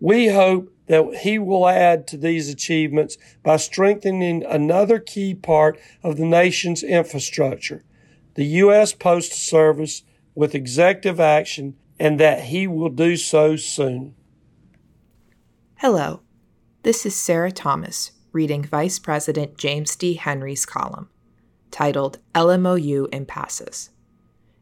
We 0.00 0.28
hope 0.28 0.72
that 0.86 1.20
he 1.22 1.38
will 1.38 1.68
add 1.68 2.06
to 2.08 2.16
these 2.16 2.48
achievements 2.48 3.18
by 3.42 3.56
strengthening 3.56 4.44
another 4.44 4.98
key 4.98 5.34
part 5.34 5.78
of 6.02 6.16
the 6.16 6.26
nation's 6.26 6.82
infrastructure, 6.82 7.84
the 8.34 8.44
U.S. 8.44 8.92
Postal 8.92 9.36
Service, 9.36 10.02
with 10.34 10.54
executive 10.54 11.18
action, 11.18 11.76
and 11.98 12.20
that 12.20 12.44
he 12.44 12.66
will 12.66 12.90
do 12.90 13.16
so 13.16 13.56
soon. 13.56 14.14
Hello, 15.76 16.22
this 16.84 17.04
is 17.04 17.16
Sarah 17.16 17.52
Thomas 17.52 18.12
reading 18.32 18.62
Vice 18.64 18.98
President 18.98 19.56
James 19.56 19.96
D. 19.96 20.14
Henry's 20.14 20.66
column 20.66 21.08
titled 21.70 22.18
LMOU 22.34 23.08
Impasses. 23.12 23.90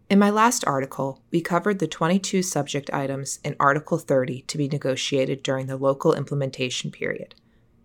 In 0.09 0.19
my 0.19 0.31
last 0.31 0.65
article, 0.67 1.23
we 1.33 1.41
covered 1.41 1.79
the 1.79 1.89
22 1.89 2.43
subject 2.43 2.91
items 2.93 3.41
in 3.43 3.57
Article 3.59 3.99
30 3.99 4.43
to 4.43 4.59
be 4.59 4.69
negotiated 4.69 5.43
during 5.43 5.67
the 5.67 5.77
local 5.77 6.15
implementation 6.15 6.91
period. 6.91 7.35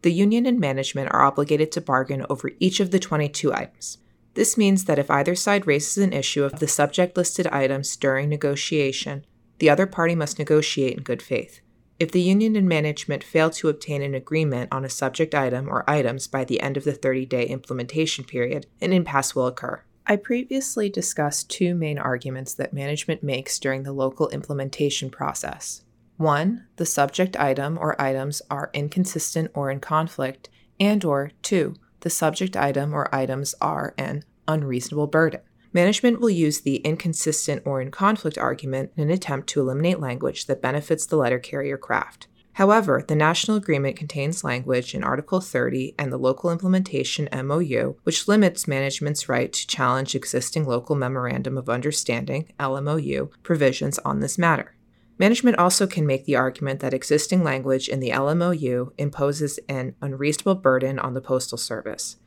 The 0.03 0.11
union 0.11 0.45
and 0.45 0.59
management 0.59 1.11
are 1.11 1.23
obligated 1.23 1.71
to 1.73 1.81
bargain 1.81 2.25
over 2.29 2.51
each 2.59 2.79
of 2.79 2.91
the 2.91 2.99
22 2.99 3.53
items. 3.53 3.97
This 4.33 4.57
means 4.57 4.85
that 4.85 4.99
if 4.99 5.09
either 5.09 5.35
side 5.35 5.67
raises 5.67 5.97
an 5.97 6.13
issue 6.13 6.43
of 6.43 6.59
the 6.59 6.67
subject 6.67 7.17
listed 7.17 7.47
items 7.47 7.95
during 7.95 8.29
negotiation, 8.29 9.25
the 9.59 9.69
other 9.69 9.85
party 9.87 10.15
must 10.15 10.39
negotiate 10.39 10.97
in 10.97 11.03
good 11.03 11.21
faith. 11.21 11.61
If 12.01 12.11
the 12.11 12.19
union 12.19 12.55
and 12.55 12.67
management 12.67 13.23
fail 13.23 13.51
to 13.51 13.69
obtain 13.69 14.01
an 14.01 14.15
agreement 14.15 14.69
on 14.71 14.83
a 14.83 14.89
subject 14.89 15.35
item 15.35 15.69
or 15.69 15.87
items 15.87 16.25
by 16.25 16.43
the 16.43 16.59
end 16.59 16.75
of 16.75 16.83
the 16.83 16.93
30 16.93 17.27
day 17.27 17.45
implementation 17.45 18.25
period, 18.25 18.65
an 18.81 18.91
impasse 18.91 19.35
will 19.35 19.45
occur. 19.45 19.83
I 20.07 20.15
previously 20.15 20.89
discussed 20.89 21.51
two 21.51 21.75
main 21.75 21.99
arguments 21.99 22.55
that 22.55 22.73
management 22.73 23.21
makes 23.21 23.59
during 23.59 23.83
the 23.83 23.93
local 23.93 24.29
implementation 24.29 25.11
process. 25.11 25.83
One, 26.17 26.65
the 26.77 26.87
subject 26.87 27.39
item 27.39 27.77
or 27.77 28.01
items 28.01 28.41
are 28.49 28.71
inconsistent 28.73 29.51
or 29.53 29.69
in 29.69 29.79
conflict, 29.79 30.49
and 30.79 31.05
or 31.05 31.29
two, 31.43 31.75
the 31.99 32.09
subject 32.09 32.57
item 32.57 32.95
or 32.95 33.13
items 33.13 33.53
are 33.61 33.93
an 33.99 34.23
unreasonable 34.47 35.05
burden. 35.05 35.41
Management 35.73 36.19
will 36.19 36.29
use 36.29 36.61
the 36.61 36.77
inconsistent 36.77 37.61
or 37.65 37.81
in 37.81 37.91
conflict 37.91 38.37
argument 38.37 38.91
in 38.97 39.03
an 39.03 39.11
attempt 39.11 39.47
to 39.49 39.61
eliminate 39.61 39.99
language 39.99 40.47
that 40.47 40.61
benefits 40.61 41.05
the 41.05 41.15
letter 41.15 41.39
carrier 41.39 41.77
craft. 41.77 42.27
However, 42.53 43.01
the 43.07 43.15
national 43.15 43.55
agreement 43.55 43.95
contains 43.95 44.43
language 44.43 44.93
in 44.93 45.03
Article 45.03 45.39
30 45.39 45.95
and 45.97 46.11
the 46.11 46.17
local 46.17 46.51
implementation 46.51 47.29
MOU 47.33 47.95
which 48.03 48.27
limits 48.27 48.67
management's 48.67 49.29
right 49.29 49.53
to 49.53 49.67
challenge 49.67 50.13
existing 50.13 50.65
local 50.65 50.97
memorandum 50.97 51.57
of 51.57 51.69
understanding 51.69 52.51
LMOU 52.59 53.29
provisions 53.41 53.97
on 53.99 54.19
this 54.19 54.37
matter. 54.37 54.75
Management 55.17 55.57
also 55.57 55.87
can 55.87 56.05
make 56.05 56.25
the 56.25 56.35
argument 56.35 56.81
that 56.81 56.93
existing 56.93 57.43
language 57.43 57.87
in 57.87 57.99
the 58.01 58.09
LMOU 58.09 58.91
imposes 58.97 59.59
an 59.69 59.95
unreasonable 60.01 60.55
burden 60.55 60.99
on 60.99 61.13
the 61.13 61.21
Postal 61.21 61.57
Service. 61.57 62.17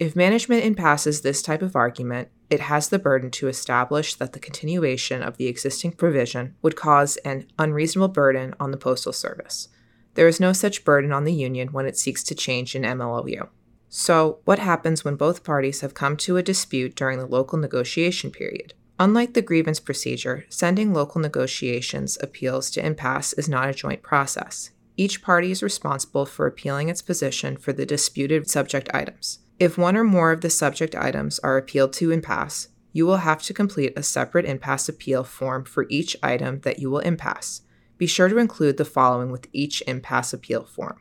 If 0.00 0.14
management 0.14 0.64
impasses 0.64 1.22
this 1.22 1.42
type 1.42 1.60
of 1.60 1.74
argument, 1.74 2.28
it 2.50 2.60
has 2.60 2.88
the 2.88 3.00
burden 3.00 3.32
to 3.32 3.48
establish 3.48 4.14
that 4.14 4.32
the 4.32 4.38
continuation 4.38 5.24
of 5.24 5.38
the 5.38 5.48
existing 5.48 5.92
provision 5.92 6.54
would 6.62 6.76
cause 6.76 7.16
an 7.18 7.46
unreasonable 7.58 8.06
burden 8.06 8.54
on 8.60 8.70
the 8.70 8.76
Postal 8.76 9.12
Service. 9.12 9.68
There 10.14 10.28
is 10.28 10.38
no 10.38 10.52
such 10.52 10.84
burden 10.84 11.10
on 11.10 11.24
the 11.24 11.32
union 11.32 11.72
when 11.72 11.84
it 11.84 11.98
seeks 11.98 12.22
to 12.24 12.36
change 12.36 12.76
an 12.76 12.84
MLOU. 12.84 13.48
So, 13.88 14.38
what 14.44 14.60
happens 14.60 15.04
when 15.04 15.16
both 15.16 15.42
parties 15.42 15.80
have 15.80 15.94
come 15.94 16.16
to 16.18 16.36
a 16.36 16.44
dispute 16.44 16.94
during 16.94 17.18
the 17.18 17.26
local 17.26 17.58
negotiation 17.58 18.30
period? 18.30 18.74
Unlike 19.00 19.34
the 19.34 19.42
grievance 19.42 19.80
procedure, 19.80 20.46
sending 20.48 20.92
local 20.92 21.20
negotiations 21.20 22.16
appeals 22.20 22.70
to 22.70 22.86
impasse 22.86 23.32
is 23.32 23.48
not 23.48 23.68
a 23.68 23.74
joint 23.74 24.02
process. 24.02 24.70
Each 24.96 25.22
party 25.22 25.50
is 25.50 25.62
responsible 25.62 26.24
for 26.24 26.46
appealing 26.46 26.88
its 26.88 27.02
position 27.02 27.56
for 27.56 27.72
the 27.72 27.86
disputed 27.86 28.48
subject 28.48 28.88
items. 28.94 29.40
If 29.58 29.76
one 29.76 29.96
or 29.96 30.04
more 30.04 30.30
of 30.30 30.40
the 30.40 30.50
subject 30.50 30.94
items 30.94 31.40
are 31.40 31.56
appealed 31.56 31.92
to 31.94 32.12
impasse, 32.12 32.68
you 32.92 33.06
will 33.06 33.18
have 33.18 33.42
to 33.42 33.54
complete 33.54 33.92
a 33.96 34.02
separate 34.04 34.44
impasse 34.44 34.88
appeal 34.88 35.24
form 35.24 35.64
for 35.64 35.86
each 35.88 36.16
item 36.22 36.60
that 36.60 36.78
you 36.78 36.90
will 36.90 37.00
impasse. 37.00 37.62
Be 37.96 38.06
sure 38.06 38.28
to 38.28 38.38
include 38.38 38.76
the 38.76 38.84
following 38.84 39.32
with 39.32 39.48
each 39.52 39.82
impasse 39.86 40.32
appeal 40.32 40.64
form. 40.64 41.00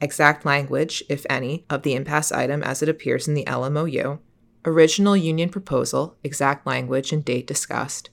Exact 0.00 0.44
language, 0.44 1.04
if 1.08 1.24
any, 1.30 1.64
of 1.70 1.82
the 1.82 1.94
impasse 1.94 2.32
item 2.32 2.64
as 2.64 2.82
it 2.82 2.88
appears 2.88 3.28
in 3.28 3.34
the 3.34 3.44
LMOU, 3.44 4.18
original 4.64 5.16
union 5.16 5.48
proposal, 5.48 6.16
exact 6.24 6.66
language 6.66 7.12
and 7.12 7.24
date 7.24 7.46
discussed, 7.46 8.10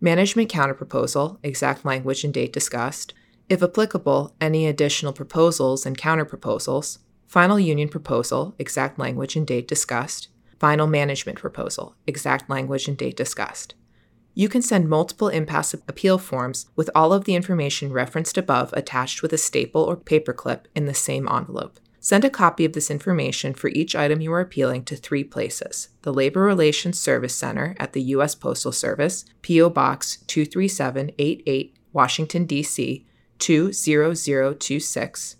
management 0.00 0.50
counterproposal, 0.50 1.38
exact 1.42 1.84
language 1.84 2.24
and 2.24 2.32
date 2.32 2.54
discussed, 2.54 3.12
if 3.50 3.62
applicable, 3.62 4.34
any 4.40 4.66
additional 4.66 5.12
proposals 5.12 5.84
and 5.84 5.98
counterproposals, 5.98 6.98
Final 7.30 7.60
union 7.60 7.88
proposal, 7.88 8.56
exact 8.58 8.98
language 8.98 9.36
and 9.36 9.46
date 9.46 9.68
discussed. 9.68 10.26
Final 10.58 10.88
management 10.88 11.38
proposal, 11.38 11.94
exact 12.04 12.50
language 12.50 12.88
and 12.88 12.96
date 12.96 13.16
discussed. 13.16 13.76
You 14.34 14.48
can 14.48 14.62
send 14.62 14.88
multiple 14.88 15.28
impasse 15.28 15.72
appeal 15.74 16.18
forms 16.18 16.66
with 16.74 16.90
all 16.92 17.12
of 17.12 17.26
the 17.26 17.36
information 17.36 17.92
referenced 17.92 18.36
above 18.36 18.72
attached 18.72 19.22
with 19.22 19.32
a 19.32 19.38
staple 19.38 19.84
or 19.84 19.96
paperclip 19.96 20.62
in 20.74 20.86
the 20.86 20.92
same 20.94 21.28
envelope. 21.28 21.78
Send 22.00 22.24
a 22.24 22.30
copy 22.30 22.64
of 22.64 22.72
this 22.72 22.90
information 22.90 23.54
for 23.54 23.68
each 23.68 23.94
item 23.94 24.20
you 24.20 24.32
are 24.32 24.40
appealing 24.40 24.82
to 24.86 24.96
three 24.96 25.22
places 25.22 25.90
the 26.02 26.12
Labor 26.12 26.42
Relations 26.42 26.98
Service 26.98 27.36
Center 27.36 27.76
at 27.78 27.92
the 27.92 28.02
U.S. 28.14 28.34
Postal 28.34 28.72
Service, 28.72 29.24
P.O. 29.42 29.70
Box 29.70 30.24
23788, 30.26 31.76
Washington, 31.92 32.44
D.C. 32.44 33.06
20026, 33.38 35.36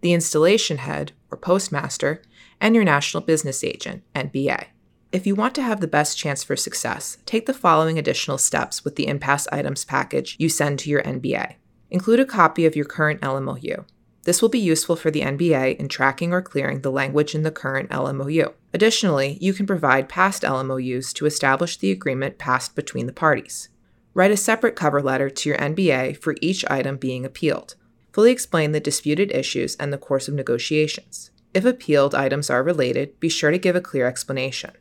the 0.00 0.12
installation 0.12 0.78
head, 0.78 1.12
or 1.30 1.38
postmaster, 1.38 2.22
and 2.60 2.74
your 2.74 2.84
national 2.84 3.22
business 3.22 3.64
agent, 3.64 4.02
NBA. 4.14 4.66
If 5.12 5.26
you 5.26 5.34
want 5.34 5.54
to 5.56 5.62
have 5.62 5.80
the 5.80 5.88
best 5.88 6.16
chance 6.16 6.44
for 6.44 6.54
success, 6.54 7.18
take 7.26 7.46
the 7.46 7.54
following 7.54 7.98
additional 7.98 8.38
steps 8.38 8.84
with 8.84 8.96
the 8.96 9.08
impasse 9.08 9.48
items 9.50 9.84
package 9.84 10.36
you 10.38 10.48
send 10.48 10.78
to 10.80 10.90
your 10.90 11.02
NBA. 11.02 11.54
Include 11.90 12.20
a 12.20 12.24
copy 12.24 12.64
of 12.64 12.76
your 12.76 12.84
current 12.84 13.20
LMOU. 13.20 13.84
This 14.24 14.40
will 14.40 14.48
be 14.50 14.60
useful 14.60 14.96
for 14.96 15.10
the 15.10 15.22
NBA 15.22 15.76
in 15.78 15.88
tracking 15.88 16.32
or 16.32 16.42
clearing 16.42 16.82
the 16.82 16.92
language 16.92 17.34
in 17.34 17.42
the 17.42 17.50
current 17.50 17.90
LMOU. 17.90 18.52
Additionally, 18.72 19.38
you 19.40 19.52
can 19.52 19.66
provide 19.66 20.08
past 20.08 20.42
LMOUs 20.42 21.12
to 21.14 21.26
establish 21.26 21.76
the 21.76 21.90
agreement 21.90 22.38
passed 22.38 22.76
between 22.76 23.06
the 23.06 23.12
parties. 23.12 23.68
Write 24.12 24.30
a 24.30 24.36
separate 24.36 24.76
cover 24.76 25.00
letter 25.00 25.30
to 25.30 25.48
your 25.48 25.58
NBA 25.58 26.18
for 26.18 26.36
each 26.40 26.64
item 26.70 26.96
being 26.96 27.24
appealed. 27.24 27.74
Fully 28.12 28.32
explain 28.32 28.72
the 28.72 28.80
disputed 28.80 29.30
issues 29.32 29.76
and 29.76 29.92
the 29.92 29.98
course 29.98 30.28
of 30.28 30.34
negotiations. 30.34 31.30
If 31.54 31.64
appealed 31.64 32.14
items 32.14 32.50
are 32.50 32.62
related, 32.62 33.18
be 33.20 33.28
sure 33.28 33.50
to 33.50 33.58
give 33.58 33.76
a 33.76 33.80
clear 33.80 34.06
explanation. 34.06 34.72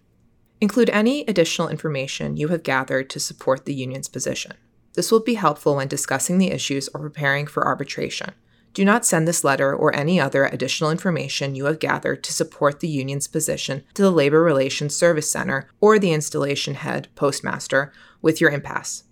Include 0.62 0.90
any 0.90 1.22
additional 1.26 1.70
information 1.70 2.38
you 2.38 2.50
have 2.50 2.64
gathered 2.64 3.10
to 3.12 3.20
support 3.20 3.66
the 3.66 3.74
union's 3.74 4.08
position. 4.08 4.54
This 4.94 5.12
will 5.12 5.22
be 5.22 5.36
helpful 5.36 5.76
when 5.76 5.88
discussing 5.88 6.38
the 6.38 6.52
issues 6.52 6.90
or 6.90 7.00
preparing 7.00 7.48
for 7.48 7.66
arbitration. 7.66 8.34
Do 8.74 8.86
not 8.86 9.06
send 9.06 9.28
this 9.28 9.44
letter 9.44 9.74
or 9.74 9.96
any 9.96 10.20
other 10.20 10.46
additional 10.46 10.92
information 10.92 11.56
you 11.56 11.66
have 11.66 11.80
gathered 11.80 12.24
to 12.24 12.34
support 12.34 12.80
the 12.80 12.88
union's 12.88 13.28
position 13.28 13.84
to 13.96 14.02
the 14.02 14.12
Labor 14.12 14.44
Relations 14.44 14.96
Service 14.96 15.32
Center 15.32 15.68
or 15.80 15.98
the 15.98 16.12
installation 16.12 16.76
head, 16.76 17.08
postmaster, 17.16 17.92
with 18.22 18.40
your 18.40 18.52
impasse. 18.52 19.04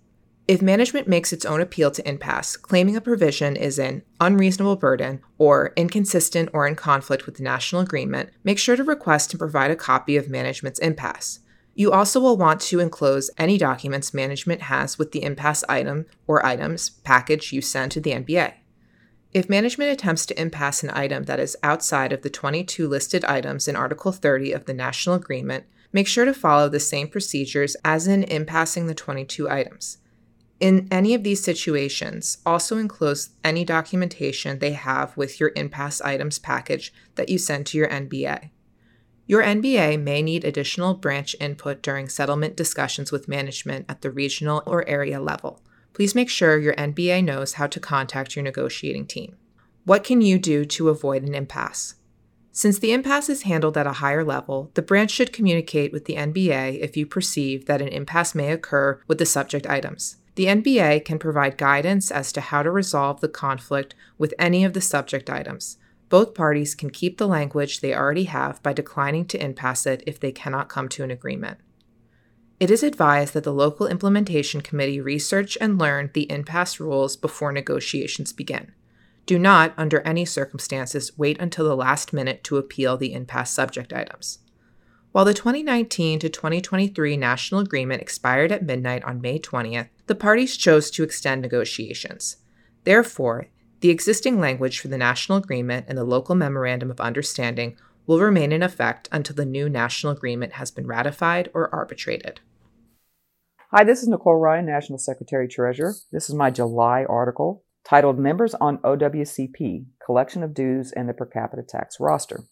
If 0.48 0.62
management 0.62 1.06
makes 1.06 1.30
its 1.30 1.44
own 1.44 1.60
appeal 1.60 1.90
to 1.90 2.08
impasse, 2.08 2.56
claiming 2.56 2.96
a 2.96 3.02
provision 3.02 3.54
is 3.54 3.78
an 3.78 4.02
unreasonable 4.18 4.76
burden 4.76 5.20
or 5.36 5.74
inconsistent 5.76 6.48
or 6.54 6.66
in 6.66 6.74
conflict 6.74 7.26
with 7.26 7.36
the 7.36 7.42
national 7.42 7.82
agreement, 7.82 8.30
make 8.44 8.58
sure 8.58 8.74
to 8.74 8.82
request 8.82 9.34
and 9.34 9.38
provide 9.38 9.70
a 9.70 9.76
copy 9.76 10.16
of 10.16 10.30
management's 10.30 10.78
impasse. 10.78 11.40
You 11.74 11.92
also 11.92 12.18
will 12.18 12.38
want 12.38 12.62
to 12.62 12.80
enclose 12.80 13.30
any 13.36 13.58
documents 13.58 14.14
management 14.14 14.62
has 14.62 14.98
with 14.98 15.12
the 15.12 15.22
impasse 15.22 15.64
item 15.68 16.06
or 16.26 16.44
items 16.44 16.88
package 16.88 17.52
you 17.52 17.60
send 17.60 17.92
to 17.92 18.00
the 18.00 18.12
NBA. 18.12 18.54
If 19.34 19.50
management 19.50 19.92
attempts 19.92 20.24
to 20.26 20.40
impasse 20.40 20.82
an 20.82 20.90
item 20.94 21.24
that 21.24 21.40
is 21.40 21.58
outside 21.62 22.10
of 22.10 22.22
the 22.22 22.30
22 22.30 22.88
listed 22.88 23.22
items 23.26 23.68
in 23.68 23.76
Article 23.76 24.12
30 24.12 24.52
of 24.52 24.64
the 24.64 24.72
National 24.72 25.14
Agreement, 25.14 25.66
make 25.92 26.06
sure 26.06 26.24
to 26.24 26.32
follow 26.32 26.70
the 26.70 26.80
same 26.80 27.08
procedures 27.08 27.76
as 27.84 28.06
in 28.06 28.22
impassing 28.24 28.86
the 28.86 28.94
22 28.94 29.50
items. 29.50 29.98
In 30.60 30.88
any 30.90 31.14
of 31.14 31.22
these 31.22 31.42
situations, 31.42 32.38
also 32.44 32.78
enclose 32.78 33.30
any 33.44 33.64
documentation 33.64 34.58
they 34.58 34.72
have 34.72 35.16
with 35.16 35.38
your 35.38 35.52
impasse 35.54 36.00
items 36.00 36.38
package 36.38 36.92
that 37.14 37.28
you 37.28 37.38
send 37.38 37.66
to 37.66 37.78
your 37.78 37.88
NBA. 37.88 38.50
Your 39.26 39.42
NBA 39.42 40.02
may 40.02 40.22
need 40.22 40.44
additional 40.44 40.94
branch 40.94 41.36
input 41.38 41.82
during 41.82 42.08
settlement 42.08 42.56
discussions 42.56 43.12
with 43.12 43.28
management 43.28 43.86
at 43.88 44.02
the 44.02 44.10
regional 44.10 44.62
or 44.66 44.88
area 44.88 45.20
level 45.20 45.62
please 45.98 46.14
make 46.14 46.30
sure 46.30 46.56
your 46.56 46.76
NBA 46.76 47.24
knows 47.24 47.54
how 47.54 47.66
to 47.66 47.80
contact 47.80 48.36
your 48.36 48.44
negotiating 48.44 49.04
team. 49.04 49.36
What 49.84 50.04
can 50.04 50.20
you 50.20 50.38
do 50.38 50.64
to 50.64 50.90
avoid 50.90 51.24
an 51.24 51.34
impasse? 51.34 51.96
Since 52.52 52.78
the 52.78 52.92
impasse 52.92 53.28
is 53.28 53.42
handled 53.42 53.76
at 53.76 53.88
a 53.88 53.94
higher 53.94 54.22
level, 54.22 54.70
the 54.74 54.82
branch 54.82 55.10
should 55.10 55.32
communicate 55.32 55.92
with 55.92 56.04
the 56.04 56.14
NBA 56.14 56.78
if 56.78 56.96
you 56.96 57.04
perceive 57.04 57.66
that 57.66 57.82
an 57.82 57.88
impasse 57.88 58.32
may 58.32 58.52
occur 58.52 59.00
with 59.08 59.18
the 59.18 59.26
subject 59.26 59.66
items. 59.66 60.17
The 60.38 60.46
NBA 60.46 61.04
can 61.04 61.18
provide 61.18 61.58
guidance 61.58 62.12
as 62.12 62.30
to 62.30 62.40
how 62.40 62.62
to 62.62 62.70
resolve 62.70 63.20
the 63.20 63.28
conflict 63.28 63.96
with 64.18 64.32
any 64.38 64.64
of 64.64 64.72
the 64.72 64.80
subject 64.80 65.28
items. 65.28 65.78
Both 66.08 66.34
parties 66.34 66.76
can 66.76 66.90
keep 66.90 67.18
the 67.18 67.26
language 67.26 67.80
they 67.80 67.92
already 67.92 68.22
have 68.26 68.62
by 68.62 68.72
declining 68.72 69.24
to 69.26 69.44
impasse 69.44 69.84
it 69.84 70.04
if 70.06 70.20
they 70.20 70.30
cannot 70.30 70.68
come 70.68 70.88
to 70.90 71.02
an 71.02 71.10
agreement. 71.10 71.58
It 72.60 72.70
is 72.70 72.84
advised 72.84 73.34
that 73.34 73.42
the 73.42 73.52
local 73.52 73.88
implementation 73.88 74.60
committee 74.60 75.00
research 75.00 75.58
and 75.60 75.76
learn 75.76 76.10
the 76.14 76.30
impasse 76.30 76.78
rules 76.78 77.16
before 77.16 77.50
negotiations 77.50 78.32
begin. 78.32 78.70
Do 79.26 79.40
not, 79.40 79.74
under 79.76 80.02
any 80.02 80.24
circumstances, 80.24 81.18
wait 81.18 81.40
until 81.40 81.64
the 81.64 81.74
last 81.74 82.12
minute 82.12 82.44
to 82.44 82.58
appeal 82.58 82.96
the 82.96 83.12
impasse 83.12 83.50
subject 83.50 83.92
items. 83.92 84.38
While 85.18 85.24
the 85.24 85.34
2019 85.34 86.20
to 86.20 86.28
2023 86.28 87.16
national 87.16 87.60
agreement 87.60 88.00
expired 88.00 88.52
at 88.52 88.62
midnight 88.62 89.02
on 89.02 89.20
May 89.20 89.40
20th, 89.40 89.88
the 90.06 90.14
parties 90.14 90.56
chose 90.56 90.92
to 90.92 91.02
extend 91.02 91.42
negotiations. 91.42 92.36
Therefore, 92.84 93.48
the 93.80 93.90
existing 93.90 94.38
language 94.38 94.78
for 94.78 94.86
the 94.86 94.96
national 94.96 95.38
agreement 95.38 95.86
and 95.88 95.98
the 95.98 96.04
local 96.04 96.36
memorandum 96.36 96.88
of 96.88 97.00
understanding 97.00 97.76
will 98.06 98.20
remain 98.20 98.52
in 98.52 98.62
effect 98.62 99.08
until 99.10 99.34
the 99.34 99.44
new 99.44 99.68
national 99.68 100.12
agreement 100.12 100.52
has 100.52 100.70
been 100.70 100.86
ratified 100.86 101.50
or 101.52 101.68
arbitrated. 101.74 102.38
Hi, 103.72 103.82
this 103.82 104.02
is 104.02 104.08
Nicole 104.08 104.36
Rhine, 104.36 104.66
National 104.66 105.00
Secretary 105.00 105.48
Treasurer. 105.48 105.94
This 106.12 106.28
is 106.28 106.36
my 106.36 106.52
July 106.52 107.04
article 107.04 107.64
titled 107.84 108.20
Members 108.20 108.54
on 108.54 108.78
OWCP 108.78 109.86
Collection 110.06 110.44
of 110.44 110.54
Dues 110.54 110.92
and 110.92 111.08
the 111.08 111.12
Per 111.12 111.26
Capita 111.26 111.64
Tax 111.68 111.96
Roster. 111.98 112.44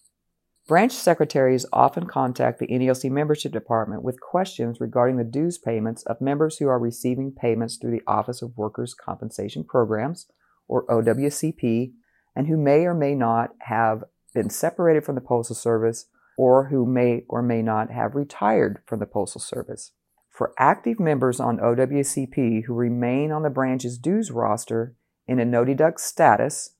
Branch 0.67 0.93
secretaries 0.93 1.65
often 1.73 2.07
contact 2.07 2.59
the 2.59 2.67
NALC 2.67 3.09
membership 3.09 3.53
department 3.53 4.03
with 4.03 4.21
questions 4.21 4.81
regarding 4.81 5.17
the 5.17 5.23
dues 5.23 5.59
payments 5.59 6.03
of 6.05 6.21
members 6.21 6.59
who 6.59 6.67
are 6.67 6.79
receiving 6.79 7.31
payments 7.31 7.77
through 7.77 7.93
the 7.93 8.03
Office 8.05 8.43
of 8.43 8.57
Workers' 8.57 8.93
Compensation 8.93 9.63
Programs, 9.63 10.27
or 10.67 10.85
OWCP, 10.87 11.93
and 12.35 12.49
who 12.49 12.57
may 12.57 12.85
or 12.85 12.95
may 12.95 13.15
not 13.15 13.51
have 13.61 14.03
been 14.35 14.51
separated 14.51 15.05
from 15.05 15.15
the 15.15 15.21
Postal 15.21 15.55
Service 15.55 16.07
or 16.37 16.67
who 16.67 16.85
may 16.85 17.23
or 17.29 17.43
may 17.43 17.63
not 17.63 17.93
have 17.93 18.17
retired 18.17 18.83
from 18.87 18.99
the 18.99 19.07
Postal 19.07 19.41
Service. 19.41 19.93
For 20.29 20.53
active 20.59 20.99
members 20.99 21.39
on 21.39 21.59
OWCP 21.59 22.65
who 22.65 22.75
remain 22.75 23.31
on 23.31 23.45
the 23.45 23.51
branch's 23.51 23.97
dues 23.97 24.33
roster 24.33 24.97
in 25.29 25.39
a 25.39 25.45
no 25.45 25.65
deduct 25.65 26.01
status 26.01 26.75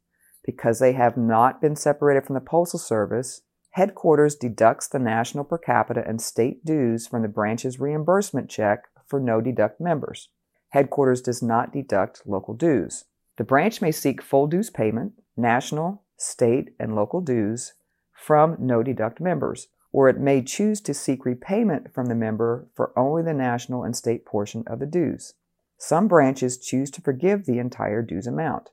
because 0.45 0.81
they 0.81 0.93
have 0.93 1.17
not 1.17 1.61
been 1.61 1.77
separated 1.77 2.27
from 2.27 2.35
the 2.35 2.41
Postal 2.41 2.81
Service, 2.81 3.43
headquarters 3.77 4.35
deducts 4.35 4.89
the 4.89 4.99
national 4.99 5.45
per 5.45 5.59
capita 5.59 6.03
and 6.07 6.21
state 6.21 6.65
dues 6.65 7.07
from 7.07 7.23
the 7.23 7.29
branch's 7.29 7.79
reimbursement 7.79 8.51
check 8.51 8.85
for 9.07 9.21
no 9.21 9.41
deduct 9.41 9.81
members. 9.81 10.31
Headquarters 10.71 11.21
does 11.21 11.43
not 11.43 11.73
deduct 11.73 12.27
local 12.27 12.55
dues. 12.55 13.05
The 13.37 13.45
branch 13.45 13.81
may 13.81 13.93
seek 13.93 14.23
full 14.23 14.47
dues 14.47 14.71
payment, 14.71 15.13
national, 15.37 16.03
state, 16.17 16.71
and 16.81 16.97
local 16.97 17.21
dues 17.21 17.75
from 18.13 18.57
no 18.59 18.83
deduct 18.83 19.21
members 19.21 19.69
or 19.97 20.11
it 20.11 20.19
may 20.19 20.43
choose 20.43 20.83
to 20.83 20.93
seek 20.93 21.25
repayment 21.25 21.91
from 21.95 22.05
the 22.05 22.15
member 22.15 22.69
for 22.75 22.93
only 22.99 23.23
the 23.23 23.33
national 23.33 23.83
and 23.83 23.97
state 23.97 24.27
portion 24.27 24.63
of 24.67 24.79
the 24.79 24.85
dues. 24.85 25.33
Some 25.79 26.07
branches 26.07 26.59
choose 26.59 26.91
to 26.91 27.01
forgive 27.01 27.47
the 27.47 27.59
entire 27.59 28.03
dues 28.03 28.27
amount. 28.27 28.69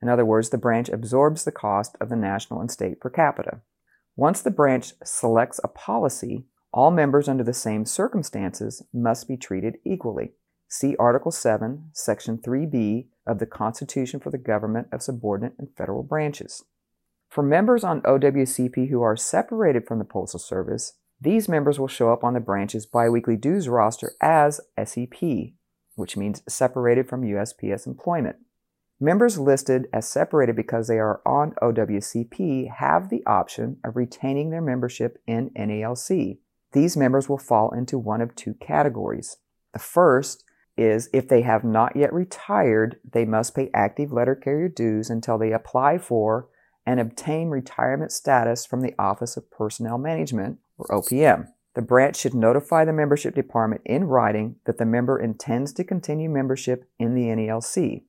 In 0.00 0.08
other 0.08 0.24
words, 0.24 0.48
the 0.48 0.56
branch 0.56 0.88
absorbs 0.88 1.44
the 1.44 1.52
cost 1.52 1.96
of 2.00 2.08
the 2.08 2.16
national 2.16 2.62
and 2.62 2.70
state 2.70 2.98
per 2.98 3.10
capita. 3.10 3.60
Once 4.16 4.42
the 4.42 4.50
branch 4.50 4.92
selects 5.02 5.60
a 5.64 5.68
policy, 5.68 6.44
all 6.72 6.92
members 6.92 7.28
under 7.28 7.42
the 7.42 7.52
same 7.52 7.84
circumstances 7.84 8.82
must 8.92 9.26
be 9.26 9.36
treated 9.36 9.76
equally. 9.84 10.32
See 10.68 10.94
Article 10.98 11.32
7, 11.32 11.90
Section 11.92 12.38
3B 12.38 13.06
of 13.26 13.38
the 13.40 13.46
Constitution 13.46 14.20
for 14.20 14.30
the 14.30 14.38
Government 14.38 14.86
of 14.92 15.02
Subordinate 15.02 15.54
and 15.58 15.68
Federal 15.76 16.04
Branches. 16.04 16.64
For 17.28 17.42
members 17.42 17.82
on 17.82 18.02
OWCP 18.02 18.88
who 18.88 19.02
are 19.02 19.16
separated 19.16 19.84
from 19.84 19.98
the 19.98 20.04
Postal 20.04 20.38
Service, 20.38 20.92
these 21.20 21.48
members 21.48 21.80
will 21.80 21.88
show 21.88 22.12
up 22.12 22.22
on 22.22 22.34
the 22.34 22.40
branch's 22.40 22.86
biweekly 22.86 23.36
dues 23.36 23.68
roster 23.68 24.12
as 24.20 24.60
SEP, 24.84 25.54
which 25.96 26.16
means 26.16 26.42
separated 26.48 27.08
from 27.08 27.22
USPS 27.22 27.86
employment. 27.86 28.36
Members 29.04 29.38
listed 29.38 29.86
as 29.92 30.08
separated 30.08 30.56
because 30.56 30.88
they 30.88 30.98
are 30.98 31.20
on 31.26 31.52
OWCP 31.60 32.72
have 32.76 33.10
the 33.10 33.22
option 33.26 33.76
of 33.84 33.96
retaining 33.96 34.48
their 34.48 34.62
membership 34.62 35.18
in 35.26 35.50
NALC. 35.50 36.38
These 36.72 36.96
members 36.96 37.28
will 37.28 37.36
fall 37.36 37.70
into 37.74 37.98
one 37.98 38.22
of 38.22 38.34
two 38.34 38.54
categories. 38.54 39.36
The 39.74 39.78
first 39.78 40.42
is 40.78 41.10
if 41.12 41.28
they 41.28 41.42
have 41.42 41.64
not 41.64 41.94
yet 41.94 42.14
retired, 42.14 42.96
they 43.12 43.26
must 43.26 43.54
pay 43.54 43.68
active 43.74 44.10
letter 44.10 44.34
carrier 44.34 44.70
dues 44.70 45.10
until 45.10 45.36
they 45.36 45.52
apply 45.52 45.98
for 45.98 46.48
and 46.86 46.98
obtain 46.98 47.50
retirement 47.50 48.10
status 48.10 48.64
from 48.64 48.80
the 48.80 48.94
Office 48.98 49.36
of 49.36 49.50
Personnel 49.50 49.98
Management, 49.98 50.60
or 50.78 50.86
OPM. 50.86 51.48
The 51.74 51.82
branch 51.82 52.16
should 52.16 52.32
notify 52.32 52.86
the 52.86 52.92
membership 52.94 53.34
department 53.34 53.82
in 53.84 54.04
writing 54.04 54.56
that 54.64 54.78
the 54.78 54.86
member 54.86 55.20
intends 55.20 55.74
to 55.74 55.84
continue 55.84 56.30
membership 56.30 56.88
in 56.98 57.14
the 57.14 57.24
NALC. 57.24 58.04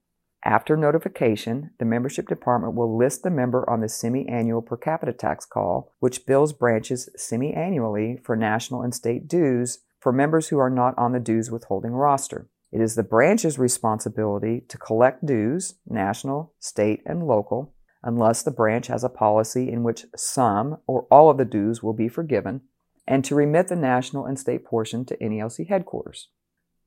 After 0.46 0.78
notification, 0.78 1.72
the 1.80 1.86
membership 1.86 2.28
department 2.28 2.76
will 2.76 2.96
list 2.96 3.24
the 3.24 3.32
member 3.32 3.68
on 3.68 3.82
the 3.82 3.90
semi 3.90 4.30
annual 4.30 4.62
per 4.62 4.78
capita 4.78 5.12
tax 5.12 5.44
call, 5.44 5.92
which 6.00 6.28
bills 6.28 6.54
branches 6.54 7.10
semi 7.16 7.52
annually 7.52 8.20
for 8.24 8.36
national 8.36 8.84
and 8.84 8.94
state 8.94 9.28
dues 9.28 9.80
for 10.00 10.14
members 10.14 10.50
who 10.50 10.60
are 10.60 10.70
not 10.70 10.96
on 11.00 11.14
the 11.14 11.20
dues 11.20 11.50
withholding 11.50 11.94
roster. 11.94 12.48
It 12.72 12.80
is 12.80 12.94
the 12.94 13.02
branch's 13.02 13.58
responsibility 13.58 14.62
to 14.68 14.78
collect 14.78 15.26
dues, 15.26 15.76
national, 15.88 16.54
state, 16.60 17.02
and 17.08 17.26
local, 17.26 17.74
unless 18.04 18.44
the 18.44 18.52
branch 18.52 18.86
has 18.86 19.04
a 19.04 19.10
policy 19.10 19.72
in 19.72 19.82
which 19.82 20.06
some 20.16 20.78
or 20.86 21.08
all 21.10 21.32
of 21.32 21.40
the 21.40 21.46
dues 21.46 21.82
will 21.82 21.94
be 21.94 22.08
forgiven, 22.08 22.62
and 23.08 23.26
to 23.26 23.34
remit 23.34 23.68
the 23.68 23.76
national 23.76 24.26
and 24.26 24.38
state 24.38 24.64
portion 24.64 25.06
to 25.06 25.18
NALC 25.18 25.68
headquarters. 25.70 26.30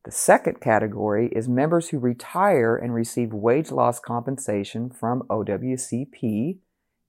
The 0.08 0.12
second 0.12 0.62
category 0.62 1.28
is 1.32 1.50
members 1.50 1.90
who 1.90 1.98
retire 1.98 2.74
and 2.74 2.94
receive 2.94 3.34
wage 3.34 3.70
loss 3.70 4.00
compensation 4.00 4.88
from 4.88 5.24
OWCP 5.28 6.60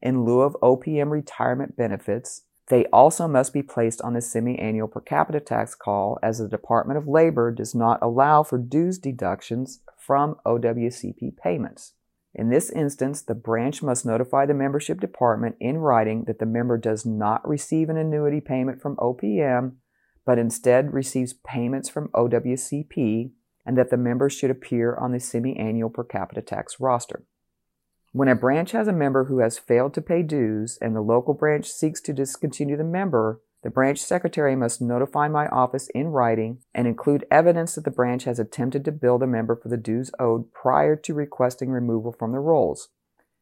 in 0.01 0.25
lieu 0.25 0.41
of 0.41 0.57
OPM 0.61 1.09
retirement 1.09 1.77
benefits. 1.77 2.41
They 2.67 2.87
also 2.87 3.25
must 3.25 3.53
be 3.53 3.63
placed 3.63 4.01
on 4.01 4.15
the 4.15 4.21
semi 4.21 4.59
annual 4.59 4.89
per 4.89 4.99
capita 4.99 5.39
tax 5.39 5.75
call 5.75 6.19
as 6.21 6.39
the 6.39 6.49
Department 6.49 6.97
of 6.97 7.07
Labor 7.07 7.53
does 7.53 7.73
not 7.73 7.99
allow 8.01 8.43
for 8.43 8.57
dues 8.57 8.97
deductions 8.97 9.79
from 9.97 10.35
OWCP 10.45 11.37
payments. 11.37 11.93
In 12.35 12.49
this 12.49 12.69
instance, 12.69 13.21
the 13.21 13.33
branch 13.33 13.81
must 13.81 14.05
notify 14.05 14.45
the 14.45 14.53
membership 14.53 14.99
department 14.99 15.55
in 15.61 15.77
writing 15.77 16.25
that 16.25 16.39
the 16.39 16.45
member 16.45 16.77
does 16.77 17.05
not 17.05 17.47
receive 17.47 17.87
an 17.87 17.95
annuity 17.95 18.41
payment 18.41 18.81
from 18.81 18.97
OPM, 18.97 19.75
but 20.29 20.37
instead 20.37 20.93
receives 20.93 21.33
payments 21.33 21.89
from 21.89 22.09
OWCP 22.09 23.31
and 23.65 23.75
that 23.75 23.89
the 23.89 23.97
members 23.97 24.31
should 24.31 24.51
appear 24.51 24.95
on 24.95 25.11
the 25.11 25.19
semi 25.19 25.57
annual 25.57 25.89
per 25.89 26.03
capita 26.03 26.39
tax 26.39 26.79
roster. 26.79 27.23
When 28.11 28.27
a 28.27 28.35
branch 28.35 28.73
has 28.73 28.87
a 28.87 28.93
member 28.93 29.23
who 29.23 29.39
has 29.39 29.57
failed 29.57 29.95
to 29.95 30.03
pay 30.03 30.21
dues 30.21 30.77
and 30.83 30.95
the 30.95 31.01
local 31.01 31.33
branch 31.33 31.67
seeks 31.67 31.99
to 32.01 32.13
discontinue 32.13 32.77
the 32.77 32.83
member, 32.83 33.41
the 33.63 33.71
branch 33.71 33.97
secretary 33.97 34.55
must 34.55 34.83
notify 34.83 35.27
my 35.27 35.47
office 35.47 35.89
in 35.95 36.09
writing 36.09 36.59
and 36.75 36.85
include 36.85 37.25
evidence 37.31 37.73
that 37.73 37.83
the 37.83 37.89
branch 37.89 38.25
has 38.25 38.37
attempted 38.37 38.85
to 38.85 38.91
bill 38.91 39.17
the 39.17 39.25
member 39.25 39.55
for 39.55 39.69
the 39.69 39.77
dues 39.77 40.11
owed 40.19 40.53
prior 40.53 40.95
to 40.95 41.13
requesting 41.15 41.71
removal 41.71 42.11
from 42.11 42.33
the 42.33 42.37
rolls. 42.37 42.89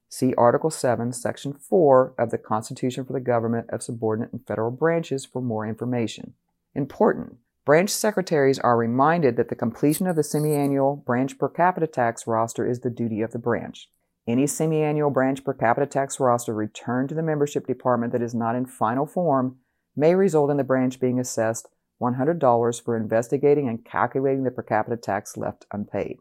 See 0.08 0.34
Article 0.38 0.70
7, 0.70 1.12
Section 1.12 1.52
4 1.52 2.14
of 2.18 2.32
the 2.32 2.38
Constitution 2.38 3.04
for 3.04 3.12
the 3.12 3.20
Government 3.20 3.70
of 3.72 3.84
Subordinate 3.84 4.32
and 4.32 4.48
Federal 4.48 4.72
Branches 4.72 5.26
for 5.26 5.42
more 5.42 5.68
information. 5.68 6.36
Important. 6.78 7.38
Branch 7.66 7.90
secretaries 7.90 8.60
are 8.60 8.78
reminded 8.78 9.36
that 9.36 9.50
the 9.50 9.56
completion 9.56 10.06
of 10.06 10.16
the 10.16 10.24
semi-annual 10.24 10.96
branch 10.96 11.40
per 11.40 11.50
capita 11.50 11.88
tax 11.88 12.28
roster 12.28 12.70
is 12.70 12.82
the 12.82 12.92
duty 12.92 13.22
of 13.22 13.32
the 13.32 13.40
branch. 13.40 13.90
Any 14.28 14.46
semi-annual 14.46 15.10
branch 15.10 15.44
per 15.44 15.56
capita 15.56 15.88
tax 15.88 16.20
roster 16.20 16.54
returned 16.54 17.10
to 17.10 17.16
the 17.16 17.24
membership 17.24 17.66
department 17.66 18.14
that 18.14 18.22
is 18.22 18.36
not 18.36 18.56
in 18.56 18.68
final 18.68 19.08
form 19.08 19.58
may 19.96 20.14
result 20.14 20.52
in 20.52 20.58
the 20.58 20.64
branch 20.64 21.00
being 21.00 21.20
assessed 21.20 21.68
$100 22.00 22.84
for 22.84 22.96
investigating 22.96 23.68
and 23.68 23.84
calculating 23.84 24.44
the 24.44 24.52
per 24.52 24.62
capita 24.62 24.98
tax 24.98 25.36
left 25.36 25.66
unpaid. 25.72 26.18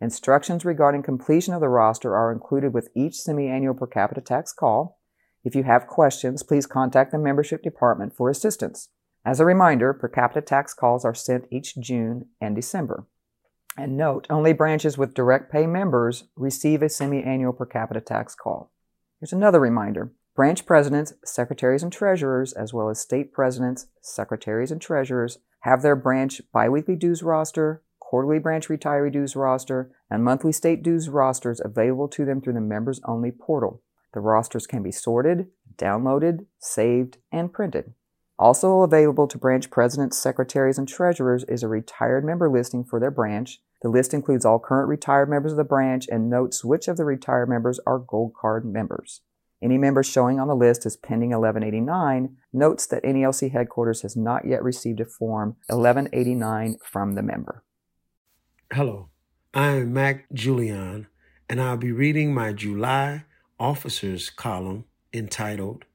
Instructions 0.00 0.64
regarding 0.64 1.02
completion 1.02 1.52
of 1.52 1.60
the 1.60 1.68
roster 1.68 2.14
are 2.14 2.30
included 2.30 2.72
with 2.72 2.90
each 2.94 3.16
semi-annual 3.16 3.74
per 3.74 3.88
capita 3.88 4.20
tax 4.20 4.52
call. 4.52 5.00
If 5.42 5.56
you 5.56 5.64
have 5.64 5.88
questions, 5.88 6.44
please 6.44 6.66
contact 6.66 7.10
the 7.10 7.18
membership 7.18 7.64
department 7.64 8.14
for 8.14 8.30
assistance. 8.30 8.90
As 9.26 9.40
a 9.40 9.44
reminder, 9.44 9.92
per 9.92 10.06
capita 10.06 10.40
tax 10.40 10.72
calls 10.72 11.04
are 11.04 11.12
sent 11.12 11.48
each 11.50 11.76
June 11.78 12.26
and 12.40 12.54
December. 12.54 13.08
And 13.76 13.96
note, 13.96 14.24
only 14.30 14.52
branches 14.52 14.96
with 14.96 15.14
direct 15.14 15.50
pay 15.50 15.66
members 15.66 16.28
receive 16.36 16.80
a 16.80 16.88
semi-annual 16.88 17.52
per 17.52 17.66
capita 17.66 18.00
tax 18.00 18.36
call. 18.36 18.70
Here's 19.18 19.32
another 19.32 19.58
reminder. 19.58 20.12
Branch 20.36 20.64
presidents, 20.64 21.14
secretaries, 21.24 21.82
and 21.82 21.92
treasurers, 21.92 22.52
as 22.52 22.72
well 22.72 22.88
as 22.88 23.00
state 23.00 23.32
presidents, 23.32 23.88
secretaries, 24.00 24.70
and 24.70 24.80
treasurers, 24.80 25.38
have 25.62 25.82
their 25.82 25.96
branch 25.96 26.40
biweekly 26.52 26.94
dues 26.94 27.24
roster, 27.24 27.82
quarterly 27.98 28.38
branch 28.38 28.68
retiree 28.68 29.10
dues 29.10 29.34
roster, 29.34 29.90
and 30.08 30.22
monthly 30.22 30.52
state 30.52 30.84
dues 30.84 31.08
rosters 31.08 31.60
available 31.64 32.06
to 32.06 32.24
them 32.24 32.40
through 32.40 32.52
the 32.52 32.60
members 32.60 33.00
only 33.04 33.32
portal. 33.32 33.82
The 34.14 34.20
rosters 34.20 34.68
can 34.68 34.84
be 34.84 34.92
sorted, 34.92 35.48
downloaded, 35.76 36.46
saved, 36.60 37.18
and 37.32 37.52
printed. 37.52 37.92
Also 38.38 38.82
available 38.82 39.26
to 39.26 39.38
branch 39.38 39.70
presidents, 39.70 40.18
secretaries, 40.18 40.76
and 40.76 40.86
treasurers 40.86 41.44
is 41.44 41.62
a 41.62 41.68
retired 41.68 42.24
member 42.24 42.50
listing 42.50 42.84
for 42.84 43.00
their 43.00 43.10
branch. 43.10 43.60
The 43.82 43.88
list 43.88 44.12
includes 44.12 44.44
all 44.44 44.58
current 44.58 44.88
retired 44.88 45.30
members 45.30 45.52
of 45.52 45.58
the 45.58 45.64
branch 45.64 46.06
and 46.10 46.28
notes 46.28 46.64
which 46.64 46.86
of 46.86 46.98
the 46.98 47.04
retired 47.04 47.48
members 47.48 47.80
are 47.86 47.98
Gold 47.98 48.34
Card 48.38 48.66
members. 48.66 49.22
Any 49.62 49.78
member 49.78 50.02
showing 50.02 50.38
on 50.38 50.48
the 50.48 50.54
list 50.54 50.84
as 50.84 50.98
pending 50.98 51.30
1189 51.30 52.36
notes 52.52 52.86
that 52.88 53.02
NALC 53.04 53.52
headquarters 53.52 54.02
has 54.02 54.14
not 54.14 54.46
yet 54.46 54.62
received 54.62 55.00
a 55.00 55.06
Form 55.06 55.56
1189 55.68 56.76
from 56.84 57.14
the 57.14 57.22
member. 57.22 57.64
Hello, 58.70 59.08
I 59.54 59.76
am 59.76 59.94
Mack 59.94 60.26
Julion, 60.34 61.06
and 61.48 61.60
I'll 61.60 61.78
be 61.78 61.92
reading 61.92 62.34
my 62.34 62.52
July 62.52 63.24
officers 63.58 64.28
column 64.28 64.84
entitled, 65.14 65.86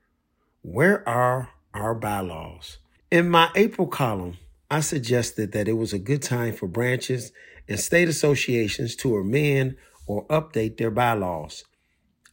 Where 0.64 1.08
Are 1.08 1.50
Our 1.74 1.96
Bylaws? 1.96 2.80
In 3.10 3.30
my 3.30 3.50
April 3.56 3.88
column, 3.88 4.38
I 4.70 4.82
suggested 4.82 5.54
that 5.54 5.70
it 5.70 5.74
was 5.74 5.94
a 5.94 6.00
good 6.00 6.22
time 6.22 6.54
for 6.54 6.68
branches 6.68 7.32
and 7.68 7.80
state 7.80 8.10
associations 8.10 8.94
to 8.98 9.16
amend 9.16 9.78
or 10.06 10.26
update 10.28 10.76
their 10.78 10.92
bylaws. 10.92 11.64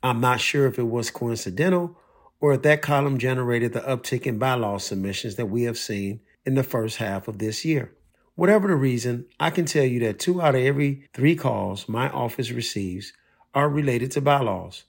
I'm 0.03 0.21
not 0.21 0.41
sure 0.41 0.67
if 0.67 0.77
it 0.77 0.89
was 0.89 1.13
coincidental 1.13 1.97
or 2.41 2.55
if 2.55 2.63
that 2.63 2.83
column 2.83 3.19
generated 3.19 3.73
the 3.73 3.81
uptick 3.81 4.27
in 4.27 4.41
bylaw 4.41 4.81
submissions 4.81 5.37
that 5.37 5.47
we 5.47 5.63
have 5.65 5.79
seen 5.79 6.19
in 6.45 6.57
the 6.57 6.65
first 6.65 6.97
half 6.97 7.29
of 7.29 7.39
this 7.39 7.65
year. 7.65 7.93
Whatever 8.35 8.67
the 8.67 8.75
reason, 8.75 9.27
I 9.39 9.51
can 9.51 9.67
tell 9.67 9.85
you 9.85 10.01
that 10.01 10.19
two 10.19 10.43
out 10.43 10.57
of 10.57 10.63
every 10.63 11.09
three 11.15 11.37
calls 11.37 11.89
my 11.89 12.09
office 12.11 12.51
receives 12.51 13.13
are 13.55 13.69
related 13.69 14.11
to 14.13 14.21
bylaws. 14.21 14.83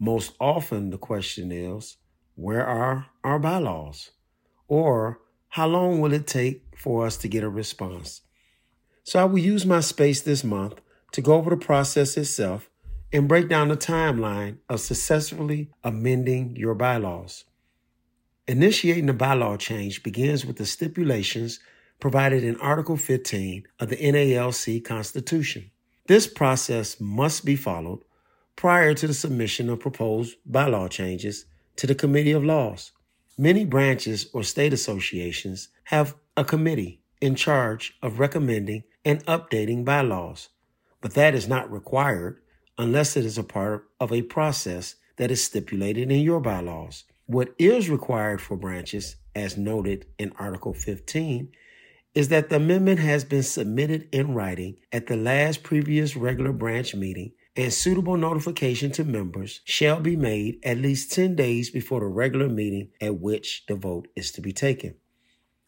Most 0.00 0.34
often, 0.40 0.90
the 0.90 0.98
question 0.98 1.52
is, 1.52 1.96
where 2.34 2.66
are 2.66 3.06
our 3.22 3.38
bylaws? 3.38 4.10
Or, 4.68 5.20
how 5.50 5.66
long 5.68 6.00
will 6.00 6.12
it 6.12 6.26
take 6.26 6.62
for 6.76 7.06
us 7.06 7.16
to 7.18 7.28
get 7.28 7.44
a 7.44 7.48
response? 7.48 8.22
So, 9.04 9.20
I 9.20 9.24
will 9.24 9.38
use 9.38 9.64
my 9.64 9.80
space 9.80 10.20
this 10.20 10.42
month 10.42 10.80
to 11.12 11.22
go 11.22 11.34
over 11.34 11.50
the 11.50 11.56
process 11.56 12.16
itself 12.16 12.70
and 13.12 13.28
break 13.28 13.48
down 13.48 13.68
the 13.68 13.76
timeline 13.76 14.58
of 14.68 14.80
successfully 14.80 15.70
amending 15.84 16.56
your 16.56 16.74
bylaws. 16.74 17.44
Initiating 18.48 19.08
a 19.08 19.14
bylaw 19.14 19.58
change 19.58 20.02
begins 20.02 20.44
with 20.44 20.56
the 20.56 20.66
stipulations 20.66 21.60
provided 22.00 22.42
in 22.42 22.56
Article 22.56 22.96
15 22.96 23.64
of 23.78 23.88
the 23.88 23.96
NALC 23.96 24.84
Constitution. 24.84 25.70
This 26.06 26.26
process 26.26 27.00
must 27.00 27.44
be 27.44 27.56
followed 27.56 28.00
prior 28.56 28.92
to 28.94 29.06
the 29.06 29.14
submission 29.14 29.70
of 29.70 29.80
proposed 29.80 30.36
bylaw 30.50 30.90
changes 30.90 31.46
to 31.76 31.86
the 31.86 31.94
Committee 31.94 32.32
of 32.32 32.44
Laws. 32.44 32.92
Many 33.36 33.64
branches 33.64 34.28
or 34.32 34.42
state 34.42 34.72
associations 34.72 35.68
have 35.84 36.14
a 36.36 36.44
committee 36.44 37.00
in 37.20 37.34
charge 37.34 37.96
of 38.02 38.18
recommending 38.18 38.84
and 39.04 39.24
updating 39.26 39.84
bylaws, 39.84 40.50
but 41.00 41.14
that 41.14 41.34
is 41.34 41.48
not 41.48 41.70
required 41.70 42.40
unless 42.78 43.16
it 43.16 43.24
is 43.24 43.38
a 43.38 43.44
part 43.44 43.88
of 44.00 44.12
a 44.12 44.22
process 44.22 44.96
that 45.16 45.30
is 45.30 45.42
stipulated 45.42 46.10
in 46.10 46.20
your 46.20 46.40
bylaws. 46.40 47.04
What 47.26 47.54
is 47.58 47.88
required 47.88 48.40
for 48.40 48.56
branches, 48.56 49.16
as 49.34 49.56
noted 49.56 50.06
in 50.18 50.32
Article 50.38 50.74
15, 50.74 51.50
is 52.14 52.28
that 52.28 52.48
the 52.48 52.56
amendment 52.56 53.00
has 53.00 53.24
been 53.24 53.42
submitted 53.42 54.08
in 54.12 54.34
writing 54.34 54.76
at 54.92 55.06
the 55.06 55.16
last 55.16 55.62
previous 55.62 56.14
regular 56.14 56.52
branch 56.52 56.94
meeting 56.94 57.32
and 57.56 57.72
suitable 57.72 58.16
notification 58.16 58.90
to 58.90 59.04
members 59.04 59.60
shall 59.64 60.00
be 60.00 60.16
made 60.16 60.58
at 60.64 60.78
least 60.78 61.12
10 61.12 61.36
days 61.36 61.70
before 61.70 62.00
the 62.00 62.06
regular 62.06 62.48
meeting 62.48 62.88
at 63.00 63.20
which 63.20 63.64
the 63.68 63.76
vote 63.76 64.08
is 64.16 64.32
to 64.32 64.40
be 64.40 64.52
taken. 64.52 64.94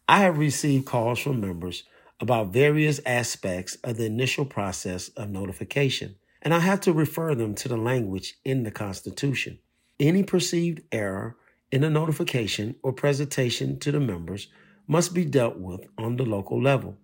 I 0.07 0.19
have 0.19 0.37
received 0.37 0.85
calls 0.85 1.19
from 1.19 1.39
members 1.39 1.83
about 2.19 2.51
various 2.51 2.99
aspects 3.05 3.75
of 3.83 3.97
the 3.97 4.05
initial 4.05 4.45
process 4.45 5.09
of 5.09 5.29
notification, 5.29 6.15
and 6.41 6.53
I 6.53 6.59
have 6.59 6.81
to 6.81 6.93
refer 6.93 7.35
them 7.35 7.55
to 7.55 7.69
the 7.69 7.77
language 7.77 8.35
in 8.43 8.63
the 8.63 8.71
Constitution. 8.71 9.59
Any 9.99 10.23
perceived 10.23 10.81
error 10.91 11.37
in 11.71 11.83
a 11.83 11.89
notification 11.89 12.75
or 12.83 12.91
presentation 12.91 13.79
to 13.79 13.91
the 13.91 13.99
members 13.99 14.47
must 14.87 15.13
be 15.13 15.25
dealt 15.25 15.57
with 15.57 15.85
on 15.97 16.17
the 16.17 16.25
local 16.25 16.61
level. 16.61 16.97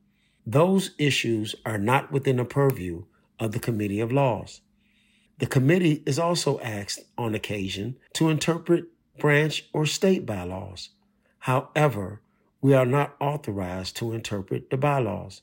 Those 0.46 0.92
issues 0.98 1.56
are 1.66 1.78
not 1.78 2.12
within 2.12 2.38
the 2.38 2.46
purview 2.46 3.06
of 3.40 3.52
the 3.54 3.60
Committee 3.60 4.00
of 4.00 4.12
Laws. 4.12 4.62
The 5.40 5.48
committee 5.48 6.04
is 6.06 6.20
also 6.20 6.60
asked 6.60 7.02
on 7.18 7.34
occasion 7.36 7.98
to 8.14 8.30
interpret 8.30 8.86
branch 9.18 9.68
or 9.74 9.86
state 9.86 10.26
bylaws. 10.26 10.90
However, 11.40 12.22
we 12.62 12.74
are 12.74 12.86
not 12.86 13.16
authorized 13.20 13.98
to 13.98 14.14
interpret 14.14 14.70
the 14.70 14.78
bylaws. 14.78 15.42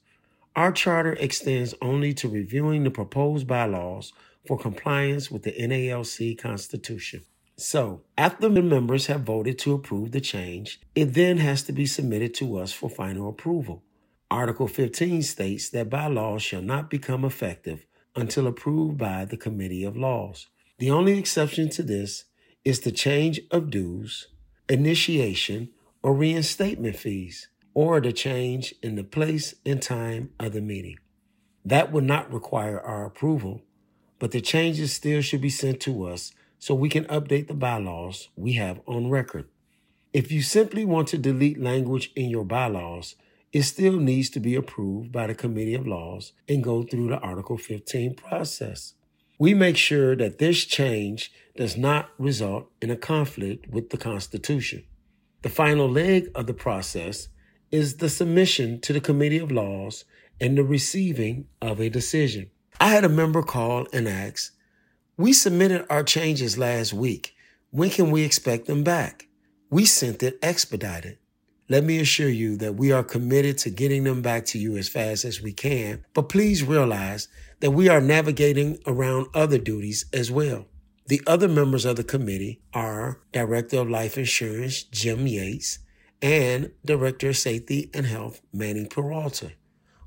Our 0.56 0.72
charter 0.72 1.12
extends 1.14 1.74
only 1.82 2.14
to 2.14 2.28
reviewing 2.28 2.84
the 2.84 2.90
proposed 2.90 3.46
bylaws 3.46 4.12
for 4.46 4.58
compliance 4.58 5.30
with 5.30 5.42
the 5.42 5.52
NALC 5.52 6.38
Constitution. 6.38 7.22
So, 7.56 8.02
after 8.16 8.48
the 8.48 8.62
members 8.62 9.06
have 9.06 9.20
voted 9.20 9.58
to 9.60 9.74
approve 9.74 10.12
the 10.12 10.20
change, 10.20 10.80
it 10.94 11.12
then 11.12 11.36
has 11.36 11.62
to 11.64 11.72
be 11.72 11.84
submitted 11.84 12.32
to 12.36 12.56
us 12.56 12.72
for 12.72 12.88
final 12.88 13.28
approval. 13.28 13.82
Article 14.30 14.66
15 14.66 15.22
states 15.22 15.68
that 15.70 15.90
bylaws 15.90 16.42
shall 16.42 16.62
not 16.62 16.88
become 16.88 17.24
effective 17.24 17.84
until 18.16 18.46
approved 18.46 18.98
by 18.98 19.24
the 19.24 19.36
Committee 19.36 19.84
of 19.84 19.96
Laws. 19.96 20.48
The 20.78 20.90
only 20.90 21.18
exception 21.18 21.68
to 21.70 21.82
this 21.82 22.24
is 22.64 22.80
the 22.80 22.92
change 22.92 23.40
of 23.50 23.70
dues, 23.70 24.28
initiation, 24.68 25.70
or 26.02 26.14
reinstatement 26.14 26.96
fees, 26.96 27.48
or 27.74 28.00
the 28.00 28.12
change 28.12 28.74
in 28.82 28.96
the 28.96 29.04
place 29.04 29.54
and 29.64 29.80
time 29.80 30.30
of 30.38 30.52
the 30.52 30.60
meeting. 30.60 30.96
That 31.64 31.92
would 31.92 32.04
not 32.04 32.32
require 32.32 32.80
our 32.80 33.04
approval, 33.04 33.62
but 34.18 34.30
the 34.32 34.40
changes 34.40 34.92
still 34.92 35.20
should 35.20 35.40
be 35.40 35.50
sent 35.50 35.80
to 35.80 36.06
us 36.06 36.32
so 36.58 36.74
we 36.74 36.88
can 36.88 37.04
update 37.04 37.48
the 37.48 37.54
bylaws 37.54 38.28
we 38.36 38.54
have 38.54 38.80
on 38.86 39.10
record. 39.10 39.48
If 40.12 40.32
you 40.32 40.42
simply 40.42 40.84
want 40.84 41.08
to 41.08 41.18
delete 41.18 41.60
language 41.60 42.10
in 42.16 42.30
your 42.30 42.44
bylaws, 42.44 43.14
it 43.52 43.62
still 43.62 43.96
needs 43.98 44.30
to 44.30 44.40
be 44.40 44.54
approved 44.54 45.10
by 45.10 45.26
the 45.26 45.34
Committee 45.34 45.74
of 45.74 45.86
Laws 45.86 46.32
and 46.48 46.62
go 46.62 46.84
through 46.84 47.08
the 47.08 47.18
Article 47.18 47.58
15 47.58 48.14
process. 48.14 48.94
We 49.38 49.54
make 49.54 49.76
sure 49.76 50.14
that 50.16 50.38
this 50.38 50.64
change 50.64 51.32
does 51.56 51.76
not 51.76 52.10
result 52.18 52.70
in 52.80 52.90
a 52.90 52.96
conflict 52.96 53.68
with 53.68 53.90
the 53.90 53.96
Constitution. 53.96 54.84
The 55.42 55.48
final 55.48 55.88
leg 55.88 56.30
of 56.34 56.46
the 56.46 56.54
process 56.54 57.28
is 57.70 57.96
the 57.96 58.08
submission 58.08 58.80
to 58.82 58.92
the 58.92 59.00
Committee 59.00 59.38
of 59.38 59.50
Laws 59.50 60.04
and 60.40 60.56
the 60.56 60.64
receiving 60.64 61.46
of 61.60 61.80
a 61.80 61.88
decision. 61.88 62.50
I 62.78 62.88
had 62.88 63.04
a 63.04 63.08
member 63.08 63.42
call 63.42 63.86
and 63.92 64.06
ask, 64.06 64.52
We 65.16 65.32
submitted 65.32 65.86
our 65.90 66.02
changes 66.02 66.56
last 66.56 66.92
week. 66.92 67.34
When 67.70 67.90
can 67.90 68.10
we 68.10 68.24
expect 68.24 68.66
them 68.66 68.84
back? 68.84 69.28
We 69.70 69.84
sent 69.86 70.22
it 70.22 70.38
expedited. 70.42 71.18
Let 71.70 71.84
me 71.84 72.00
assure 72.00 72.28
you 72.28 72.56
that 72.56 72.74
we 72.74 72.90
are 72.90 73.04
committed 73.04 73.56
to 73.58 73.70
getting 73.70 74.02
them 74.02 74.22
back 74.22 74.44
to 74.46 74.58
you 74.58 74.76
as 74.76 74.88
fast 74.88 75.24
as 75.24 75.40
we 75.40 75.52
can, 75.52 76.04
but 76.14 76.28
please 76.28 76.64
realize 76.64 77.28
that 77.60 77.70
we 77.70 77.88
are 77.88 78.00
navigating 78.00 78.80
around 78.88 79.28
other 79.34 79.56
duties 79.56 80.04
as 80.12 80.32
well. 80.32 80.66
The 81.06 81.22
other 81.28 81.46
members 81.46 81.84
of 81.84 81.94
the 81.94 82.02
committee 82.02 82.60
are 82.74 83.20
Director 83.30 83.82
of 83.82 83.88
Life 83.88 84.18
Insurance, 84.18 84.82
Jim 84.82 85.28
Yates, 85.28 85.78
and 86.20 86.72
Director 86.84 87.28
of 87.28 87.36
Safety 87.36 87.88
and 87.94 88.04
Health, 88.04 88.40
Manny 88.52 88.86
Peralta, 88.86 89.52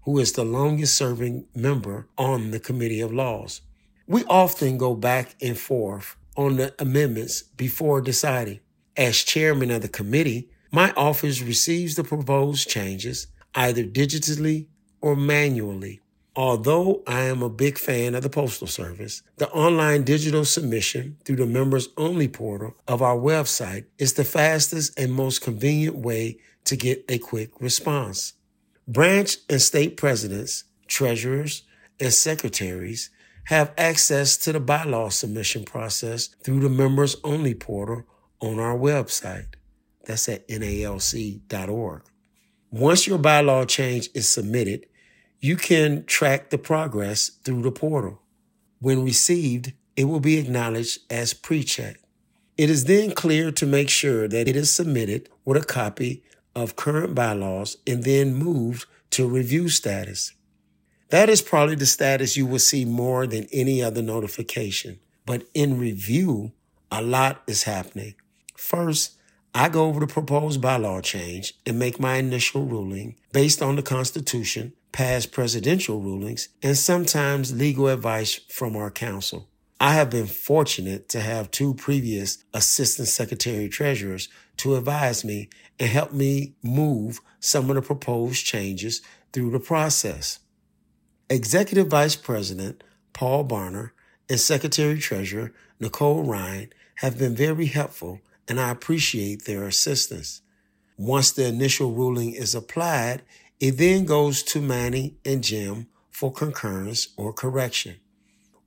who 0.02 0.20
is 0.20 0.34
the 0.34 0.44
longest 0.44 0.98
serving 0.98 1.46
member 1.56 2.10
on 2.18 2.52
the 2.52 2.60
Committee 2.60 3.00
of 3.00 3.14
Laws. 3.14 3.62
We 4.06 4.26
often 4.26 4.78
go 4.78 4.96
back 4.96 5.36
and 5.42 5.58
forth 5.58 6.18
on 6.36 6.58
the 6.58 6.76
amendments 6.78 7.42
before 7.42 8.02
deciding. 8.02 8.60
As 8.98 9.24
chairman 9.24 9.72
of 9.72 9.82
the 9.82 9.88
committee, 9.88 10.50
my 10.74 10.92
office 10.94 11.40
receives 11.40 11.94
the 11.94 12.04
proposed 12.04 12.68
changes 12.68 13.28
either 13.54 13.84
digitally 13.84 14.66
or 15.02 15.16
manually. 15.16 16.02
Although 16.36 17.04
I 17.06 17.26
am 17.26 17.44
a 17.44 17.50
big 17.50 17.78
fan 17.78 18.16
of 18.16 18.24
the 18.24 18.30
Postal 18.30 18.66
Service, 18.66 19.22
the 19.38 19.52
online 19.52 20.04
digital 20.04 20.46
submission 20.46 21.18
through 21.24 21.36
the 21.36 21.46
members 21.46 21.90
only 21.96 22.28
portal 22.28 22.74
of 22.88 23.04
our 23.04 23.16
website 23.16 23.86
is 24.00 24.14
the 24.14 24.24
fastest 24.24 25.00
and 25.00 25.14
most 25.14 25.44
convenient 25.44 25.96
way 25.96 26.40
to 26.66 26.76
get 26.76 27.06
a 27.08 27.20
quick 27.20 27.52
response. 27.62 28.34
Branch 28.88 29.38
and 29.48 29.62
state 29.62 29.96
presidents, 29.96 30.64
treasurers, 30.88 31.62
and 32.00 32.12
secretaries 32.12 33.12
have 33.46 33.74
access 33.78 34.38
to 34.38 34.52
the 34.52 34.60
bylaw 34.60 35.12
submission 35.12 35.66
process 35.66 36.30
through 36.44 36.62
the 36.62 36.70
members 36.70 37.16
only 37.24 37.54
portal 37.54 38.06
on 38.42 38.58
our 38.58 38.76
website. 38.76 39.54
That's 40.06 40.28
at 40.30 40.48
nalc.org. 40.48 42.02
Once 42.72 43.08
your 43.08 43.20
bylaw 43.20 43.68
change 43.68 44.10
is 44.14 44.28
submitted, 44.28 44.86
you 45.40 45.56
can 45.56 46.06
track 46.06 46.50
the 46.50 46.58
progress 46.58 47.30
through 47.44 47.62
the 47.62 47.72
portal. 47.72 48.22
When 48.80 49.04
received, 49.04 49.74
it 49.96 50.06
will 50.06 50.20
be 50.20 50.38
acknowledged 50.38 51.00
as 51.10 51.34
pre-check. 51.34 51.98
It 52.58 52.70
is 52.70 52.86
then 52.86 53.12
clear 53.12 53.52
to 53.52 53.66
make 53.66 53.90
sure 53.90 54.28
that 54.28 54.48
it 54.48 54.56
is 54.56 54.74
submitted 54.74 55.30
with 55.46 55.62
a 55.62 55.66
copy 55.66 56.24
of 56.56 56.76
current 56.76 57.16
bylaws 57.16 57.78
and 57.88 58.04
then 58.04 58.36
moved 58.36 58.86
to 59.12 59.28
review 59.28 59.70
status. 59.70 60.34
That 61.10 61.30
is 61.30 61.42
probably 61.42 61.76
the 61.76 61.86
status 61.86 62.38
you 62.38 62.46
will 62.46 62.60
see 62.60 62.86
more 62.86 63.28
than 63.28 63.48
any 63.52 63.84
other 63.84 64.02
notification. 64.02 65.00
But 65.26 65.44
in 65.54 65.80
review, 65.80 66.54
a 66.92 67.02
lot 67.02 67.44
is 67.48 67.64
happening. 67.64 68.16
First, 68.56 69.18
I 69.56 69.70
go 69.70 69.86
over 69.86 70.00
the 70.00 70.08
proposed 70.08 70.62
bylaw 70.62 71.04
change 71.04 71.54
and 71.66 71.78
make 71.78 72.00
my 72.00 72.16
initial 72.16 72.66
ruling 72.66 73.16
based 73.32 73.62
on 73.62 73.76
the 73.76 73.84
Constitution, 73.84 74.74
past 74.92 75.32
presidential 75.32 76.02
rulings, 76.02 76.50
and 76.64 76.76
sometimes 76.76 77.56
legal 77.56 77.88
advice 77.88 78.40
from 78.50 78.76
our 78.76 78.90
counsel. 78.90 79.48
I 79.80 79.94
have 79.94 80.10
been 80.10 80.26
fortunate 80.26 81.08
to 81.10 81.20
have 81.20 81.52
two 81.52 81.76
previous 81.76 82.44
Assistant 82.54 83.08
Secretary 83.08 83.70
Treasurers 83.70 84.28
to 84.58 84.76
advise 84.76 85.24
me 85.24 85.50
and 85.80 85.90
help 85.90 86.14
me 86.14 86.56
move 86.64 87.20
some 87.40 87.70
of 87.70 87.76
the 87.76 87.82
proposed 87.84 88.46
changes 88.46 89.02
through 89.34 89.52
the 89.52 89.60
process. 89.60 90.40
Executive 91.30 91.88
Vice 91.88 92.16
President 92.16 92.84
Paul 93.14 93.46
Barner 93.46 93.92
and 94.30 94.40
Secretary 94.40 94.98
Treasurer 94.98 95.54
Nicole 95.80 96.24
Rhine 96.24 96.72
have 96.96 97.20
been 97.20 97.36
very 97.36 97.66
helpful 97.68 98.20
and 98.48 98.60
I 98.60 98.70
appreciate 98.70 99.46
their 99.46 99.64
assistance. 99.64 100.42
Once 100.98 101.32
the 101.32 101.48
initial 101.48 101.92
ruling 101.92 102.34
is 102.34 102.54
applied, 102.54 103.24
it 103.60 103.78
then 103.78 104.06
goes 104.06 104.44
to 104.44 104.62
Manny 104.62 105.18
and 105.26 105.44
Jim 105.44 105.88
for 106.10 106.32
concurrence 106.32 107.10
or 107.18 107.34
correction. 107.34 107.96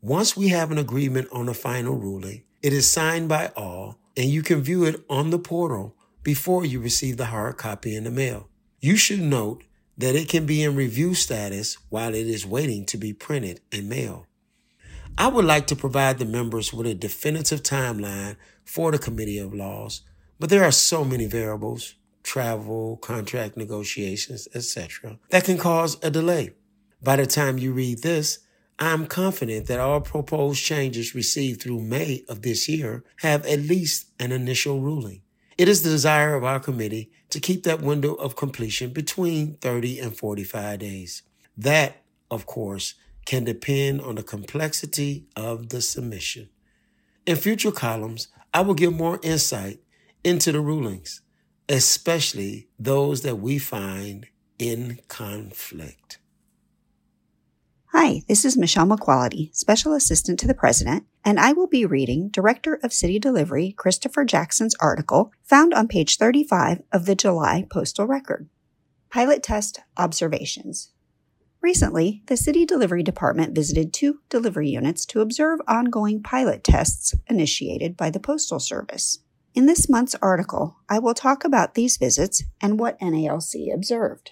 Once 0.00 0.36
we 0.36 0.48
have 0.48 0.70
an 0.70 0.78
agreement 0.78 1.28
on 1.32 1.46
the 1.46 1.54
final 1.54 1.94
ruling, 1.94 2.42
it 2.62 2.72
is 2.72 2.90
signed 2.90 3.28
by 3.28 3.52
all 3.56 3.98
and 4.16 4.30
you 4.30 4.42
can 4.42 4.62
view 4.62 4.84
it 4.84 5.04
on 5.08 5.30
the 5.30 5.38
portal 5.38 5.94
before 6.22 6.64
you 6.64 6.80
receive 6.80 7.16
the 7.16 7.26
hard 7.26 7.56
copy 7.56 7.94
in 7.94 8.04
the 8.04 8.10
mail. 8.10 8.48
You 8.80 8.96
should 8.96 9.20
note 9.20 9.64
that 9.98 10.14
it 10.14 10.28
can 10.28 10.46
be 10.46 10.62
in 10.62 10.74
review 10.74 11.14
status 11.14 11.78
while 11.88 12.14
it 12.14 12.26
is 12.26 12.46
waiting 12.46 12.84
to 12.86 12.96
be 12.96 13.12
printed 13.12 13.60
and 13.72 13.88
mailed. 13.88 14.26
I 15.18 15.28
would 15.28 15.44
like 15.44 15.66
to 15.68 15.76
provide 15.76 16.18
the 16.18 16.24
members 16.24 16.72
with 16.72 16.86
a 16.86 16.94
definitive 16.94 17.62
timeline 17.62 18.36
for 18.66 18.92
the 18.92 18.98
Committee 18.98 19.38
of 19.38 19.54
Laws, 19.54 20.02
but 20.38 20.50
there 20.50 20.64
are 20.64 20.72
so 20.72 21.04
many 21.04 21.24
variables, 21.24 21.94
travel, 22.22 22.98
contract 22.98 23.56
negotiations, 23.56 24.46
etc., 24.54 25.18
that 25.30 25.44
can 25.44 25.56
cause 25.56 25.96
a 26.02 26.10
delay. 26.10 26.50
By 27.02 27.16
the 27.16 27.26
time 27.26 27.56
you 27.56 27.72
read 27.72 28.02
this, 28.02 28.40
I'm 28.78 29.06
confident 29.06 29.68
that 29.68 29.80
all 29.80 30.02
proposed 30.02 30.62
changes 30.62 31.14
received 31.14 31.62
through 31.62 31.80
May 31.80 32.24
of 32.28 32.42
this 32.42 32.68
year 32.68 33.04
have 33.20 33.46
at 33.46 33.60
least 33.60 34.08
an 34.20 34.32
initial 34.32 34.82
ruling. 34.82 35.22
It 35.56 35.68
is 35.68 35.82
the 35.82 35.88
desire 35.88 36.34
of 36.34 36.44
our 36.44 36.60
committee 36.60 37.10
to 37.30 37.40
keep 37.40 37.62
that 37.62 37.80
window 37.80 38.14
of 38.14 38.36
completion 38.36 38.92
between 38.92 39.54
30 39.54 40.00
and 40.00 40.14
45 40.14 40.78
days. 40.80 41.22
That, 41.56 42.02
of 42.30 42.44
course, 42.44 42.94
can 43.24 43.44
depend 43.44 44.02
on 44.02 44.16
the 44.16 44.22
complexity 44.22 45.26
of 45.34 45.70
the 45.70 45.80
submission. 45.80 46.50
In 47.24 47.36
future 47.36 47.72
columns, 47.72 48.28
I 48.56 48.62
will 48.62 48.72
give 48.72 48.94
more 48.94 49.20
insight 49.22 49.80
into 50.24 50.50
the 50.50 50.62
rulings, 50.62 51.20
especially 51.68 52.68
those 52.78 53.20
that 53.20 53.36
we 53.36 53.58
find 53.58 54.28
in 54.58 54.98
conflict. 55.08 56.18
Hi, 57.92 58.22
this 58.28 58.46
is 58.46 58.56
Michelle 58.56 58.86
McQuality, 58.86 59.54
Special 59.54 59.92
Assistant 59.92 60.38
to 60.38 60.46
the 60.46 60.54
President, 60.54 61.04
and 61.22 61.38
I 61.38 61.52
will 61.52 61.66
be 61.66 61.84
reading 61.84 62.30
Director 62.30 62.80
of 62.82 62.94
City 62.94 63.18
Delivery 63.18 63.72
Christopher 63.76 64.24
Jackson's 64.24 64.74
article 64.80 65.32
found 65.42 65.74
on 65.74 65.86
page 65.86 66.16
35 66.16 66.80
of 66.90 67.04
the 67.04 67.14
July 67.14 67.66
Postal 67.70 68.06
Record. 68.06 68.48
Pilot 69.10 69.42
Test 69.42 69.80
Observations. 69.98 70.92
Recently, 71.66 72.22
the 72.26 72.36
City 72.36 72.64
Delivery 72.64 73.02
Department 73.02 73.52
visited 73.52 73.92
two 73.92 74.20
delivery 74.28 74.68
units 74.68 75.04
to 75.06 75.20
observe 75.20 75.58
ongoing 75.66 76.22
pilot 76.22 76.62
tests 76.62 77.12
initiated 77.26 77.96
by 77.96 78.08
the 78.08 78.20
Postal 78.20 78.60
Service. 78.60 79.18
In 79.52 79.66
this 79.66 79.88
month's 79.88 80.14
article, 80.22 80.76
I 80.88 81.00
will 81.00 81.12
talk 81.12 81.42
about 81.42 81.74
these 81.74 81.96
visits 81.96 82.44
and 82.60 82.78
what 82.78 83.00
NALC 83.00 83.74
observed. 83.74 84.30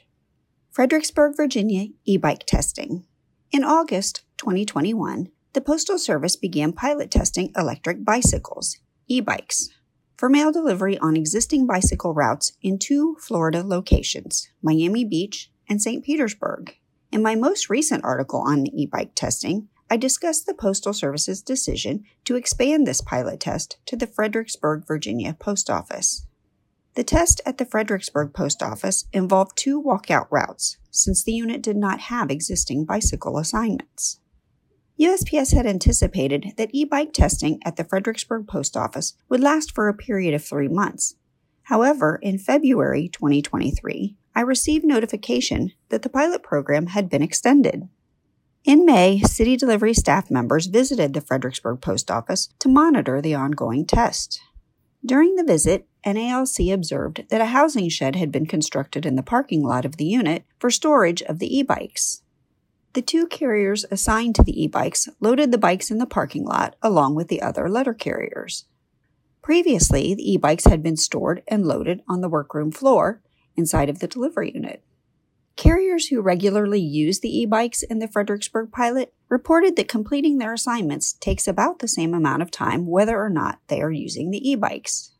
Fredericksburg, 0.70 1.36
Virginia 1.36 1.89
e 2.05 2.16
bike 2.19 2.47
testing. 2.47 3.05
In 3.51 3.65
August 3.65 4.23
2021, 4.36 5.32
the 5.55 5.61
Postal 5.61 5.98
Service 5.98 6.36
began 6.36 6.73
pilot 6.73 7.11
testing 7.11 7.51
electric 7.56 8.05
bicycles, 8.05 8.78
e 9.09 9.20
bikes, 9.20 9.70
for 10.16 10.28
mail 10.28 10.52
delivery 10.52 10.97
on 10.98 11.16
existing 11.16 11.66
bicycle 11.66 12.15
routes 12.15 12.52
in 12.62 12.78
two 12.78 13.16
Florida 13.19 13.65
locations, 13.65 14.48
Miami 14.62 15.05
Beach 15.05 15.51
and 15.69 15.82
St. 15.82 16.05
Petersburg. 16.05 16.77
In 17.15 17.23
my 17.23 17.36
most 17.36 17.70
recent 17.70 18.03
article 18.03 18.41
on 18.41 18.66
e 18.66 18.86
bike 18.86 19.15
testing, 19.15 19.69
I 19.89 19.97
discussed 19.97 20.47
the 20.47 20.53
Postal 20.53 20.93
Service's 20.93 21.43
decision 21.43 22.03
to 22.24 22.35
expand 22.35 22.89
this 22.89 23.01
pilot 23.01 23.39
test 23.39 23.77
to 23.86 23.95
the 23.95 24.09
Fredericksburg, 24.09 24.85
Virginia 24.85 25.32
Post 25.32 25.70
Office. 25.70 26.27
The 26.97 27.05
test 27.05 27.41
at 27.47 27.59
the 27.59 27.66
Fredericksburg 27.66 28.35
Post 28.35 28.65
Office 28.65 29.05
involved 29.12 29.57
two 29.57 29.81
walkout 29.81 30.27
routes, 30.28 30.78
since 30.91 31.23
the 31.23 31.31
unit 31.31 31.62
did 31.62 31.77
not 31.77 32.01
have 32.01 32.32
existing 32.32 32.85
bicycle 32.85 33.39
assignments. 33.39 34.19
USPS 34.99 35.55
had 35.55 35.66
anticipated 35.66 36.55
that 36.57 36.70
e 36.73 36.85
bike 36.85 37.12
testing 37.12 37.61
at 37.65 37.77
the 37.77 37.85
Fredericksburg 37.85 38.49
Post 38.49 38.77
Office 38.77 39.15
would 39.28 39.41
last 39.41 39.73
for 39.73 39.86
a 39.86 39.95
period 39.95 40.35
of 40.35 40.45
three 40.45 40.66
months. 40.66 41.15
However, 41.62 42.19
in 42.20 42.39
February 42.39 43.09
2023, 43.09 44.16
I 44.35 44.40
received 44.40 44.85
notification 44.85 45.73
that 45.90 46.02
the 46.02 46.09
pilot 46.09 46.43
program 46.43 46.89
had 46.89 47.09
been 47.09 47.23
extended. 47.23 47.89
In 48.65 48.85
May, 48.85 49.20
city 49.20 49.56
delivery 49.56 49.94
staff 49.94 50.31
members 50.31 50.66
visited 50.66 51.12
the 51.12 51.20
Fredericksburg 51.20 51.81
Post 51.81 52.11
Office 52.11 52.48
to 52.59 52.69
monitor 52.69 53.20
the 53.20 53.35
ongoing 53.35 53.86
test. 53.86 54.40
During 55.06 55.36
the 55.36 55.44
visit, 55.44 55.86
NALC 56.05 56.73
observed 56.73 57.27
that 57.28 57.43
a 57.43 57.47
housing 57.47 57.89
shed 57.90 58.16
had 58.16 58.32
been 58.32 58.47
constructed 58.47 59.05
in 59.05 59.16
the 59.16 59.23
parking 59.23 59.62
lot 59.62 59.85
of 59.85 59.98
the 59.98 60.06
unit 60.06 60.44
for 60.59 60.70
storage 60.70 61.23
of 61.23 61.39
the 61.39 61.59
e 61.59 61.62
bikes. 61.62 62.23
The 62.94 63.02
two 63.02 63.27
carriers 63.27 63.85
assigned 63.90 64.35
to 64.36 64.43
the 64.43 64.62
e 64.62 64.66
bikes 64.66 65.09
loaded 65.20 65.52
the 65.52 65.59
bikes 65.59 65.90
in 65.90 65.98
the 65.98 66.06
parking 66.06 66.44
lot 66.44 66.74
along 66.81 67.15
with 67.15 67.28
the 67.28 67.43
other 67.43 67.69
letter 67.69 67.93
carriers. 67.93 68.65
Previously, 69.43 70.15
the 70.15 70.32
e 70.32 70.36
bikes 70.39 70.65
had 70.65 70.82
been 70.82 70.97
stored 70.97 71.43
and 71.48 71.66
loaded 71.66 72.01
on 72.09 72.20
the 72.23 72.28
workroom 72.28 72.70
floor 72.70 73.20
inside 73.56 73.89
of 73.89 73.98
the 73.98 74.09
delivery 74.09 74.52
unit. 74.55 74.82
Carriers 75.56 76.09
who 76.09 76.20
regularly 76.20 76.81
use 76.81 77.20
the 77.20 77.35
e 77.35 77.47
bikes 77.47 77.82
in 77.82 78.01
the 78.01 78.09
Fredericksburg 78.09 78.72
pilot 78.72 79.14
reported 79.28 79.76
that 79.76 79.89
completing 79.89 80.39
their 80.39 80.52
assignments 80.52 81.12
takes 81.12 81.47
about 81.47 81.78
the 81.78 81.89
same 81.89 82.12
amount 82.12 82.43
of 82.43 82.51
time 82.51 82.86
whether 82.86 83.20
or 83.20 83.31
not 83.31 83.60
they 83.68 83.81
are 83.81 83.93
using 83.93 84.31
the 84.31 84.51
e 84.51 84.56
bikes. 84.56 85.12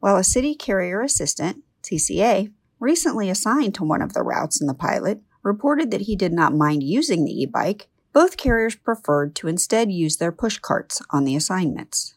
While 0.00 0.16
a 0.16 0.24
city 0.24 0.54
carrier 0.54 1.02
assistant, 1.02 1.64
CCA, 1.82 2.52
recently 2.80 3.28
assigned 3.28 3.74
to 3.74 3.84
one 3.84 4.02
of 4.02 4.14
the 4.14 4.22
routes 4.22 4.60
in 4.60 4.66
the 4.66 4.74
pilot, 4.74 5.20
reported 5.42 5.90
that 5.90 6.02
he 6.02 6.16
did 6.16 6.32
not 6.32 6.54
mind 6.54 6.82
using 6.82 7.24
the 7.24 7.42
e 7.42 7.46
bike, 7.46 7.88
both 8.14 8.36
carriers 8.36 8.76
preferred 8.76 9.34
to 9.34 9.48
instead 9.48 9.92
use 9.92 10.16
their 10.16 10.32
push 10.32 10.58
carts 10.58 11.02
on 11.10 11.24
the 11.24 11.36
assignments. 11.36 12.14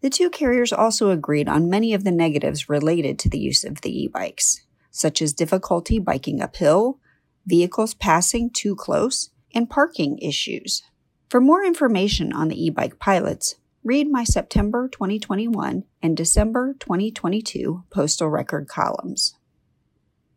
The 0.00 0.08
two 0.08 0.30
carriers 0.30 0.72
also 0.72 1.10
agreed 1.10 1.48
on 1.48 1.68
many 1.68 1.92
of 1.92 2.04
the 2.04 2.10
negatives 2.10 2.70
related 2.70 3.18
to 3.18 3.28
the 3.28 3.38
use 3.38 3.64
of 3.64 3.82
the 3.82 4.04
e 4.04 4.08
bikes, 4.08 4.62
such 4.90 5.22
as 5.22 5.32
difficulty 5.32 5.98
biking 5.98 6.40
uphill, 6.40 6.98
vehicles 7.46 7.94
passing 7.94 8.50
too 8.50 8.74
close, 8.74 9.30
and 9.54 9.70
parking 9.70 10.18
issues. 10.18 10.82
For 11.28 11.40
more 11.40 11.64
information 11.64 12.32
on 12.32 12.48
the 12.48 12.62
e 12.62 12.70
bike 12.70 12.98
pilots, 12.98 13.56
read 13.82 14.10
my 14.10 14.24
September 14.24 14.88
2021 14.88 15.84
and 16.02 16.16
December 16.16 16.74
2022 16.78 17.84
postal 17.90 18.28
record 18.28 18.68
columns. 18.68 19.34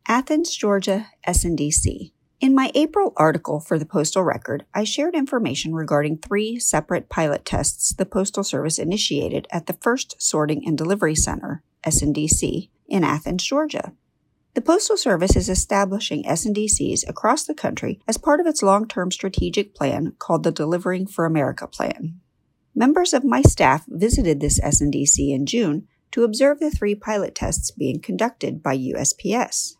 Athens, 0.07 0.55
Georgia, 0.55 1.07
SNDC. 1.27 2.11
In 2.43 2.53
my 2.53 2.71
April 2.75 3.13
article 3.15 3.61
for 3.61 3.79
the 3.79 3.85
Postal 3.85 4.21
Record, 4.21 4.65
I 4.73 4.83
shared 4.83 5.15
information 5.15 5.73
regarding 5.73 6.17
three 6.17 6.59
separate 6.59 7.07
pilot 7.07 7.45
tests 7.45 7.93
the 7.93 8.05
Postal 8.05 8.43
Service 8.43 8.77
initiated 8.77 9.47
at 9.49 9.67
the 9.67 9.77
First 9.79 10.21
Sorting 10.21 10.67
and 10.67 10.77
Delivery 10.77 11.15
Center, 11.15 11.63
SNDC, 11.85 12.69
in 12.89 13.05
Athens, 13.05 13.45
Georgia. 13.45 13.93
The 14.53 14.61
Postal 14.61 14.97
Service 14.97 15.35
is 15.35 15.49
establishing 15.49 16.23
SNDCs 16.25 17.09
across 17.09 17.43
the 17.43 17.55
country 17.55 17.99
as 18.07 18.19
part 18.19 18.39
of 18.39 18.45
its 18.45 18.61
long 18.61 18.87
term 18.87 19.09
strategic 19.09 19.73
plan 19.73 20.13
called 20.19 20.43
the 20.43 20.51
Delivering 20.51 21.07
for 21.07 21.25
America 21.25 21.65
Plan. 21.65 22.19
Members 22.75 23.13
of 23.13 23.23
my 23.23 23.41
staff 23.41 23.85
visited 23.87 24.39
this 24.39 24.59
SNDC 24.59 25.33
in 25.33 25.47
June 25.47 25.87
to 26.11 26.23
observe 26.23 26.59
the 26.59 26.69
three 26.69 26.93
pilot 26.93 27.33
tests 27.33 27.71
being 27.71 27.99
conducted 27.99 28.61
by 28.61 28.77
USPS. 28.77 29.73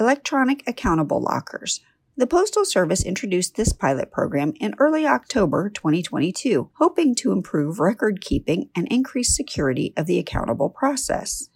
Electronic 0.00 0.66
Accountable 0.66 1.20
Lockers. 1.20 1.80
The 2.16 2.26
Postal 2.26 2.64
Service 2.64 3.04
introduced 3.04 3.56
this 3.56 3.74
pilot 3.74 4.10
program 4.10 4.54
in 4.58 4.74
early 4.78 5.06
October 5.06 5.68
2022, 5.68 6.70
hoping 6.78 7.14
to 7.16 7.32
improve 7.32 7.80
record 7.80 8.22
keeping 8.22 8.70
and 8.74 8.88
increase 8.90 9.36
security 9.36 9.92
of 9.94 10.06
the 10.06 10.18
accountable 10.18 10.70
process. 10.70 11.50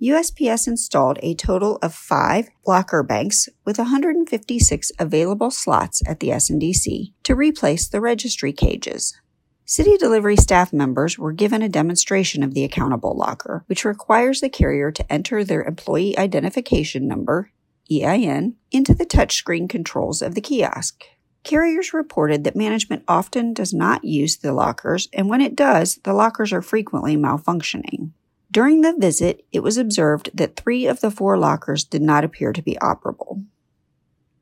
USPS 0.00 0.66
installed 0.66 1.18
a 1.22 1.34
total 1.34 1.76
of 1.82 1.94
five 1.94 2.48
locker 2.66 3.02
banks 3.02 3.50
with 3.66 3.76
156 3.76 4.92
available 4.98 5.50
slots 5.50 6.02
at 6.08 6.20
the 6.20 6.28
SNDC 6.28 7.12
to 7.22 7.34
replace 7.34 7.86
the 7.86 8.00
registry 8.00 8.52
cages. 8.54 9.20
City 9.66 9.98
delivery 9.98 10.36
staff 10.36 10.72
members 10.72 11.18
were 11.18 11.32
given 11.32 11.60
a 11.60 11.68
demonstration 11.68 12.42
of 12.42 12.54
the 12.54 12.64
accountable 12.64 13.14
locker, 13.14 13.62
which 13.66 13.84
requires 13.84 14.40
the 14.40 14.48
carrier 14.48 14.90
to 14.90 15.12
enter 15.12 15.44
their 15.44 15.62
employee 15.62 16.16
identification 16.18 17.06
number, 17.06 17.52
EIN, 17.92 18.56
into 18.72 18.94
the 18.94 19.06
touchscreen 19.06 19.68
controls 19.68 20.22
of 20.22 20.34
the 20.34 20.40
kiosk. 20.40 21.04
Carriers 21.44 21.92
reported 21.92 22.44
that 22.44 22.56
management 22.56 23.04
often 23.06 23.52
does 23.52 23.74
not 23.74 24.02
use 24.02 24.38
the 24.38 24.54
lockers, 24.54 25.08
and 25.12 25.28
when 25.28 25.42
it 25.42 25.54
does, 25.54 25.96
the 26.04 26.14
lockers 26.14 26.54
are 26.54 26.62
frequently 26.62 27.16
malfunctioning. 27.16 28.12
During 28.52 28.80
the 28.80 28.96
visit, 28.98 29.44
it 29.52 29.60
was 29.60 29.76
observed 29.76 30.30
that 30.34 30.56
three 30.56 30.86
of 30.86 31.00
the 31.00 31.10
four 31.12 31.38
lockers 31.38 31.84
did 31.84 32.02
not 32.02 32.24
appear 32.24 32.52
to 32.52 32.62
be 32.62 32.76
operable. 32.82 33.44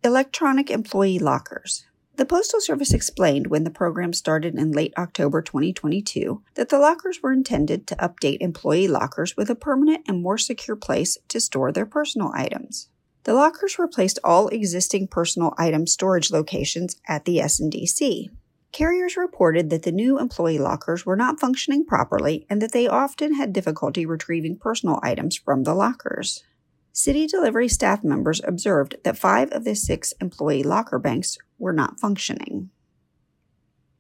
Electronic 0.03 0.71
employee 0.71 1.19
lockers. 1.19 1.85
The 2.17 2.25
Postal 2.25 2.61
Service 2.61 2.95
explained 2.95 3.49
when 3.49 3.65
the 3.65 3.71
program 3.71 4.15
started 4.15 4.55
in 4.55 4.73
late 4.73 4.95
October 4.97 5.43
2022 5.43 6.43
that 6.55 6.71
the 6.71 6.79
lockers 6.79 7.23
were 7.23 7.33
intended 7.33 7.87
to 7.87 7.97
update 7.97 8.39
employee 8.41 8.89
lockers 8.89 9.37
with 9.37 9.51
a 9.51 9.55
permanent 9.55 10.05
and 10.09 10.23
more 10.23 10.39
secure 10.39 10.75
place 10.77 11.19
to 11.29 11.39
store 11.39 11.71
their 11.71 11.87
personal 11.87 12.33
items. 12.35 12.89
The 13.25 13.35
lockers 13.35 13.79
replaced 13.79 14.19
all 14.25 14.49
existing 14.49 15.09
personal 15.09 15.53
item 15.59 15.87
storage 15.87 16.31
locations 16.31 16.97
at 17.07 17.27
the 17.27 17.39
SNDC. 17.39 18.31
Carriers 18.73 19.17
reported 19.17 19.71
that 19.71 19.83
the 19.83 19.93
new 19.93 20.19
employee 20.19 20.59
lockers 20.59 21.07
were 21.07 21.17
not 21.17 21.41
functioning 21.41 21.85
properly 21.85 22.47
and 22.51 22.61
that 22.61 22.73
they 22.73 22.87
often 22.87 23.35
had 23.35 23.53
difficulty 23.53 24.05
retrieving 24.05 24.57
personal 24.57 25.01
items 25.03 25.37
from 25.37 25.65
the 25.65 25.75
lockers. 25.75 26.45
City 26.93 27.27
delivery 27.27 27.69
staff 27.69 28.05
members 28.05 28.41
observed 28.45 28.97
that 29.05 29.17
five 29.17 29.51
of 29.53 29.65
the 29.65 29.75
six 29.75 30.13
employee 30.21 30.63
locker 30.63 30.99
banks 30.99 31.39
were 31.59 31.73
not 31.73 31.99
functioning. 31.99 32.71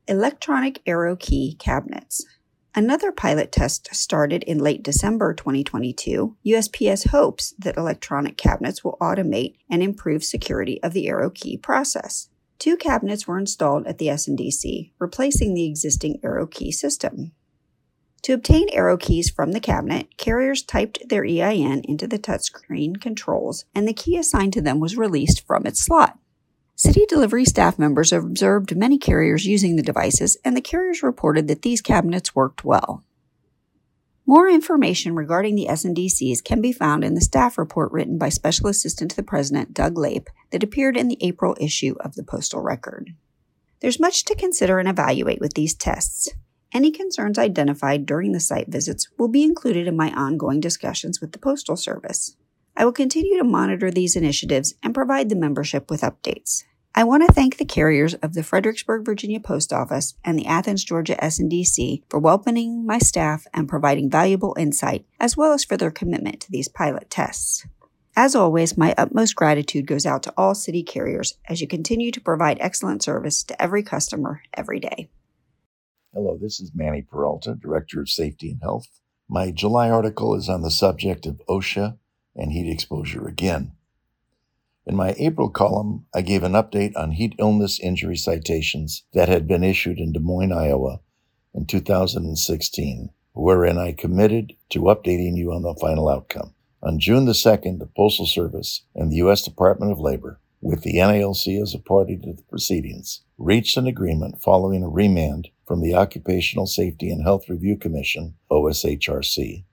Electronic 0.06 0.82
arrow 0.86 1.16
key 1.16 1.54
cabinets. 1.58 2.24
Another 2.74 3.10
pilot 3.10 3.50
test 3.50 3.94
started 3.94 4.42
in 4.44 4.58
late 4.58 4.82
December 4.82 5.34
2022. 5.34 6.36
USPS 6.46 7.08
hopes 7.08 7.54
that 7.58 7.76
electronic 7.76 8.36
cabinets 8.36 8.84
will 8.84 8.96
automate 9.00 9.56
and 9.70 9.82
improve 9.82 10.22
security 10.22 10.82
of 10.82 10.92
the 10.92 11.08
arrow 11.08 11.30
key 11.30 11.56
process. 11.56 12.28
Two 12.58 12.76
cabinets 12.76 13.26
were 13.26 13.38
installed 13.38 13.86
at 13.86 13.98
the 13.98 14.08
SNDC, 14.08 14.90
replacing 14.98 15.54
the 15.54 15.66
existing 15.66 16.18
arrow 16.24 16.46
key 16.46 16.72
system. 16.72 17.32
To 18.22 18.32
obtain 18.32 18.68
arrow 18.72 18.96
keys 18.96 19.30
from 19.30 19.52
the 19.52 19.60
cabinet, 19.60 20.16
carriers 20.16 20.62
typed 20.62 21.08
their 21.08 21.24
EIN 21.24 21.82
into 21.84 22.08
the 22.08 22.18
touchscreen 22.18 23.00
controls, 23.00 23.64
and 23.74 23.86
the 23.86 23.92
key 23.92 24.16
assigned 24.16 24.52
to 24.54 24.60
them 24.60 24.80
was 24.80 24.96
released 24.96 25.46
from 25.46 25.66
its 25.66 25.84
slot. 25.84 26.18
City 26.74 27.06
delivery 27.08 27.44
staff 27.44 27.78
members 27.78 28.12
observed 28.12 28.76
many 28.76 28.98
carriers 28.98 29.46
using 29.46 29.76
the 29.76 29.82
devices, 29.82 30.36
and 30.44 30.56
the 30.56 30.60
carriers 30.60 31.02
reported 31.02 31.48
that 31.48 31.62
these 31.62 31.80
cabinets 31.80 32.34
worked 32.34 32.64
well. 32.64 33.04
More 34.28 34.46
information 34.46 35.14
regarding 35.14 35.54
the 35.54 35.68
SNDCs 35.70 36.44
can 36.44 36.60
be 36.60 36.70
found 36.70 37.02
in 37.02 37.14
the 37.14 37.20
staff 37.22 37.56
report 37.56 37.90
written 37.92 38.18
by 38.18 38.28
Special 38.28 38.66
Assistant 38.66 39.10
to 39.10 39.16
the 39.16 39.22
President 39.22 39.72
Doug 39.72 39.96
Lape 39.96 40.28
that 40.50 40.62
appeared 40.62 40.98
in 40.98 41.08
the 41.08 41.16
April 41.22 41.56
issue 41.58 41.94
of 42.00 42.14
the 42.14 42.22
Postal 42.22 42.60
Record. 42.60 43.14
There's 43.80 43.98
much 43.98 44.26
to 44.26 44.34
consider 44.34 44.78
and 44.78 44.86
evaluate 44.86 45.40
with 45.40 45.54
these 45.54 45.72
tests. 45.74 46.28
Any 46.74 46.90
concerns 46.90 47.38
identified 47.38 48.04
during 48.04 48.32
the 48.32 48.38
site 48.38 48.68
visits 48.68 49.08
will 49.16 49.28
be 49.28 49.44
included 49.44 49.88
in 49.88 49.96
my 49.96 50.12
ongoing 50.12 50.60
discussions 50.60 51.22
with 51.22 51.32
the 51.32 51.38
Postal 51.38 51.74
Service. 51.74 52.36
I 52.76 52.84
will 52.84 52.92
continue 52.92 53.38
to 53.38 53.44
monitor 53.44 53.90
these 53.90 54.14
initiatives 54.14 54.74
and 54.82 54.92
provide 54.92 55.30
the 55.30 55.36
membership 55.36 55.90
with 55.90 56.02
updates. 56.02 56.64
I 56.94 57.04
want 57.04 57.26
to 57.26 57.32
thank 57.32 57.56
the 57.56 57.64
carriers 57.64 58.14
of 58.14 58.34
the 58.34 58.42
Fredericksburg, 58.42 59.04
Virginia 59.04 59.38
Post 59.38 59.72
Office 59.72 60.14
and 60.24 60.38
the 60.38 60.46
Athens, 60.46 60.82
Georgia 60.82 61.16
SNDC 61.22 62.02
for 62.08 62.18
welcoming 62.18 62.84
my 62.84 62.98
staff 62.98 63.46
and 63.54 63.68
providing 63.68 64.10
valuable 64.10 64.56
insight, 64.58 65.06
as 65.20 65.36
well 65.36 65.52
as 65.52 65.64
for 65.64 65.76
their 65.76 65.92
commitment 65.92 66.40
to 66.40 66.50
these 66.50 66.66
pilot 66.66 67.08
tests. 67.08 67.66
As 68.16 68.34
always, 68.34 68.76
my 68.76 68.96
utmost 68.98 69.36
gratitude 69.36 69.86
goes 69.86 70.04
out 70.04 70.24
to 70.24 70.34
all 70.36 70.56
city 70.56 70.82
carriers 70.82 71.38
as 71.48 71.60
you 71.60 71.68
continue 71.68 72.10
to 72.10 72.20
provide 72.20 72.58
excellent 72.60 73.00
service 73.00 73.44
to 73.44 73.62
every 73.62 73.84
customer 73.84 74.42
every 74.54 74.80
day. 74.80 75.08
Hello, 76.12 76.36
this 76.36 76.58
is 76.58 76.72
Manny 76.74 77.02
Peralta, 77.02 77.54
Director 77.54 78.00
of 78.00 78.08
Safety 78.08 78.50
and 78.50 78.60
Health. 78.60 78.88
My 79.28 79.52
July 79.52 79.88
article 79.88 80.34
is 80.34 80.48
on 80.48 80.62
the 80.62 80.70
subject 80.70 81.26
of 81.26 81.40
OSHA 81.48 81.96
and 82.34 82.50
heat 82.50 82.68
exposure 82.68 83.28
again. 83.28 83.70
In 84.88 84.96
my 84.96 85.14
April 85.18 85.50
column, 85.50 86.06
I 86.14 86.22
gave 86.22 86.42
an 86.42 86.52
update 86.52 86.96
on 86.96 87.10
heat 87.10 87.34
illness 87.38 87.78
injury 87.78 88.16
citations 88.16 89.02
that 89.12 89.28
had 89.28 89.46
been 89.46 89.62
issued 89.62 89.98
in 89.98 90.14
Des 90.14 90.18
Moines, 90.18 90.50
Iowa 90.50 91.00
in 91.52 91.66
2016, 91.66 93.10
wherein 93.34 93.76
I 93.76 93.92
committed 93.92 94.54
to 94.70 94.80
updating 94.84 95.36
you 95.36 95.52
on 95.52 95.60
the 95.60 95.74
final 95.78 96.08
outcome. 96.08 96.54
On 96.82 96.98
June 96.98 97.26
the 97.26 97.32
2nd, 97.32 97.80
the 97.80 97.90
Postal 97.94 98.24
Service 98.24 98.86
and 98.94 99.12
the 99.12 99.16
U.S. 99.16 99.42
Department 99.42 99.92
of 99.92 100.00
Labor, 100.00 100.40
with 100.62 100.84
the 100.84 100.94
NALC 100.94 101.60
as 101.60 101.74
a 101.74 101.78
party 101.78 102.16
to 102.16 102.32
the 102.32 102.42
proceedings, 102.44 103.20
reached 103.36 103.76
an 103.76 103.86
agreement 103.86 104.40
following 104.40 104.82
a 104.82 104.88
remand 104.88 105.48
from 105.66 105.82
the 105.82 105.94
Occupational 105.94 106.66
Safety 106.66 107.10
and 107.10 107.24
Health 107.24 107.50
Review 107.50 107.76
Commission, 107.76 108.36
OSHRC, 108.50 109.64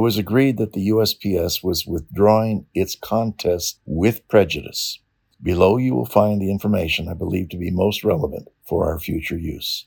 it 0.00 0.02
was 0.02 0.16
agreed 0.16 0.56
that 0.56 0.72
the 0.72 0.88
USPS 0.88 1.62
was 1.62 1.86
withdrawing 1.86 2.64
its 2.72 2.96
contest 2.96 3.80
with 3.84 4.26
prejudice. 4.28 4.98
Below 5.42 5.76
you 5.76 5.94
will 5.94 6.06
find 6.06 6.40
the 6.40 6.50
information 6.50 7.06
I 7.06 7.12
believe 7.12 7.50
to 7.50 7.58
be 7.58 7.70
most 7.70 8.02
relevant 8.02 8.48
for 8.64 8.88
our 8.88 8.98
future 8.98 9.36
use. 9.36 9.84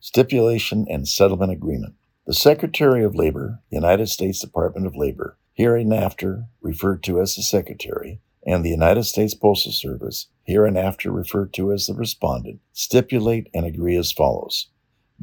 Stipulation 0.00 0.86
and 0.90 1.06
Settlement 1.06 1.52
Agreement. 1.52 1.94
The 2.26 2.34
Secretary 2.34 3.04
of 3.04 3.14
Labor, 3.14 3.60
United 3.70 4.08
States 4.08 4.40
Department 4.40 4.88
of 4.88 4.96
Labor, 4.96 5.38
hereinafter 5.52 6.46
referred 6.60 7.04
to 7.04 7.20
as 7.20 7.36
the 7.36 7.42
Secretary, 7.42 8.20
and 8.44 8.64
the 8.64 8.70
United 8.70 9.04
States 9.04 9.34
Postal 9.34 9.70
Service, 9.70 10.26
hereinafter 10.42 11.12
referred 11.12 11.52
to 11.52 11.70
as 11.70 11.86
the 11.86 11.94
respondent, 11.94 12.58
stipulate 12.72 13.48
and 13.54 13.64
agree 13.64 13.96
as 13.96 14.10
follows. 14.10 14.66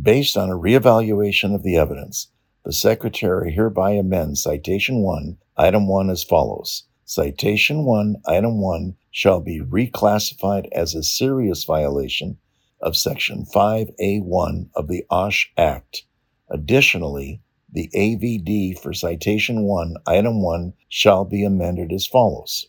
Based 0.02 0.38
on 0.38 0.50
a 0.50 0.58
reevaluation 0.58 1.54
of 1.54 1.64
the 1.64 1.76
evidence, 1.76 2.30
the 2.64 2.72
Secretary 2.72 3.52
hereby 3.52 3.92
amends 3.94 4.44
Citation 4.44 5.02
1, 5.02 5.36
Item 5.58 5.88
1 5.88 6.12
as 6.12 6.24
follows. 6.24 6.84
Citation 7.06 7.86
1, 7.86 8.18
Item 8.28 8.62
1, 8.62 8.96
shall 9.10 9.42
be 9.42 9.60
reclassified 9.60 10.68
as 10.72 10.94
a 10.94 11.02
serious 11.02 11.64
violation 11.64 12.38
of 12.80 12.96
Section 12.96 13.46
5A1 13.52 14.70
of 14.76 14.88
the 14.88 15.04
OSH 15.10 15.52
Act. 15.58 16.04
Additionally, 16.50 17.42
the 17.74 17.90
AVD 17.96 18.78
for 18.78 18.94
Citation 18.94 19.64
1, 19.64 19.96
Item 20.06 20.44
1 20.44 20.74
shall 20.88 21.26
be 21.26 21.44
amended 21.44 21.92
as 21.92 22.06
follows. 22.06 22.68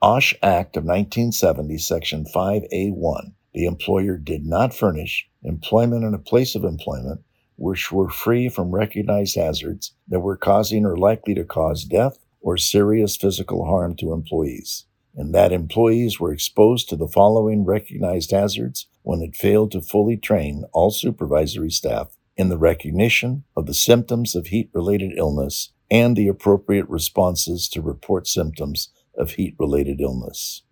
OSH 0.00 0.34
Act 0.42 0.78
of 0.78 0.84
1970, 0.84 1.76
Section 1.76 2.24
5A1. 2.34 3.32
The 3.52 3.66
employer 3.66 4.16
did 4.16 4.46
not 4.46 4.74
furnish 4.74 5.28
employment 5.42 6.04
in 6.04 6.14
a 6.14 6.18
place 6.18 6.54
of 6.54 6.64
employment 6.64 7.20
which 7.56 7.90
were 7.90 8.08
free 8.08 8.48
from 8.48 8.70
recognized 8.70 9.36
hazards 9.36 9.92
that 10.08 10.20
were 10.20 10.36
causing 10.36 10.84
or 10.84 10.96
likely 10.96 11.34
to 11.34 11.44
cause 11.44 11.84
death 11.84 12.18
or 12.40 12.56
serious 12.56 13.16
physical 13.16 13.64
harm 13.64 13.96
to 13.96 14.12
employees, 14.12 14.84
and 15.14 15.34
that 15.34 15.52
employees 15.52 16.20
were 16.20 16.32
exposed 16.32 16.88
to 16.88 16.96
the 16.96 17.08
following 17.08 17.64
recognized 17.64 18.30
hazards 18.30 18.86
when 19.02 19.22
it 19.22 19.34
failed 19.34 19.72
to 19.72 19.80
fully 19.80 20.16
train 20.16 20.64
all 20.72 20.90
supervisory 20.90 21.70
staff 21.70 22.16
in 22.36 22.48
the 22.48 22.58
recognition 22.58 23.44
of 23.56 23.66
the 23.66 23.74
symptoms 23.74 24.36
of 24.36 24.48
heat 24.48 24.70
related 24.72 25.12
illness 25.16 25.72
and 25.90 26.16
the 26.16 26.28
appropriate 26.28 26.88
responses 26.88 27.68
to 27.68 27.80
report 27.80 28.26
symptoms 28.26 28.90
of 29.16 29.32
heat 29.32 29.54
related 29.58 30.00
illness. 30.00 30.62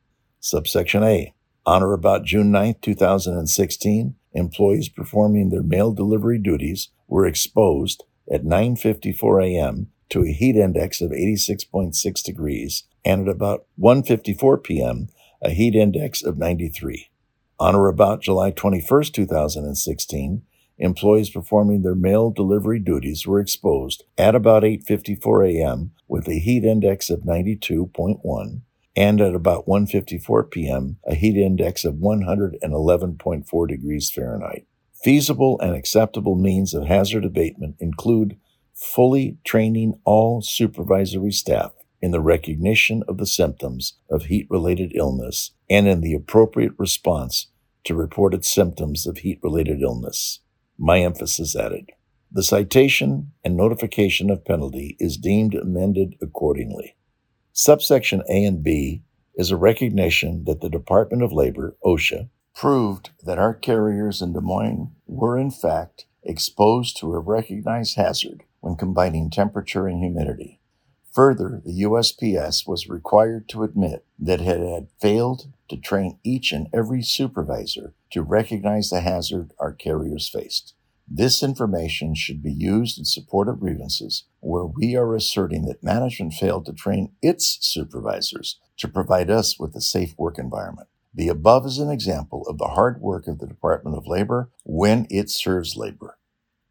Subsection 0.40 1.02
A. 1.02 1.34
On 1.66 1.82
or 1.82 1.94
about 1.94 2.24
June 2.24 2.50
9, 2.50 2.76
2016, 2.82 4.14
employees 4.34 4.88
performing 4.88 5.48
their 5.48 5.62
mail 5.62 5.92
delivery 5.92 6.38
duties 6.38 6.88
were 7.08 7.26
exposed 7.26 8.04
at 8.30 8.44
9:54 8.44 9.44
a.m. 9.44 9.90
to 10.08 10.22
a 10.22 10.32
heat 10.32 10.56
index 10.56 11.00
of 11.00 11.10
86.6 11.10 12.22
degrees 12.22 12.84
and 13.04 13.28
at 13.28 13.34
about 13.34 13.66
1:54 13.78 14.62
p.m. 14.62 15.08
a 15.40 15.50
heat 15.50 15.74
index 15.74 16.22
of 16.22 16.38
93. 16.38 17.10
On 17.60 17.74
or 17.74 17.88
about 17.88 18.22
July 18.22 18.50
21, 18.50 19.04
2016, 19.12 20.42
employees 20.78 21.30
performing 21.30 21.82
their 21.82 21.94
mail 21.94 22.30
delivery 22.30 22.80
duties 22.80 23.26
were 23.26 23.40
exposed 23.40 24.04
at 24.18 24.34
about 24.34 24.62
8:54 24.64 25.54
a.m. 25.54 25.92
with 26.08 26.28
a 26.28 26.38
heat 26.38 26.64
index 26.64 27.10
of 27.10 27.20
92.1 27.20 28.62
and 28.96 29.20
at 29.20 29.34
about 29.34 29.66
1:54 29.66 30.50
p.m. 30.50 30.98
a 31.06 31.14
heat 31.14 31.36
index 31.36 31.84
of 31.84 31.94
111.4 31.94 33.68
degrees 33.68 34.10
Fahrenheit. 34.10 34.66
Feasible 35.02 35.60
and 35.60 35.74
acceptable 35.74 36.34
means 36.34 36.72
of 36.72 36.86
hazard 36.86 37.24
abatement 37.24 37.76
include 37.78 38.38
fully 38.72 39.38
training 39.44 39.94
all 40.04 40.40
supervisory 40.40 41.32
staff 41.32 41.72
in 42.00 42.10
the 42.10 42.20
recognition 42.20 43.02
of 43.08 43.18
the 43.18 43.26
symptoms 43.26 43.94
of 44.10 44.26
heat 44.26 44.46
related 44.50 44.92
illness 44.94 45.52
and 45.70 45.88
in 45.88 46.00
the 46.00 46.14
appropriate 46.14 46.72
response 46.78 47.48
to 47.84 47.94
reported 47.94 48.44
symptoms 48.44 49.06
of 49.06 49.18
heat 49.18 49.38
related 49.42 49.80
illness. 49.80 50.40
My 50.78 51.00
emphasis 51.00 51.54
added. 51.54 51.92
The 52.32 52.42
citation 52.42 53.32
and 53.44 53.56
notification 53.56 54.28
of 54.28 54.44
penalty 54.44 54.96
is 54.98 55.16
deemed 55.16 55.54
amended 55.54 56.16
accordingly. 56.20 56.96
Subsection 57.56 58.24
A 58.28 58.44
and 58.44 58.64
B 58.64 59.04
is 59.36 59.52
a 59.52 59.56
recognition 59.56 60.42
that 60.42 60.60
the 60.60 60.68
Department 60.68 61.22
of 61.22 61.32
Labor, 61.32 61.76
OSHA, 61.84 62.28
proved 62.52 63.10
that 63.22 63.38
our 63.38 63.54
carriers 63.54 64.20
in 64.20 64.32
Des 64.32 64.40
Moines 64.40 64.90
were 65.06 65.38
in 65.38 65.52
fact 65.52 66.06
exposed 66.24 66.96
to 66.96 67.12
a 67.14 67.20
recognized 67.20 67.94
hazard 67.94 68.42
when 68.58 68.74
combining 68.74 69.30
temperature 69.30 69.86
and 69.86 70.00
humidity. 70.00 70.58
Further, 71.12 71.62
the 71.64 71.82
USPS 71.82 72.66
was 72.66 72.88
required 72.88 73.48
to 73.50 73.62
admit 73.62 74.04
that 74.18 74.40
it 74.40 74.58
had 74.58 74.88
failed 75.00 75.52
to 75.68 75.76
train 75.76 76.18
each 76.24 76.50
and 76.50 76.66
every 76.74 77.02
supervisor 77.02 77.94
to 78.10 78.22
recognize 78.22 78.90
the 78.90 79.00
hazard 79.00 79.52
our 79.60 79.72
carriers 79.72 80.28
faced. 80.28 80.74
This 81.06 81.40
information 81.40 82.16
should 82.16 82.42
be 82.42 82.52
used 82.52 82.98
in 82.98 83.04
support 83.04 83.48
of 83.48 83.60
grievances 83.60 84.24
where 84.44 84.64
we 84.64 84.96
are 84.96 85.14
asserting 85.14 85.66
that 85.66 85.82
management 85.82 86.34
failed 86.34 86.66
to 86.66 86.72
train 86.72 87.12
its 87.22 87.58
supervisors 87.60 88.58
to 88.76 88.88
provide 88.88 89.30
us 89.30 89.58
with 89.58 89.74
a 89.74 89.80
safe 89.80 90.14
work 90.18 90.38
environment. 90.38 90.88
The 91.14 91.28
above 91.28 91.64
is 91.66 91.78
an 91.78 91.90
example 91.90 92.44
of 92.48 92.58
the 92.58 92.68
hard 92.68 93.00
work 93.00 93.26
of 93.26 93.38
the 93.38 93.46
Department 93.46 93.96
of 93.96 94.06
Labor 94.06 94.50
when 94.64 95.06
it 95.10 95.30
serves 95.30 95.76
labor. 95.76 96.18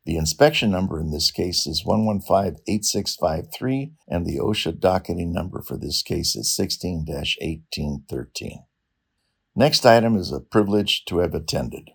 The 0.05 0.17
inspection 0.17 0.69
number 0.69 0.99
in 0.99 1.11
this 1.11 1.31
case 1.31 1.65
is 1.65 1.85
1158653, 1.85 3.93
and 4.07 4.25
the 4.25 4.37
OSHA 4.37 4.81
docketing 4.81 5.31
number 5.31 5.61
for 5.61 5.77
this 5.77 6.03
case 6.03 6.35
is 6.35 6.53
16 6.53 7.05
1813. 7.07 8.65
Next 9.55 9.85
item 9.85 10.17
is 10.17 10.31
a 10.31 10.41
privilege 10.41 11.05
to 11.05 11.19
have 11.19 11.33
attended. 11.33 11.91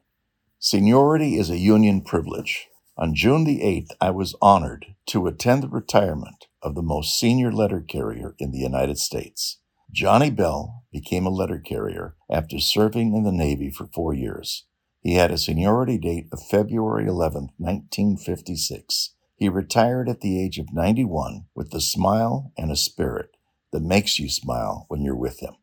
Seniority 0.59 1.37
is 1.37 1.51
a 1.51 1.59
union 1.59 2.01
privilege. 2.01 2.69
On 3.01 3.15
June 3.15 3.45
the 3.45 3.61
8th, 3.61 3.91
I 4.01 4.11
was 4.11 4.35
honored 4.43 4.97
to 5.07 5.29
attend 5.29 5.63
the 5.63 5.69
retirement 5.69 6.47
of 6.61 6.75
the 6.75 6.83
most 6.83 7.17
senior 7.17 7.53
letter 7.53 7.81
carrier 7.81 8.35
in 8.41 8.51
the 8.51 8.59
United 8.59 8.99
States. 8.99 9.61
Johnny 9.93 10.31
Bell 10.31 10.83
became 10.91 11.25
a 11.25 11.31
letter 11.31 11.61
carrier 11.61 12.17
after 12.29 12.59
serving 12.59 13.15
in 13.15 13.23
the 13.23 13.31
Navy 13.31 13.71
for 13.71 13.87
four 13.87 14.15
years. 14.15 14.67
He 15.01 15.15
had 15.15 15.31
a 15.31 15.39
seniority 15.39 15.97
date 15.97 16.27
of 16.33 16.43
February 16.51 17.07
11, 17.07 17.51
1956. 17.59 19.15
He 19.37 19.49
retired 19.49 20.09
at 20.09 20.21
the 20.21 20.43
age 20.43 20.59
of 20.59 20.73
91 20.73 21.45
with 21.55 21.73
a 21.73 21.81
smile 21.81 22.53
and 22.59 22.73
a 22.73 22.77
spirit 22.77 23.31
that 23.71 23.81
makes 23.81 24.19
you 24.19 24.29
smile 24.29 24.87
when 24.89 25.03
you're 25.03 25.15
with 25.15 25.39
him. 25.39 25.55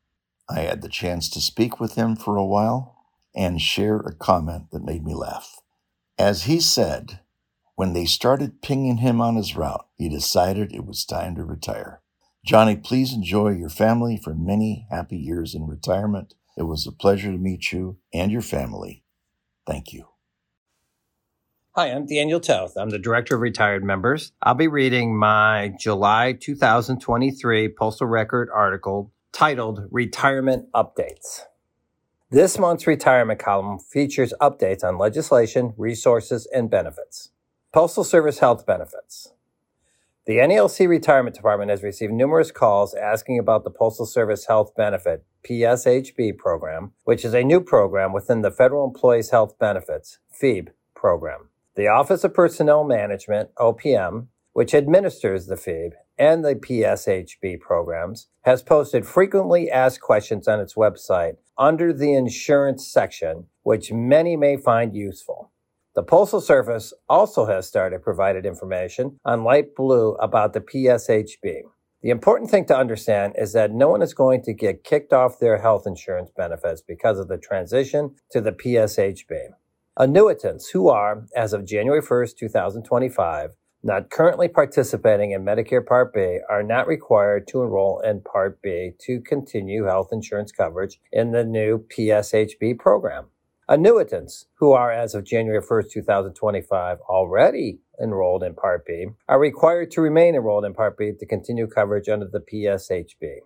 I 0.48 0.62
had 0.62 0.82
the 0.82 0.88
chance 0.88 1.30
to 1.32 1.42
speak 1.42 1.82
with 1.82 1.96
him 1.96 2.16
for 2.16 2.38
a 2.38 2.46
while 2.46 2.96
and 3.36 3.62
share 3.62 3.98
a 3.98 4.16
comment 4.16 4.72
that 4.72 4.86
made 4.86 5.04
me 5.04 5.14
laugh. 5.14 5.58
As 6.18 6.44
he 6.44 6.62
said, 6.62 7.20
when 7.76 7.94
they 7.94 8.06
started 8.06 8.62
pinging 8.62 8.98
him 8.98 9.20
on 9.20 9.36
his 9.36 9.56
route, 9.56 9.86
he 9.96 10.10
decided 10.10 10.74
it 10.74 10.86
was 10.86 11.06
time 11.06 11.36
to 11.36 11.44
retire. 11.44 12.02
Johnny, 12.46 12.76
please 12.76 13.14
enjoy 13.14 13.50
your 13.50 13.70
family 13.70 14.18
for 14.18 14.34
many 14.34 14.88
happy 14.90 15.18
years 15.18 15.54
in 15.54 15.68
retirement. 15.68 16.36
It 16.58 16.64
was 16.64 16.88
a 16.88 16.92
pleasure 16.92 17.32
to 17.32 17.38
meet 17.38 17.72
you 17.72 17.98
and 18.14 18.32
your 18.32 18.42
family. 18.42 19.04
Thank 19.68 19.92
you. 19.92 20.08
Hi, 21.72 21.88
I'm 21.88 22.06
Daniel 22.06 22.40
Toth. 22.40 22.78
I'm 22.78 22.92
the 22.92 23.00
Director 23.00 23.36
of 23.36 23.42
Retired 23.42 23.84
Members. 23.84 24.32
I'll 24.42 24.54
be 24.54 24.70
reading 24.70 25.18
my 25.18 25.74
July 25.78 26.38
2023 26.40 27.68
Postal 27.78 28.08
Record 28.08 28.50
article 28.54 29.12
titled 29.34 29.82
Retirement 29.92 30.68
Updates. 30.74 31.42
This 32.32 32.58
month's 32.58 32.88
retirement 32.88 33.40
column 33.40 33.80
features 33.80 34.34
updates 34.40 34.86
on 34.86 34.98
legislation, 34.98 35.74
resources, 35.76 36.48
and 36.54 36.70
benefits. 36.70 37.32
Postal 37.76 38.06
Service 38.06 38.40
Health 38.40 38.66
Benefits. 38.66 39.34
The 40.26 40.38
NALC 40.38 40.88
Retirement 40.88 41.36
Department 41.36 41.70
has 41.72 41.84
received 41.84 42.14
numerous 42.14 42.50
calls 42.50 42.94
asking 42.94 43.38
about 43.38 43.66
the 43.66 43.70
Postal 43.70 44.06
Service 44.06 44.46
Health 44.46 44.74
Benefit 44.78 45.26
PSHB 45.44 46.38
program, 46.38 46.94
which 47.04 47.26
is 47.26 47.34
a 47.34 47.44
new 47.44 47.60
program 47.60 48.14
within 48.14 48.44
the 48.44 48.50
Federal 48.50 48.88
Employees 48.88 49.32
Health 49.32 49.60
Benefits 49.60 50.20
FEHB 50.42 50.70
program. 50.96 51.50
The 51.76 51.90
Office 51.90 52.24
of 52.24 52.34
Personnel 52.34 52.86
Management, 52.86 53.54
OPM, 53.56 54.28
which 54.54 54.74
administers 54.74 55.48
the 55.48 55.56
FEHB 55.56 55.96
and 56.18 56.46
the 56.46 56.56
PSHB 56.56 57.60
programs, 57.60 58.28
has 58.44 58.64
posted 58.64 59.06
frequently 59.06 59.70
asked 59.70 60.00
questions 60.00 60.48
on 60.48 60.62
its 60.62 60.76
website 60.76 61.36
under 61.58 61.92
the 61.92 62.14
insurance 62.14 62.88
section, 62.88 63.48
which 63.64 63.92
many 63.92 64.38
may 64.38 64.56
find 64.56 64.96
useful. 64.96 65.52
The 65.96 66.04
Postal 66.04 66.42
Service 66.42 66.92
also 67.08 67.46
has 67.46 67.68
started 67.68 68.04
provided 68.04 68.46
information 68.46 69.18
on 69.24 69.46
light 69.46 69.76
blue 69.78 70.16
about 70.16 70.52
the 70.52 70.60
PSHB. 70.60 71.62
The 72.02 72.10
important 72.10 72.52
thing 72.52 72.66
to 72.66 72.78
understand 72.78 73.36
is 73.38 73.54
that 73.54 73.72
no 73.72 73.88
one 73.88 74.02
is 74.02 74.14
going 74.14 74.42
to 74.44 74.54
get 74.54 74.84
kicked 74.84 75.14
off 75.14 75.40
their 75.40 75.60
health 75.60 75.88
insurance 75.88 76.32
benefits 76.36 76.82
because 76.82 77.18
of 77.18 77.30
the 77.30 77.38
transition 77.38 78.16
to 78.32 78.42
the 78.42 78.52
PSHB. 78.52 79.52
Annuitants 79.98 80.72
who 80.74 80.90
are, 80.90 81.28
as 81.34 81.54
of 81.54 81.66
January 81.66 82.02
1st, 82.02 82.36
2025, 82.40 83.52
not 83.82 84.10
currently 84.10 84.50
participating 84.50 85.32
in 85.32 85.46
Medicare 85.46 85.86
Part 85.86 86.14
B 86.14 86.40
are 86.50 86.64
not 86.64 86.88
required 86.88 87.48
to 87.48 87.64
enroll 87.64 88.02
in 88.02 88.20
Part 88.20 88.62
B 88.62 88.92
to 89.06 89.22
continue 89.22 89.86
health 89.86 90.10
insurance 90.12 90.52
coverage 90.52 91.00
in 91.14 91.32
the 91.32 91.46
new 91.46 91.86
PSHB 91.98 92.78
program. 92.80 93.28
Annuitants 93.68 94.46
who 94.60 94.74
are, 94.74 94.92
as 94.92 95.16
of 95.16 95.24
January 95.24 95.60
1st, 95.60 95.90
2025, 95.92 97.00
already 97.10 97.80
enrolled 98.00 98.44
in 98.44 98.54
Part 98.54 98.86
B 98.86 99.08
are 99.28 99.40
required 99.40 99.90
to 99.92 100.02
remain 100.02 100.36
enrolled 100.36 100.66
in 100.66 100.76
Part 100.76 101.00
B 101.00 101.14
to 101.20 101.26
continue 101.26 101.66
coverage 101.66 102.08
under 102.08 102.28
the 102.28 102.42
PSHB. 102.42 103.38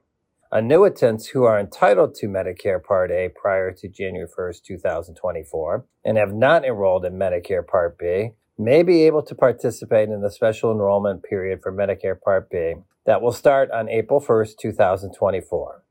Annuitants 0.51 1.27
who 1.27 1.45
are 1.45 1.57
entitled 1.57 2.15
to 2.15 2.27
Medicare 2.27 2.83
Part 2.83 3.11
A 3.11 3.29
prior 3.29 3.71
to 3.71 3.87
January 3.87 4.27
1st, 4.27 4.63
2024, 4.63 5.85
and 6.03 6.17
have 6.17 6.33
not 6.33 6.65
enrolled 6.65 7.05
in 7.05 7.13
Medicare 7.13 7.65
Part 7.65 7.97
B 7.97 8.31
may 8.57 8.83
be 8.83 9.03
able 9.03 9.23
to 9.23 9.33
participate 9.33 10.09
in 10.09 10.21
the 10.21 10.31
special 10.31 10.69
enrollment 10.69 11.23
period 11.23 11.61
for 11.63 11.71
Medicare 11.71 12.19
Part 12.19 12.49
B 12.49 12.73
that 13.05 13.21
will 13.21 13.31
start 13.31 13.71
on 13.71 13.87
April 13.87 14.19
1st, 14.19 14.57
2024. 14.59 15.83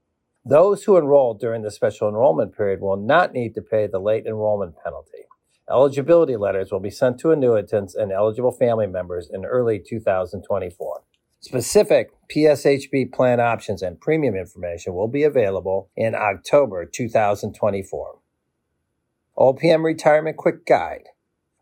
Those 0.45 0.85
who 0.85 0.97
enroll 0.97 1.35
during 1.35 1.63
the 1.63 1.71
special 1.71 2.09
enrollment 2.09 2.57
period 2.57 2.81
will 2.81 2.97
not 2.97 3.33
need 3.33 3.55
to 3.55 3.63
pay 3.63 3.87
the 3.87 3.99
late 3.99 4.27
enrollment 4.27 4.75
penalty. 4.83 5.27
Eligibility 5.71 6.37
letters 6.37 6.73
will 6.73 6.81
be 6.81 6.91
sent 6.91 7.19
to 7.21 7.29
annuitants 7.29 7.95
and 7.95 8.11
eligible 8.11 8.53
family 8.53 8.87
members 8.87 9.29
in 9.31 9.45
early 9.45 9.79
2024. 9.79 11.03
Specific 11.41 12.11
PSHB 12.35 13.13
plan 13.13 13.41
options 13.41 13.83
and 13.83 14.01
premium 14.01 14.35
information 14.35 14.95
will 14.95 15.09
be 15.09 15.23
available 15.23 15.91
in 15.97 16.15
October 16.15 16.85
2024. 16.87 18.19
OPM 19.37 19.85
Retirement 19.85 20.37
Quick 20.37 20.67
Guide. 20.67 21.05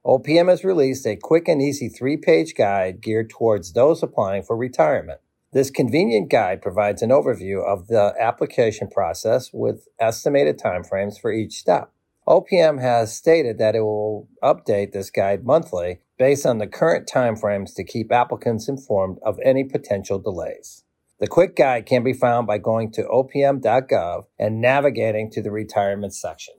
OPM 0.05 0.49
has 0.49 0.65
released 0.65 1.07
a 1.07 1.17
quick 1.17 1.49
and 1.49 1.61
easy 1.61 1.89
three 1.89 2.17
page 2.17 2.55
guide 2.55 3.01
geared 3.01 3.29
towards 3.29 3.73
those 3.73 4.03
applying 4.03 4.45
for 4.45 4.57
retirement. 4.57 5.21
This 5.57 5.71
convenient 5.71 6.29
guide 6.29 6.61
provides 6.61 7.01
an 7.01 7.09
overview 7.09 7.65
of 7.65 7.87
the 7.87 8.13
application 8.21 8.89
process 8.89 9.55
with 9.55 9.89
estimated 9.99 10.59
timeframes 10.59 11.19
for 11.19 11.33
each 11.33 11.55
step. 11.55 11.91
OPM 12.29 12.79
has 12.79 13.17
stated 13.17 13.57
that 13.57 13.75
it 13.75 13.81
will 13.81 14.29
update 14.43 14.93
this 14.93 15.09
guide 15.09 15.47
monthly 15.47 16.01
based 16.19 16.45
on 16.45 16.59
the 16.59 16.67
current 16.67 17.09
timeframes 17.11 17.75
to 17.75 17.85
keep 17.85 18.13
applicants 18.13 18.69
informed 18.69 19.17
of 19.25 19.39
any 19.43 19.65
potential 19.65 20.19
delays. 20.19 20.85
The 21.21 21.27
quick 21.27 21.57
guide 21.57 21.87
can 21.87 22.05
be 22.05 22.13
found 22.13 22.47
by 22.47 22.59
going 22.59 22.93
to 22.93 23.05
opm.gov 23.05 24.25
and 24.39 24.61
navigating 24.61 25.31
to 25.31 25.41
the 25.41 25.51
retirement 25.51 26.15
section. 26.15 26.57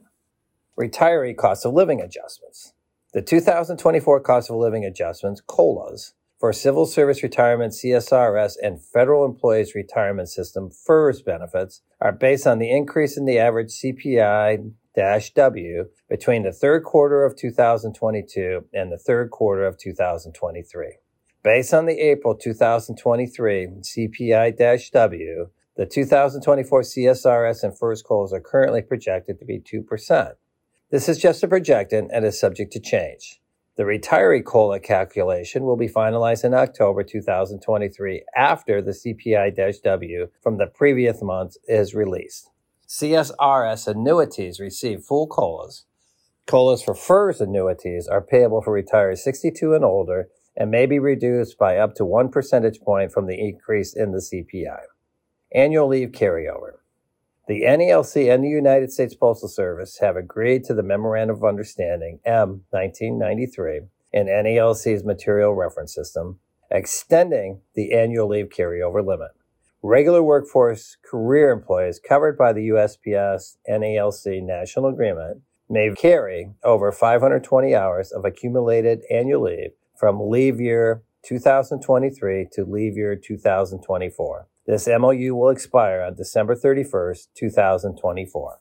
Retiree 0.76 1.38
cost 1.38 1.68
of 1.68 1.74
living 1.74 2.02
adjustments. 2.02 2.74
The 3.14 3.22
2024 3.22 4.22
cost 4.22 4.50
of 4.50 4.56
living 4.56 4.86
adjustments, 4.86 5.44
COLAs, 5.46 6.14
for 6.40 6.54
civil 6.54 6.86
service 6.86 7.24
retirement 7.24 7.74
CSRS 7.74 8.54
and 8.62 8.84
federal 8.84 9.26
employees 9.26 9.74
retirement 9.74 10.30
system 10.30 10.70
FERS 10.70 11.22
benefits 11.22 11.82
are 12.00 12.12
based 12.12 12.46
on 12.46 12.60
the 12.60 12.70
increase 12.70 13.18
in 13.18 13.26
the 13.26 13.40
average 13.40 13.70
CPI 13.70 14.72
W 15.36 15.86
between 16.10 16.44
the 16.44 16.52
third 16.52 16.84
quarter 16.84 17.24
of 17.24 17.36
2022 17.36 18.66
and 18.74 18.92
the 18.92 18.98
third 18.98 19.32
quarter 19.32 19.66
of 19.66 19.78
2023. 19.78 20.98
Based 21.44 21.74
on 21.74 21.86
the 21.86 22.00
April 22.00 22.36
2023 22.36 23.68
CPI 23.82 24.92
W, 24.92 25.50
the 25.76 25.86
2024 25.86 26.82
CSRS 26.82 27.64
and 27.64 27.78
FERS 27.78 28.02
COLAs 28.02 28.34
are 28.34 28.42
currently 28.42 28.82
projected 28.82 29.40
to 29.40 29.46
be 29.46 29.60
2%. 29.60 30.34
This 30.90 31.08
is 31.08 31.20
just 31.20 31.44
a 31.44 31.48
projection 31.48 32.10
and 32.12 32.26
is 32.26 32.40
subject 32.40 32.74
to 32.74 32.80
change. 32.80 33.40
The 33.78 33.84
retiree 33.84 34.44
COLA 34.44 34.80
calculation 34.80 35.64
will 35.64 35.78
be 35.78 35.88
finalized 35.88 36.44
in 36.44 36.56
October 36.56 37.04
2023 37.04 38.24
after 38.36 38.82
the 38.82 38.90
CPI 38.90 39.84
W 39.84 40.30
from 40.42 40.58
the 40.58 40.66
previous 40.66 41.22
month 41.22 41.58
is 41.68 41.94
released. 41.94 42.50
CSRS 42.88 43.88
annuities 43.88 44.60
receive 44.60 45.04
full 45.04 45.28
COLAs. 45.28 45.86
COLAs 46.48 46.82
for 46.82 46.96
FERS 46.96 47.40
annuities 47.40 48.08
are 48.08 48.20
payable 48.20 48.64
for 48.64 48.74
retirees 48.74 49.20
62 49.20 49.76
and 49.76 49.86
older 49.86 50.30
and 50.56 50.72
may 50.72 50.88
be 50.88 50.98
reduced 50.98 51.60
by 51.60 51.78
up 51.78 51.94
to 51.94 52.04
one 52.06 52.30
percentage 52.30 52.80
point 52.80 53.12
from 53.12 53.28
the 53.28 53.40
increase 53.40 53.96
in 53.96 54.12
the 54.12 54.18
CPI. 54.18 54.80
Annual 55.54 55.88
leave 55.88 56.14
carryover. 56.14 56.78
The 57.48 57.62
NALC 57.62 58.34
and 58.34 58.44
the 58.44 58.50
United 58.50 58.92
States 58.92 59.16
Postal 59.16 59.48
Service 59.48 60.00
have 60.00 60.18
agreed 60.18 60.66
to 60.66 60.74
the 60.74 60.84
Memorandum 60.84 61.38
of 61.38 61.46
Understanding 61.46 62.20
M 62.26 62.66
1993 62.72 63.84
in 64.12 64.28
NALC's 64.28 65.06
Material 65.06 65.54
Reference 65.54 65.96
System, 65.96 66.40
extending 66.70 67.62
the 67.74 67.94
annual 67.94 68.28
leave 68.28 68.50
carryover 68.50 69.06
limit. 69.06 69.32
Regular 69.82 70.22
workforce 70.22 70.98
career 71.10 71.52
employees 71.52 72.02
covered 72.06 72.38
by 72.38 72.52
the 72.52 72.68
USPS 72.68 73.56
NALC 73.70 74.44
National 74.44 74.90
Agreement 74.90 75.40
may 75.70 75.90
carry 75.96 76.52
over 76.66 76.92
520 76.92 77.74
hours 77.74 78.12
of 78.12 78.26
accumulated 78.26 79.04
annual 79.10 79.44
leave 79.44 79.72
from 79.98 80.30
leave 80.30 80.60
year 80.60 81.02
2023 81.24 82.50
to 82.52 82.66
leave 82.66 82.98
year 82.98 83.16
2024. 83.16 84.48
This 84.68 84.86
MOU 84.86 85.34
will 85.34 85.50
expire 85.50 86.02
on 86.02 86.16
December 86.16 86.54
31st, 86.54 87.28
2024. 87.38 88.60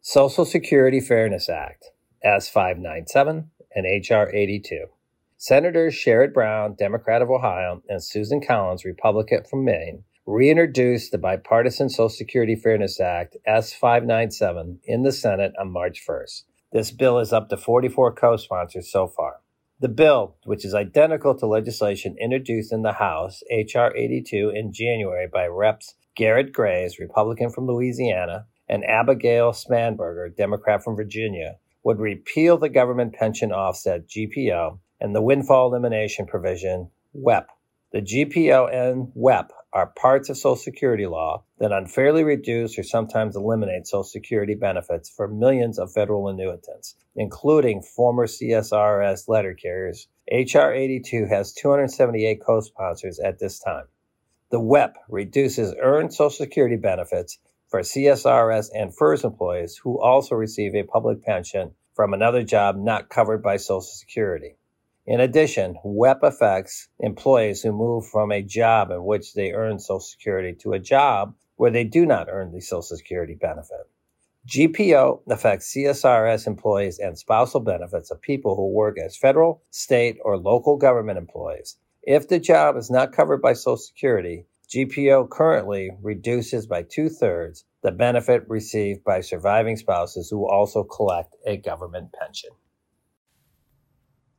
Social 0.00 0.44
Security 0.44 1.00
Fairness 1.00 1.48
Act, 1.48 1.86
S597 2.24 3.46
and 3.74 4.08
HR 4.08 4.30
82. 4.32 4.86
Senators 5.38 5.94
Sherrod 5.94 6.32
Brown, 6.32 6.76
Democrat 6.78 7.20
of 7.20 7.30
Ohio, 7.30 7.82
and 7.88 8.00
Susan 8.00 8.40
Collins, 8.40 8.84
Republican 8.84 9.42
from 9.42 9.64
Maine, 9.64 10.04
reintroduced 10.24 11.10
the 11.10 11.18
bipartisan 11.18 11.88
Social 11.88 12.08
Security 12.10 12.54
Fairness 12.54 13.00
Act 13.00 13.36
S597 13.48 14.78
in 14.84 15.02
the 15.02 15.10
Senate 15.10 15.52
on 15.58 15.72
March 15.72 16.00
1st. 16.06 16.44
This 16.72 16.92
bill 16.92 17.18
is 17.18 17.32
up 17.32 17.48
to 17.48 17.56
44 17.56 18.14
co 18.14 18.36
sponsors 18.36 18.92
so 18.92 19.08
far. 19.08 19.40
The 19.80 19.88
bill, 19.88 20.36
which 20.44 20.66
is 20.66 20.74
identical 20.74 21.34
to 21.36 21.46
legislation 21.46 22.14
introduced 22.20 22.70
in 22.70 22.82
the 22.82 22.92
House, 22.92 23.42
H.R. 23.50 23.96
82, 23.96 24.52
in 24.54 24.74
January 24.74 25.26
by 25.26 25.46
Reps. 25.46 25.94
Garrett 26.14 26.52
Graves, 26.52 26.98
Republican 26.98 27.48
from 27.50 27.66
Louisiana, 27.66 28.44
and 28.68 28.84
Abigail 28.84 29.52
Spanberger, 29.52 30.36
Democrat 30.36 30.84
from 30.84 30.96
Virginia, 30.96 31.56
would 31.82 31.98
repeal 31.98 32.58
the 32.58 32.68
government 32.68 33.14
pension 33.14 33.52
offset 33.52 34.06
GPO 34.06 34.78
and 35.00 35.14
the 35.14 35.22
windfall 35.22 35.70
elimination 35.70 36.26
provision 36.26 36.90
WEP. 37.14 37.48
The 37.92 38.02
GPO 38.02 38.70
and 38.70 39.10
WEP 39.14 39.50
are 39.72 39.86
parts 39.86 40.28
of 40.28 40.36
Social 40.36 40.56
Security 40.56 41.06
law 41.06 41.44
that 41.58 41.72
unfairly 41.72 42.24
reduce 42.24 42.78
or 42.78 42.82
sometimes 42.82 43.36
eliminate 43.36 43.86
Social 43.86 44.02
Security 44.02 44.54
benefits 44.54 45.08
for 45.08 45.28
millions 45.28 45.78
of 45.78 45.92
federal 45.92 46.24
annuitants, 46.24 46.96
including 47.14 47.82
former 47.82 48.26
CSRS 48.26 49.28
letter 49.28 49.54
carriers. 49.54 50.08
H.R. 50.28 50.72
82 50.72 51.26
has 51.26 51.52
278 51.52 52.40
co 52.44 52.60
sponsors 52.60 53.20
at 53.20 53.38
this 53.38 53.58
time. 53.58 53.84
The 54.50 54.60
WEP 54.60 54.96
reduces 55.08 55.74
earned 55.80 56.12
Social 56.12 56.30
Security 56.30 56.76
benefits 56.76 57.38
for 57.68 57.80
CSRS 57.80 58.70
and 58.74 58.94
FERS 58.96 59.24
employees 59.24 59.80
who 59.82 60.00
also 60.00 60.34
receive 60.34 60.74
a 60.74 60.82
public 60.82 61.22
pension 61.22 61.70
from 61.94 62.12
another 62.12 62.42
job 62.42 62.76
not 62.76 63.08
covered 63.08 63.42
by 63.42 63.56
Social 63.56 63.82
Security. 63.82 64.56
In 65.10 65.18
addition, 65.18 65.74
WEP 65.82 66.22
affects 66.22 66.86
employees 67.00 67.62
who 67.62 67.72
move 67.72 68.06
from 68.06 68.30
a 68.30 68.44
job 68.44 68.92
in 68.92 69.04
which 69.04 69.34
they 69.34 69.50
earn 69.50 69.80
Social 69.80 69.98
Security 69.98 70.52
to 70.60 70.72
a 70.72 70.78
job 70.78 71.34
where 71.56 71.72
they 71.72 71.82
do 71.82 72.06
not 72.06 72.28
earn 72.30 72.52
the 72.52 72.60
Social 72.60 72.96
Security 72.96 73.34
benefit. 73.34 73.90
GPO 74.46 75.22
affects 75.28 75.74
CSRS 75.74 76.46
employees 76.46 77.00
and 77.00 77.18
spousal 77.18 77.58
benefits 77.58 78.12
of 78.12 78.22
people 78.22 78.54
who 78.54 78.72
work 78.72 78.98
as 79.00 79.16
federal, 79.16 79.64
state, 79.72 80.18
or 80.22 80.38
local 80.38 80.76
government 80.76 81.18
employees. 81.18 81.76
If 82.04 82.28
the 82.28 82.38
job 82.38 82.76
is 82.76 82.88
not 82.88 83.10
covered 83.10 83.42
by 83.42 83.54
Social 83.54 83.78
Security, 83.78 84.46
GPO 84.72 85.28
currently 85.28 85.90
reduces 86.00 86.68
by 86.68 86.84
two 86.84 87.08
thirds 87.08 87.64
the 87.82 87.90
benefit 87.90 88.44
received 88.46 89.02
by 89.02 89.22
surviving 89.22 89.76
spouses 89.76 90.30
who 90.30 90.48
also 90.48 90.84
collect 90.84 91.34
a 91.44 91.56
government 91.56 92.12
pension. 92.12 92.50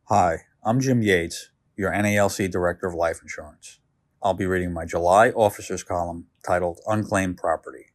Hi, 0.06 0.38
I'm 0.64 0.80
Jim 0.80 1.02
Yates, 1.02 1.50
your 1.76 1.92
NALC 1.92 2.52
Director 2.52 2.86
of 2.86 2.94
Life 2.94 3.18
Insurance. 3.24 3.80
I'll 4.22 4.36
be 4.36 4.46
reading 4.46 4.72
my 4.72 4.86
July 4.86 5.32
Officers 5.32 5.82
column 5.82 6.28
titled 6.46 6.80
Unclaimed 6.86 7.38
Property. 7.38 7.88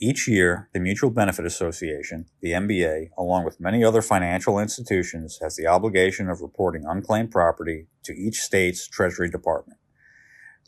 Each 0.00 0.28
year, 0.28 0.68
the 0.72 0.78
Mutual 0.78 1.10
Benefit 1.10 1.44
Association, 1.44 2.26
the 2.40 2.52
MBA, 2.52 3.08
along 3.18 3.44
with 3.44 3.58
many 3.58 3.82
other 3.82 4.00
financial 4.02 4.60
institutions, 4.60 5.40
has 5.42 5.56
the 5.56 5.66
obligation 5.66 6.30
of 6.30 6.42
reporting 6.42 6.84
unclaimed 6.86 7.32
property 7.32 7.88
to 8.04 8.12
each 8.12 8.36
state's 8.36 8.86
Treasury 8.86 9.28
Department. 9.28 9.80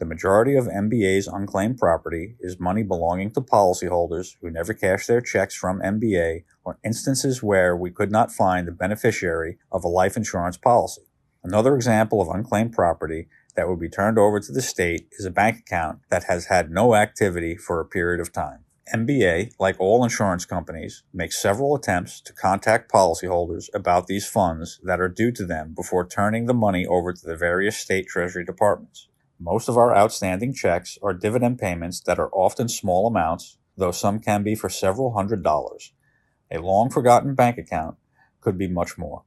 The 0.01 0.07
majority 0.07 0.57
of 0.57 0.67
MBA's 0.67 1.29
unclaimed 1.29 1.79
property 1.79 2.35
is 2.41 2.59
money 2.59 2.83
belonging 2.83 3.31
to 3.31 3.41
policyholders 3.41 4.35
who 4.41 4.51
never 4.51 4.75
cashed 4.75 5.07
their 5.07 5.21
checks 5.21 5.55
from 5.55 5.81
MBA 5.81 6.43
or 6.65 6.81
instances 6.85 7.45
where 7.45 7.77
we 7.77 7.93
could 7.93 8.11
not 8.11 8.33
find 8.33 8.67
the 8.67 8.73
beneficiary 8.73 9.59
of 9.71 9.85
a 9.85 9.89
life 9.89 10.17
insurance 10.17 10.57
policy. 10.57 11.03
Another 11.45 11.77
example 11.77 12.23
of 12.23 12.29
unclaimed 12.29 12.73
property 12.73 13.29
that 13.55 13.69
would 13.69 13.79
be 13.79 13.91
turned 13.91 14.19
over 14.19 14.41
to 14.41 14.51
the 14.51 14.63
state 14.63 15.09
is 15.13 15.27
a 15.27 15.31
bank 15.31 15.59
account 15.59 15.99
that 16.09 16.25
has 16.25 16.47
had 16.47 16.71
no 16.71 16.95
activity 16.95 17.55
for 17.55 17.81
a 17.81 17.85
period 17.85 18.19
of 18.19 18.33
time. 18.33 18.65
MBA, 18.95 19.53
like 19.59 19.77
all 19.79 20.03
insurance 20.03 20.47
companies, 20.47 21.03
makes 21.13 21.41
several 21.41 21.75
attempts 21.75 22.23
to 22.23 22.33
contact 22.33 22.91
policyholders 22.91 23.69
about 23.75 24.07
these 24.07 24.27
funds 24.27 24.81
that 24.85 25.01
are 25.01 25.09
due 25.09 25.31
to 25.33 25.45
them 25.45 25.75
before 25.75 26.07
turning 26.07 26.47
the 26.47 26.55
money 26.55 26.87
over 26.87 27.13
to 27.13 27.27
the 27.27 27.37
various 27.37 27.77
state 27.77 28.07
treasury 28.07 28.45
departments. 28.45 29.09
Most 29.39 29.69
of 29.69 29.77
our 29.77 29.95
outstanding 29.95 30.55
checks 30.55 30.97
are 31.03 31.13
dividend 31.13 31.59
payments 31.59 32.01
that 32.01 32.19
are 32.19 32.31
often 32.33 32.69
small 32.71 33.07
amounts, 33.07 33.59
though 33.77 33.91
some 33.91 34.19
can 34.19 34.43
be 34.43 34.55
for 34.55 34.71
several 34.71 35.13
hundred 35.13 35.43
dollars. 35.43 35.93
A 36.51 36.59
long 36.59 36.89
forgotten 36.89 37.35
bank 37.35 37.59
account 37.59 37.97
could 38.41 38.57
be 38.57 38.69
much 38.69 38.97
more. 38.97 39.25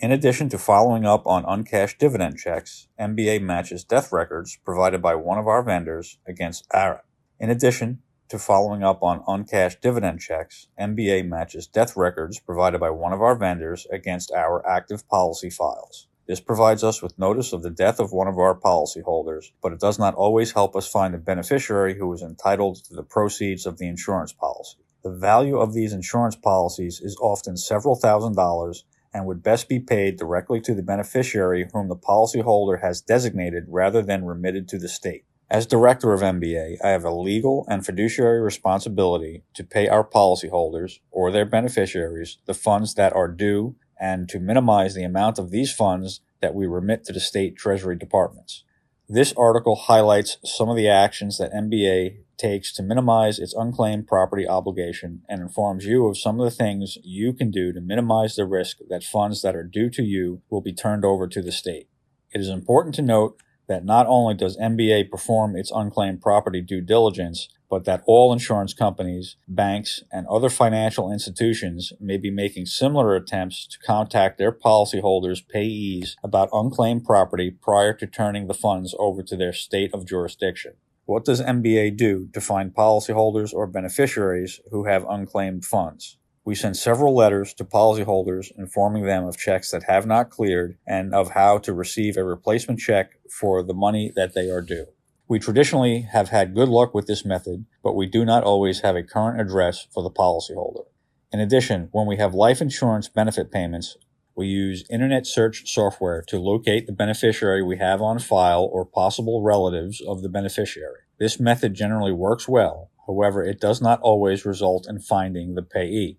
In 0.00 0.12
addition 0.12 0.48
to 0.50 0.58
following 0.58 1.04
up 1.04 1.26
on 1.26 1.44
uncashed 1.44 1.98
dividend 1.98 2.38
checks, 2.38 2.86
MBA 3.00 3.42
matches 3.42 3.82
death 3.82 4.12
records 4.12 4.56
provided 4.64 5.02
by 5.02 5.16
one 5.16 5.38
of 5.38 5.48
our 5.48 5.60
vendors 5.60 6.18
against 6.24 6.68
our. 6.72 7.02
In 7.40 7.50
addition 7.50 8.02
to 8.28 8.38
following 8.38 8.84
up 8.84 9.02
on 9.02 9.24
uncashed 9.26 9.80
dividend 9.80 10.20
checks, 10.20 10.68
MBA 10.80 11.26
matches 11.26 11.66
death 11.66 11.96
records 11.96 12.38
provided 12.38 12.78
by 12.78 12.90
one 12.90 13.12
of 13.12 13.20
our 13.20 13.34
vendors 13.34 13.88
against 13.90 14.30
our 14.30 14.64
active 14.64 15.08
policy 15.08 15.50
files. 15.50 16.06
This 16.28 16.38
provides 16.38 16.84
us 16.84 17.02
with 17.02 17.18
notice 17.18 17.52
of 17.52 17.64
the 17.64 17.70
death 17.70 17.98
of 17.98 18.12
one 18.12 18.28
of 18.28 18.38
our 18.38 18.56
policyholders, 18.56 19.46
but 19.60 19.72
it 19.72 19.80
does 19.80 19.98
not 19.98 20.14
always 20.14 20.52
help 20.52 20.76
us 20.76 20.86
find 20.86 21.12
the 21.12 21.18
beneficiary 21.18 21.98
who 21.98 22.12
is 22.12 22.22
entitled 22.22 22.84
to 22.84 22.94
the 22.94 23.02
proceeds 23.02 23.66
of 23.66 23.78
the 23.78 23.88
insurance 23.88 24.32
policy. 24.32 24.78
The 25.02 25.10
value 25.10 25.58
of 25.58 25.74
these 25.74 25.92
insurance 25.92 26.36
policies 26.36 27.00
is 27.00 27.16
often 27.20 27.56
several 27.56 27.96
thousand 27.96 28.36
dollars 28.36 28.84
and 29.12 29.26
would 29.26 29.42
best 29.42 29.68
be 29.68 29.80
paid 29.80 30.16
directly 30.16 30.60
to 30.60 30.74
the 30.74 30.82
beneficiary 30.82 31.68
whom 31.72 31.88
the 31.88 31.96
policyholder 31.96 32.80
has 32.80 33.00
designated 33.00 33.64
rather 33.68 34.02
than 34.02 34.24
remitted 34.24 34.68
to 34.68 34.78
the 34.78 34.88
state. 34.88 35.24
As 35.50 35.66
director 35.66 36.12
of 36.12 36.20
MBA, 36.20 36.76
I 36.84 36.88
have 36.88 37.04
a 37.04 37.10
legal 37.10 37.64
and 37.68 37.84
fiduciary 37.84 38.40
responsibility 38.40 39.44
to 39.54 39.64
pay 39.64 39.88
our 39.88 40.04
policyholders 40.04 40.98
or 41.10 41.30
their 41.30 41.46
beneficiaries 41.46 42.38
the 42.44 42.52
funds 42.52 42.94
that 42.94 43.14
are 43.14 43.28
due 43.28 43.76
and 43.98 44.28
to 44.28 44.40
minimize 44.40 44.94
the 44.94 45.04
amount 45.04 45.38
of 45.38 45.50
these 45.50 45.72
funds 45.72 46.20
that 46.40 46.54
we 46.54 46.66
remit 46.66 47.04
to 47.04 47.12
the 47.12 47.20
state 47.20 47.56
treasury 47.56 47.96
departments. 47.96 48.64
This 49.08 49.32
article 49.38 49.74
highlights 49.74 50.36
some 50.44 50.68
of 50.68 50.76
the 50.76 50.88
actions 50.88 51.38
that 51.38 51.52
MBA 51.52 52.18
takes 52.38 52.72
to 52.72 52.82
minimize 52.82 53.38
its 53.38 53.54
unclaimed 53.54 54.06
property 54.06 54.48
obligation 54.48 55.22
and 55.28 55.40
informs 55.40 55.84
you 55.84 56.06
of 56.06 56.16
some 56.16 56.40
of 56.40 56.44
the 56.44 56.56
things 56.56 56.96
you 57.02 57.32
can 57.32 57.50
do 57.50 57.72
to 57.72 57.80
minimize 57.80 58.36
the 58.36 58.46
risk 58.46 58.78
that 58.88 59.02
funds 59.02 59.42
that 59.42 59.56
are 59.56 59.64
due 59.64 59.90
to 59.90 60.02
you 60.02 60.40
will 60.48 60.60
be 60.60 60.72
turned 60.72 61.04
over 61.04 61.26
to 61.26 61.42
the 61.42 61.52
state. 61.52 61.88
It 62.32 62.40
is 62.40 62.48
important 62.48 62.94
to 62.96 63.02
note 63.02 63.40
that 63.68 63.84
not 63.84 64.06
only 64.06 64.34
does 64.34 64.56
MBA 64.56 65.10
perform 65.10 65.54
its 65.54 65.70
unclaimed 65.70 66.22
property 66.22 66.62
due 66.62 66.80
diligence, 66.80 67.48
but 67.70 67.84
that 67.84 68.02
all 68.06 68.32
insurance 68.32 68.72
companies, 68.72 69.36
banks, 69.46 70.02
and 70.10 70.26
other 70.26 70.48
financial 70.48 71.12
institutions 71.12 71.92
may 72.00 72.16
be 72.16 72.30
making 72.30 72.64
similar 72.64 73.14
attempts 73.14 73.66
to 73.66 73.78
contact 73.78 74.38
their 74.38 74.52
policyholders' 74.52 75.44
payees 75.54 76.12
about 76.24 76.48
unclaimed 76.52 77.04
property 77.04 77.50
prior 77.50 77.92
to 77.92 78.06
turning 78.06 78.46
the 78.46 78.54
funds 78.54 78.94
over 78.98 79.22
to 79.22 79.36
their 79.36 79.52
state 79.52 79.92
of 79.92 80.06
jurisdiction. 80.06 80.72
What 81.08 81.24
does 81.24 81.40
MBA 81.40 81.96
do 81.96 82.28
to 82.34 82.40
find 82.42 82.74
policyholders 82.74 83.54
or 83.54 83.66
beneficiaries 83.66 84.60
who 84.70 84.84
have 84.84 85.06
unclaimed 85.08 85.64
funds? 85.64 86.18
We 86.44 86.54
send 86.54 86.76
several 86.76 87.16
letters 87.16 87.54
to 87.54 87.64
policyholders 87.64 88.52
informing 88.58 89.06
them 89.06 89.24
of 89.24 89.38
checks 89.38 89.70
that 89.70 89.84
have 89.84 90.04
not 90.04 90.28
cleared 90.28 90.76
and 90.86 91.14
of 91.14 91.30
how 91.30 91.56
to 91.60 91.72
receive 91.72 92.18
a 92.18 92.24
replacement 92.24 92.78
check 92.78 93.12
for 93.30 93.62
the 93.62 93.72
money 93.72 94.12
that 94.16 94.34
they 94.34 94.50
are 94.50 94.60
due. 94.60 94.84
We 95.26 95.38
traditionally 95.38 96.02
have 96.02 96.28
had 96.28 96.54
good 96.54 96.68
luck 96.68 96.92
with 96.92 97.06
this 97.06 97.24
method, 97.24 97.64
but 97.82 97.96
we 97.96 98.04
do 98.04 98.26
not 98.26 98.44
always 98.44 98.80
have 98.80 98.94
a 98.94 99.02
current 99.02 99.40
address 99.40 99.86
for 99.90 100.02
the 100.02 100.10
policyholder. 100.10 100.84
In 101.32 101.40
addition, 101.40 101.88
when 101.90 102.06
we 102.06 102.18
have 102.18 102.34
life 102.34 102.60
insurance 102.60 103.08
benefit 103.08 103.50
payments, 103.50 103.96
we 104.38 104.46
use 104.46 104.84
internet 104.88 105.26
search 105.26 105.68
software 105.68 106.22
to 106.28 106.38
locate 106.38 106.86
the 106.86 106.92
beneficiary 106.92 107.60
we 107.60 107.78
have 107.78 108.00
on 108.00 108.20
file 108.20 108.70
or 108.72 108.86
possible 108.86 109.42
relatives 109.42 110.00
of 110.00 110.22
the 110.22 110.28
beneficiary. 110.28 111.00
This 111.18 111.40
method 111.40 111.74
generally 111.74 112.12
works 112.12 112.48
well. 112.48 112.92
However, 113.08 113.42
it 113.42 113.60
does 113.60 113.82
not 113.82 114.00
always 114.00 114.46
result 114.46 114.86
in 114.88 115.00
finding 115.00 115.54
the 115.54 115.62
payee. 115.62 116.18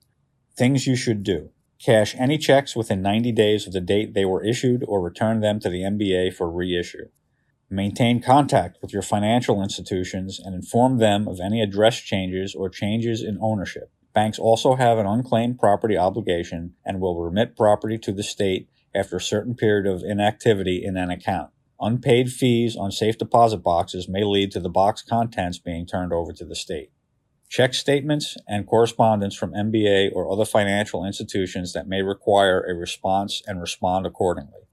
Things 0.58 0.86
you 0.86 0.98
should 0.98 1.24
do. 1.24 1.52
Cash 1.82 2.14
any 2.20 2.38
checks 2.38 2.76
within 2.76 3.02
90 3.02 3.32
days 3.32 3.66
of 3.66 3.72
the 3.72 3.80
date 3.80 4.14
they 4.14 4.26
were 4.26 4.44
issued 4.44 4.84
or 4.86 5.02
return 5.02 5.40
them 5.40 5.62
to 5.62 5.70
the 5.70 5.84
MBA 5.84 6.34
for 6.34 6.52
reissue. 6.52 7.08
Maintain 7.70 8.22
contact 8.22 8.80
with 8.82 8.92
your 8.92 9.02
financial 9.02 9.64
institutions 9.64 10.42
and 10.44 10.54
inform 10.54 10.98
them 10.98 11.26
of 11.26 11.40
any 11.40 11.62
address 11.62 12.00
changes 12.02 12.54
or 12.54 12.70
changes 12.70 13.24
in 13.24 13.38
ownership. 13.42 13.94
Banks 14.14 14.40
also 14.40 14.76
have 14.76 14.98
an 14.98 15.06
unclaimed 15.06 15.60
property 15.60 15.98
obligation 15.98 16.74
and 16.86 17.00
will 17.00 17.22
remit 17.22 17.56
property 17.56 17.98
to 18.00 18.12
the 18.12 18.24
state 18.24 18.68
after 18.94 19.18
a 19.18 19.22
certain 19.22 19.56
period 19.56 19.86
of 19.86 20.04
inactivity 20.04 20.84
in 20.84 20.98
an 20.98 21.12
account. 21.12 21.52
Unpaid 21.80 22.32
fees 22.32 22.76
on 22.76 22.92
safe 22.92 23.18
deposit 23.18 23.58
boxes 23.58 24.10
may 24.10 24.24
lead 24.24 24.52
to 24.52 24.60
the 24.60 24.70
box 24.70 25.02
contents 25.02 25.60
being 25.60 25.86
turned 25.86 26.12
over 26.12 26.34
to 26.34 26.44
the 26.44 26.56
state. 26.56 26.92
Check 27.50 27.74
statements 27.74 28.36
and 28.48 28.68
correspondence 28.68 29.36
from 29.36 29.54
MBA 29.54 30.12
or 30.14 30.32
other 30.32 30.46
financial 30.46 31.06
institutions 31.06 31.74
that 31.74 31.88
may 31.88 32.02
require 32.02 32.62
a 32.62 32.76
response 32.76 33.42
and 33.48 33.62
respond 33.62 34.06
accordingly. 34.06 34.68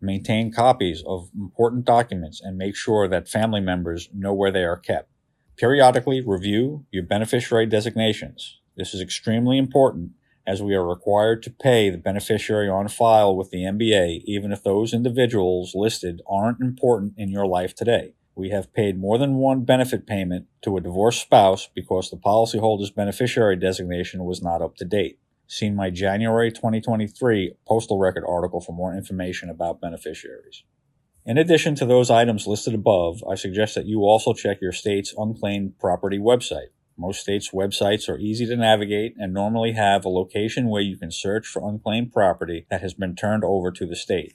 Maintain 0.00 0.52
copies 0.52 1.02
of 1.06 1.30
important 1.34 1.84
documents 1.84 2.40
and 2.40 2.56
make 2.56 2.76
sure 2.76 3.08
that 3.08 3.28
family 3.28 3.60
members 3.60 4.08
know 4.14 4.32
where 4.32 4.50
they 4.50 4.64
are 4.64 4.76
kept. 4.76 5.10
Periodically 5.56 6.20
review 6.20 6.86
your 6.90 7.02
beneficiary 7.02 7.66
designations. 7.66 8.60
This 8.76 8.92
is 8.92 9.00
extremely 9.00 9.56
important 9.56 10.12
as 10.46 10.62
we 10.62 10.74
are 10.74 10.86
required 10.86 11.42
to 11.44 11.50
pay 11.50 11.90
the 11.90 11.98
beneficiary 11.98 12.68
on 12.68 12.88
file 12.88 13.34
with 13.36 13.50
the 13.50 13.62
MBA 13.62 14.22
even 14.24 14.52
if 14.52 14.62
those 14.62 14.92
individuals 14.92 15.72
listed 15.74 16.20
aren't 16.28 16.60
important 16.60 17.14
in 17.16 17.30
your 17.30 17.46
life 17.46 17.74
today. 17.74 18.14
We 18.34 18.50
have 18.50 18.74
paid 18.74 18.98
more 18.98 19.16
than 19.16 19.36
one 19.36 19.64
benefit 19.64 20.06
payment 20.06 20.46
to 20.62 20.76
a 20.76 20.80
divorced 20.80 21.20
spouse 21.20 21.68
because 21.72 22.10
the 22.10 22.16
policyholder's 22.16 22.90
beneficiary 22.90 23.56
designation 23.56 24.24
was 24.24 24.42
not 24.42 24.60
up 24.60 24.76
to 24.76 24.84
date. 24.84 25.20
See 25.46 25.70
my 25.70 25.90
January 25.90 26.50
2023 26.50 27.54
Postal 27.66 27.98
Record 27.98 28.24
article 28.28 28.60
for 28.60 28.72
more 28.72 28.94
information 28.94 29.48
about 29.50 29.80
beneficiaries. 29.80 30.64
In 31.24 31.38
addition 31.38 31.76
to 31.76 31.86
those 31.86 32.10
items 32.10 32.46
listed 32.46 32.74
above, 32.74 33.22
I 33.30 33.36
suggest 33.36 33.76
that 33.76 33.86
you 33.86 34.00
also 34.00 34.32
check 34.32 34.58
your 34.60 34.72
state's 34.72 35.14
unclaimed 35.16 35.78
property 35.78 36.18
website. 36.18 36.73
Most 36.96 37.20
states' 37.20 37.50
websites 37.50 38.08
are 38.08 38.18
easy 38.18 38.46
to 38.46 38.56
navigate 38.56 39.14
and 39.18 39.32
normally 39.32 39.72
have 39.72 40.04
a 40.04 40.08
location 40.08 40.68
where 40.68 40.82
you 40.82 40.96
can 40.96 41.10
search 41.10 41.46
for 41.46 41.68
unclaimed 41.68 42.12
property 42.12 42.66
that 42.70 42.82
has 42.82 42.94
been 42.94 43.16
turned 43.16 43.42
over 43.42 43.72
to 43.72 43.86
the 43.86 43.96
state. 43.96 44.34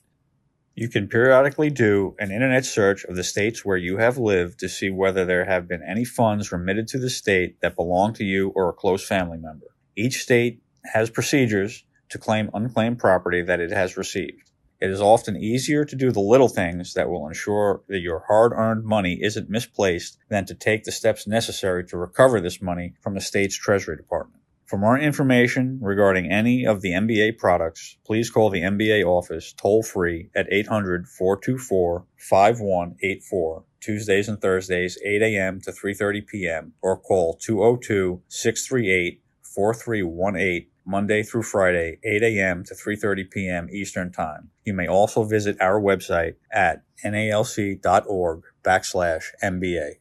You 0.76 0.90
can 0.90 1.08
periodically 1.08 1.70
do 1.70 2.16
an 2.20 2.32
internet 2.32 2.66
search 2.66 3.04
of 3.06 3.16
the 3.16 3.24
states 3.24 3.66
where 3.66 3.78
you 3.78 3.98
have 3.98 4.18
lived 4.18 4.60
to 4.60 4.70
see 4.70 4.90
whether 4.90 5.26
there 5.26 5.46
have 5.46 5.68
been 5.68 5.84
any 5.84 6.06
funds 6.06 6.52
remitted 6.52 6.88
to 6.90 7.00
the 7.00 7.10
state 7.10 7.60
that 7.62 7.76
belong 7.76 8.14
to 8.14 8.24
you 8.24 8.50
or 8.56 8.70
a 8.70 8.74
close 8.74 9.06
family 9.06 9.38
member. 9.38 9.68
Each 9.96 10.22
state 10.22 10.62
has 10.94 11.10
procedures 11.10 11.86
to 12.10 12.18
claim 12.18 12.50
unclaimed 12.54 13.00
property 13.00 13.42
that 13.42 13.60
it 13.60 13.72
has 13.72 13.98
received. 13.98 14.49
It 14.82 14.90
is 14.90 15.02
often 15.02 15.36
easier 15.36 15.84
to 15.84 15.96
do 15.96 16.10
the 16.10 16.22
little 16.22 16.48
things 16.48 16.94
that 16.94 17.10
will 17.10 17.28
ensure 17.28 17.82
that 17.90 18.00
your 18.00 18.24
hard 18.28 18.54
earned 18.54 18.86
money 18.86 19.20
isn't 19.22 19.50
misplaced 19.50 20.18
than 20.30 20.46
to 20.46 20.56
take 20.56 20.86
the 20.86 20.92
steps 20.92 21.28
necessary 21.28 21.86
to 21.88 21.98
recover 21.98 22.40
this 22.40 22.62
money 22.62 22.94
from 23.02 23.14
the 23.14 23.22
state's 23.22 23.58
Treasury 23.58 23.98
Department. 23.98 24.42
For 24.66 24.78
more 24.78 24.98
information 24.98 25.80
regarding 25.82 26.32
any 26.32 26.66
of 26.66 26.82
the 26.82 26.92
MBA 26.92 27.40
products, 27.40 27.98
please 28.06 28.30
call 28.30 28.50
the 28.50 28.62
MBA 28.62 29.04
office 29.04 29.52
toll 29.52 29.84
free 29.84 30.30
at 30.34 30.48
800 30.50 31.10
424 31.10 32.06
5184 32.16 33.64
Tuesdays 33.82 34.30
and 34.30 34.40
Thursdays 34.40 34.98
8 35.04 35.22
a.m. 35.24 35.60
to 35.62 35.72
3:30 35.72 36.28
p.m. 36.28 36.74
or 36.82 36.98
call 36.98 37.34
202 37.34 38.22
638 38.28 39.22
4318 39.42 40.68
Monday 40.90 41.22
through 41.22 41.44
Friday, 41.44 42.00
8 42.04 42.24
a.m. 42.24 42.64
to 42.64 42.74
3:30 42.74 43.30
p.m. 43.30 43.70
Eastern 43.72 44.12
Time. 44.12 44.50
You 44.66 44.74
may 44.74 44.88
also 44.88 45.24
visit 45.24 45.56
our 45.62 45.80
website 45.80 46.36
at 46.52 46.82
nalc.org 47.06 48.44
backslash 48.64 49.26
MBA. 49.44 49.92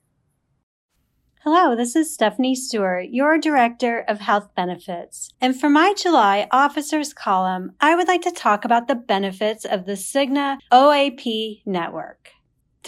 Hello, 1.43 1.77
this 1.77 1.94
is 1.94 2.12
Stephanie 2.12 2.55
Stewart, 2.55 3.06
your 3.10 3.39
Director 3.39 4.01
of 4.09 4.20
Health 4.20 4.48
Benefits. 4.56 5.31
And 5.40 5.59
for 5.59 5.69
my 5.69 5.94
July 5.97 6.48
Officers 6.51 7.12
column, 7.12 7.73
I 7.81 7.94
would 7.94 8.09
like 8.09 8.23
to 8.23 8.31
talk 8.31 8.65
about 8.65 8.89
the 8.89 8.94
benefits 8.94 9.65
of 9.65 9.86
the 9.86 9.93
Cigna 9.93 10.56
OAP 10.73 11.62
network. 11.65 12.17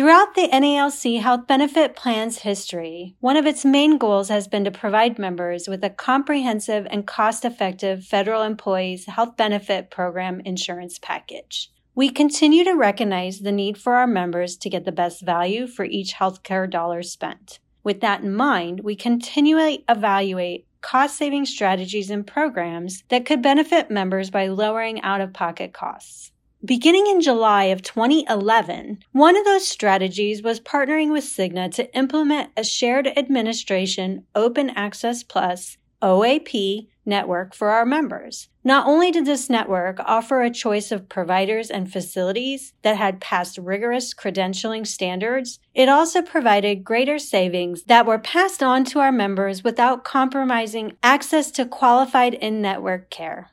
Throughout 0.01 0.35
the 0.35 0.49
NALC 0.49 1.21
Health 1.21 1.47
Benefit 1.47 1.95
Plan's 1.95 2.39
history, 2.39 3.17
one 3.21 3.37
of 3.37 3.45
its 3.45 3.67
main 3.67 3.99
goals 3.99 4.31
has 4.31 4.49
been 4.49 4.65
to 4.65 4.71
provide 4.71 5.19
members 5.19 5.69
with 5.69 5.85
a 5.85 5.91
comprehensive 5.91 6.87
and 6.89 7.07
cost 7.07 7.45
effective 7.45 8.03
federal 8.03 8.41
employees 8.41 9.05
health 9.05 9.37
benefit 9.37 9.91
program 9.91 10.41
insurance 10.41 10.99
package. 10.99 11.71
We 11.95 12.09
continue 12.09 12.65
to 12.65 12.73
recognize 12.73 13.41
the 13.41 13.53
need 13.53 13.77
for 13.77 13.97
our 13.97 14.07
members 14.07 14.57
to 14.57 14.71
get 14.71 14.87
the 14.87 14.91
best 14.91 15.21
value 15.21 15.67
for 15.67 15.85
each 15.85 16.15
healthcare 16.15 16.71
dollar 16.71 17.03
spent. 17.03 17.59
With 17.85 18.01
that 18.01 18.23
in 18.23 18.35
mind, 18.35 18.81
we 18.81 18.97
continually 18.97 19.85
evaluate 19.87 20.67
cost 20.81 21.19
saving 21.19 21.45
strategies 21.45 22.09
and 22.09 22.27
programs 22.27 23.05
that 23.11 23.27
could 23.27 23.43
benefit 23.43 23.91
members 23.91 24.31
by 24.31 24.47
lowering 24.47 25.03
out 25.03 25.21
of 25.21 25.35
pocket 25.35 25.75
costs. 25.75 26.30
Beginning 26.63 27.07
in 27.07 27.23
July 27.23 27.65
of 27.65 27.81
2011, 27.81 28.99
one 29.13 29.35
of 29.35 29.47
those 29.47 29.67
strategies 29.67 30.43
was 30.43 30.61
partnering 30.61 31.11
with 31.11 31.25
Cigna 31.25 31.73
to 31.75 31.97
implement 31.97 32.51
a 32.55 32.63
shared 32.63 33.07
administration 33.07 34.27
Open 34.35 34.69
Access 34.69 35.23
Plus 35.23 35.79
OAP 36.03 36.87
network 37.07 37.55
for 37.55 37.71
our 37.71 37.87
members. 37.87 38.51
Not 38.63 38.87
only 38.87 39.11
did 39.11 39.25
this 39.25 39.49
network 39.49 40.01
offer 40.01 40.43
a 40.43 40.51
choice 40.51 40.93
of 40.93 41.09
providers 41.09 41.71
and 41.71 41.91
facilities 41.91 42.75
that 42.83 42.99
had 42.99 43.23
passed 43.23 43.57
rigorous 43.57 44.13
credentialing 44.13 44.87
standards, 44.87 45.61
it 45.75 45.89
also 45.89 46.21
provided 46.21 46.85
greater 46.85 47.19
savings 47.19 47.85
that 47.85 48.05
were 48.05 48.19
passed 48.19 48.63
on 48.63 48.85
to 48.85 48.99
our 48.99 49.13
members 49.13 49.65
without 49.65 50.05
compromising 50.05 50.93
access 51.03 51.51
to 51.53 51.65
qualified 51.65 52.35
in 52.35 52.61
network 52.61 53.09
care. 53.09 53.51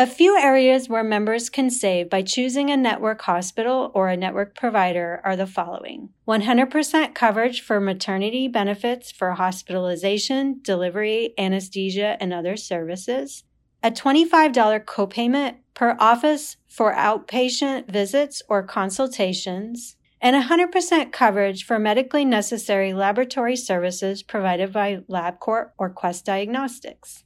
A 0.00 0.06
few 0.06 0.38
areas 0.38 0.88
where 0.88 1.02
members 1.02 1.50
can 1.50 1.70
save 1.70 2.08
by 2.08 2.22
choosing 2.22 2.70
a 2.70 2.76
network 2.76 3.20
hospital 3.22 3.90
or 3.94 4.06
a 4.08 4.16
network 4.16 4.54
provider 4.54 5.20
are 5.24 5.34
the 5.34 5.44
following. 5.44 6.10
100% 6.28 7.16
coverage 7.16 7.60
for 7.62 7.80
maternity 7.80 8.46
benefits 8.46 9.10
for 9.10 9.32
hospitalization, 9.32 10.60
delivery, 10.62 11.34
anesthesia, 11.36 12.16
and 12.20 12.32
other 12.32 12.56
services, 12.56 13.42
a 13.82 13.90
$25 13.90 14.84
copayment 14.84 15.56
per 15.74 15.96
office 15.98 16.58
for 16.68 16.94
outpatient 16.94 17.90
visits 17.90 18.40
or 18.48 18.62
consultations, 18.62 19.96
and 20.20 20.40
100% 20.44 21.10
coverage 21.10 21.64
for 21.64 21.80
medically 21.80 22.24
necessary 22.24 22.92
laboratory 22.92 23.56
services 23.56 24.22
provided 24.22 24.72
by 24.72 24.98
LabCorp 25.10 25.70
or 25.76 25.90
Quest 25.90 26.24
Diagnostics. 26.24 27.24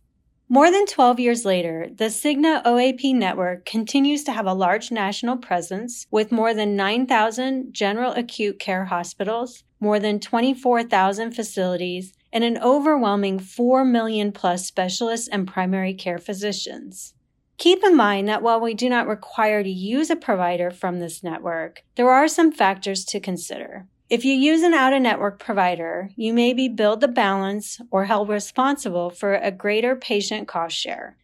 More 0.52 0.70
than 0.70 0.84
12 0.84 1.18
years 1.18 1.46
later, 1.46 1.88
the 1.96 2.10
Cigna 2.10 2.62
OAP 2.64 3.14
network 3.14 3.64
continues 3.64 4.22
to 4.24 4.32
have 4.32 4.44
a 4.44 4.52
large 4.52 4.90
national 4.90 5.38
presence 5.38 6.06
with 6.10 6.30
more 6.30 6.52
than 6.52 6.76
9,000 6.76 7.72
general 7.72 8.12
acute 8.12 8.58
care 8.58 8.84
hospitals, 8.84 9.64
more 9.80 9.98
than 9.98 10.20
24,000 10.20 11.32
facilities, 11.32 12.12
and 12.34 12.44
an 12.44 12.58
overwhelming 12.58 13.38
4 13.38 13.82
million 13.86 14.30
plus 14.30 14.66
specialists 14.66 15.26
and 15.26 15.48
primary 15.48 15.94
care 15.94 16.18
physicians. 16.18 17.14
Keep 17.56 17.82
in 17.82 17.96
mind 17.96 18.28
that 18.28 18.42
while 18.42 18.60
we 18.60 18.74
do 18.74 18.90
not 18.90 19.08
require 19.08 19.62
to 19.62 19.70
use 19.70 20.10
a 20.10 20.16
provider 20.16 20.70
from 20.70 21.00
this 21.00 21.22
network, 21.22 21.82
there 21.94 22.10
are 22.10 22.28
some 22.28 22.52
factors 22.52 23.06
to 23.06 23.20
consider. 23.20 23.86
If 24.12 24.26
you 24.26 24.34
use 24.34 24.62
an 24.62 24.74
out 24.74 24.92
of 24.92 25.00
network 25.00 25.38
provider, 25.38 26.10
you 26.16 26.34
may 26.34 26.52
be 26.52 26.68
billed 26.68 27.00
the 27.00 27.08
balance 27.08 27.80
or 27.90 28.04
held 28.04 28.28
responsible 28.28 29.08
for 29.08 29.36
a 29.36 29.50
greater 29.50 29.96
patient 29.96 30.46
cost 30.46 30.76
share. 30.76 31.16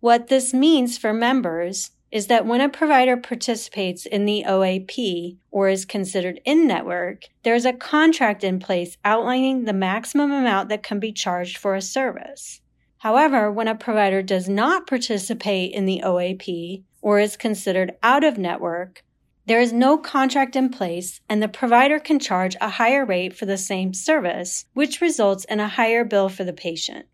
What 0.00 0.26
this 0.26 0.52
means 0.52 0.98
for 0.98 1.12
members 1.12 1.92
is 2.10 2.26
that 2.26 2.44
when 2.44 2.60
a 2.60 2.68
provider 2.68 3.16
participates 3.16 4.06
in 4.06 4.24
the 4.24 4.44
OAP 4.44 5.36
or 5.52 5.68
is 5.68 5.84
considered 5.84 6.40
in 6.44 6.66
network, 6.66 7.26
there's 7.44 7.64
a 7.64 7.72
contract 7.72 8.42
in 8.42 8.58
place 8.58 8.96
outlining 9.04 9.64
the 9.64 9.72
maximum 9.72 10.32
amount 10.32 10.68
that 10.68 10.82
can 10.82 10.98
be 10.98 11.12
charged 11.12 11.58
for 11.58 11.76
a 11.76 11.80
service. 11.80 12.60
However, 12.98 13.52
when 13.52 13.68
a 13.68 13.76
provider 13.76 14.20
does 14.20 14.48
not 14.48 14.88
participate 14.88 15.72
in 15.72 15.86
the 15.86 16.02
OAP 16.04 16.82
or 17.02 17.20
is 17.20 17.36
considered 17.36 17.92
out 18.02 18.24
of 18.24 18.36
network, 18.36 19.04
there 19.46 19.60
is 19.60 19.72
no 19.72 19.98
contract 19.98 20.54
in 20.54 20.68
place, 20.68 21.20
and 21.28 21.42
the 21.42 21.48
provider 21.48 21.98
can 21.98 22.18
charge 22.18 22.56
a 22.60 22.68
higher 22.68 23.04
rate 23.04 23.34
for 23.34 23.44
the 23.44 23.58
same 23.58 23.92
service, 23.92 24.66
which 24.72 25.00
results 25.00 25.44
in 25.46 25.58
a 25.58 25.68
higher 25.68 26.04
bill 26.04 26.28
for 26.28 26.44
the 26.44 26.52
patient. 26.52 27.06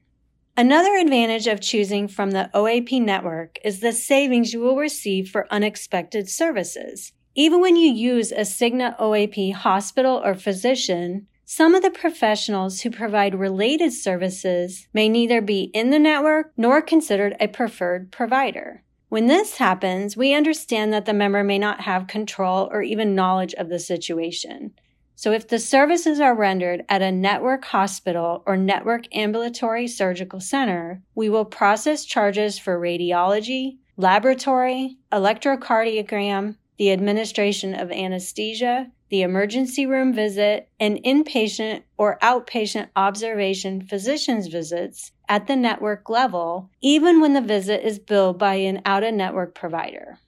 Another 0.57 0.97
advantage 0.97 1.47
of 1.47 1.61
choosing 1.61 2.09
from 2.09 2.33
the 2.33 2.51
OAP 2.53 3.01
network 3.01 3.59
is 3.65 3.81
the 3.81 3.93
savings 3.93 4.53
you 4.53 4.61
will 4.61 4.77
receive 4.77 5.31
for 5.31 5.47
unexpected 5.53 6.29
services. 6.29 7.13
Even 7.35 7.61
when 7.61 7.77
you 7.77 7.93
use 7.93 8.33
a 8.33 8.41
Cigna 8.41 8.99
OAP 8.99 9.55
hospital 9.55 10.21
or 10.25 10.35
physician, 10.35 11.29
some 11.45 11.75
of 11.75 11.83
the 11.83 11.91
professionals 11.91 12.81
who 12.81 12.91
provide 12.91 13.35
related 13.35 13.93
services 13.93 14.87
may 14.93 15.09
neither 15.09 15.41
be 15.41 15.71
in 15.73 15.91
the 15.91 15.99
network 15.99 16.53
nor 16.57 16.83
considered 16.83 17.37
a 17.41 17.49
preferred 17.49 18.11
provider. 18.11 18.83
When 19.09 19.27
this 19.27 19.57
happens, 19.57 20.17
we 20.17 20.35
understand 20.35 20.93
that 20.93 21.07
the 21.07 21.15
member 21.15 21.43
may 21.43 21.59
not 21.59 21.81
have 21.83 22.07
control 22.07 22.69
or 22.71 22.83
even 22.83 23.15
knowledge 23.15 23.55
of 23.55 23.71
the 23.71 23.79
situation. 23.79 24.73
So 25.15 25.33
if 25.33 25.49
the 25.49 25.59
services 25.59 26.21
are 26.21 26.35
rendered 26.35 26.85
at 26.89 27.03
a 27.03 27.11
network 27.11 27.65
hospital 27.65 28.43
or 28.47 28.57
network 28.57 29.05
ambulatory 29.17 29.89
surgical 29.89 30.41
center, 30.41 31.03
we 31.15 31.29
will 31.29 31.47
process 31.47 32.05
charges 32.05 32.59
for 32.59 32.79
radiology, 32.79 33.79
laboratory, 33.97 34.99
electrocardiogram, 35.11 36.57
the 36.77 36.93
administration 36.93 37.75
of 37.75 37.91
anesthesia, 37.91 38.93
the 39.09 39.23
emergency 39.23 39.87
room 39.87 40.13
visit, 40.13 40.69
and 40.79 41.03
inpatient 41.05 41.83
or 41.97 42.19
outpatient 42.23 42.89
observation 42.97 43.83
physician's 43.83 44.49
visits 44.49 45.13
at 45.29 45.47
the 45.47 45.57
network 45.57 46.09
level, 46.09 46.71
even 46.81 47.21
when 47.21 47.35
the 47.35 47.41
visit 47.41 47.87
is 47.87 47.99
billed 47.99 48.39
by 48.39 48.55
an 48.55 48.81
out 48.85 49.03
of 49.03 49.15
network 49.15 49.55
provider. 49.55 50.19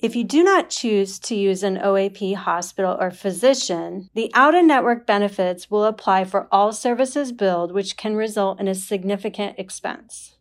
If 0.00 0.16
you 0.16 0.24
do 0.24 0.42
not 0.42 0.70
choose 0.70 1.18
to 1.20 1.34
use 1.34 1.62
an 1.62 1.76
OAP 1.76 2.34
hospital 2.34 2.96
or 2.98 3.10
physician, 3.10 4.08
the 4.14 4.30
out 4.32 4.54
of 4.54 4.64
network 4.64 5.06
benefits 5.06 5.70
will 5.70 5.84
apply 5.84 6.24
for 6.24 6.48
all 6.50 6.72
services 6.72 7.32
billed, 7.32 7.72
which 7.72 7.98
can 7.98 8.16
result 8.16 8.58
in 8.60 8.66
a 8.66 8.74
significant 8.74 9.58
expense. 9.58 10.36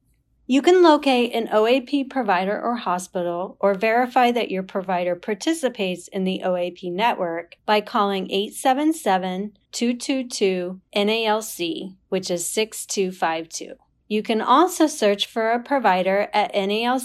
You 0.51 0.63
can 0.63 0.81
locate 0.81 1.31
an 1.35 1.49
OAP 1.49 2.09
provider 2.09 2.59
or 2.59 2.77
hospital 2.77 3.55
or 3.59 3.75
verify 3.75 4.31
that 4.31 4.49
your 4.49 4.63
provider 4.63 5.15
participates 5.15 6.07
in 6.07 6.23
the 6.23 6.41
OAP 6.43 6.91
network 6.91 7.57
by 7.67 7.81
calling 7.81 8.31
877 8.31 9.53
222 9.71 10.81
NALC, 10.95 11.95
which 12.07 12.31
is 12.31 12.49
6252. 12.49 13.75
You 14.07 14.23
can 14.23 14.41
also 14.41 14.87
search 14.87 15.27
for 15.27 15.51
a 15.51 15.61
provider 15.61 16.29
at 16.33 16.51
nalchbp.org 16.55 16.99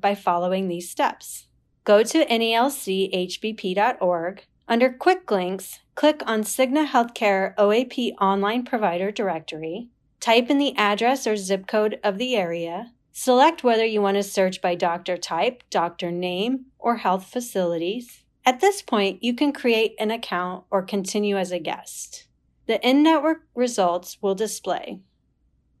by 0.00 0.14
following 0.14 0.68
these 0.68 0.88
steps. 0.88 1.48
Go 1.82 2.04
to 2.04 2.24
nalchbp.org. 2.26 2.76
Under 4.68 4.92
Quick 4.92 5.28
Links, 5.28 5.80
click 5.96 6.22
on 6.26 6.44
Cigna 6.44 6.86
Healthcare 6.86 7.56
OAP 7.56 8.12
Online 8.20 8.64
Provider 8.64 9.10
Directory 9.10 9.88
Type 10.20 10.50
in 10.50 10.58
the 10.58 10.76
address 10.76 11.26
or 11.26 11.34
zip 11.34 11.66
code 11.66 11.98
of 12.04 12.18
the 12.18 12.36
area. 12.36 12.92
Select 13.10 13.64
whether 13.64 13.86
you 13.86 14.02
want 14.02 14.18
to 14.18 14.22
search 14.22 14.60
by 14.60 14.74
doctor 14.74 15.16
type, 15.16 15.62
doctor 15.70 16.10
name, 16.10 16.66
or 16.78 16.98
health 16.98 17.24
facilities. 17.26 18.22
At 18.44 18.60
this 18.60 18.82
point, 18.82 19.22
you 19.22 19.34
can 19.34 19.52
create 19.52 19.94
an 19.98 20.10
account 20.10 20.64
or 20.70 20.82
continue 20.82 21.38
as 21.38 21.52
a 21.52 21.58
guest. 21.58 22.26
The 22.66 22.86
in 22.86 23.02
network 23.02 23.46
results 23.54 24.18
will 24.20 24.34
display. 24.34 25.00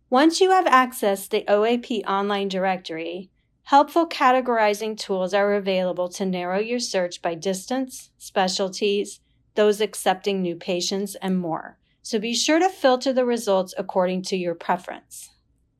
Once 0.08 0.40
you 0.40 0.50
have 0.50 0.64
accessed 0.64 1.28
the 1.28 1.44
OAP 1.46 2.02
online 2.06 2.48
directory, 2.48 3.30
helpful 3.64 4.08
categorizing 4.08 4.98
tools 4.98 5.34
are 5.34 5.52
available 5.52 6.08
to 6.08 6.24
narrow 6.24 6.58
your 6.58 6.80
search 6.80 7.20
by 7.20 7.34
distance, 7.34 8.10
specialties, 8.16 9.20
those 9.54 9.82
accepting 9.82 10.40
new 10.40 10.56
patients, 10.56 11.14
and 11.16 11.38
more 11.38 11.78
so 12.10 12.18
be 12.18 12.34
sure 12.34 12.58
to 12.58 12.68
filter 12.68 13.12
the 13.12 13.24
results 13.24 13.72
according 13.78 14.20
to 14.20 14.36
your 14.36 14.56
preference. 14.56 15.30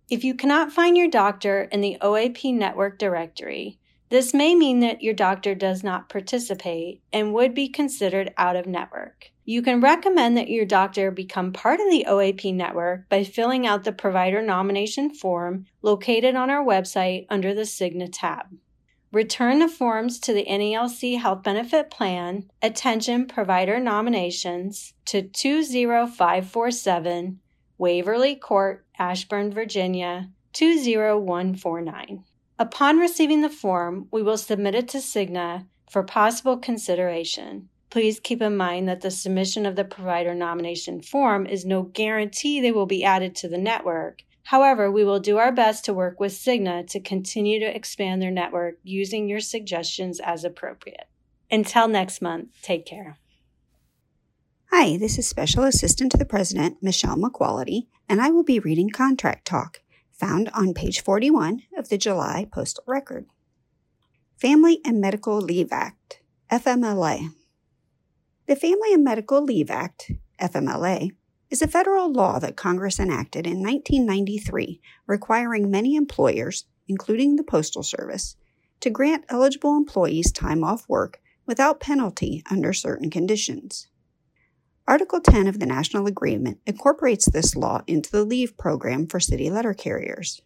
If 0.08 0.22
you 0.22 0.32
cannot 0.32 0.70
find 0.70 0.96
your 0.96 1.10
doctor 1.10 1.62
in 1.72 1.80
the 1.80 1.96
OAP 2.00 2.54
network 2.54 3.00
directory, 3.00 3.80
this 4.10 4.32
may 4.32 4.54
mean 4.54 4.78
that 4.78 5.02
your 5.02 5.12
doctor 5.12 5.56
does 5.56 5.82
not 5.82 6.08
participate 6.08 7.02
and 7.12 7.34
would 7.34 7.52
be 7.52 7.68
considered 7.68 8.32
out 8.38 8.54
of 8.54 8.66
network. 8.66 9.32
You 9.44 9.60
can 9.60 9.80
recommend 9.80 10.36
that 10.36 10.50
your 10.50 10.64
doctor 10.64 11.10
become 11.10 11.52
part 11.52 11.80
of 11.80 11.90
the 11.90 12.06
OAP 12.08 12.54
network 12.54 13.08
by 13.08 13.24
filling 13.24 13.66
out 13.66 13.82
the 13.82 13.90
provider 13.90 14.40
nomination 14.40 15.12
form 15.12 15.66
located 15.82 16.36
on 16.36 16.48
our 16.48 16.64
website 16.64 17.26
under 17.28 17.52
the 17.54 17.62
Cigna 17.62 18.08
tab. 18.08 18.46
Return 19.12 19.58
the 19.58 19.66
forms 19.66 20.20
to 20.20 20.32
the 20.32 20.44
NALC 20.44 21.18
Health 21.18 21.42
Benefit 21.42 21.90
Plan, 21.90 22.48
attention 22.62 23.26
provider 23.26 23.80
nominations 23.80 24.94
to 25.06 25.22
20547 25.22 27.40
Waverly 27.76 28.36
Court, 28.36 28.86
Ashburn, 29.00 29.52
Virginia 29.52 30.30
20149. 30.52 32.22
Upon 32.56 32.98
receiving 32.98 33.40
the 33.40 33.48
form, 33.48 34.06
we 34.12 34.22
will 34.22 34.38
submit 34.38 34.76
it 34.76 34.86
to 34.90 34.98
Cigna 34.98 35.66
for 35.90 36.04
possible 36.04 36.56
consideration. 36.56 37.68
Please 37.90 38.20
keep 38.20 38.40
in 38.40 38.56
mind 38.56 38.88
that 38.88 39.00
the 39.00 39.10
submission 39.10 39.66
of 39.66 39.74
the 39.74 39.84
provider 39.84 40.36
nomination 40.36 41.02
form 41.02 41.46
is 41.46 41.66
no 41.66 41.82
guarantee 41.82 42.60
they 42.60 42.70
will 42.70 42.86
be 42.86 43.02
added 43.02 43.34
to 43.34 43.48
the 43.48 43.58
network 43.58 44.22
However, 44.44 44.90
we 44.90 45.04
will 45.04 45.20
do 45.20 45.38
our 45.38 45.52
best 45.52 45.84
to 45.84 45.94
work 45.94 46.18
with 46.18 46.32
Cigna 46.32 46.86
to 46.88 47.00
continue 47.00 47.60
to 47.60 47.76
expand 47.76 48.20
their 48.20 48.30
network 48.30 48.76
using 48.82 49.28
your 49.28 49.40
suggestions 49.40 50.20
as 50.20 50.44
appropriate. 50.44 51.08
Until 51.50 51.88
next 51.88 52.22
month, 52.22 52.48
take 52.62 52.86
care. 52.86 53.18
Hi, 54.72 54.96
this 54.96 55.18
is 55.18 55.26
Special 55.26 55.64
Assistant 55.64 56.12
to 56.12 56.18
the 56.18 56.24
President, 56.24 56.76
Michelle 56.80 57.16
McQuality, 57.16 57.88
and 58.08 58.20
I 58.20 58.30
will 58.30 58.44
be 58.44 58.60
reading 58.60 58.88
Contract 58.88 59.44
Talk, 59.44 59.80
found 60.12 60.48
on 60.54 60.74
page 60.74 61.02
41 61.02 61.62
of 61.76 61.88
the 61.88 61.98
July 61.98 62.46
Postal 62.52 62.84
Record. 62.86 63.26
Family 64.36 64.80
and 64.84 65.00
Medical 65.00 65.38
Leave 65.38 65.72
Act, 65.72 66.20
FMLA. 66.50 67.30
The 68.46 68.56
Family 68.56 68.94
and 68.94 69.04
Medical 69.04 69.42
Leave 69.42 69.70
Act, 69.70 70.12
FMLA, 70.40 71.10
is 71.50 71.60
a 71.60 71.68
federal 71.68 72.10
law 72.12 72.38
that 72.38 72.56
Congress 72.56 73.00
enacted 73.00 73.46
in 73.46 73.60
1993 73.62 74.80
requiring 75.06 75.70
many 75.70 75.96
employers, 75.96 76.64
including 76.86 77.36
the 77.36 77.42
Postal 77.42 77.82
Service, 77.82 78.36
to 78.78 78.88
grant 78.88 79.24
eligible 79.28 79.76
employees 79.76 80.32
time 80.32 80.62
off 80.62 80.88
work 80.88 81.20
without 81.46 81.80
penalty 81.80 82.42
under 82.50 82.72
certain 82.72 83.10
conditions. 83.10 83.88
Article 84.86 85.20
10 85.20 85.46
of 85.46 85.58
the 85.58 85.66
National 85.66 86.06
Agreement 86.06 86.58
incorporates 86.66 87.26
this 87.26 87.54
law 87.54 87.82
into 87.86 88.10
the 88.10 88.24
leave 88.24 88.56
program 88.56 89.06
for 89.06 89.20
city 89.20 89.50
letter 89.50 89.74
carriers. 89.74 90.42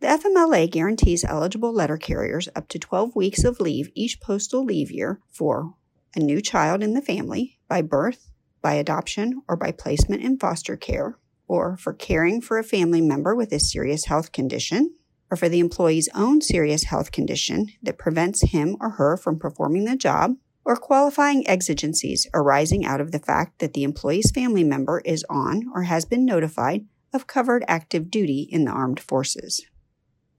The 0.00 0.06
FMLA 0.06 0.70
guarantees 0.70 1.24
eligible 1.24 1.72
letter 1.72 1.98
carriers 1.98 2.48
up 2.56 2.68
to 2.68 2.78
12 2.78 3.14
weeks 3.14 3.44
of 3.44 3.60
leave 3.60 3.90
each 3.94 4.20
postal 4.20 4.64
leave 4.64 4.90
year 4.90 5.20
for 5.30 5.74
a 6.16 6.20
new 6.20 6.40
child 6.40 6.82
in 6.82 6.94
the 6.94 7.02
family 7.02 7.58
by 7.68 7.82
birth, 7.82 8.29
by 8.62 8.74
adoption, 8.74 9.42
or 9.48 9.56
by 9.56 9.72
placement 9.72 10.22
in 10.22 10.38
foster 10.38 10.76
care, 10.76 11.16
or 11.48 11.76
for 11.76 11.92
caring 11.92 12.40
for 12.40 12.58
a 12.58 12.64
family 12.64 13.00
member 13.00 13.34
with 13.34 13.52
a 13.52 13.60
serious 13.60 14.06
health 14.06 14.32
condition, 14.32 14.94
or 15.30 15.36
for 15.36 15.48
the 15.48 15.60
employee's 15.60 16.08
own 16.14 16.40
serious 16.40 16.84
health 16.84 17.12
condition 17.12 17.68
that 17.82 17.98
prevents 17.98 18.50
him 18.50 18.76
or 18.80 18.90
her 18.90 19.16
from 19.16 19.38
performing 19.38 19.84
the 19.84 19.96
job, 19.96 20.34
or 20.64 20.76
qualifying 20.76 21.46
exigencies 21.48 22.26
arising 22.34 22.84
out 22.84 23.00
of 23.00 23.12
the 23.12 23.18
fact 23.18 23.58
that 23.58 23.74
the 23.74 23.82
employee's 23.82 24.30
family 24.30 24.64
member 24.64 25.00
is 25.04 25.24
on 25.30 25.64
or 25.74 25.84
has 25.84 26.04
been 26.04 26.24
notified 26.24 26.84
of 27.12 27.26
covered 27.26 27.64
active 27.66 28.10
duty 28.10 28.46
in 28.50 28.64
the 28.64 28.70
armed 28.70 29.00
forces. 29.00 29.64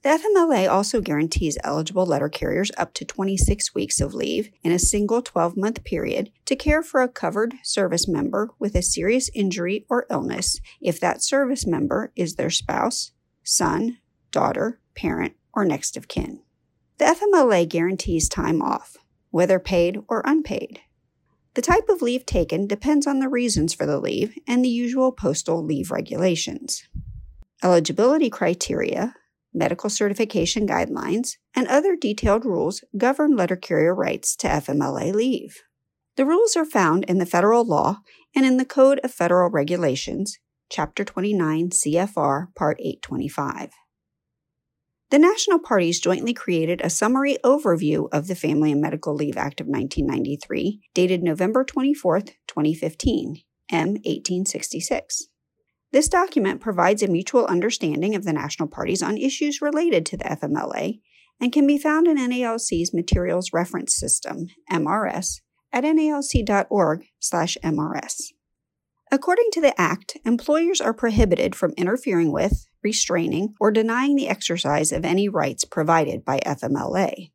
The 0.04 0.10
FMLA 0.10 0.68
also 0.68 1.00
guarantees 1.00 1.60
eligible 1.64 2.08
letter 2.08 2.28
carriers 2.28 2.72
up 2.76 2.96
to 2.96 3.06
26 3.06 3.76
weeks 3.76 4.02
of 4.02 4.16
leave 4.16 4.50
in 4.64 4.72
a 4.72 4.80
single 4.80 5.22
12 5.22 5.56
month 5.56 5.84
period 5.84 6.32
to 6.46 6.56
care 6.56 6.82
for 6.82 7.02
a 7.02 7.08
covered 7.08 7.54
service 7.64 8.08
member 8.08 8.50
with 8.58 8.74
a 8.74 8.82
serious 8.82 9.30
injury 9.36 9.86
or 9.90 10.08
illness 10.10 10.60
if 10.82 11.00
that 11.00 11.22
service 11.22 11.68
member 11.68 12.12
is 12.16 12.36
their 12.36 12.50
spouse, 12.50 13.12
son, 13.44 14.00
daughter, 14.32 14.80
parent, 14.96 15.36
or 15.54 15.66
next 15.66 15.96
of 15.96 16.08
kin. 16.08 16.42
The 16.98 17.06
FMLA 17.06 17.70
guarantees 17.70 18.28
time 18.28 18.60
off, 18.60 18.98
whether 19.30 19.60
paid 19.60 20.00
or 20.08 20.24
unpaid. 20.26 20.80
The 21.54 21.62
type 21.62 21.90
of 21.90 22.02
leave 22.02 22.26
taken 22.26 22.66
depends 22.66 23.06
on 23.06 23.20
the 23.20 23.30
reasons 23.30 23.76
for 23.76 23.86
the 23.86 24.00
leave 24.00 24.36
and 24.48 24.66
the 24.66 24.70
usual 24.70 25.12
postal 25.12 25.64
leave 25.64 25.92
regulations. 25.92 26.88
Eligibility 27.62 28.32
criteria, 28.32 29.14
medical 29.54 29.90
certification 29.90 30.68
guidelines, 30.68 31.38
and 31.56 31.68
other 31.68 31.96
detailed 31.96 32.46
rules 32.46 32.84
govern 32.98 33.36
letter 33.36 33.56
carrier 33.56 33.94
rights 33.94 34.36
to 34.38 34.48
FMLA 34.48 35.14
leave. 35.14 35.62
The 36.18 36.26
rules 36.26 36.56
are 36.56 36.66
found 36.66 37.06
in 37.06 37.18
the 37.18 37.26
federal 37.26 37.66
law 37.66 38.00
and 38.36 38.46
in 38.46 38.58
the 38.58 38.66
Code 38.66 39.00
of 39.04 39.14
Federal 39.14 39.50
Regulations, 39.50 40.40
Chapter 40.70 41.04
29 41.04 41.70
CFR, 41.72 42.48
Part 42.56 42.78
825. 42.80 43.72
The 45.10 45.20
national 45.20 45.60
parties 45.60 46.00
jointly 46.00 46.34
created 46.34 46.80
a 46.80 46.90
summary 46.90 47.38
overview 47.44 48.08
of 48.14 48.28
the 48.28 48.36
Family 48.36 48.72
and 48.72 48.80
Medical 48.80 49.14
Leave 49.14 49.36
Act 49.36 49.60
of 49.60 49.68
1993, 49.68 50.80
dated 50.94 51.22
November 51.22 51.66
24, 51.66 52.22
2015, 52.48 53.42
M 53.70 53.88
1866. 53.90 55.28
This 55.92 56.08
document 56.08 56.62
provides 56.62 57.04
a 57.04 57.08
mutual 57.08 57.46
understanding 57.48 58.16
of 58.16 58.24
the 58.24 58.32
national 58.32 58.70
parties 58.70 59.04
on 59.04 59.18
issues 59.18 59.62
related 59.62 60.06
to 60.08 60.18
the 60.18 60.24
FMLA 60.24 61.02
and 61.42 61.52
can 61.52 61.68
be 61.68 61.78
found 61.78 62.08
in 62.08 62.18
NALC's 62.18 62.94
Materials 62.94 63.52
Reference 63.52 63.94
System, 63.96 64.48
MRS, 64.72 65.42
at 65.74 65.84
nalc.org/mrs. 65.84 68.32
According 69.14 69.50
to 69.52 69.60
the 69.60 69.78
Act, 69.80 70.16
employers 70.24 70.80
are 70.80 70.94
prohibited 70.94 71.56
from 71.56 71.74
interfering 71.76 72.32
with, 72.32 72.66
restraining, 72.82 73.56
or 73.60 73.70
denying 73.70 74.16
the 74.16 74.30
exercise 74.30 74.94
of 74.94 75.04
any 75.04 75.28
rights 75.28 75.66
provided 75.66 76.24
by 76.24 76.40
FMLA. 76.46 77.34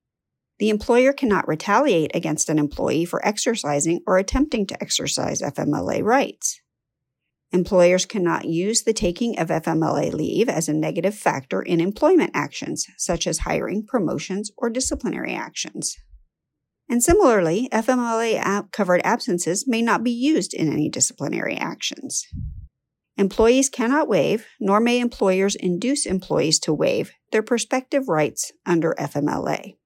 The 0.59 0.71
employer 0.71 1.13
cannot 1.13 1.47
retaliate 1.47 2.17
against 2.17 2.49
an 2.49 2.59
employee 2.59 3.05
for 3.05 3.23
exercising 3.27 4.01
or 4.07 4.17
attempting 4.17 4.67
to 4.69 4.83
exercise 4.83 5.43
FMLA 5.43 6.03
rights. 6.03 6.63
Employers 7.53 8.05
cannot 8.05 8.45
use 8.45 8.83
the 8.83 8.93
taking 8.93 9.39
of 9.39 9.49
FMLA 9.49 10.13
leave 10.13 10.49
as 10.49 10.69
a 10.69 10.75
negative 10.75 11.15
factor 11.15 11.63
in 11.63 11.81
employment 11.81 12.33
actions, 12.35 12.87
such 12.99 13.27
as 13.27 13.39
hiring, 13.39 13.87
promotions, 13.87 14.51
or 14.57 14.69
disciplinary 14.69 15.33
actions. 15.33 15.97
And 16.89 17.03
similarly, 17.03 17.69
FMLA 17.73 18.71
covered 18.73 19.01
absences 19.05 19.65
may 19.67 19.83
not 19.83 20.05
be 20.05 20.11
used 20.11 20.55
in 20.55 20.73
any 20.73 20.89
disciplinary 20.89 21.57
actions. 21.57 22.27
Employees 23.17 23.71
cannot 23.71 24.09
waive, 24.09 24.47
nor 24.61 24.79
may 24.79 25.01
employers 25.01 25.55
induce 25.55 26.05
employees 26.05 26.59
to 26.61 26.75
waive 26.75 27.13
their 27.33 27.43
prospective 27.43 28.09
rights 28.09 28.53
under 28.67 28.95
FMLA. 28.99 29.77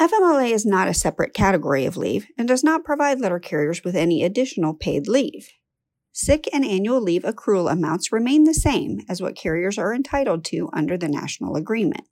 FMLA 0.00 0.50
is 0.50 0.64
not 0.64 0.88
a 0.88 0.94
separate 0.94 1.34
category 1.34 1.84
of 1.84 1.96
leave 1.96 2.26
and 2.38 2.48
does 2.48 2.64
not 2.64 2.84
provide 2.84 3.20
letter 3.20 3.38
carriers 3.38 3.82
with 3.84 3.94
any 3.94 4.22
additional 4.22 4.74
paid 4.74 5.06
leave. 5.08 5.48
Sick 6.18 6.48
and 6.50 6.64
annual 6.64 6.98
leave 6.98 7.24
accrual 7.24 7.70
amounts 7.70 8.10
remain 8.10 8.44
the 8.44 8.54
same 8.54 9.00
as 9.06 9.20
what 9.20 9.36
carriers 9.36 9.76
are 9.76 9.92
entitled 9.92 10.46
to 10.46 10.70
under 10.72 10.96
the 10.96 11.08
national 11.08 11.56
agreement. 11.56 12.04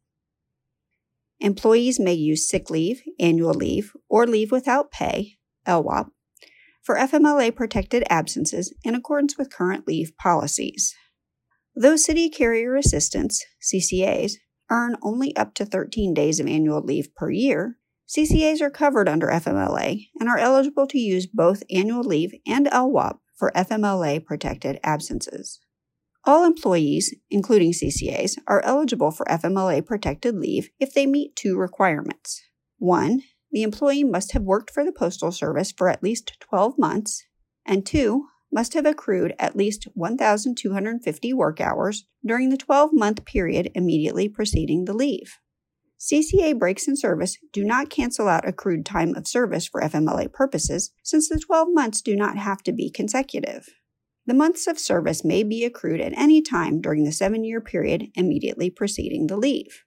Employees 1.40 1.98
may 1.98 2.12
use 2.12 2.46
sick 2.46 2.68
leave, 2.68 3.00
annual 3.18 3.54
leave, 3.54 3.92
or 4.10 4.26
leave 4.26 4.52
without 4.52 4.90
pay, 4.90 5.38
LWOP, 5.66 6.10
for 6.82 6.96
FMLA 6.96 7.56
protected 7.56 8.04
absences 8.10 8.74
in 8.84 8.94
accordance 8.94 9.38
with 9.38 9.50
current 9.50 9.88
leave 9.88 10.12
policies. 10.18 10.94
Though 11.74 11.96
city 11.96 12.28
carrier 12.28 12.76
assistants, 12.76 13.42
CCAs, 13.62 14.34
earn 14.70 14.96
only 15.02 15.34
up 15.34 15.54
to 15.54 15.64
13 15.64 16.12
days 16.12 16.38
of 16.38 16.46
annual 16.46 16.82
leave 16.82 17.14
per 17.14 17.30
year, 17.30 17.78
CCAs 18.06 18.60
are 18.60 18.68
covered 18.68 19.08
under 19.08 19.28
FMLA 19.28 20.08
and 20.20 20.28
are 20.28 20.36
eligible 20.36 20.86
to 20.88 20.98
use 20.98 21.26
both 21.26 21.62
annual 21.70 22.02
leave 22.02 22.32
and 22.46 22.66
LWOP 22.66 23.20
for 23.36 23.52
FMLA 23.54 24.24
protected 24.24 24.78
absences. 24.82 25.60
All 26.24 26.44
employees, 26.44 27.14
including 27.30 27.72
CCAs, 27.72 28.36
are 28.46 28.62
eligible 28.64 29.10
for 29.10 29.26
FMLA 29.26 29.84
protected 29.84 30.36
leave 30.36 30.70
if 30.80 30.94
they 30.94 31.06
meet 31.06 31.36
two 31.36 31.56
requirements. 31.56 32.40
One, 32.78 33.22
the 33.52 33.62
employee 33.62 34.04
must 34.04 34.32
have 34.32 34.42
worked 34.42 34.70
for 34.70 34.84
the 34.84 34.92
Postal 34.92 35.30
Service 35.30 35.70
for 35.70 35.88
at 35.88 36.02
least 36.02 36.36
12 36.40 36.78
months, 36.78 37.24
and 37.66 37.84
two, 37.84 38.26
must 38.50 38.74
have 38.74 38.86
accrued 38.86 39.34
at 39.38 39.56
least 39.56 39.88
1,250 39.94 41.32
work 41.34 41.60
hours 41.60 42.06
during 42.24 42.50
the 42.50 42.56
12 42.56 42.90
month 42.92 43.24
period 43.24 43.70
immediately 43.74 44.28
preceding 44.28 44.84
the 44.84 44.94
leave. 44.94 45.38
CCA 46.12 46.58
breaks 46.58 46.86
in 46.86 46.96
service 46.96 47.38
do 47.52 47.64
not 47.64 47.88
cancel 47.88 48.28
out 48.28 48.46
accrued 48.46 48.84
time 48.84 49.14
of 49.14 49.26
service 49.26 49.66
for 49.66 49.80
FMLA 49.80 50.32
purposes 50.32 50.90
since 51.02 51.28
the 51.28 51.38
12 51.38 51.68
months 51.70 52.02
do 52.02 52.14
not 52.14 52.36
have 52.36 52.62
to 52.64 52.72
be 52.72 52.90
consecutive. 52.90 53.68
The 54.26 54.34
months 54.34 54.66
of 54.66 54.78
service 54.78 55.24
may 55.24 55.42
be 55.42 55.64
accrued 55.64 56.00
at 56.00 56.16
any 56.16 56.42
time 56.42 56.80
during 56.80 57.04
the 57.04 57.12
seven 57.12 57.44
year 57.44 57.60
period 57.60 58.08
immediately 58.14 58.70
preceding 58.70 59.26
the 59.26 59.36
leave. 59.36 59.84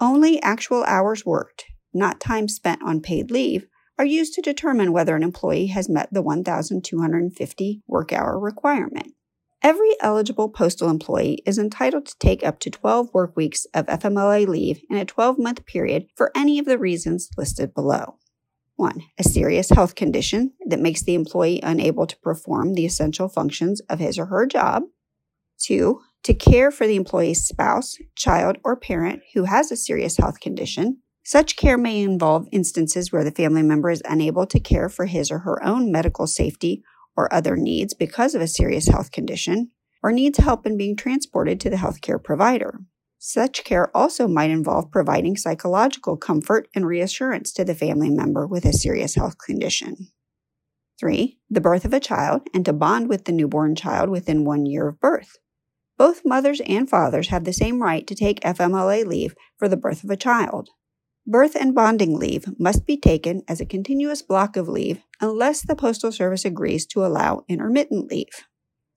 Only 0.00 0.40
actual 0.42 0.84
hours 0.84 1.26
worked 1.26 1.64
not 1.96 2.20
time 2.20 2.46
spent 2.46 2.82
on 2.82 3.00
paid 3.00 3.30
leave, 3.30 3.66
are 3.98 4.04
used 4.04 4.34
to 4.34 4.42
determine 4.42 4.92
whether 4.92 5.16
an 5.16 5.22
employee 5.22 5.66
has 5.68 5.88
met 5.88 6.12
the 6.12 6.22
1,250 6.22 7.82
work 7.86 8.12
hour 8.12 8.38
requirement. 8.38 9.14
Every 9.66 9.96
eligible 10.00 10.48
postal 10.48 10.88
employee 10.88 11.42
is 11.44 11.58
entitled 11.58 12.06
to 12.06 12.18
take 12.20 12.46
up 12.46 12.60
to 12.60 12.70
12 12.70 13.12
work 13.12 13.36
weeks 13.36 13.66
of 13.74 13.86
FMLA 13.86 14.46
leave 14.46 14.80
in 14.88 14.96
a 14.96 15.04
12 15.04 15.40
month 15.40 15.66
period 15.66 16.06
for 16.14 16.30
any 16.36 16.60
of 16.60 16.66
the 16.66 16.78
reasons 16.78 17.30
listed 17.36 17.74
below. 17.74 18.16
1. 18.76 19.02
A 19.18 19.24
serious 19.24 19.70
health 19.70 19.96
condition 19.96 20.52
that 20.66 20.78
makes 20.78 21.02
the 21.02 21.14
employee 21.14 21.58
unable 21.64 22.06
to 22.06 22.16
perform 22.18 22.74
the 22.74 22.86
essential 22.86 23.28
functions 23.28 23.80
of 23.90 23.98
his 23.98 24.20
or 24.20 24.26
her 24.26 24.46
job. 24.46 24.84
2. 25.62 26.00
To 26.22 26.34
care 26.34 26.70
for 26.70 26.86
the 26.86 26.94
employee's 26.94 27.44
spouse, 27.44 27.96
child, 28.14 28.58
or 28.62 28.76
parent 28.76 29.22
who 29.34 29.46
has 29.46 29.72
a 29.72 29.76
serious 29.76 30.16
health 30.16 30.38
condition. 30.38 30.98
Such 31.24 31.56
care 31.56 31.76
may 31.76 32.04
involve 32.04 32.46
instances 32.52 33.10
where 33.10 33.24
the 33.24 33.32
family 33.32 33.64
member 33.64 33.90
is 33.90 34.00
unable 34.04 34.46
to 34.46 34.60
care 34.60 34.88
for 34.88 35.06
his 35.06 35.32
or 35.32 35.40
her 35.40 35.60
own 35.64 35.90
medical 35.90 36.28
safety 36.28 36.84
or 37.16 37.32
other 37.32 37.56
needs 37.56 37.94
because 37.94 38.34
of 38.34 38.42
a 38.42 38.48
serious 38.48 38.88
health 38.88 39.10
condition, 39.10 39.70
or 40.02 40.12
needs 40.12 40.38
help 40.38 40.66
in 40.66 40.76
being 40.76 40.96
transported 40.96 41.58
to 41.60 41.70
the 41.70 41.76
healthcare 41.76 42.22
provider. 42.22 42.80
Such 43.18 43.64
care 43.64 43.94
also 43.96 44.28
might 44.28 44.50
involve 44.50 44.90
providing 44.92 45.36
psychological 45.36 46.16
comfort 46.16 46.68
and 46.74 46.86
reassurance 46.86 47.52
to 47.54 47.64
the 47.64 47.74
family 47.74 48.10
member 48.10 48.46
with 48.46 48.64
a 48.64 48.72
serious 48.72 49.14
health 49.14 49.36
condition. 49.38 50.08
3. 51.00 51.38
The 51.50 51.60
birth 51.60 51.84
of 51.84 51.92
a 51.92 52.00
child 52.00 52.42
and 52.54 52.64
to 52.64 52.72
bond 52.72 53.08
with 53.08 53.24
the 53.24 53.32
newborn 53.32 53.74
child 53.74 54.10
within 54.10 54.44
one 54.44 54.66
year 54.66 54.88
of 54.88 55.00
birth. 55.00 55.38
Both 55.98 56.22
mothers 56.24 56.60
and 56.66 56.88
fathers 56.88 57.28
have 57.28 57.44
the 57.44 57.52
same 57.52 57.82
right 57.82 58.06
to 58.06 58.14
take 58.14 58.40
FMLA 58.40 59.06
leave 59.06 59.34
for 59.58 59.68
the 59.68 59.76
birth 59.76 60.04
of 60.04 60.10
a 60.10 60.16
child. 60.16 60.70
Birth 61.28 61.56
and 61.56 61.74
bonding 61.74 62.16
leave 62.16 62.44
must 62.56 62.86
be 62.86 62.96
taken 62.96 63.42
as 63.48 63.60
a 63.60 63.66
continuous 63.66 64.22
block 64.22 64.56
of 64.56 64.68
leave 64.68 65.02
unless 65.20 65.60
the 65.60 65.74
Postal 65.74 66.12
Service 66.12 66.44
agrees 66.44 66.86
to 66.86 67.04
allow 67.04 67.44
intermittent 67.48 68.08
leave. 68.08 68.44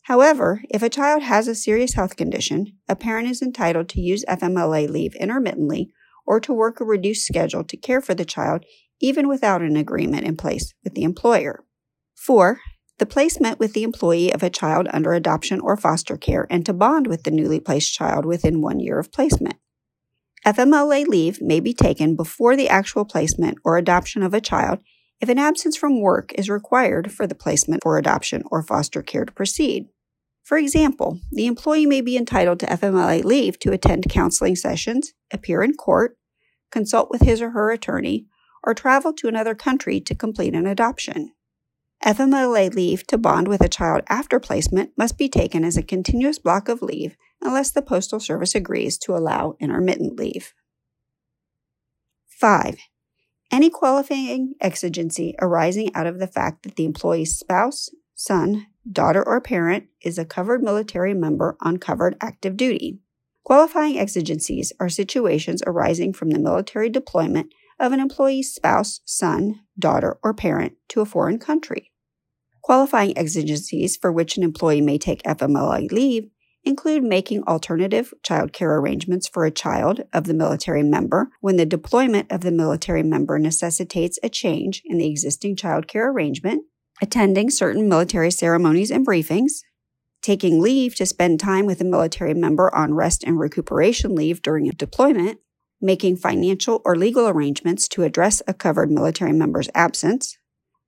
However, 0.04 0.62
if 0.70 0.84
a 0.84 0.90
child 0.90 1.24
has 1.24 1.48
a 1.48 1.56
serious 1.56 1.96
health 1.96 2.16
condition, 2.16 2.78
a 2.88 2.96
parent 2.96 3.30
is 3.30 3.42
entitled 3.42 3.90
to 3.90 4.02
use 4.02 4.24
FMLA 4.26 4.88
leave 4.88 5.16
intermittently 5.16 5.92
or 6.28 6.40
to 6.40 6.54
work 6.54 6.80
a 6.80 6.86
reduced 6.86 7.26
schedule 7.26 7.64
to 7.64 7.76
care 7.76 8.02
for 8.02 8.14
the 8.14 8.26
child 8.26 8.64
even 9.02 9.28
without 9.28 9.64
an 9.64 9.76
agreement 9.76 10.28
in 10.28 10.38
place 10.38 10.76
with 10.84 10.94
the 10.94 11.04
employer. 11.04 11.64
4. 12.16 12.60
The 13.00 13.08
placement 13.08 13.58
with 13.58 13.74
the 13.74 13.84
employee 13.84 14.32
of 14.32 14.44
a 14.44 14.52
child 14.52 14.88
under 14.94 15.14
adoption 15.14 15.60
or 15.62 15.76
foster 15.78 16.16
care 16.16 16.46
and 16.52 16.64
to 16.68 16.74
bond 16.74 17.08
with 17.08 17.24
the 17.24 17.32
newly 17.32 17.60
placed 17.60 17.94
child 17.94 18.24
within 18.24 18.62
one 18.62 18.80
year 18.80 19.00
of 19.00 19.12
placement. 19.12 19.56
FMLA 20.46 21.08
leave 21.08 21.42
may 21.42 21.60
be 21.60 21.74
taken 21.74 22.16
before 22.16 22.56
the 22.56 22.70
actual 22.70 23.06
placement 23.06 23.58
or 23.64 23.78
adoption 23.78 24.24
of 24.24 24.34
a 24.34 24.42
child 24.42 24.80
if 25.20 25.28
an 25.28 25.38
absence 25.38 25.76
from 25.76 26.02
work 26.02 26.32
is 26.36 26.50
required 26.50 27.12
for 27.12 27.28
the 27.28 27.36
placement 27.36 27.84
for 27.84 27.98
adoption 27.98 28.44
or 28.50 28.64
foster 28.64 29.02
care 29.02 29.26
to 29.26 29.34
proceed. 29.34 29.88
For 30.44 30.58
example, 30.58 31.20
the 31.32 31.46
employee 31.46 31.86
may 31.86 32.02
be 32.02 32.18
entitled 32.18 32.60
to 32.62 32.66
FMLA 32.68 33.24
leave 33.24 33.60
to 33.60 33.72
attend 33.72 34.10
counseling 34.10 34.56
sessions, 34.56 35.14
appear 35.32 35.62
in 35.62 35.74
court, 35.74 36.18
consult 36.72 37.10
with 37.12 37.22
his 37.22 37.42
or 37.42 37.52
her 37.52 37.72
attorney, 37.72 38.26
or 38.64 38.74
travel 38.74 39.14
to 39.14 39.28
another 39.28 39.56
country 39.56 40.00
to 40.00 40.16
complete 40.16 40.56
an 40.56 40.66
adoption. 40.66 41.34
FMLA 42.04 42.74
leave 42.74 43.06
to 43.08 43.18
bond 43.18 43.48
with 43.48 43.62
a 43.62 43.70
child 43.70 44.04
after 44.08 44.40
placement 44.40 44.92
must 44.98 45.18
be 45.18 45.28
taken 45.28 45.66
as 45.66 45.76
a 45.76 45.84
continuous 45.84 46.40
block 46.40 46.70
of 46.70 46.82
leave 46.82 47.18
unless 47.42 47.72
the 47.72 47.82
Postal 47.82 48.20
Service 48.20 48.56
agrees 48.56 48.98
to 49.00 49.16
allow 49.16 49.56
intermittent 49.60 50.18
leave. 50.18 50.54
5. 52.28 52.78
Any 53.52 53.70
qualifying 53.70 54.54
exigency 54.62 55.36
arising 55.42 55.94
out 55.96 56.08
of 56.08 56.20
the 56.20 56.28
fact 56.28 56.64
that 56.64 56.76
the 56.76 56.86
employee's 56.86 57.38
spouse, 57.38 57.90
son, 58.16 58.68
daughter, 58.90 59.26
or 59.26 59.42
parent 59.42 59.86
is 60.02 60.18
a 60.18 60.26
covered 60.26 60.64
military 60.64 61.14
member 61.14 61.58
on 61.62 61.78
covered 61.78 62.16
active 62.22 62.56
duty. 62.56 63.00
Qualifying 63.44 63.98
exigencies 63.98 64.72
are 64.80 64.90
situations 64.90 65.64
arising 65.66 66.14
from 66.14 66.30
the 66.30 66.40
military 66.40 66.90
deployment 66.90 67.52
of 67.80 67.92
an 67.92 68.00
employee's 68.00 68.54
spouse, 68.54 69.02
son, 69.06 69.62
daughter, 69.78 70.20
or 70.22 70.34
parent 70.34 70.74
to 70.90 71.02
a 71.02 71.06
foreign 71.06 71.40
country. 71.40 71.92
Qualifying 72.62 73.18
exigencies 73.18 73.98
for 73.98 74.12
which 74.12 74.38
an 74.38 74.44
employee 74.44 74.82
may 74.82 74.98
take 74.98 75.24
FMLA 75.24 75.92
leave 75.92 76.30
include 76.64 77.04
making 77.04 77.44
alternative 77.44 78.14
child 78.24 78.54
care 78.54 78.78
arrangements 78.78 79.28
for 79.28 79.46
a 79.46 79.52
child 79.52 80.02
of 80.14 80.26
the 80.26 80.34
military 80.34 80.84
member 80.84 81.30
when 81.42 81.56
the 81.56 81.66
deployment 81.66 82.32
of 82.32 82.42
the 82.42 82.52
military 82.52 83.04
member 83.04 83.40
necessitates 83.40 84.20
a 84.22 84.30
change 84.30 84.82
in 84.86 84.98
the 84.98 85.10
existing 85.10 85.56
child 85.56 85.88
care 85.88 86.12
arrangement, 86.12 86.64
attending 87.02 87.50
certain 87.50 87.88
military 87.88 88.32
ceremonies 88.32 88.92
and 88.92 89.08
briefings, 89.08 89.62
taking 90.22 90.60
leave 90.60 90.96
to 90.96 91.06
spend 91.06 91.40
time 91.40 91.66
with 91.66 91.80
a 91.80 91.86
military 91.86 92.34
member 92.34 92.74
on 92.76 92.94
rest 92.94 93.24
and 93.24 93.40
recuperation 93.40 94.16
leave 94.16 94.42
during 94.42 94.68
a 94.68 94.74
deployment, 94.74 95.40
making 95.82 96.18
financial 96.18 96.82
or 96.84 96.96
legal 96.96 97.28
arrangements 97.28 97.88
to 97.88 98.04
address 98.04 98.42
a 98.48 98.54
covered 98.54 98.92
military 98.92 99.32
member's 99.32 99.70
absence, 99.74 100.38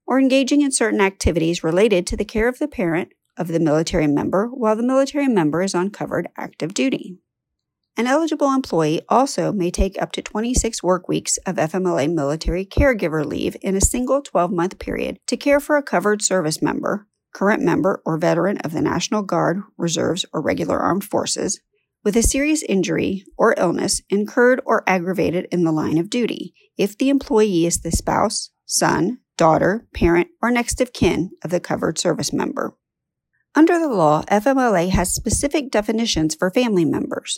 or 0.05 0.19
engaging 0.19 0.61
in 0.61 0.71
certain 0.71 0.99
activities 0.99 1.63
related 1.63 2.05
to 2.05 2.17
the 2.17 2.25
care 2.25 2.49
of 2.49 2.59
the 2.59 2.67
parent 2.67 3.13
of 3.37 3.47
the 3.47 3.59
military 3.59 4.07
member 4.07 4.47
while 4.47 4.75
the 4.75 4.83
military 4.83 5.27
member 5.27 5.61
is 5.61 5.75
on 5.75 5.89
covered 5.89 6.27
active 6.37 6.73
duty. 6.73 7.17
An 7.97 8.07
eligible 8.07 8.53
employee 8.53 9.01
also 9.09 9.51
may 9.51 9.69
take 9.69 10.01
up 10.01 10.11
to 10.13 10.21
26 10.21 10.81
work 10.81 11.07
weeks 11.07 11.37
of 11.45 11.57
FMLA 11.57 12.11
military 12.13 12.65
caregiver 12.65 13.25
leave 13.25 13.57
in 13.61 13.75
a 13.75 13.81
single 13.81 14.21
12 14.21 14.51
month 14.51 14.79
period 14.79 15.17
to 15.27 15.37
care 15.37 15.59
for 15.59 15.75
a 15.75 15.83
covered 15.83 16.21
service 16.21 16.61
member, 16.61 17.07
current 17.33 17.61
member 17.61 18.01
or 18.05 18.17
veteran 18.17 18.57
of 18.59 18.71
the 18.71 18.81
National 18.81 19.23
Guard, 19.23 19.61
Reserves, 19.77 20.25
or 20.33 20.41
Regular 20.41 20.79
Armed 20.79 21.03
Forces, 21.03 21.59
with 22.03 22.15
a 22.15 22.23
serious 22.23 22.63
injury 22.63 23.25
or 23.37 23.55
illness 23.57 24.01
incurred 24.09 24.61
or 24.65 24.83
aggravated 24.87 25.47
in 25.51 25.63
the 25.63 25.71
line 25.71 25.97
of 25.97 26.09
duty 26.09 26.53
if 26.77 26.97
the 26.97 27.09
employee 27.09 27.65
is 27.65 27.81
the 27.81 27.91
spouse, 27.91 28.51
son, 28.65 29.19
daughter, 29.37 29.85
parent, 29.93 30.29
or 30.41 30.49
next 30.49 30.81
of 30.81 30.93
kin 30.93 31.31
of 31.43 31.51
the 31.51 31.59
covered 31.59 31.99
service 31.99 32.31
member. 32.31 32.75
Under 33.53 33.77
the 33.77 33.89
law, 33.89 34.23
FMLA 34.31 34.89
has 34.91 35.13
specific 35.13 35.71
definitions 35.71 36.35
for 36.35 36.49
family 36.49 36.85
members. 36.85 37.37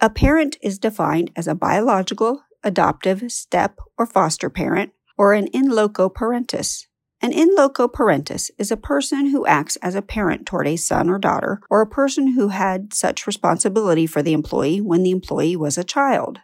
A 0.00 0.10
parent 0.10 0.56
is 0.60 0.80
defined 0.80 1.30
as 1.36 1.46
a 1.46 1.54
biological, 1.54 2.42
adoptive, 2.64 3.30
step, 3.30 3.78
or 3.96 4.04
foster 4.04 4.50
parent, 4.50 4.90
or 5.16 5.34
an 5.34 5.46
in 5.48 5.70
loco 5.70 6.08
parentis. 6.08 6.86
An 7.20 7.30
in 7.30 7.54
loco 7.54 7.86
parentis 7.86 8.50
is 8.58 8.72
a 8.72 8.76
person 8.76 9.26
who 9.26 9.46
acts 9.46 9.76
as 9.76 9.94
a 9.94 10.02
parent 10.02 10.46
toward 10.46 10.66
a 10.66 10.74
son 10.74 11.08
or 11.08 11.20
daughter, 11.20 11.60
or 11.70 11.80
a 11.80 11.86
person 11.86 12.32
who 12.32 12.48
had 12.48 12.92
such 12.92 13.28
responsibility 13.28 14.04
for 14.04 14.20
the 14.20 14.32
employee 14.32 14.80
when 14.80 15.04
the 15.04 15.12
employee 15.12 15.54
was 15.54 15.78
a 15.78 15.84
child. 15.84 16.40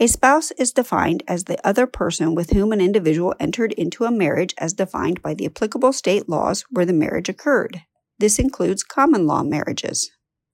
A 0.00 0.08
spouse 0.08 0.50
is 0.52 0.72
defined 0.72 1.22
as 1.28 1.44
the 1.44 1.64
other 1.64 1.86
person 1.86 2.34
with 2.34 2.50
whom 2.50 2.72
an 2.72 2.80
individual 2.80 3.36
entered 3.38 3.72
into 3.74 4.02
a 4.02 4.10
marriage 4.10 4.52
as 4.58 4.72
defined 4.72 5.22
by 5.22 5.32
the 5.32 5.46
applicable 5.46 5.92
state 5.92 6.28
laws 6.28 6.64
where 6.70 6.84
the 6.84 6.92
marriage 6.92 7.28
occurred. 7.28 7.82
This 8.22 8.38
includes 8.38 8.84
common 8.84 9.26
law 9.26 9.42
marriages. 9.42 10.12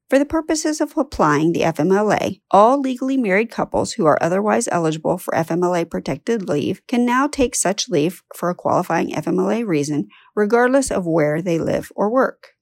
For 0.09 0.19
the 0.19 0.25
purposes 0.25 0.81
of 0.81 0.97
applying 0.97 1.53
the 1.53 1.65
FMLA, 1.65 2.41
all 2.51 2.81
legally 2.81 3.19
married 3.19 3.51
couples 3.51 3.93
who 3.93 4.07
are 4.07 4.17
otherwise 4.23 4.69
eligible 4.73 5.19
for 5.19 5.35
FMLA 5.35 5.91
protected 5.91 6.49
leave 6.49 6.81
can 6.87 7.05
now 7.05 7.27
take 7.27 7.55
such 7.55 7.91
leave 7.91 8.23
for 8.35 8.49
a 8.49 8.55
qualifying 8.55 9.11
FMLA 9.11 9.67
reason, 9.67 10.09
regardless 10.35 10.91
of 10.91 11.07
where 11.07 11.43
they 11.43 11.59
live 11.59 11.93
or 11.95 12.11
work. 12.11 12.53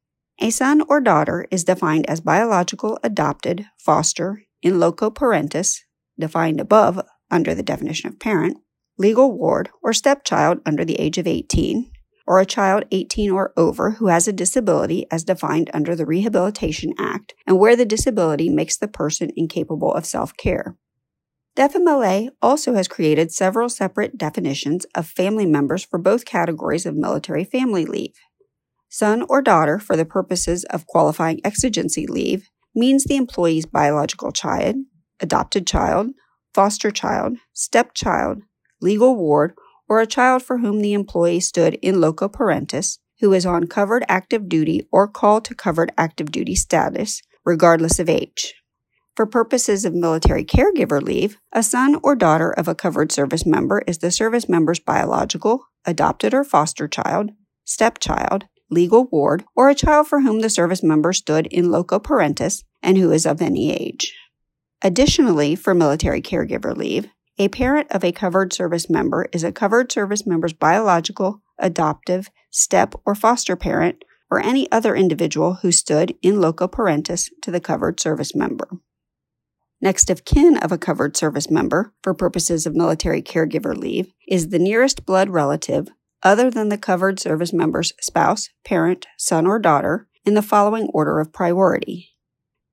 A 0.41 0.51
son 0.51 0.83
or 0.89 1.01
daughter 1.01 1.47
is 1.53 1.63
defined 1.63 2.11
as 2.11 2.21
biological, 2.21 2.99
adopted, 3.05 3.67
foster, 3.79 4.43
in 4.61 4.81
loco 4.81 5.09
parentis, 5.09 5.83
defined 6.19 6.61
above 6.61 7.01
under 7.31 7.55
the 7.55 7.63
definition 7.63 8.09
of 8.09 8.19
parent, 8.19 8.57
legal 8.99 9.31
ward, 9.31 9.69
or 9.85 9.93
stepchild 9.93 10.59
under 10.67 10.85
the 10.85 10.99
age 10.99 11.17
of 11.17 11.29
18, 11.29 11.93
or 12.27 12.41
a 12.41 12.47
child 12.47 12.85
18 12.91 13.31
or 13.31 13.53
over 13.57 13.93
who 13.93 14.09
has 14.09 14.27
a 14.27 14.33
disability 14.33 15.07
as 15.11 15.25
defined 15.25 15.71
under 15.73 15.95
the 15.95 16.07
Rehabilitation 16.07 16.93
Act 16.99 17.35
and 17.47 17.59
where 17.59 17.77
the 17.77 17.85
disability 17.85 18.49
makes 18.49 18.77
the 18.77 18.89
person 18.89 19.31
incapable 19.37 19.93
of 19.93 20.05
self 20.05 20.37
care. 20.37 20.77
The 21.57 21.63
FMLA 21.63 22.29
also 22.43 22.75
has 22.75 22.87
created 22.87 23.33
several 23.33 23.71
separate 23.71 24.19
definitions 24.19 24.85
of 24.95 25.07
family 25.07 25.47
members 25.47 25.83
for 25.83 25.99
both 25.99 26.27
categories 26.27 26.85
of 26.85 26.95
military 26.95 27.45
family 27.45 27.87
leave. 27.87 28.15
Son 28.91 29.25
or 29.29 29.41
daughter, 29.41 29.79
for 29.79 29.97
the 29.97 30.05
purposes 30.05 30.65
of 30.65 30.87
qualifying 30.87 31.41
exigency 31.45 32.07
leave, 32.07 32.51
means 32.75 33.05
the 33.05 33.17
employee's 33.17 33.65
biological 33.65 34.33
child, 34.33 34.77
adopted 35.19 35.67
child, 35.67 36.09
foster 36.55 36.91
child, 36.91 37.39
stepchild, 37.55 38.43
legal 38.81 39.17
ward, 39.17 39.55
or 39.89 40.01
a 40.01 40.07
child 40.07 40.43
for 40.43 40.59
whom 40.59 40.81
the 40.81 40.93
employee 40.93 41.41
stood 41.41 41.75
in 41.83 42.01
loco 42.01 42.29
parentis, 42.29 42.99
who 43.21 43.33
is 43.33 43.47
on 43.47 43.67
covered 43.67 44.05
active 44.09 44.49
duty 44.49 44.87
or 44.91 45.09
called 45.09 45.45
to 45.45 45.55
covered 45.55 45.93
active 45.97 46.31
duty 46.31 46.55
status, 46.55 47.23
regardless 47.45 47.99
of 47.99 48.09
age. 48.09 48.55
For 49.15 49.25
purposes 49.25 49.87
of 49.87 49.95
military 49.95 50.45
caregiver 50.45 51.01
leave, 51.01 51.39
a 51.51 51.63
son 51.63 51.99
or 52.03 52.15
daughter 52.15 52.51
of 52.51 52.69
a 52.69 52.75
covered 52.75 53.11
service 53.11 53.47
member 53.47 53.83
is 53.87 53.99
the 53.99 54.11
service 54.11 54.47
member's 54.49 54.79
biological, 54.79 55.65
adopted 55.87 56.35
or 56.35 56.45
foster 56.45 56.87
child, 56.87 57.31
stepchild, 57.65 58.45
legal 58.69 59.07
ward, 59.07 59.45
or 59.55 59.71
a 59.71 59.75
child 59.75 60.07
for 60.07 60.21
whom 60.21 60.41
the 60.41 60.51
service 60.51 60.83
member 60.83 61.15
stood 61.15 61.47
in 61.47 61.71
loco 61.71 61.99
parentis 61.99 62.63
and 62.83 62.99
who 62.99 63.11
is 63.11 63.25
of 63.25 63.41
any 63.41 63.73
age. 63.73 64.15
Additionally, 64.83 65.57
for 65.57 65.75
military 65.75 66.21
caregiver 66.21 66.77
leave, 66.77 67.09
a 67.39 67.49
parent 67.49 67.91
of 67.91 68.03
a 68.03 68.13
covered 68.13 68.53
service 68.53 68.89
member 68.89 69.29
is 69.33 69.45
a 69.45 69.53
covered 69.53 69.93
service 69.93 70.27
member's 70.27 70.53
biological, 70.53 71.43
adoptive, 71.59 72.31
step, 72.51 72.95
or 73.05 73.15
foster 73.15 73.57
parent, 73.57 74.05
or 74.31 74.41
any 74.41 74.71
other 74.73 74.97
individual 74.97 75.55
who 75.55 75.71
stood 75.71 76.15
in 76.23 76.41
loco 76.41 76.67
parentis 76.67 77.31
to 77.43 77.51
the 77.51 77.61
covered 77.61 78.01
service 78.01 78.35
member. 78.35 78.69
Next 79.81 80.09
of 80.09 80.25
kin 80.25 80.57
of 80.57 80.73
a 80.73 80.79
covered 80.79 81.17
service 81.17 81.51
member, 81.51 81.93
for 82.03 82.15
purposes 82.15 82.67
of 82.67 82.75
military 82.75 83.21
caregiver 83.21 83.77
leave, 83.77 84.13
is 84.27 84.49
the 84.49 84.59
nearest 84.59 85.05
blood 85.05 85.29
relative 85.29 85.89
other 86.23 86.51
than 86.51 86.71
the 86.71 86.79
covered 86.79 87.21
service 87.21 87.53
member's 87.53 87.93
spouse, 88.01 88.49
parent, 88.65 89.07
son, 89.19 89.47
or 89.47 89.59
daughter 89.59 90.09
in 90.25 90.35
the 90.35 90.43
following 90.43 90.89
order 90.93 91.21
of 91.21 91.33
priority 91.33 92.16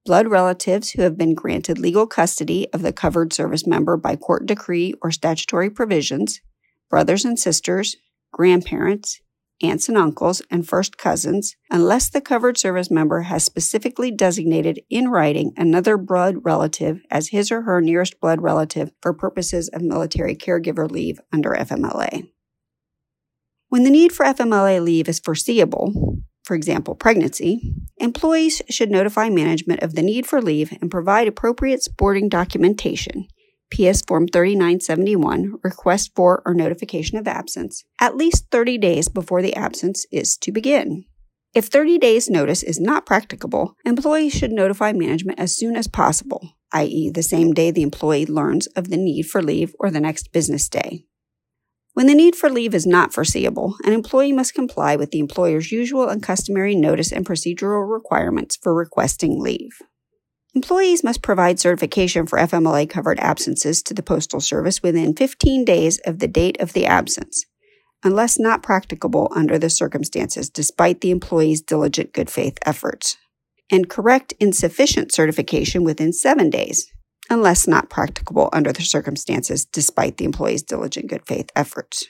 blood 0.05 0.27
relatives 0.27 0.91
who 0.91 1.01
have 1.01 1.17
been 1.17 1.33
granted 1.33 1.77
legal 1.77 2.05
custody 2.05 2.67
of 2.73 2.81
the 2.81 2.93
covered 2.93 3.31
service 3.31 3.65
member 3.65 3.95
by 3.95 4.15
court 4.15 4.45
decree 4.45 4.93
or 5.01 5.11
statutory 5.11 5.69
provisions, 5.69 6.41
brothers 6.89 7.23
and 7.23 7.39
sisters, 7.39 7.95
grandparents, 8.31 9.21
aunts 9.61 9.87
and 9.87 9.97
uncles, 9.97 10.41
and 10.51 10.67
first 10.67 10.97
cousins, 10.97 11.55
unless 11.71 12.09
the 12.09 12.19
covered 12.19 12.57
service 12.57 12.91
member 12.91 13.21
has 13.21 13.43
specifically 13.43 14.11
designated 14.11 14.81
in 14.89 15.07
writing 15.07 15.53
another 15.55 15.97
blood 15.97 16.37
relative 16.43 17.01
as 17.09 17.29
his 17.29 17.51
or 17.51 17.61
her 17.61 17.79
nearest 17.79 18.19
blood 18.19 18.41
relative 18.41 18.91
for 19.01 19.13
purposes 19.13 19.69
of 19.69 19.81
military 19.81 20.35
caregiver 20.35 20.89
leave 20.89 21.19
under 21.31 21.51
FMLA. 21.51 22.29
When 23.69 23.83
the 23.83 23.89
need 23.89 24.11
for 24.11 24.25
FMLA 24.25 24.83
leave 24.83 25.07
is 25.07 25.19
foreseeable, 25.19 26.22
for 26.43 26.55
example, 26.55 26.95
pregnancy, 26.95 27.73
employees 27.97 28.61
should 28.69 28.91
notify 28.91 29.29
management 29.29 29.81
of 29.81 29.95
the 29.95 30.01
need 30.01 30.25
for 30.25 30.41
leave 30.41 30.77
and 30.81 30.91
provide 30.91 31.27
appropriate 31.27 31.81
supporting 31.81 32.29
documentation. 32.29 33.27
PS 33.71 34.01
Form 34.01 34.27
3971, 34.27 35.55
request 35.63 36.11
for 36.15 36.43
or 36.45 36.53
notification 36.53 37.17
of 37.17 37.27
absence, 37.27 37.83
at 37.99 38.15
least 38.15 38.51
30 38.51 38.77
days 38.77 39.07
before 39.07 39.41
the 39.41 39.55
absence 39.55 40.05
is 40.11 40.37
to 40.37 40.51
begin. 40.51 41.05
If 41.55 41.67
30 41.67 41.97
days' 41.97 42.29
notice 42.29 42.61
is 42.61 42.79
not 42.79 43.05
practicable, 43.05 43.75
employees 43.85 44.33
should 44.33 44.51
notify 44.51 44.91
management 44.91 45.39
as 45.39 45.55
soon 45.55 45.75
as 45.75 45.87
possible, 45.87 46.55
i.e., 46.71 47.09
the 47.09 47.23
same 47.23 47.53
day 47.53 47.71
the 47.71 47.83
employee 47.83 48.25
learns 48.25 48.67
of 48.67 48.89
the 48.89 48.97
need 48.97 49.23
for 49.23 49.41
leave 49.41 49.75
or 49.79 49.89
the 49.89 49.99
next 49.99 50.31
business 50.31 50.67
day. 50.67 51.05
When 51.93 52.07
the 52.07 52.15
need 52.15 52.35
for 52.35 52.49
leave 52.49 52.73
is 52.73 52.87
not 52.87 53.13
foreseeable, 53.13 53.75
an 53.85 53.93
employee 53.93 54.31
must 54.31 54.55
comply 54.55 54.95
with 54.95 55.11
the 55.11 55.19
employer's 55.19 55.71
usual 55.71 56.09
and 56.09 56.23
customary 56.23 56.75
notice 56.75 57.11
and 57.11 57.23
procedural 57.23 57.87
requirements 57.87 58.57
for 58.57 58.73
requesting 58.73 59.39
leave. 59.39 59.79
Employees 60.55 61.03
must 61.03 61.21
provide 61.21 61.59
certification 61.59 62.25
for 62.25 62.39
FMLA 62.39 62.89
covered 62.89 63.19
absences 63.19 63.83
to 63.83 63.93
the 63.93 64.01
Postal 64.01 64.39
Service 64.39 64.81
within 64.81 65.15
15 65.15 65.65
days 65.65 65.99
of 65.99 66.17
the 66.17 66.27
date 66.27 66.59
of 66.59 66.73
the 66.73 66.87
absence, 66.87 67.45
unless 68.03 68.39
not 68.39 68.63
practicable 68.63 69.31
under 69.35 69.59
the 69.59 69.69
circumstances, 69.69 70.49
despite 70.49 71.01
the 71.01 71.11
employee's 71.11 71.61
diligent 71.61 72.11
good 72.11 72.29
faith 72.29 72.57
efforts, 72.65 73.17
and 73.71 73.89
correct 73.89 74.33
insufficient 74.39 75.11
certification 75.11 75.83
within 75.83 76.11
seven 76.11 76.49
days, 76.49 76.91
unless 77.29 77.67
not 77.67 77.89
practicable 77.89 78.49
under 78.53 78.71
the 78.71 78.81
circumstances 78.81 79.65
despite 79.65 80.17
the 80.17 80.25
employee's 80.25 80.63
diligent 80.63 81.07
good 81.07 81.25
faith 81.25 81.49
efforts. 81.55 82.05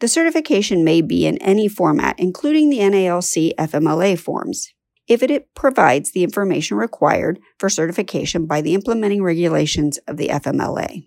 The 0.00 0.08
certification 0.08 0.84
may 0.84 1.00
be 1.00 1.26
in 1.26 1.38
any 1.38 1.68
format, 1.68 2.18
including 2.18 2.70
the 2.70 2.78
NALC 2.78 3.54
FMLA 3.56 4.18
forms, 4.18 4.68
if 5.06 5.22
it 5.22 5.54
provides 5.54 6.12
the 6.12 6.24
information 6.24 6.76
required 6.76 7.38
for 7.58 7.68
certification 7.68 8.46
by 8.46 8.60
the 8.60 8.74
implementing 8.74 9.22
regulations 9.22 9.98
of 10.08 10.16
the 10.16 10.28
FMLA. 10.28 11.06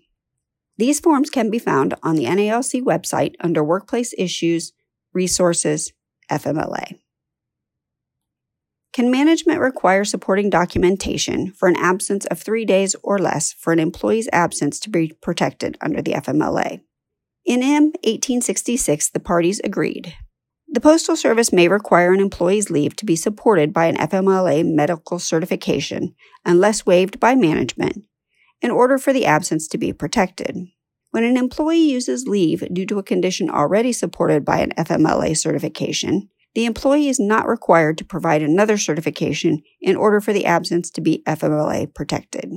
These 0.78 1.00
forms 1.00 1.30
can 1.30 1.50
be 1.50 1.58
found 1.58 1.94
on 2.02 2.16
the 2.16 2.24
NALC 2.24 2.82
website 2.82 3.34
under 3.40 3.64
Workplace 3.64 4.14
Issues, 4.16 4.72
Resources, 5.12 5.92
FMLA. 6.30 6.98
Can 8.96 9.10
management 9.10 9.60
require 9.60 10.06
supporting 10.06 10.48
documentation 10.48 11.52
for 11.52 11.68
an 11.68 11.76
absence 11.76 12.24
of 12.24 12.40
three 12.40 12.64
days 12.64 12.96
or 13.02 13.18
less 13.18 13.52
for 13.52 13.74
an 13.74 13.78
employee's 13.78 14.26
absence 14.32 14.80
to 14.80 14.88
be 14.88 15.12
protected 15.20 15.76
under 15.82 16.00
the 16.00 16.12
FMLA? 16.12 16.80
In 17.44 17.62
M 17.62 17.92
1866, 18.04 19.10
the 19.10 19.20
parties 19.20 19.60
agreed. 19.62 20.14
The 20.66 20.80
Postal 20.80 21.14
Service 21.14 21.52
may 21.52 21.68
require 21.68 22.14
an 22.14 22.20
employee's 22.20 22.70
leave 22.70 22.96
to 22.96 23.04
be 23.04 23.16
supported 23.16 23.74
by 23.74 23.84
an 23.84 23.98
FMLA 23.98 24.64
medical 24.64 25.18
certification 25.18 26.14
unless 26.46 26.86
waived 26.86 27.20
by 27.20 27.34
management 27.34 28.06
in 28.62 28.70
order 28.70 28.96
for 28.96 29.12
the 29.12 29.26
absence 29.26 29.68
to 29.68 29.76
be 29.76 29.92
protected. 29.92 30.56
When 31.10 31.22
an 31.22 31.36
employee 31.36 31.92
uses 31.92 32.26
leave 32.26 32.66
due 32.72 32.86
to 32.86 32.98
a 32.98 33.02
condition 33.02 33.50
already 33.50 33.92
supported 33.92 34.42
by 34.42 34.60
an 34.60 34.72
FMLA 34.78 35.36
certification, 35.36 36.30
the 36.56 36.64
employee 36.64 37.08
is 37.08 37.20
not 37.20 37.46
required 37.46 37.98
to 37.98 38.04
provide 38.04 38.40
another 38.40 38.78
certification 38.78 39.62
in 39.78 39.94
order 39.94 40.22
for 40.22 40.32
the 40.32 40.46
absence 40.46 40.90
to 40.90 41.02
be 41.02 41.22
FMLA 41.26 41.92
protected. 41.94 42.50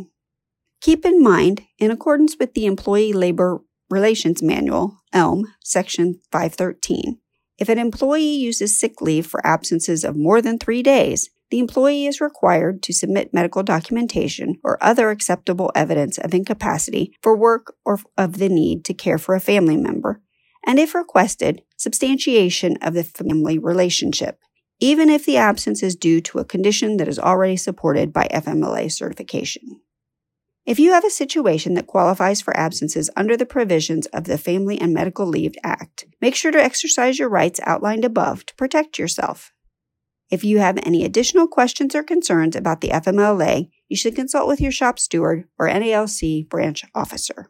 Keep 0.80 1.04
in 1.04 1.22
mind, 1.22 1.64
in 1.80 1.92
accordance 1.92 2.38
with 2.40 2.54
the 2.54 2.66
Employee 2.66 3.12
Labor 3.12 3.60
Relations 3.90 4.42
Manual, 4.42 5.02
ELM, 5.12 5.54
Section 5.66 6.22
513, 6.32 7.20
if 7.58 7.68
an 7.68 7.78
employee 7.78 8.38
uses 8.38 8.80
sick 8.80 9.02
leave 9.02 9.26
for 9.26 9.46
absences 9.46 10.06
of 10.06 10.16
more 10.16 10.42
than 10.42 10.58
three 10.58 10.82
days, 10.82 11.30
the 11.52 11.60
employee 11.60 12.06
is 12.06 12.22
required 12.22 12.82
to 12.84 12.94
submit 12.94 13.34
medical 13.34 13.64
documentation 13.64 14.62
or 14.64 14.82
other 14.82 15.10
acceptable 15.10 15.74
evidence 15.76 16.18
of 16.18 16.34
incapacity 16.34 17.14
for 17.22 17.36
work 17.36 17.76
or 17.84 18.00
of 18.18 18.38
the 18.38 18.48
need 18.48 18.86
to 18.86 18.94
care 18.94 19.18
for 19.18 19.36
a 19.36 19.42
family 19.42 19.76
member 19.76 20.22
and 20.66 20.80
if 20.80 20.96
requested, 20.96 21.64
substantiation 21.78 22.78
of 22.82 22.94
the 22.94 23.04
family 23.04 23.58
relationship, 23.58 24.40
even 24.80 25.10
if 25.10 25.26
the 25.26 25.38
absence 25.38 25.84
is 25.84 25.96
due 25.96 26.22
to 26.22 26.40
a 26.40 26.46
condition 26.46 26.98
that 26.98 27.08
is 27.08 27.20
already 27.20 27.58
supported 27.58 28.14
by 28.14 28.28
FMLA 28.32 28.92
certification. 28.92 29.82
If 30.66 30.80
you 30.80 30.92
have 30.92 31.04
a 31.04 31.10
situation 31.10 31.74
that 31.74 31.88
qualifies 31.88 32.42
for 32.42 32.56
absences 32.56 33.10
under 33.16 33.36
the 33.36 33.46
provisions 33.46 34.06
of 34.08 34.26
the 34.26 34.38
Family 34.38 34.80
and 34.80 34.94
Medical 34.94 35.26
Leave 35.26 35.56
Act, 35.64 36.06
make 36.22 36.36
sure 36.36 36.52
to 36.52 36.64
exercise 36.64 37.18
your 37.18 37.30
rights 37.30 37.60
outlined 37.64 38.06
above 38.06 38.46
to 38.46 38.56
protect 38.56 39.00
yourself. 39.00 39.52
If 40.30 40.44
you 40.44 40.60
have 40.60 40.78
any 40.84 41.04
additional 41.04 41.48
questions 41.48 41.96
or 41.96 42.04
concerns 42.04 42.56
about 42.56 42.82
the 42.82 42.90
FMLA, 42.90 43.70
you 43.88 43.98
should 43.98 44.16
consult 44.16 44.48
with 44.48 44.62
your 44.62 44.72
shop 44.72 45.00
steward 45.00 45.46
or 45.58 45.68
NALC 45.68 46.48
branch 46.48 46.84
officer. 46.94 47.50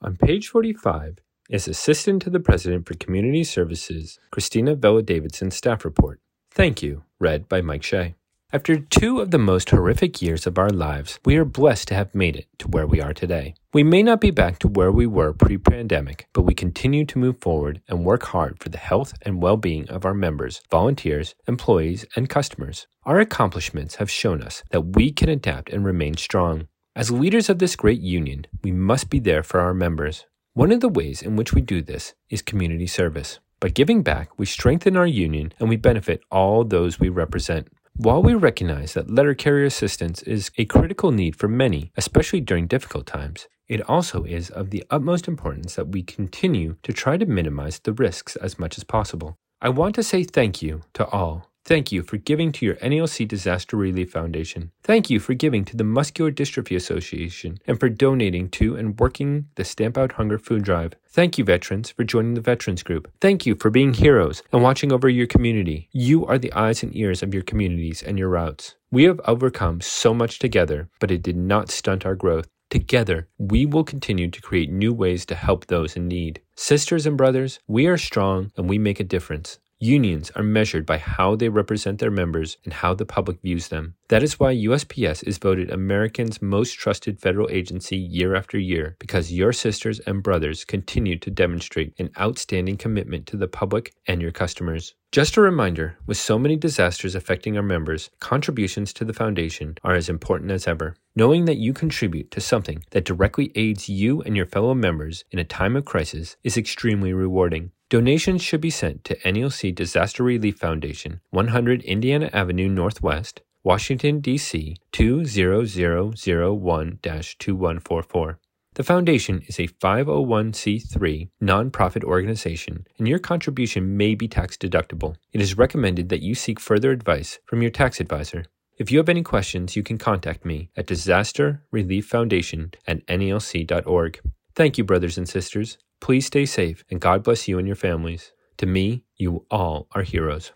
On 0.00 0.16
page 0.16 0.46
45 0.46 1.18
is 1.50 1.66
Assistant 1.66 2.22
to 2.22 2.30
the 2.30 2.38
President 2.38 2.86
for 2.86 2.94
Community 2.94 3.42
Services, 3.42 4.20
Christina 4.30 4.76
Vela 4.76 5.02
Davison's 5.02 5.56
staff 5.56 5.84
report. 5.84 6.20
Thank 6.52 6.84
you, 6.84 7.02
read 7.18 7.48
by 7.48 7.62
Mike 7.62 7.82
Shea. 7.82 8.14
After 8.52 8.78
two 8.78 9.20
of 9.20 9.32
the 9.32 9.38
most 9.38 9.70
horrific 9.70 10.22
years 10.22 10.46
of 10.46 10.56
our 10.56 10.70
lives, 10.70 11.18
we 11.24 11.36
are 11.36 11.44
blessed 11.44 11.88
to 11.88 11.94
have 11.94 12.14
made 12.14 12.36
it 12.36 12.46
to 12.60 12.68
where 12.68 12.86
we 12.86 13.00
are 13.00 13.12
today. 13.12 13.54
We 13.74 13.82
may 13.82 14.04
not 14.04 14.20
be 14.20 14.30
back 14.30 14.60
to 14.60 14.68
where 14.68 14.92
we 14.92 15.06
were 15.06 15.32
pre 15.32 15.58
pandemic, 15.58 16.28
but 16.32 16.42
we 16.42 16.54
continue 16.54 17.04
to 17.04 17.18
move 17.18 17.38
forward 17.40 17.82
and 17.88 18.04
work 18.04 18.22
hard 18.22 18.62
for 18.62 18.68
the 18.68 18.78
health 18.78 19.14
and 19.22 19.42
well 19.42 19.56
being 19.56 19.88
of 19.90 20.04
our 20.04 20.14
members, 20.14 20.62
volunteers, 20.70 21.34
employees, 21.48 22.06
and 22.14 22.28
customers. 22.28 22.86
Our 23.02 23.18
accomplishments 23.18 23.96
have 23.96 24.10
shown 24.10 24.42
us 24.42 24.62
that 24.70 24.94
we 24.96 25.10
can 25.10 25.28
adapt 25.28 25.70
and 25.70 25.84
remain 25.84 26.16
strong. 26.16 26.68
As 26.98 27.12
leaders 27.12 27.48
of 27.48 27.60
this 27.60 27.76
great 27.76 28.00
union, 28.00 28.44
we 28.64 28.72
must 28.72 29.08
be 29.08 29.20
there 29.20 29.44
for 29.44 29.60
our 29.60 29.72
members. 29.72 30.26
One 30.54 30.72
of 30.72 30.80
the 30.80 30.88
ways 30.88 31.22
in 31.22 31.36
which 31.36 31.52
we 31.52 31.60
do 31.60 31.80
this 31.80 32.14
is 32.28 32.42
community 32.42 32.88
service. 32.88 33.38
By 33.60 33.68
giving 33.68 34.02
back, 34.02 34.36
we 34.36 34.46
strengthen 34.46 34.96
our 34.96 35.06
union 35.06 35.52
and 35.60 35.68
we 35.68 35.76
benefit 35.76 36.24
all 36.32 36.64
those 36.64 36.98
we 36.98 37.08
represent. 37.08 37.68
While 37.94 38.24
we 38.24 38.34
recognize 38.34 38.94
that 38.94 39.08
letter 39.08 39.34
carrier 39.34 39.66
assistance 39.66 40.22
is 40.22 40.50
a 40.58 40.64
critical 40.64 41.12
need 41.12 41.36
for 41.36 41.46
many, 41.46 41.92
especially 41.96 42.40
during 42.40 42.66
difficult 42.66 43.06
times, 43.06 43.46
it 43.68 43.88
also 43.88 44.24
is 44.24 44.50
of 44.50 44.70
the 44.70 44.82
utmost 44.90 45.28
importance 45.28 45.76
that 45.76 45.92
we 45.92 46.02
continue 46.02 46.78
to 46.82 46.92
try 46.92 47.16
to 47.16 47.26
minimize 47.26 47.78
the 47.78 47.92
risks 47.92 48.34
as 48.34 48.58
much 48.58 48.76
as 48.76 48.82
possible. 48.82 49.36
I 49.60 49.68
want 49.68 49.94
to 49.94 50.02
say 50.02 50.24
thank 50.24 50.62
you 50.62 50.82
to 50.94 51.06
all 51.06 51.47
Thank 51.68 51.92
you 51.92 52.02
for 52.02 52.16
giving 52.16 52.50
to 52.52 52.64
your 52.64 52.76
NALC 52.76 53.28
Disaster 53.28 53.76
Relief 53.76 54.10
Foundation. 54.10 54.72
Thank 54.82 55.10
you 55.10 55.20
for 55.20 55.34
giving 55.34 55.66
to 55.66 55.76
the 55.76 55.84
Muscular 55.84 56.32
Dystrophy 56.32 56.74
Association 56.74 57.58
and 57.66 57.78
for 57.78 57.90
donating 57.90 58.48
to 58.52 58.74
and 58.74 58.98
working 58.98 59.48
the 59.56 59.66
Stamp 59.66 59.98
Out 59.98 60.12
Hunger 60.12 60.38
food 60.38 60.62
drive. 60.64 60.94
Thank 61.10 61.36
you, 61.36 61.44
veterans, 61.44 61.90
for 61.90 62.04
joining 62.04 62.32
the 62.32 62.40
Veterans 62.40 62.82
Group. 62.82 63.12
Thank 63.20 63.44
you 63.44 63.54
for 63.54 63.68
being 63.68 63.92
heroes 63.92 64.42
and 64.50 64.62
watching 64.62 64.92
over 64.92 65.10
your 65.10 65.26
community. 65.26 65.90
You 65.92 66.24
are 66.24 66.38
the 66.38 66.54
eyes 66.54 66.82
and 66.82 66.96
ears 66.96 67.22
of 67.22 67.34
your 67.34 67.42
communities 67.42 68.02
and 68.02 68.18
your 68.18 68.30
routes. 68.30 68.76
We 68.90 69.04
have 69.04 69.20
overcome 69.26 69.82
so 69.82 70.14
much 70.14 70.38
together, 70.38 70.88
but 71.00 71.10
it 71.10 71.20
did 71.20 71.36
not 71.36 71.70
stunt 71.70 72.06
our 72.06 72.14
growth. 72.14 72.48
Together, 72.70 73.28
we 73.36 73.66
will 73.66 73.84
continue 73.84 74.30
to 74.30 74.40
create 74.40 74.70
new 74.70 74.94
ways 74.94 75.26
to 75.26 75.34
help 75.34 75.66
those 75.66 75.96
in 75.96 76.08
need. 76.08 76.40
Sisters 76.56 77.04
and 77.04 77.18
brothers, 77.18 77.60
we 77.66 77.86
are 77.86 77.98
strong 77.98 78.52
and 78.56 78.70
we 78.70 78.78
make 78.78 79.00
a 79.00 79.04
difference. 79.04 79.58
Unions 79.80 80.32
are 80.34 80.42
measured 80.42 80.84
by 80.84 80.98
how 80.98 81.36
they 81.36 81.48
represent 81.48 82.00
their 82.00 82.10
members 82.10 82.56
and 82.64 82.72
how 82.72 82.94
the 82.94 83.06
public 83.06 83.40
views 83.42 83.68
them. 83.68 83.94
That 84.08 84.22
is 84.22 84.40
why 84.40 84.54
USPS 84.54 85.22
is 85.26 85.36
voted 85.36 85.70
Americans' 85.70 86.40
most 86.40 86.78
trusted 86.78 87.20
federal 87.20 87.50
agency 87.50 87.98
year 87.98 88.34
after 88.34 88.58
year, 88.58 88.96
because 88.98 89.34
your 89.34 89.52
sisters 89.52 90.00
and 90.00 90.22
brothers 90.22 90.64
continue 90.64 91.18
to 91.18 91.30
demonstrate 91.30 91.92
an 91.98 92.10
outstanding 92.18 92.78
commitment 92.78 93.26
to 93.26 93.36
the 93.36 93.48
public 93.48 93.92
and 94.06 94.22
your 94.22 94.32
customers. 94.32 94.94
Just 95.12 95.36
a 95.36 95.42
reminder 95.42 95.98
with 96.06 96.16
so 96.16 96.38
many 96.38 96.56
disasters 96.56 97.14
affecting 97.14 97.58
our 97.58 97.62
members, 97.62 98.08
contributions 98.18 98.94
to 98.94 99.04
the 99.04 99.12
foundation 99.12 99.76
are 99.84 99.94
as 99.94 100.08
important 100.08 100.52
as 100.52 100.66
ever. 100.66 100.96
Knowing 101.14 101.44
that 101.44 101.58
you 101.58 101.74
contribute 101.74 102.30
to 102.30 102.40
something 102.40 102.82
that 102.92 103.04
directly 103.04 103.52
aids 103.56 103.90
you 103.90 104.22
and 104.22 104.34
your 104.34 104.46
fellow 104.46 104.72
members 104.72 105.24
in 105.30 105.38
a 105.38 105.44
time 105.44 105.76
of 105.76 105.84
crisis 105.84 106.36
is 106.42 106.56
extremely 106.56 107.12
rewarding. 107.12 107.72
Donations 107.90 108.42
should 108.42 108.60
be 108.60 108.70
sent 108.70 109.04
to 109.04 109.16
NALC 109.16 109.74
Disaster 109.74 110.22
Relief 110.22 110.58
Foundation, 110.58 111.20
100 111.30 111.82
Indiana 111.82 112.28
Avenue 112.32 112.68
Northwest, 112.68 113.40
Washington, 113.68 114.20
D.C. 114.20 114.76
20001 114.92 116.98
2144. 117.02 118.38
The 118.72 118.82
foundation 118.82 119.42
is 119.46 119.58
a 119.58 119.68
501c3 119.68 121.28
nonprofit 121.42 122.02
organization, 122.02 122.86
and 122.96 123.06
your 123.06 123.18
contribution 123.18 123.94
may 123.94 124.14
be 124.14 124.26
tax 124.26 124.56
deductible. 124.56 125.16
It 125.34 125.42
is 125.42 125.58
recommended 125.58 126.08
that 126.08 126.22
you 126.22 126.34
seek 126.34 126.58
further 126.58 126.92
advice 126.92 127.40
from 127.44 127.60
your 127.60 127.70
tax 127.70 128.00
advisor. 128.00 128.46
If 128.78 128.90
you 128.90 128.96
have 129.00 129.10
any 129.10 129.22
questions, 129.22 129.76
you 129.76 129.82
can 129.82 129.98
contact 129.98 130.46
me 130.46 130.70
at 130.74 130.86
Disaster 130.86 131.62
Relief 131.70 132.06
Foundation 132.06 132.72
at 132.86 133.06
NALC.org. 133.06 134.20
Thank 134.54 134.78
you, 134.78 134.84
brothers 134.84 135.18
and 135.18 135.28
sisters. 135.28 135.76
Please 136.00 136.24
stay 136.24 136.46
safe, 136.46 136.84
and 136.90 137.02
God 137.02 137.22
bless 137.22 137.46
you 137.46 137.58
and 137.58 137.66
your 137.66 137.76
families. 137.76 138.32
To 138.56 138.64
me, 138.64 139.04
you 139.18 139.44
all 139.50 139.88
are 139.92 140.04
heroes. 140.04 140.52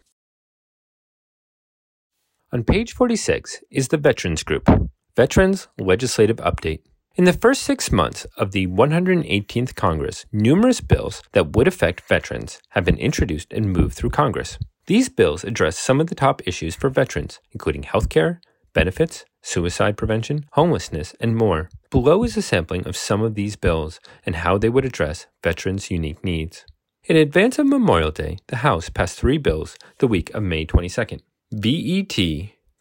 On 2.55 2.63
page 2.63 2.93
46 2.93 3.65
is 3.71 3.89
the 3.89 3.97
Veterans 3.97 4.43
Group, 4.43 4.69
Veterans 5.17 5.69
Legislative 5.79 6.37
Update. 6.37 6.81
In 7.17 7.25
the 7.25 7.33
first 7.33 7.63
six 7.63 7.91
months 7.91 8.27
of 8.37 8.53
the 8.53 8.67
118th 8.67 9.75
Congress, 9.75 10.27
numerous 10.33 10.83
bills 10.83 11.23
that 11.33 11.57
would 11.57 11.67
affect 11.67 12.07
veterans 12.07 12.61
have 12.73 12.85
been 12.85 12.99
introduced 12.99 13.55
and 13.55 13.73
moved 13.73 13.95
through 13.95 14.11
Congress. 14.11 14.59
These 14.85 15.09
bills 15.09 15.45
address 15.45 15.79
some 15.79 15.99
of 15.99 16.09
the 16.09 16.15
top 16.15 16.47
issues 16.47 16.75
for 16.75 16.91
veterans, 16.91 17.41
including 17.53 17.85
health 17.85 18.11
care, 18.11 18.43
benefits, 18.75 19.25
suicide 19.41 19.97
prevention, 19.97 20.45
homelessness, 20.53 21.15
and 21.21 21.35
more. 21.35 21.71
Below 21.89 22.23
is 22.23 22.37
a 22.37 22.43
sampling 22.43 22.87
of 22.87 22.99
some 22.99 23.23
of 23.23 23.35
these 23.35 23.57
bills 23.57 23.99
and 24.27 24.37
how 24.37 24.59
they 24.59 24.69
would 24.69 24.85
address 24.85 25.27
veterans' 25.43 25.91
unique 25.91 26.23
needs. 26.23 26.67
In 27.05 27.17
advance 27.17 27.59
of 27.59 27.67
Memorial 27.67 28.11
Day, 28.11 28.37
the 28.49 28.57
House 28.57 28.91
passed 28.91 29.19
three 29.19 29.39
bills 29.39 29.79
the 30.01 30.07
week 30.07 30.29
of 30.35 30.43
May 30.43 30.67
22nd. 30.67 31.23
VET 31.55 32.09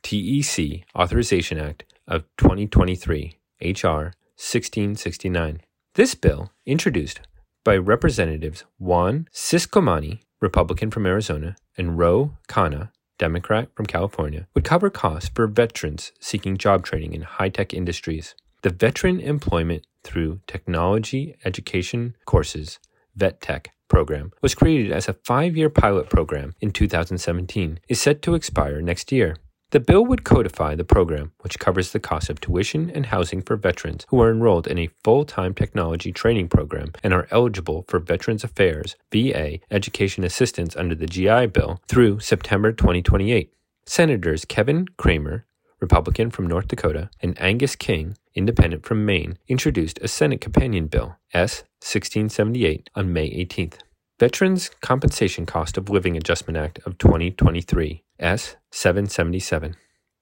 TEC 0.02 0.86
Authorization 0.96 1.60
Act 1.60 1.84
of 2.08 2.24
2023, 2.38 3.38
H.R. 3.60 4.04
1669. 4.38 5.60
This 5.96 6.16
bill, 6.16 6.54
introduced 6.66 7.20
by 7.66 7.76
Representatives 7.76 8.64
Juan 8.80 9.28
Ciscomani, 9.34 10.22
Republican 10.40 10.90
from 10.90 11.06
Arizona, 11.06 11.58
and 11.78 11.98
Ro 11.98 12.38
Khanna, 12.48 12.92
Democrat 13.18 13.68
from 13.76 13.88
California, 13.88 14.48
would 14.54 14.64
cover 14.64 14.90
costs 14.90 15.30
for 15.36 15.48
veterans 15.48 16.14
seeking 16.22 16.56
job 16.56 16.86
training 16.86 17.14
in 17.14 17.24
high 17.24 17.50
tech 17.50 17.74
industries. 17.74 18.36
The 18.62 18.70
Veteran 18.70 19.20
Employment 19.20 19.86
Through 20.04 20.40
Technology 20.48 21.36
Education 21.44 22.16
Courses, 22.24 22.80
VET 23.18 23.42
TEC, 23.42 23.72
program 23.92 24.32
was 24.42 24.56
created 24.56 24.90
as 24.94 25.10
a 25.10 25.20
five 25.26 25.58
year 25.58 25.70
pilot 25.70 26.10
program 26.10 26.56
in 26.62 26.72
2017, 26.72 27.80
is 27.90 28.02
set 28.02 28.22
to 28.22 28.36
expire 28.36 28.82
next 28.82 29.12
year. 29.12 29.36
The 29.72 29.82
bill 29.82 30.06
would 30.06 30.24
codify 30.24 30.76
the 30.76 30.84
program, 30.96 31.32
which 31.42 31.60
covers 31.60 31.92
the 31.92 32.00
cost 32.00 32.30
of 32.30 32.40
tuition 32.40 32.90
and 32.90 33.06
housing 33.06 33.42
for 33.42 33.56
veterans 33.56 34.06
who 34.10 34.22
are 34.22 34.32
enrolled 34.32 34.68
in 34.68 34.78
a 34.78 34.90
full 35.04 35.26
time 35.26 35.54
technology 35.54 36.12
training 36.12 36.48
program 36.48 36.94
and 37.04 37.14
are 37.14 37.28
eligible 37.32 37.84
for 37.90 38.00
Veterans 38.00 38.44
Affairs 38.46 38.96
VA 39.12 39.60
education 39.70 40.24
assistance 40.24 40.76
under 40.76 40.96
the 40.96 41.06
GI 41.06 41.48
Bill 41.48 41.82
through 41.88 42.20
September 42.20 42.72
2028. 42.72 43.54
Senators 43.86 44.46
Kevin 44.46 44.88
Cramer, 44.98 45.46
Republican 45.82 46.30
from 46.30 46.48
North 46.48 46.68
Dakota, 46.68 47.10
and 47.22 47.40
Angus 47.42 47.76
King, 47.76 48.16
Independent 48.36 48.86
from 48.86 49.06
Maine, 49.06 49.38
introduced 49.48 50.00
a 50.00 50.08
Senate 50.08 50.40
companion 50.40 50.88
bill, 50.88 51.18
S 51.34 51.64
1678, 51.82 52.90
on 52.96 53.12
May 53.12 53.30
18th. 53.30 53.80
Veterans 54.20 54.70
Compensation 54.82 55.48
Cost 55.48 55.78
of 55.78 55.90
Living 55.90 56.16
Adjustment 56.16 56.56
Act 56.56 56.80
of 56.86 57.00
2023, 57.00 58.04
S 58.20 58.56
777. 58.72 59.76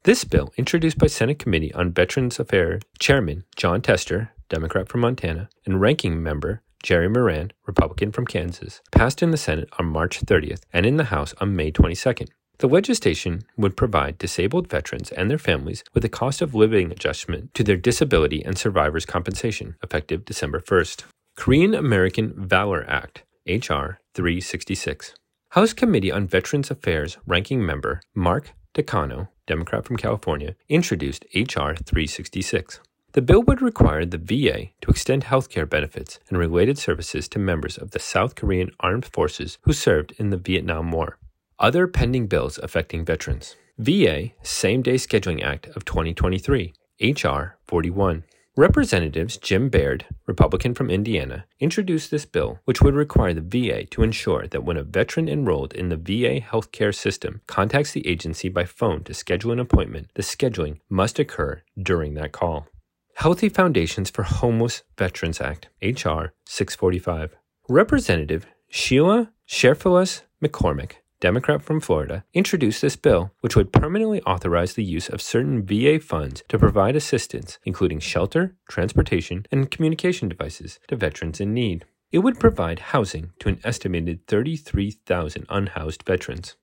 This 0.03 0.23
bill, 0.23 0.53
introduced 0.55 0.97
by 0.97 1.07
Senate 1.07 1.37
Committee 1.37 1.73
on 1.73 1.91
Veterans 1.91 2.39
Affairs 2.39 2.81
Chairman 2.97 3.43
Jon 3.57 3.81
Tester, 3.81 4.31
Democrat 4.47 4.87
from 4.87 5.01
Montana, 5.01 5.49
and 5.65 5.81
Ranking 5.81 6.23
Member 6.23 6.61
Jerry 6.81 7.09
Moran, 7.09 7.51
Republican 7.67 8.13
from 8.13 8.25
Kansas, 8.25 8.81
passed 8.91 9.21
in 9.21 9.31
the 9.31 9.37
Senate 9.37 9.69
on 9.77 9.87
March 9.87 10.21
30th 10.21 10.61
and 10.71 10.85
in 10.85 10.95
the 10.95 11.05
House 11.05 11.33
on 11.41 11.55
May 11.55 11.71
22nd. 11.71 12.29
The 12.59 12.67
legislation 12.67 13.43
would 13.55 13.77
provide 13.77 14.17
disabled 14.17 14.67
veterans 14.67 15.13
and 15.13 15.31
their 15.31 15.37
families 15.37 15.81
with 15.93 16.03
a 16.03 16.09
cost 16.09 16.41
of 16.41 16.53
living 16.53 16.91
adjustment 16.91 17.53
to 17.53 17.63
their 17.63 17.77
disability 17.77 18.43
and 18.43 18.57
survivors' 18.57 19.05
compensation, 19.05 19.77
effective 19.81 20.25
December 20.25 20.59
1st. 20.59 21.05
Korean 21.37 21.73
American 21.73 22.33
Valor 22.35 22.85
Act, 22.89 23.23
H.R. 23.45 24.01
366. 24.13 25.13
House 25.51 25.71
Committee 25.71 26.11
on 26.11 26.27
Veterans 26.27 26.69
Affairs 26.69 27.17
ranking 27.25 27.65
member 27.65 28.01
Mark 28.13 28.51
Takano, 28.73 29.29
Democrat 29.47 29.85
from 29.85 29.95
California, 29.95 30.57
introduced 30.67 31.23
H.R. 31.33 31.77
366. 31.77 32.81
The 33.13 33.21
bill 33.21 33.41
would 33.43 33.61
require 33.61 34.05
the 34.05 34.17
VA 34.17 34.71
to 34.81 34.91
extend 34.91 35.23
health 35.23 35.49
care 35.49 35.65
benefits 35.65 36.19
and 36.27 36.37
related 36.37 36.77
services 36.77 37.29
to 37.29 37.39
members 37.39 37.77
of 37.77 37.91
the 37.91 37.99
South 37.99 38.35
Korean 38.35 38.71
armed 38.81 39.05
forces 39.05 39.57
who 39.61 39.71
served 39.71 40.13
in 40.17 40.29
the 40.29 40.37
Vietnam 40.37 40.91
War. 40.91 41.17
Other 41.61 41.87
pending 41.87 42.27
bills 42.27 42.57
affecting 42.63 43.03
veterans 43.03 43.57
VA 43.77 44.31
Same 44.41 44.81
Day 44.81 44.95
Scheduling 44.95 45.43
Act 45.43 45.67
of 45.75 45.83
2023, 45.83 46.73
H.R. 47.01 47.57
41. 47.67 48.23
Representatives 48.55 49.35
Jim 49.35 49.67
Baird, 49.67 50.05
Republican 50.25 50.73
from 50.73 50.89
Indiana, 50.89 51.45
introduced 51.59 52.11
this 52.11 52.25
bill, 52.25 52.59
which 52.63 52.81
would 52.81 52.95
require 52.95 53.33
the 53.33 53.41
VA 53.41 53.83
to 53.87 54.03
ensure 54.03 54.47
that 54.47 54.63
when 54.63 54.77
a 54.77 54.83
veteran 54.83 55.27
enrolled 55.27 55.73
in 55.73 55.89
the 55.89 55.97
VA 55.97 56.39
healthcare 56.39 56.95
system 56.95 57.41
contacts 57.45 57.91
the 57.91 58.07
agency 58.07 58.47
by 58.47 58.63
phone 58.63 59.03
to 59.03 59.13
schedule 59.13 59.51
an 59.51 59.59
appointment, 59.59 60.07
the 60.15 60.21
scheduling 60.21 60.79
must 60.87 61.19
occur 61.19 61.61
during 61.81 62.13
that 62.13 62.31
call. 62.31 62.67
Healthy 63.15 63.49
Foundations 63.49 64.09
for 64.09 64.23
Homeless 64.23 64.83
Veterans 64.97 65.41
Act, 65.41 65.67
H.R. 65.81 66.31
645. 66.45 67.35
Representative 67.67 68.47
Sheila 68.69 69.33
Cherfilus 69.45 70.21
McCormick 70.41 70.93
Democrat 71.19 71.61
from 71.61 71.81
Florida, 71.81 72.23
introduced 72.33 72.81
this 72.81 72.95
bill, 72.95 73.31
which 73.41 73.55
would 73.55 73.73
permanently 73.73 74.21
authorize 74.21 74.73
the 74.73 74.83
use 74.83 75.09
of 75.09 75.21
certain 75.21 75.65
VA 75.65 75.99
funds 75.99 76.43
to 76.47 76.57
provide 76.57 76.95
assistance, 76.95 77.59
including 77.65 77.99
shelter, 77.99 78.55
transportation, 78.69 79.45
and 79.51 79.69
communication 79.69 80.29
devices, 80.29 80.79
to 80.87 80.95
veterans 80.95 81.41
in 81.41 81.53
need. 81.53 81.85
It 82.11 82.19
would 82.19 82.39
provide 82.39 82.79
housing 82.79 83.33
to 83.39 83.49
an 83.49 83.59
estimated 83.63 84.25
33,000 84.27 85.45
unhoused 85.49 86.03
veterans. 86.03 86.55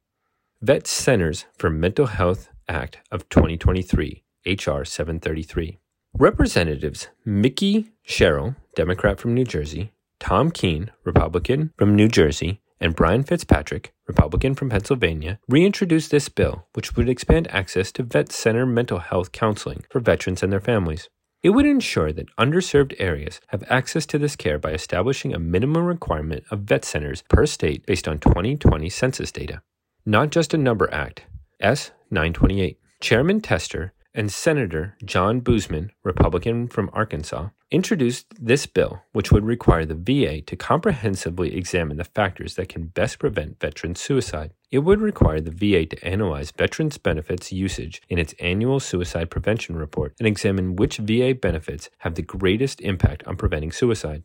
Vet 0.62 0.86
Centers 0.86 1.44
for 1.58 1.68
Mental 1.68 2.06
Health 2.06 2.48
Act 2.66 2.98
of 3.12 3.28
2023, 3.28 4.24
H.R. 4.46 4.84
733. 4.84 5.78
Representatives 6.14 7.08
Mikie 7.26 7.90
Sherrill, 8.02 8.56
Democrat 8.74 9.20
from 9.20 9.34
New 9.34 9.44
Jersey, 9.44 9.92
Tom 10.18 10.50
Kean, 10.50 10.90
Republican 11.04 11.72
from 11.76 11.94
New 11.94 12.08
Jersey, 12.08 12.62
and 12.80 12.94
Brian 12.94 13.22
Fitzpatrick, 13.22 13.92
Republican 14.06 14.54
from 14.54 14.70
Pennsylvania, 14.70 15.38
reintroduced 15.48 16.10
this 16.10 16.28
bill, 16.28 16.66
which 16.74 16.94
would 16.96 17.08
expand 17.08 17.48
access 17.50 17.90
to 17.92 18.02
vet 18.02 18.32
center 18.32 18.66
mental 18.66 18.98
health 18.98 19.32
counseling 19.32 19.84
for 19.90 20.00
veterans 20.00 20.42
and 20.42 20.52
their 20.52 20.60
families. 20.60 21.08
It 21.42 21.50
would 21.50 21.66
ensure 21.66 22.12
that 22.12 22.34
underserved 22.36 22.94
areas 22.98 23.40
have 23.48 23.62
access 23.70 24.06
to 24.06 24.18
this 24.18 24.36
care 24.36 24.58
by 24.58 24.72
establishing 24.72 25.32
a 25.32 25.38
minimum 25.38 25.84
requirement 25.84 26.44
of 26.50 26.60
vet 26.60 26.84
centers 26.84 27.22
per 27.28 27.46
state 27.46 27.86
based 27.86 28.08
on 28.08 28.18
2020 28.18 28.88
census 28.90 29.30
data. 29.30 29.62
Not 30.04 30.30
just 30.30 30.54
a 30.54 30.58
number 30.58 30.92
act, 30.92 31.24
S 31.60 31.92
928. 32.10 32.78
Chairman 33.00 33.40
Tester 33.40 33.92
and 34.16 34.32
Senator 34.32 34.96
John 35.04 35.42
Boozman, 35.42 35.90
Republican 36.02 36.66
from 36.68 36.88
Arkansas, 36.94 37.50
introduced 37.70 38.26
this 38.40 38.64
bill, 38.64 39.02
which 39.12 39.30
would 39.30 39.44
require 39.44 39.84
the 39.84 39.94
VA 39.94 40.40
to 40.40 40.56
comprehensively 40.56 41.54
examine 41.54 41.98
the 41.98 42.04
factors 42.04 42.54
that 42.54 42.70
can 42.70 42.86
best 42.86 43.18
prevent 43.18 43.60
veteran 43.60 43.94
suicide. 43.94 44.54
It 44.70 44.78
would 44.80 45.02
require 45.02 45.40
the 45.40 45.50
VA 45.50 45.84
to 45.86 46.04
analyze 46.04 46.50
veterans' 46.50 46.96
benefits 46.96 47.52
usage 47.52 48.00
in 48.08 48.18
its 48.18 48.34
annual 48.40 48.80
suicide 48.80 49.30
prevention 49.30 49.76
report 49.76 50.14
and 50.18 50.26
examine 50.26 50.76
which 50.76 50.96
VA 50.96 51.34
benefits 51.34 51.90
have 51.98 52.14
the 52.14 52.22
greatest 52.22 52.80
impact 52.80 53.22
on 53.26 53.36
preventing 53.36 53.70
suicide. 53.70 54.24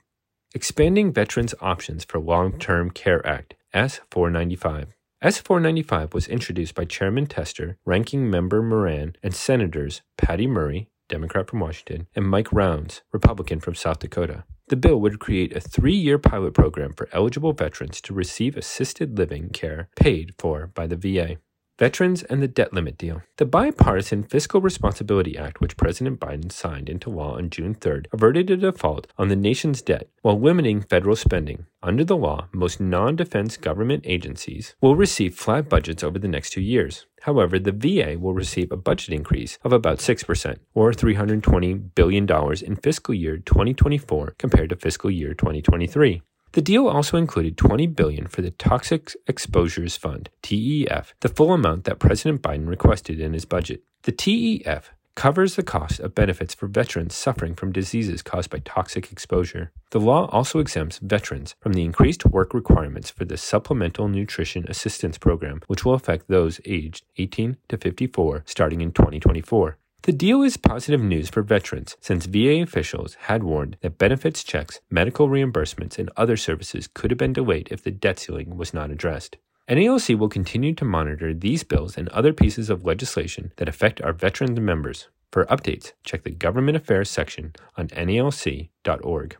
Expanding 0.56 1.12
Veterans 1.12 1.54
Options 1.60 2.06
for 2.06 2.20
Long 2.20 2.58
Term 2.58 2.92
Care 2.92 3.26
Act, 3.28 3.56
S 3.74 4.00
495. 4.10 4.96
S 5.24 5.38
495 5.38 6.16
was 6.16 6.28
introduced 6.28 6.74
by 6.74 6.84
Chairman 6.84 7.28
Tester, 7.28 7.78
Ranking 7.86 8.28
Member 8.28 8.64
Moran, 8.64 9.16
and 9.22 9.36
Senators 9.36 10.02
Patty 10.18 10.48
Murray, 10.48 10.90
Democrat 11.10 11.48
from 11.48 11.60
Washington, 11.60 12.08
and 12.16 12.28
Mike 12.28 12.52
Rounds, 12.52 13.04
Republican 13.14 13.60
from 13.60 13.76
South 13.76 14.00
Dakota. 14.00 14.46
The 14.70 14.78
bill 14.78 15.00
would 15.00 15.20
create 15.20 15.56
a 15.56 15.60
three 15.60 15.94
year 15.94 16.18
pilot 16.18 16.56
program 16.56 16.94
for 16.94 17.08
eligible 17.12 17.54
veterans 17.54 18.02
to 18.02 18.16
receive 18.16 18.58
assisted 18.58 19.16
living 19.16 19.50
care 19.50 19.90
paid 19.96 20.34
for 20.40 20.66
by 20.74 20.88
the 20.88 20.96
VA. 20.96 21.38
Veterans 21.82 22.22
and 22.22 22.44
the 22.44 22.48
Debt 22.48 22.72
Limit 22.74 22.96
Deal. 22.96 23.24
The 23.38 23.46
Bipartisan 23.48 24.22
Fiscal 24.22 24.62
Responsibility 24.62 25.36
Act, 25.36 25.62
which 25.62 25.78
President 25.78 26.20
Biden 26.20 26.52
signed 26.52 26.90
into 26.90 27.10
law 27.10 27.38
on 27.38 27.50
June 27.50 27.74
3rd, 27.74 28.06
averted 28.14 28.52
a 28.52 28.58
default 28.58 29.08
on 29.18 29.30
the 29.30 29.36
nation's 29.36 29.82
debt 29.82 30.08
while 30.22 30.40
limiting 30.40 30.84
federal 30.84 31.16
spending. 31.16 31.66
Under 31.82 32.04
the 32.04 32.16
law, 32.16 32.50
most 32.54 32.80
non 32.80 33.16
defense 33.16 33.58
government 33.58 34.04
agencies 34.06 34.76
will 34.80 34.96
receive 34.96 35.34
flat 35.34 35.70
budgets 35.70 36.04
over 36.04 36.20
the 36.20 36.28
next 36.28 36.52
two 36.52 36.62
years. 36.62 37.08
However, 37.22 37.58
the 37.58 37.72
VA 37.72 38.16
will 38.20 38.36
receive 38.36 38.72
a 38.72 38.78
budget 38.78 39.12
increase 39.12 39.58
of 39.64 39.74
about 39.74 39.98
6%, 39.98 40.58
or 40.76 40.92
$320 40.92 41.96
billion 41.96 42.28
in 42.64 42.76
fiscal 42.76 43.16
year 43.16 43.38
2024 43.38 44.36
compared 44.38 44.70
to 44.70 44.76
fiscal 44.76 45.10
year 45.10 45.34
2023. 45.34 46.22
The 46.54 46.62
deal 46.62 46.88
also 46.88 47.18
included 47.18 47.58
20 47.58 47.88
billion 47.88 48.28
for 48.28 48.42
the 48.42 48.52
Toxic 48.52 49.14
Exposures 49.26 49.96
Fund, 49.96 50.30
TEF, 50.44 51.14
the 51.22 51.30
full 51.30 51.54
amount 51.54 51.86
that 51.86 52.00
President 52.00 52.42
Biden 52.42 52.68
requested 52.68 53.22
in 53.22 53.32
his 53.34 53.46
budget. 53.46 53.84
The 54.04 54.12
TEF 54.12 54.90
covers 55.16 55.56
the 55.56 55.64
cost 55.64 56.00
of 56.00 56.16
benefits 56.16 56.54
for 56.54 56.68
veterans 56.68 57.16
suffering 57.16 57.54
from 57.54 57.72
diseases 57.72 58.22
caused 58.22 58.50
by 58.50 58.60
toxic 58.60 59.12
exposure. 59.12 59.72
The 59.92 60.00
law 60.00 60.28
also 60.32 60.60
exempts 60.60 61.00
veterans 61.00 61.56
from 61.60 61.74
the 61.74 61.84
increased 61.84 62.26
work 62.26 62.54
requirements 62.54 63.10
for 63.10 63.26
the 63.26 63.38
Supplemental 63.38 64.08
Nutrition 64.08 64.66
Assistance 64.68 65.18
Program, 65.18 65.62
which 65.68 65.86
will 65.86 65.94
affect 65.94 66.28
those 66.28 66.60
aged 66.66 67.06
18 67.18 67.58
to 67.70 67.78
54 67.78 68.44
starting 68.46 68.82
in 68.82 68.92
2024. 68.92 69.78
The 70.04 70.12
deal 70.12 70.42
is 70.42 70.58
positive 70.58 71.04
news 71.04 71.30
for 71.30 71.44
veterans 71.44 71.96
since 72.02 72.26
VA 72.26 72.60
officials 72.64 73.14
had 73.30 73.44
warned 73.44 73.78
that 73.82 74.00
benefits 74.00 74.44
checks, 74.44 74.80
medical 74.90 75.30
reimbursements, 75.30 76.00
and 76.00 76.10
other 76.18 76.38
services 76.38 76.88
could 76.88 77.12
have 77.12 77.20
been 77.20 77.34
delayed 77.34 77.68
if 77.70 77.84
the 77.84 77.92
debt 77.92 78.18
ceiling 78.18 78.58
was 78.58 78.74
not 78.74 78.90
addressed. 78.90 79.38
NALC 79.70 80.18
will 80.18 80.28
continue 80.28 80.74
to 80.74 80.86
monitor 80.86 81.36
these 81.36 81.64
bills 81.64 82.00
and 82.00 82.10
other 82.10 82.34
pieces 82.34 82.72
of 82.72 82.84
legislation 82.84 83.52
that 83.58 83.70
affect 83.70 84.02
our 84.02 84.12
veterans 84.12 84.60
members. 84.60 85.08
For 85.32 85.46
updates, 85.46 85.92
check 86.04 86.24
the 86.24 86.32
Government 86.32 86.78
Affairs 86.78 87.10
section 87.10 87.54
on 87.78 87.90
NALC.org. 87.90 89.38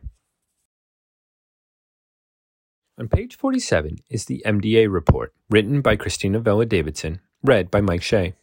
On 2.98 3.08
page 3.08 3.36
47 3.36 3.96
is 4.08 4.26
the 4.26 4.42
MDA 4.46 4.90
report, 4.90 5.34
written 5.50 5.80
by 5.80 5.96
Christina 5.96 6.38
Vela 6.38 6.66
Davison, 6.66 7.20
read 7.42 7.68
by 7.68 7.80
Mike 7.80 8.02
Shea. 8.02 8.34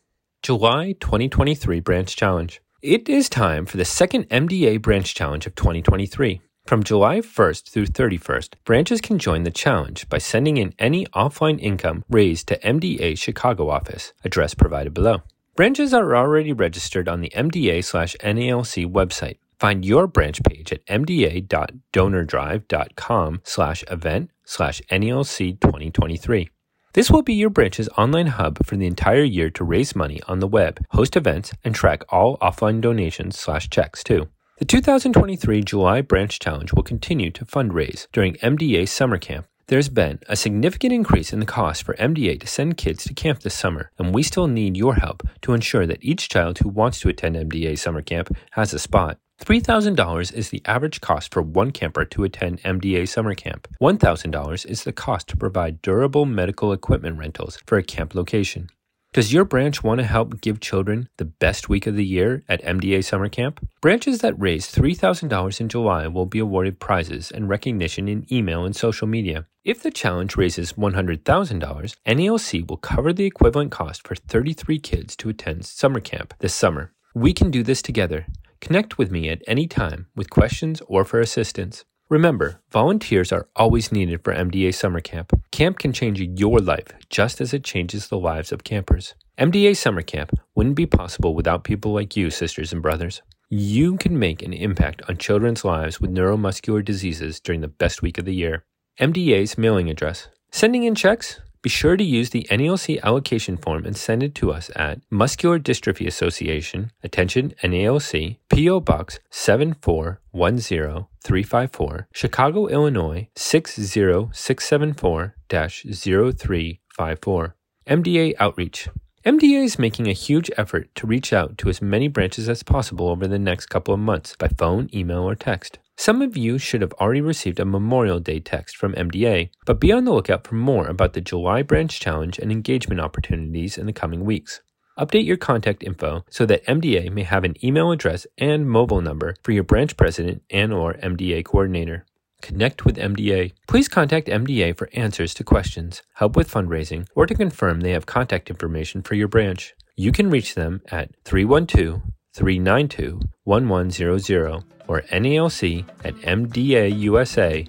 July 0.42 0.93
2023 1.01 1.82
Branch 1.82 2.16
Challenge. 2.16 2.61
It 2.82 3.09
is 3.09 3.27
time 3.27 3.66
for 3.66 3.76
the 3.76 3.84
second 3.84 4.30
MDA 4.30 4.82
Branch 4.82 5.14
Challenge 5.14 5.45
of 5.45 5.53
2023. 5.56 6.40
From 6.66 6.82
July 6.82 7.19
1st 7.19 7.69
through 7.69 7.88
31st, 7.88 8.53
branches 8.64 9.01
can 9.01 9.19
join 9.19 9.43
the 9.43 9.51
challenge 9.51 10.08
by 10.08 10.18
sending 10.18 10.56
in 10.56 10.74
any 10.80 11.06
offline 11.08 11.59
income 11.59 12.06
raised 12.09 12.48
to 12.48 12.58
MDA 12.59 13.18
Chicago 13.18 13.69
office, 13.69 14.14
address 14.24 14.53
provided 14.53 14.93
below. 14.93 15.24
Branches 15.58 15.93
are 15.93 16.16
already 16.16 16.53
registered 16.53 17.09
on 17.09 17.19
the 17.19 17.34
MDA 17.35 17.84
slash 17.84 18.16
NALC 18.22 18.90
website. 18.90 19.40
Find 19.59 19.84
your 19.84 20.08
branch 20.08 20.42
page 20.43 20.72
at 20.72 20.85
mda.donordrive.com 20.85 23.42
slash 23.43 23.84
event 23.92 24.32
slash 24.45 24.82
NALC 24.90 25.59
2023. 25.59 26.50
This 26.93 27.11
will 27.11 27.22
be 27.22 27.35
your 27.35 27.51
branch's 27.51 27.88
online 27.98 28.27
hub 28.27 28.66
for 28.66 28.76
the 28.76 28.88
entire 28.88 29.24
year 29.24 29.51
to 29.51 29.64
raise 29.64 29.95
money 29.95 30.19
on 30.27 30.40
the 30.40 30.48
web, 30.48 30.84
host 30.90 31.16
events, 31.16 31.53
and 31.64 31.76
track 31.76 32.03
all 32.09 32.38
offline 32.40 32.82
donations 32.82 33.38
slash 33.38 33.69
checks 33.69 34.03
too. 34.03 34.27
The 34.58 34.66
2023 34.66 35.61
July 35.61 36.01
Branch 36.01 36.40
Challenge 36.40 36.74
will 36.74 36.82
continue 36.82 37.30
to 37.32 37.45
fundraise 37.45 38.08
during 38.11 38.35
MDA 38.38 38.90
Summer 38.90 39.19
Camp. 39.19 39.45
There's 39.68 39.88
been 39.88 40.19
a 40.27 40.35
significant 40.35 40.92
increase 40.92 41.32
in 41.32 41.40
the 41.40 41.45
cost 41.45 41.84
for 41.84 41.93
MDA 41.98 42.40
to 42.40 42.48
send 42.48 42.77
kids 42.77 43.03
to 43.03 43.14
camp 43.14 43.42
this 43.42 43.53
summer, 43.53 43.92
and 44.00 44.11
we 44.11 44.24
still 44.24 44.48
need 44.48 44.76
your 44.76 44.95
help 44.95 45.22
to 45.43 45.53
ensure 45.53 45.85
that 45.85 46.03
each 46.03 46.27
child 46.27 46.58
who 46.58 46.69
wants 46.69 47.00
to 47.01 47.09
attend 47.09 47.35
MDA 47.35 47.77
Summer 47.77 48.01
Camp 48.01 48.35
has 48.53 48.74
a 48.74 48.80
spot. 48.80 49.19
$3,000 49.40 50.34
is 50.34 50.50
the 50.50 50.61
average 50.66 51.01
cost 51.01 51.34
for 51.34 51.42
one 51.42 51.72
camper 51.72 52.06
to 52.06 52.24
attend 52.24 52.61
MDA 52.64 53.08
Summer 53.08 53.34
Camp. 53.35 53.68
$1,000 53.82 54.66
is 54.66 54.84
the 54.84 54.92
cost 54.92 55.27
to 55.30 55.38
provide 55.38 55.82
durable 55.82 56.26
medical 56.26 56.74
equipment 56.74 57.18
rentals 57.18 57.58
for 57.66 57.77
a 57.77 57.84
camp 57.84 58.14
location. 58.14 58.69
Does 59.11 59.34
your 59.34 59.43
branch 59.43 59.84
want 59.84 60.00
to 60.00 60.06
help 60.06 60.40
give 60.40 60.59
children 60.59 61.09
the 61.18 61.26
best 61.26 61.68
week 61.68 61.88
of 61.88 61.95
the 61.95 62.06
year 62.06 62.43
at 62.48 62.64
MDA 62.64 63.03
Summer 63.03 63.27
Camp? 63.27 63.59
Branches 63.82 64.19
that 64.19 64.40
raise 64.40 64.72
$3,000 64.72 65.59
in 65.59 65.68
July 65.68 66.06
will 66.06 66.27
be 66.27 66.38
awarded 66.38 66.80
prizes 66.80 67.32
and 67.32 67.50
recognition 67.50 68.08
in 68.08 68.32
email 68.32 68.66
and 68.66 68.76
social 68.76 69.08
media. 69.08 69.48
If 69.64 69.82
the 69.82 69.90
challenge 69.90 70.38
raises 70.38 70.74
$100,000, 70.74 71.95
NALC 72.06 72.69
will 72.69 72.77
cover 72.77 73.11
the 73.11 73.26
equivalent 73.26 73.72
cost 73.72 74.08
for 74.08 74.14
33 74.14 74.77
kids 74.80 75.16
to 75.16 75.30
attend 75.30 75.66
summer 75.66 76.00
camp 76.00 76.35
this 76.38 76.53
summer. 76.53 76.93
We 77.16 77.34
can 77.34 77.50
do 77.50 77.64
this 77.64 77.82
together. 77.82 78.27
Connect 78.61 78.97
with 78.97 79.11
me 79.11 79.29
at 79.29 79.41
any 79.47 79.67
time 79.67 80.07
with 80.15 80.29
questions 80.29 80.81
or 80.88 81.05
for 81.05 81.19
assistance. 81.19 81.85
Remember, 82.09 82.61
volunteers 82.71 83.31
are 83.31 83.47
always 83.55 83.91
needed 83.91 84.23
for 84.23 84.33
MDA 84.33 84.73
Summer 84.73 84.99
Camp. 84.99 85.31
Camp 85.51 85.77
can 85.77 85.93
change 85.93 86.19
your 86.19 86.59
life 86.59 86.88
just 87.09 87.39
as 87.39 87.53
it 87.53 87.63
changes 87.63 88.07
the 88.07 88.17
lives 88.17 88.51
of 88.51 88.63
campers. 88.63 89.13
MDA 89.38 89.77
Summer 89.77 90.01
Camp 90.01 90.31
wouldn't 90.55 90.75
be 90.75 90.88
possible 90.88 91.35
without 91.35 91.63
people 91.63 91.93
like 91.93 92.17
you, 92.17 92.29
sisters 92.31 92.73
and 92.73 92.81
brothers. 92.81 93.21
You 93.49 93.95
can 93.97 94.17
make 94.17 94.41
an 94.41 94.53
impact 94.53 95.01
on 95.07 95.17
children's 95.17 95.63
lives 95.63 96.01
with 96.01 96.11
neuromuscular 96.13 96.83
diseases 96.83 97.39
during 97.39 97.61
the 97.61 97.67
best 97.67 98.01
week 98.01 98.17
of 98.17 98.25
the 98.25 98.35
year. 98.35 98.65
MDA's 98.99 99.57
mailing 99.57 99.89
address. 99.89 100.29
Sending 100.51 100.83
in 100.83 100.95
checks? 100.95 101.39
Be 101.61 101.69
sure 101.69 101.97
to 101.97 102.03
use 102.03 102.29
the 102.29 102.47
NALC 102.49 103.01
allocation 103.01 103.57
form 103.57 103.85
and 103.85 103.97
send 103.97 104.23
it 104.23 104.33
to 104.35 104.49
us 104.49 104.71
at 104.77 105.01
Muscular 105.09 105.59
Dystrophy 105.59 106.07
Association, 106.07 106.93
attention 107.03 107.53
NALC, 107.61 108.38
P.O. 108.49 108.79
Box 108.79 109.19
7410354, 109.29 112.05
Chicago, 112.13 112.67
Illinois 112.67 113.27
60674 113.35 115.35
0354. 115.49 117.55
MDA 117.88 118.35
Outreach. 118.39 118.88
MDA 119.25 119.65
is 119.65 119.77
making 119.77 120.07
a 120.07 120.13
huge 120.13 120.49
effort 120.55 120.88
to 120.95 121.05
reach 121.05 121.33
out 121.33 121.57
to 121.57 121.67
as 121.67 121.81
many 121.81 122.07
branches 122.07 122.47
as 122.47 122.63
possible 122.63 123.09
over 123.09 123.27
the 123.27 123.38
next 123.38 123.65
couple 123.65 123.93
of 123.93 123.99
months 123.99 124.33
by 124.38 124.47
phone, 124.47 124.89
email, 124.93 125.23
or 125.23 125.35
text. 125.35 125.79
Some 125.99 126.21
of 126.21 126.37
you 126.37 126.57
should 126.57 126.79
have 126.79 126.93
already 126.93 127.19
received 127.19 127.59
a 127.59 127.65
Memorial 127.65 128.21
Day 128.21 128.39
text 128.39 128.77
from 128.77 128.93
MDA, 128.93 129.49
but 129.65 129.81
be 129.81 129.91
on 129.91 130.05
the 130.05 130.13
lookout 130.13 130.47
for 130.47 130.55
more 130.55 130.87
about 130.87 131.11
the 131.11 131.19
July 131.19 131.61
Branch 131.61 131.99
Challenge 131.99 132.39
and 132.39 132.53
engagement 132.53 133.01
opportunities 133.01 133.77
in 133.77 133.85
the 133.85 133.91
coming 133.91 134.23
weeks. 134.23 134.61
Update 134.97 135.25
your 135.25 135.35
contact 135.35 135.83
info 135.83 136.23
so 136.29 136.45
that 136.45 136.65
MDA 136.67 137.11
may 137.11 137.23
have 137.23 137.43
an 137.43 137.53
email 137.61 137.91
address 137.91 138.25
and 138.37 138.69
mobile 138.69 139.01
number 139.01 139.35
for 139.43 139.51
your 139.51 139.65
branch 139.65 139.97
president 139.97 140.41
and 140.49 140.71
or 140.71 140.93
MDA 140.93 141.43
coordinator. 141.43 142.05
Connect 142.41 142.85
with 142.85 142.95
MDA. 142.95 143.51
Please 143.67 143.89
contact 143.89 144.29
MDA 144.29 144.77
for 144.77 144.89
answers 144.93 145.33
to 145.33 145.43
questions, 145.43 146.01
help 146.13 146.37
with 146.37 146.49
fundraising, 146.49 147.07
or 147.13 147.25
to 147.25 147.35
confirm 147.35 147.81
they 147.81 147.91
have 147.91 148.05
contact 148.05 148.49
information 148.49 149.01
for 149.01 149.15
your 149.15 149.27
branch. 149.27 149.75
You 149.97 150.13
can 150.13 150.29
reach 150.29 150.55
them 150.55 150.81
at 150.89 151.11
312 151.25 152.01
392 152.33 153.19
1100 153.43 154.64
or 154.88 155.01
NALC 155.11 155.85
at 156.03 156.16
mdausa.org. 156.16 157.67